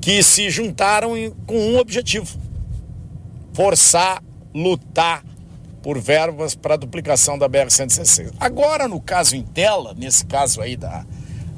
que 0.00 0.22
se 0.22 0.50
juntaram 0.50 1.12
com 1.46 1.56
um 1.56 1.78
objetivo: 1.78 2.38
forçar, 3.52 4.22
lutar 4.54 5.22
por 5.82 5.98
verbas 5.98 6.54
para 6.54 6.76
duplicação 6.76 7.38
da 7.38 7.48
BR-116. 7.48 8.32
Agora, 8.40 8.88
no 8.88 9.00
caso 9.00 9.36
Intela, 9.36 9.94
nesse 9.94 10.24
caso 10.24 10.60
aí 10.60 10.76
da, 10.76 11.04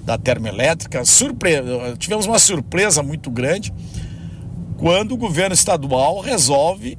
da 0.04 0.18
termoelétrica, 0.18 1.04
surpre... 1.04 1.62
tivemos 1.98 2.26
uma 2.26 2.38
surpresa 2.38 3.02
muito 3.02 3.30
grande 3.30 3.72
quando 4.76 5.12
o 5.12 5.16
governo 5.16 5.54
estadual 5.54 6.20
resolve 6.20 6.98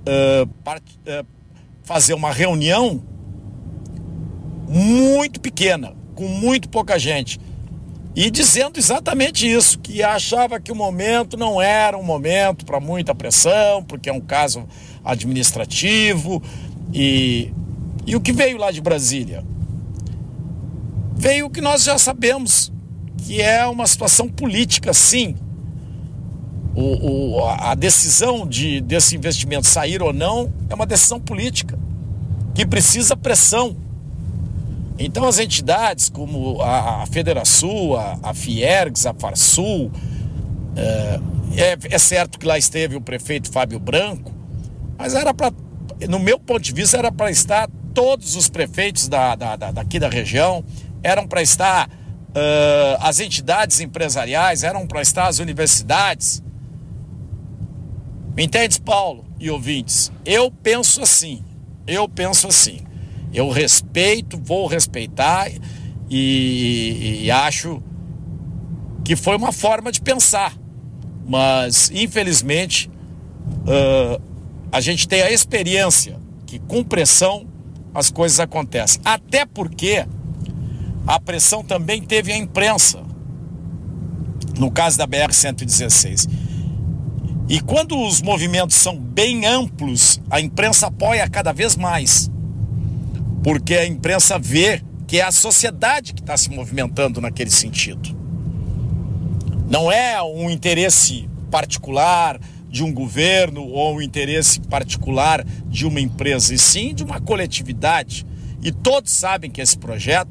uh, 0.00 0.46
part... 0.62 0.84
uh, 1.06 1.26
fazer 1.82 2.14
uma 2.14 2.30
reunião 2.30 3.02
muito 4.68 5.40
pequena, 5.40 5.94
com 6.20 6.28
muito 6.28 6.68
pouca 6.68 6.98
gente. 6.98 7.40
E 8.14 8.30
dizendo 8.30 8.78
exatamente 8.78 9.50
isso, 9.50 9.78
que 9.78 10.02
achava 10.02 10.60
que 10.60 10.70
o 10.70 10.74
momento 10.74 11.34
não 11.34 11.62
era 11.62 11.96
um 11.96 12.02
momento 12.02 12.66
para 12.66 12.78
muita 12.78 13.14
pressão, 13.14 13.82
porque 13.82 14.10
é 14.10 14.12
um 14.12 14.20
caso 14.20 14.66
administrativo. 15.02 16.42
E, 16.92 17.54
e 18.06 18.14
o 18.14 18.20
que 18.20 18.34
veio 18.34 18.58
lá 18.58 18.70
de 18.70 18.82
Brasília? 18.82 19.42
Veio 21.16 21.46
o 21.46 21.50
que 21.50 21.62
nós 21.62 21.84
já 21.84 21.96
sabemos, 21.96 22.70
que 23.16 23.40
é 23.40 23.64
uma 23.64 23.86
situação 23.86 24.28
política, 24.28 24.92
sim. 24.92 25.34
O, 26.74 27.38
o, 27.38 27.48
a 27.48 27.74
decisão 27.74 28.46
de, 28.46 28.82
desse 28.82 29.16
investimento 29.16 29.66
sair 29.66 30.02
ou 30.02 30.12
não 30.12 30.52
é 30.68 30.74
uma 30.74 30.84
decisão 30.84 31.18
política, 31.18 31.78
que 32.54 32.66
precisa 32.66 33.16
pressão 33.16 33.74
então 35.00 35.24
as 35.24 35.38
entidades 35.38 36.10
como 36.10 36.60
a, 36.60 37.06
Federação, 37.06 37.94
a, 37.94 38.18
a 38.22 38.34
Fiergs, 38.34 39.06
a 39.06 39.14
Farsul, 39.14 39.90
é, 40.76 41.20
é, 41.56 41.78
é, 41.90 41.98
certo 41.98 42.38
que 42.38 42.46
lá 42.46 42.58
esteve 42.58 42.96
o 42.96 43.00
prefeito 43.00 43.50
Fábio 43.50 43.80
Branco, 43.80 44.30
mas 44.98 45.14
era 45.14 45.32
para, 45.32 45.52
no 46.06 46.18
meu 46.18 46.38
ponto 46.38 46.60
de 46.60 46.74
vista, 46.74 46.98
era 46.98 47.10
para 47.10 47.30
estar 47.30 47.66
todos 47.94 48.36
os 48.36 48.50
prefeitos 48.50 49.08
da, 49.08 49.34
da, 49.34 49.56
da 49.56 49.72
daqui 49.72 49.98
da 49.98 50.08
região, 50.08 50.62
eram 51.02 51.26
para 51.26 51.40
estar 51.40 51.88
uh, 51.88 52.96
as 53.00 53.20
entidades 53.20 53.80
empresariais, 53.80 54.62
eram 54.62 54.86
para 54.86 55.00
estar 55.00 55.26
as 55.28 55.38
universidades. 55.38 56.42
Me 58.36 58.44
entende, 58.44 58.80
Paulo 58.82 59.24
e 59.40 59.50
ouvintes? 59.50 60.12
Eu 60.26 60.50
penso 60.50 61.02
assim, 61.02 61.42
eu 61.86 62.06
penso 62.06 62.46
assim. 62.46 62.89
Eu 63.32 63.48
respeito, 63.50 64.40
vou 64.42 64.66
respeitar 64.66 65.50
e, 66.10 67.22
e 67.22 67.30
acho 67.30 67.82
que 69.04 69.14
foi 69.14 69.36
uma 69.36 69.52
forma 69.52 69.92
de 69.92 70.00
pensar. 70.00 70.52
Mas, 71.26 71.90
infelizmente, 71.94 72.90
uh, 72.90 74.20
a 74.72 74.80
gente 74.80 75.06
tem 75.06 75.22
a 75.22 75.30
experiência 75.30 76.18
que 76.46 76.58
com 76.58 76.82
pressão 76.82 77.46
as 77.94 78.10
coisas 78.10 78.40
acontecem. 78.40 79.00
Até 79.04 79.46
porque 79.46 80.04
a 81.06 81.20
pressão 81.20 81.62
também 81.62 82.02
teve 82.02 82.32
a 82.32 82.36
imprensa, 82.36 83.02
no 84.58 84.70
caso 84.70 84.98
da 84.98 85.06
BR-116. 85.06 86.28
E 87.48 87.60
quando 87.60 87.96
os 87.96 88.22
movimentos 88.22 88.76
são 88.76 88.96
bem 88.96 89.46
amplos, 89.46 90.20
a 90.30 90.40
imprensa 90.40 90.88
apoia 90.88 91.28
cada 91.28 91.52
vez 91.52 91.76
mais 91.76 92.30
porque 93.42 93.74
a 93.74 93.86
imprensa 93.86 94.38
vê 94.38 94.82
que 95.06 95.18
é 95.18 95.24
a 95.24 95.32
sociedade 95.32 96.14
que 96.14 96.20
está 96.20 96.36
se 96.36 96.50
movimentando 96.50 97.20
naquele 97.20 97.50
sentido. 97.50 98.16
Não 99.68 99.90
é 99.90 100.22
um 100.22 100.50
interesse 100.50 101.28
particular 101.50 102.40
de 102.68 102.84
um 102.84 102.92
governo 102.92 103.62
ou 103.62 103.96
um 103.96 104.02
interesse 104.02 104.60
particular 104.60 105.44
de 105.66 105.86
uma 105.86 106.00
empresa, 106.00 106.54
e 106.54 106.58
sim 106.58 106.94
de 106.94 107.02
uma 107.02 107.20
coletividade. 107.20 108.24
E 108.62 108.70
todos 108.70 109.10
sabem 109.10 109.50
que 109.50 109.60
esse 109.60 109.76
projeto, 109.76 110.30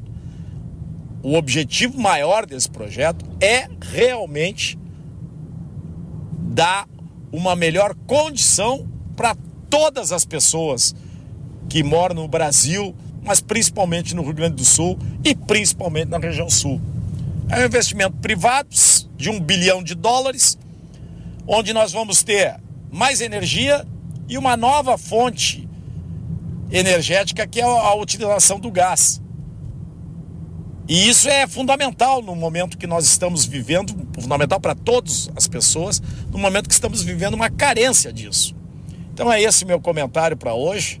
o 1.22 1.34
objetivo 1.34 2.00
maior 2.00 2.46
desse 2.46 2.70
projeto 2.70 3.24
é 3.40 3.68
realmente 3.80 4.78
dar 6.50 6.88
uma 7.30 7.54
melhor 7.54 7.94
condição 8.06 8.88
para 9.14 9.36
todas 9.68 10.12
as 10.12 10.24
pessoas 10.24 10.94
que 11.70 11.84
moram 11.84 12.16
no 12.16 12.28
Brasil, 12.28 12.94
mas 13.22 13.40
principalmente 13.40 14.14
no 14.14 14.22
Rio 14.22 14.34
Grande 14.34 14.56
do 14.56 14.64
Sul 14.64 14.98
e 15.24 15.34
principalmente 15.34 16.08
na 16.08 16.18
região 16.18 16.50
sul. 16.50 16.80
É 17.48 17.60
um 17.60 17.64
investimento 17.64 18.16
privado 18.16 18.68
de 19.16 19.30
um 19.30 19.40
bilhão 19.40 19.82
de 19.82 19.94
dólares, 19.94 20.58
onde 21.46 21.72
nós 21.72 21.92
vamos 21.92 22.24
ter 22.24 22.60
mais 22.90 23.20
energia 23.20 23.86
e 24.28 24.36
uma 24.36 24.56
nova 24.56 24.98
fonte 24.98 25.68
energética 26.72 27.46
que 27.46 27.60
é 27.60 27.64
a 27.64 27.94
utilização 27.94 28.58
do 28.58 28.70
gás. 28.70 29.22
E 30.88 31.08
isso 31.08 31.28
é 31.28 31.46
fundamental 31.46 32.20
no 32.20 32.34
momento 32.34 32.76
que 32.76 32.86
nós 32.86 33.04
estamos 33.04 33.44
vivendo, 33.44 33.94
fundamental 34.20 34.58
para 34.58 34.74
todas 34.74 35.30
as 35.36 35.46
pessoas, 35.46 36.02
no 36.32 36.38
momento 36.38 36.66
que 36.66 36.74
estamos 36.74 37.00
vivendo 37.00 37.34
uma 37.34 37.48
carência 37.48 38.12
disso. 38.12 38.56
Então 39.14 39.32
é 39.32 39.40
esse 39.40 39.64
meu 39.64 39.80
comentário 39.80 40.36
para 40.36 40.52
hoje 40.52 41.00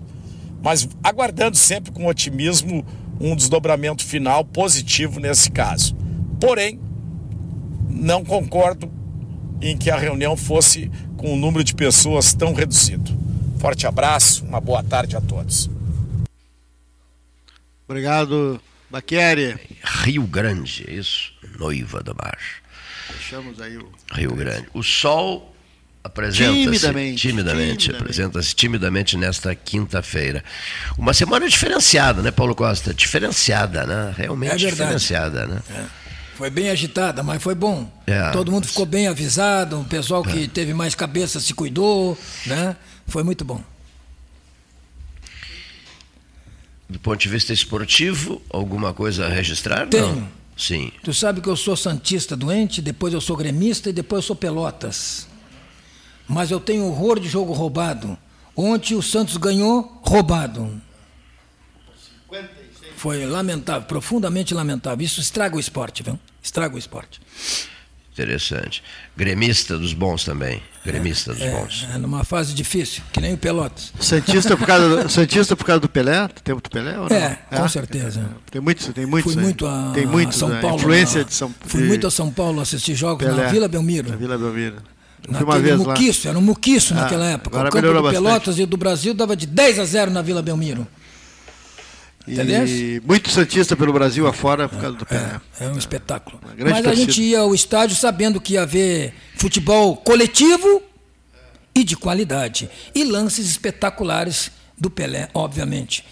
mas 0.62 0.88
aguardando 1.02 1.56
sempre 1.56 1.90
com 1.90 2.06
otimismo 2.06 2.84
um 3.20 3.36
desdobramento 3.36 4.04
final 4.04 4.44
positivo 4.44 5.20
nesse 5.20 5.50
caso. 5.50 5.94
Porém, 6.40 6.80
não 7.88 8.24
concordo 8.24 8.90
em 9.60 9.76
que 9.76 9.90
a 9.90 9.96
reunião 9.96 10.36
fosse 10.36 10.90
com 11.16 11.34
um 11.34 11.36
número 11.36 11.62
de 11.62 11.74
pessoas 11.74 12.32
tão 12.32 12.54
reduzido. 12.54 13.18
Forte 13.58 13.86
abraço, 13.86 14.44
uma 14.44 14.60
boa 14.60 14.82
tarde 14.82 15.16
a 15.16 15.20
todos. 15.20 15.68
Obrigado, 17.86 18.60
Baqueri. 18.88 19.58
Rio 20.04 20.22
Grande, 20.26 20.86
isso, 20.88 21.32
noiva 21.58 22.02
do 22.02 22.14
mar. 22.14 22.38
Fechamos 23.08 23.60
aí 23.60 23.76
o. 23.76 23.92
Rio 24.12 24.34
Grande. 24.34 24.66
O 24.72 24.82
sol 24.82 25.54
apresenta-se 26.02 26.64
timidamente, 26.64 27.28
timidamente, 27.28 27.90
apresenta-se 27.90 28.54
timidamente 28.54 29.16
nesta 29.16 29.54
quinta-feira. 29.54 30.42
Uma 30.96 31.12
semana 31.12 31.48
diferenciada, 31.48 32.22
né, 32.22 32.30
Paulo 32.30 32.54
Costa? 32.54 32.94
Diferenciada, 32.94 33.86
né? 33.86 34.14
Realmente 34.16 34.66
é 34.66 34.70
diferenciada, 34.70 35.46
né? 35.46 35.60
É. 35.70 35.84
Foi 36.36 36.48
bem 36.48 36.70
agitada, 36.70 37.22
mas 37.22 37.42
foi 37.42 37.54
bom. 37.54 37.90
É. 38.06 38.30
Todo 38.30 38.50
mundo 38.50 38.66
ficou 38.66 38.86
bem 38.86 39.06
avisado, 39.08 39.78
o 39.78 39.84
pessoal 39.84 40.22
que 40.22 40.44
é. 40.44 40.48
teve 40.48 40.72
mais 40.72 40.94
cabeça 40.94 41.38
se 41.38 41.52
cuidou, 41.52 42.16
né? 42.46 42.76
Foi 43.06 43.22
muito 43.22 43.44
bom. 43.44 43.62
Do 46.88 46.98
ponto 46.98 47.20
de 47.20 47.28
vista 47.28 47.52
esportivo, 47.52 48.42
alguma 48.48 48.94
coisa 48.94 49.26
a 49.26 49.28
registrar? 49.28 49.86
Tenho. 49.86 50.16
Não. 50.16 50.40
Sim. 50.56 50.90
Tu 51.04 51.14
sabe 51.14 51.40
que 51.40 51.48
eu 51.48 51.56
sou 51.56 51.76
santista 51.76 52.36
doente, 52.36 52.82
depois 52.82 53.14
eu 53.14 53.20
sou 53.20 53.36
gremista 53.36 53.90
e 53.90 53.92
depois 53.92 54.24
eu 54.24 54.26
sou 54.28 54.36
pelotas 54.36 55.29
mas 56.30 56.50
eu 56.52 56.60
tenho 56.60 56.86
horror 56.86 57.18
de 57.18 57.28
jogo 57.28 57.52
roubado. 57.52 58.16
Ontem 58.56 58.94
o 58.94 59.02
Santos 59.02 59.36
ganhou 59.36 60.00
roubado. 60.02 60.80
Foi 62.96 63.26
lamentável, 63.26 63.82
profundamente 63.88 64.54
lamentável. 64.54 65.04
Isso 65.04 65.20
estraga 65.20 65.56
o 65.56 65.60
esporte, 65.60 66.02
viu? 66.04 66.18
Estraga 66.40 66.76
o 66.76 66.78
esporte. 66.78 67.20
Interessante. 68.12 68.82
Gremista 69.16 69.76
dos 69.76 69.92
bons 69.92 70.24
também. 70.24 70.62
Gremista 70.84 71.32
dos 71.32 71.42
é, 71.42 71.50
bons. 71.50 71.88
É, 71.92 71.98
numa 71.98 72.22
fase 72.22 72.54
difícil, 72.54 73.02
que 73.12 73.20
nem 73.20 73.34
o 73.34 73.38
Pelotas. 73.38 73.92
Santista 73.98 74.56
por 74.56 74.66
causa 74.66 75.02
do, 75.02 75.08
Santista 75.10 75.56
por 75.56 75.64
causa 75.64 75.80
do 75.80 75.88
Pelé? 75.88 76.28
Do 76.28 76.40
tempo 76.42 76.60
do 76.60 76.70
Pelé? 76.70 76.98
Ou 76.98 77.08
não? 77.08 77.16
É, 77.16 77.38
com 77.48 77.64
é? 77.64 77.68
certeza. 77.68 78.30
Tem 78.50 78.60
muitos, 78.60 78.86
tem 78.88 79.06
muitos. 79.06 79.32
Fui 79.32 79.42
muito 79.42 79.66
a, 79.66 79.92
tem 79.94 80.06
muitos, 80.06 80.38
São 80.38 80.48
né? 80.48 80.60
Paulo. 80.60 80.76
Influência 80.76 81.24
de 81.24 81.34
São 81.34 81.52
Fui 81.66 81.82
muito 81.82 82.06
a 82.06 82.10
São 82.10 82.30
Paulo 82.30 82.60
assistir 82.60 82.94
jogos 82.94 83.26
Pelé, 83.26 83.44
na 83.44 83.50
Vila 83.50 83.68
Belmiro. 83.68 84.10
Na 84.10 84.16
Vila 84.16 84.38
Belmiro. 84.38 84.76
Naquele 85.28 85.44
uma 85.44 85.58
vez 85.58 85.76
muquiço, 85.78 86.26
lá. 86.26 86.30
era 86.30 86.38
um 86.38 86.42
muquiço 86.42 86.94
ah, 86.94 87.02
naquela 87.02 87.26
época. 87.26 87.58
O 87.58 87.70
campo 87.70 87.80
do 87.80 88.10
Pelotas 88.10 88.22
bastante. 88.22 88.62
e 88.62 88.66
do 88.66 88.76
Brasil 88.76 89.14
dava 89.14 89.36
de 89.36 89.46
10 89.46 89.78
a 89.78 89.84
0 89.84 90.10
na 90.10 90.22
Vila 90.22 90.42
Belmiro. 90.42 90.86
Entendeu? 92.26 92.66
E 92.66 93.02
muito 93.04 93.30
Santista 93.30 93.74
pelo 93.74 93.92
Brasil 93.92 94.26
afora 94.26 94.68
por 94.68 94.80
causa 94.80 94.96
do 94.96 95.06
Pelé. 95.06 95.40
É, 95.58 95.64
é 95.64 95.68
um 95.68 95.78
espetáculo. 95.78 96.38
Mas 96.42 96.56
torcida. 96.56 96.90
a 96.90 96.94
gente 96.94 97.22
ia 97.22 97.40
ao 97.40 97.54
estádio 97.54 97.96
sabendo 97.96 98.40
que 98.40 98.54
ia 98.54 98.62
haver 98.62 99.14
futebol 99.36 99.96
coletivo 99.96 100.82
e 101.74 101.82
de 101.82 101.96
qualidade. 101.96 102.70
E 102.94 103.04
lances 103.04 103.50
espetaculares 103.50 104.50
do 104.78 104.90
Pelé, 104.90 105.28
obviamente. 105.34 106.04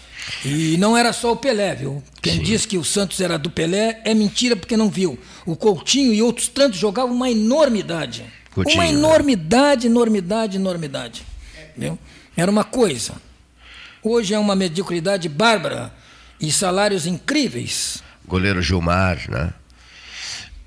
E 0.43 0.77
não 0.77 0.97
era 0.97 1.13
só 1.13 1.31
o 1.31 1.37
Pelé, 1.37 1.75
viu? 1.75 2.03
Quem 2.21 2.37
Sim. 2.37 2.43
diz 2.43 2.65
que 2.65 2.77
o 2.77 2.83
Santos 2.83 3.21
era 3.21 3.37
do 3.37 3.49
Pelé 3.49 4.01
é 4.03 4.13
mentira 4.13 4.55
porque 4.55 4.75
não 4.75 4.89
viu. 4.89 5.17
O 5.45 5.55
Coutinho 5.55 6.13
e 6.13 6.21
outros 6.21 6.47
tantos 6.47 6.79
jogavam 6.79 7.15
uma 7.15 7.31
enormidade. 7.31 8.25
Coutinho, 8.53 8.77
uma 8.77 8.83
né? 8.83 8.89
enormidade, 8.89 9.87
enormidade, 9.87 10.57
enormidade. 10.57 11.23
Entendeu? 11.71 11.97
Era 12.35 12.49
uma 12.49 12.63
coisa. 12.63 13.13
Hoje 14.01 14.33
é 14.33 14.39
uma 14.39 14.55
mediocridade 14.55 15.27
bárbara 15.29 15.93
e 16.39 16.51
salários 16.51 17.05
incríveis. 17.05 18.01
Goleiro 18.25 18.61
Gilmar, 18.61 19.19
né? 19.29 19.53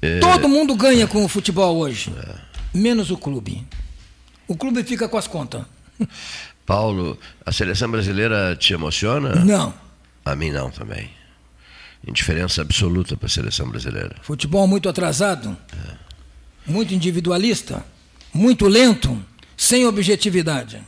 É... 0.00 0.18
Todo 0.20 0.48
mundo 0.48 0.74
ganha 0.74 1.06
com 1.06 1.24
o 1.24 1.28
futebol 1.28 1.76
hoje, 1.78 2.12
é. 2.16 2.34
menos 2.74 3.10
o 3.10 3.16
clube. 3.16 3.66
O 4.46 4.56
clube 4.56 4.82
fica 4.84 5.08
com 5.08 5.16
as 5.16 5.26
contas. 5.26 5.64
Paulo, 6.66 7.18
a 7.44 7.52
seleção 7.52 7.90
brasileira 7.90 8.56
te 8.56 8.72
emociona? 8.72 9.34
Não. 9.36 9.74
A 10.24 10.36
mim 10.36 10.50
não 10.50 10.70
também. 10.70 11.10
Indiferença 12.06 12.62
absoluta 12.62 13.16
para 13.16 13.26
a 13.26 13.30
seleção 13.30 13.68
brasileira. 13.68 14.16
Futebol 14.22 14.66
muito 14.66 14.88
atrasado. 14.88 15.56
É 15.72 16.01
muito 16.66 16.94
individualista, 16.94 17.84
muito 18.32 18.66
lento, 18.66 19.22
sem 19.56 19.86
objetividade. 19.86 20.80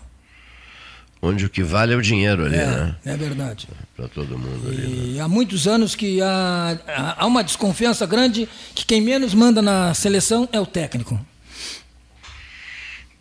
onde 1.22 1.46
o 1.46 1.50
que 1.50 1.62
vale 1.62 1.94
é 1.94 1.96
o 1.96 2.02
dinheiro 2.02 2.44
ali, 2.44 2.56
é, 2.56 2.66
né? 2.66 2.96
É 3.04 3.16
verdade. 3.16 3.66
Para 3.96 4.08
todo 4.08 4.38
mundo 4.38 4.68
ali. 4.68 4.86
Né? 4.86 5.06
E 5.14 5.20
há 5.20 5.26
muitos 5.26 5.66
anos 5.66 5.94
que 5.94 6.20
há, 6.20 7.16
há 7.16 7.26
uma 7.26 7.42
desconfiança 7.42 8.04
grande 8.06 8.48
que 8.74 8.84
quem 8.84 9.00
menos 9.00 9.32
manda 9.32 9.62
na 9.62 9.94
seleção 9.94 10.48
é 10.52 10.60
o 10.60 10.66
técnico. 10.66 11.18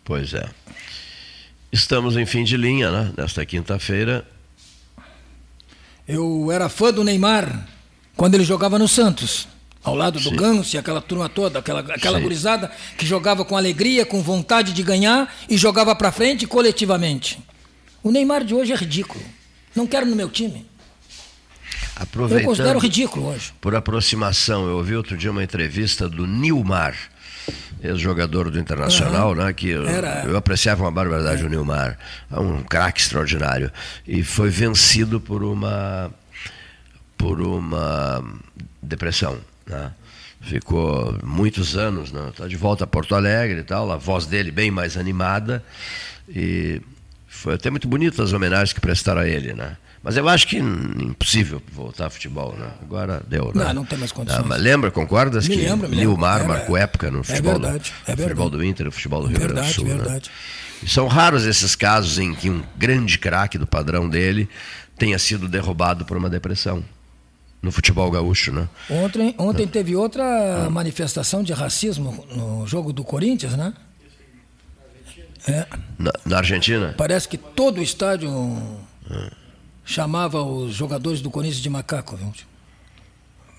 Pois 0.04 0.34
é. 0.34 0.46
Estamos 1.72 2.16
em 2.16 2.26
fim 2.26 2.44
de 2.44 2.56
linha, 2.56 2.90
né? 2.90 3.12
Nesta 3.16 3.44
quinta-feira. 3.46 4.24
Eu 6.06 6.52
era 6.52 6.68
fã 6.68 6.92
do 6.92 7.02
Neymar 7.02 7.66
quando 8.14 8.34
ele 8.34 8.44
jogava 8.44 8.78
no 8.78 8.86
Santos. 8.86 9.48
Ao 9.84 9.94
lado 9.94 10.18
do 10.18 10.30
Sim. 10.30 10.36
Ganso 10.36 10.74
e 10.74 10.78
aquela 10.78 11.02
turma 11.02 11.28
toda, 11.28 11.58
aquela, 11.58 11.80
aquela 11.80 12.18
gurizada 12.18 12.72
que 12.96 13.04
jogava 13.04 13.44
com 13.44 13.54
alegria, 13.54 14.06
com 14.06 14.22
vontade 14.22 14.72
de 14.72 14.82
ganhar 14.82 15.32
e 15.48 15.58
jogava 15.58 15.94
para 15.94 16.10
frente 16.10 16.46
coletivamente. 16.46 17.38
O 18.02 18.10
Neymar 18.10 18.44
de 18.44 18.54
hoje 18.54 18.72
é 18.72 18.76
ridículo. 18.76 19.22
Não 19.76 19.86
quero 19.86 20.06
no 20.06 20.16
meu 20.16 20.30
time. 20.30 20.66
Eu 22.30 22.44
considero 22.44 22.78
ridículo 22.78 23.28
hoje. 23.28 23.52
Por 23.60 23.74
aproximação, 23.74 24.66
eu 24.66 24.76
ouvi 24.76 24.96
outro 24.96 25.16
dia 25.16 25.30
uma 25.30 25.44
entrevista 25.44 26.08
do 26.08 26.26
Nilmar, 26.26 26.96
ex-jogador 27.82 28.50
do 28.50 28.58
Internacional, 28.58 29.34
né, 29.34 29.52
que 29.52 29.68
eu, 29.68 29.86
Era. 29.86 30.24
eu 30.26 30.36
apreciava 30.36 30.82
uma 30.82 30.90
barbaridade 30.90 31.44
o 31.44 31.48
Nilmar, 31.48 31.98
é 32.32 32.40
um 32.40 32.62
craque 32.62 33.00
extraordinário, 33.00 33.70
e 34.06 34.24
foi 34.24 34.50
vencido 34.50 35.20
por 35.20 35.44
uma 35.44 36.10
por 37.16 37.40
uma 37.40 38.22
depressão, 38.82 39.38
né? 39.66 39.92
Ficou 40.40 41.16
muitos 41.24 41.76
anos, 41.76 42.12
né? 42.12 42.30
Tá 42.36 42.46
de 42.46 42.56
volta 42.56 42.84
a 42.84 42.86
Porto 42.86 43.14
Alegre 43.14 43.60
e 43.60 43.62
tal, 43.64 43.90
a 43.90 43.96
voz 43.96 44.26
dele 44.26 44.50
bem 44.50 44.70
mais 44.70 44.96
animada 44.96 45.64
e 46.28 46.82
foi 47.26 47.54
até 47.54 47.70
muito 47.70 47.88
bonito 47.88 48.22
as 48.22 48.32
homenagens 48.32 48.72
que 48.72 48.80
prestaram 48.80 49.22
a 49.22 49.26
ele, 49.28 49.54
né? 49.54 49.76
Mas 50.02 50.18
eu 50.18 50.28
acho 50.28 50.46
que 50.46 50.58
impossível 50.58 51.62
voltar 51.72 52.06
a 52.06 52.10
futebol, 52.10 52.54
né? 52.58 52.68
Agora 52.82 53.22
deu, 53.26 53.52
né? 53.54 53.64
Não, 53.64 53.72
não 53.74 53.84
tem 53.86 53.98
mais 53.98 54.12
condições. 54.12 54.40
Ah, 54.44 54.46
mas 54.46 54.60
lembra, 54.60 54.90
concordas 54.90 55.48
Me 55.48 55.56
que 55.56 55.62
lembro. 55.62 55.88
Nilmar 55.88 56.40
Era- 56.40 56.48
marcou 56.48 56.76
época 56.76 57.10
no 57.10 57.20
é 57.20 57.24
futebol, 57.24 57.52
verdade, 57.58 57.90
do, 57.90 57.94
é 58.02 58.04
verdade. 58.08 58.22
futebol 58.22 58.50
do 58.50 58.62
Inter, 58.64 58.84
no 58.86 58.92
futebol 58.92 59.22
do 59.22 59.28
Rio 59.28 59.38
Grande 59.38 59.52
do 59.52 59.54
Verdade, 59.54 59.74
Sul, 59.74 59.84
né? 59.86 59.94
verdade. 59.94 60.30
E 60.82 60.88
são 60.90 61.06
raros 61.08 61.46
esses 61.46 61.74
casos 61.74 62.18
em 62.18 62.34
que 62.34 62.50
um 62.50 62.62
grande 62.76 63.18
craque 63.18 63.56
do 63.56 63.66
padrão 63.66 64.06
dele 64.06 64.46
tenha 64.98 65.18
sido 65.18 65.48
derrubado 65.48 66.04
por 66.04 66.18
uma 66.18 66.28
depressão. 66.28 66.84
No 67.64 67.72
futebol 67.72 68.10
gaúcho, 68.10 68.52
né? 68.52 68.68
Ontem, 68.90 69.34
ontem 69.38 69.66
teve 69.66 69.96
outra 69.96 70.68
manifestação 70.70 71.42
de 71.42 71.54
racismo 71.54 72.22
no 72.36 72.66
jogo 72.66 72.92
do 72.92 73.02
Corinthians, 73.02 73.56
né? 73.56 73.72
É, 75.48 75.66
Na, 75.98 76.12
na 76.26 76.36
Argentina? 76.38 76.94
parece 76.96 77.26
que 77.26 77.38
todo 77.38 77.78
o 77.78 77.82
estádio 77.82 78.30
chamava 79.82 80.42
os 80.42 80.74
jogadores 80.74 81.22
do 81.22 81.30
Corinthians 81.30 81.62
de 81.62 81.70
macaco. 81.70 82.16
Viu? 82.16 82.32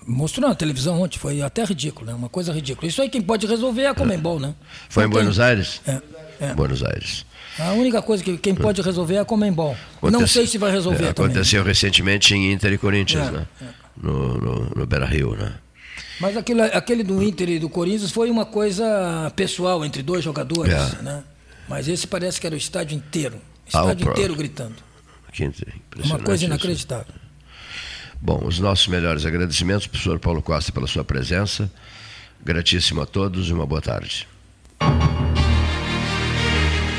Mostrou 0.06 0.48
na 0.48 0.54
televisão 0.54 1.00
ontem, 1.02 1.18
foi 1.18 1.42
até 1.42 1.64
ridículo, 1.64 2.06
né? 2.06 2.14
Uma 2.14 2.28
coisa 2.28 2.52
ridícula. 2.52 2.86
Isso 2.88 3.02
aí 3.02 3.08
quem 3.08 3.20
pode 3.20 3.44
resolver 3.44 3.82
é 3.82 3.88
a 3.88 3.94
Comembol, 3.94 4.38
né? 4.38 4.54
Foi 4.88 5.02
em 5.02 5.06
tem- 5.06 5.14
Buenos 5.14 5.40
Aires? 5.40 5.80
É, 5.84 6.00
é. 6.40 6.54
Buenos 6.54 6.84
Aires. 6.84 7.26
A 7.58 7.72
única 7.72 8.00
coisa 8.02 8.22
que 8.22 8.36
quem 8.38 8.54
pode 8.54 8.80
resolver 8.82 9.14
é 9.16 9.18
a 9.18 9.24
Comembol. 9.24 9.76
Não 10.00 10.26
sei 10.28 10.46
se 10.46 10.58
vai 10.58 10.70
resolver 10.70 11.06
é, 11.06 11.12
também. 11.12 11.32
Aconteceu 11.32 11.64
recentemente 11.64 12.34
em 12.34 12.52
Inter 12.52 12.72
e 12.72 12.78
Corinthians, 12.78 13.26
É, 13.26 13.30
né? 13.32 13.46
No, 14.02 14.34
no, 14.38 14.70
no 14.76 14.86
Beira 14.86 15.06
Rio, 15.06 15.34
né? 15.34 15.54
Mas 16.20 16.36
aquele, 16.36 16.62
aquele 16.62 17.02
do 17.02 17.22
Inter 17.22 17.48
e 17.48 17.58
do 17.58 17.68
Corinthians 17.68 18.10
foi 18.10 18.30
uma 18.30 18.44
coisa 18.46 19.32
pessoal 19.34 19.84
entre 19.84 20.02
dois 20.02 20.22
jogadores, 20.24 20.72
É. 20.72 21.02
né? 21.02 21.24
Mas 21.68 21.88
esse 21.88 22.06
parece 22.06 22.40
que 22.40 22.46
era 22.46 22.54
o 22.54 22.58
estádio 22.58 22.96
inteiro. 22.96 23.36
Ah, 23.36 23.68
Estádio 23.68 23.96
próprio. 23.96 24.12
inteiro 24.12 24.34
gritando. 24.36 24.76
Uma 26.04 26.18
coisa 26.18 26.36
isso. 26.36 26.44
inacreditável. 26.46 27.12
Bom, 28.20 28.44
os 28.46 28.58
nossos 28.58 28.86
melhores 28.88 29.26
agradecimentos, 29.26 29.86
professor 29.86 30.18
Paulo 30.18 30.40
Costa, 30.42 30.72
pela 30.72 30.86
sua 30.86 31.04
presença. 31.04 31.70
Gratíssimo 32.44 33.02
a 33.02 33.06
todos 33.06 33.48
e 33.48 33.52
uma 33.52 33.66
boa 33.66 33.80
tarde. 33.82 34.26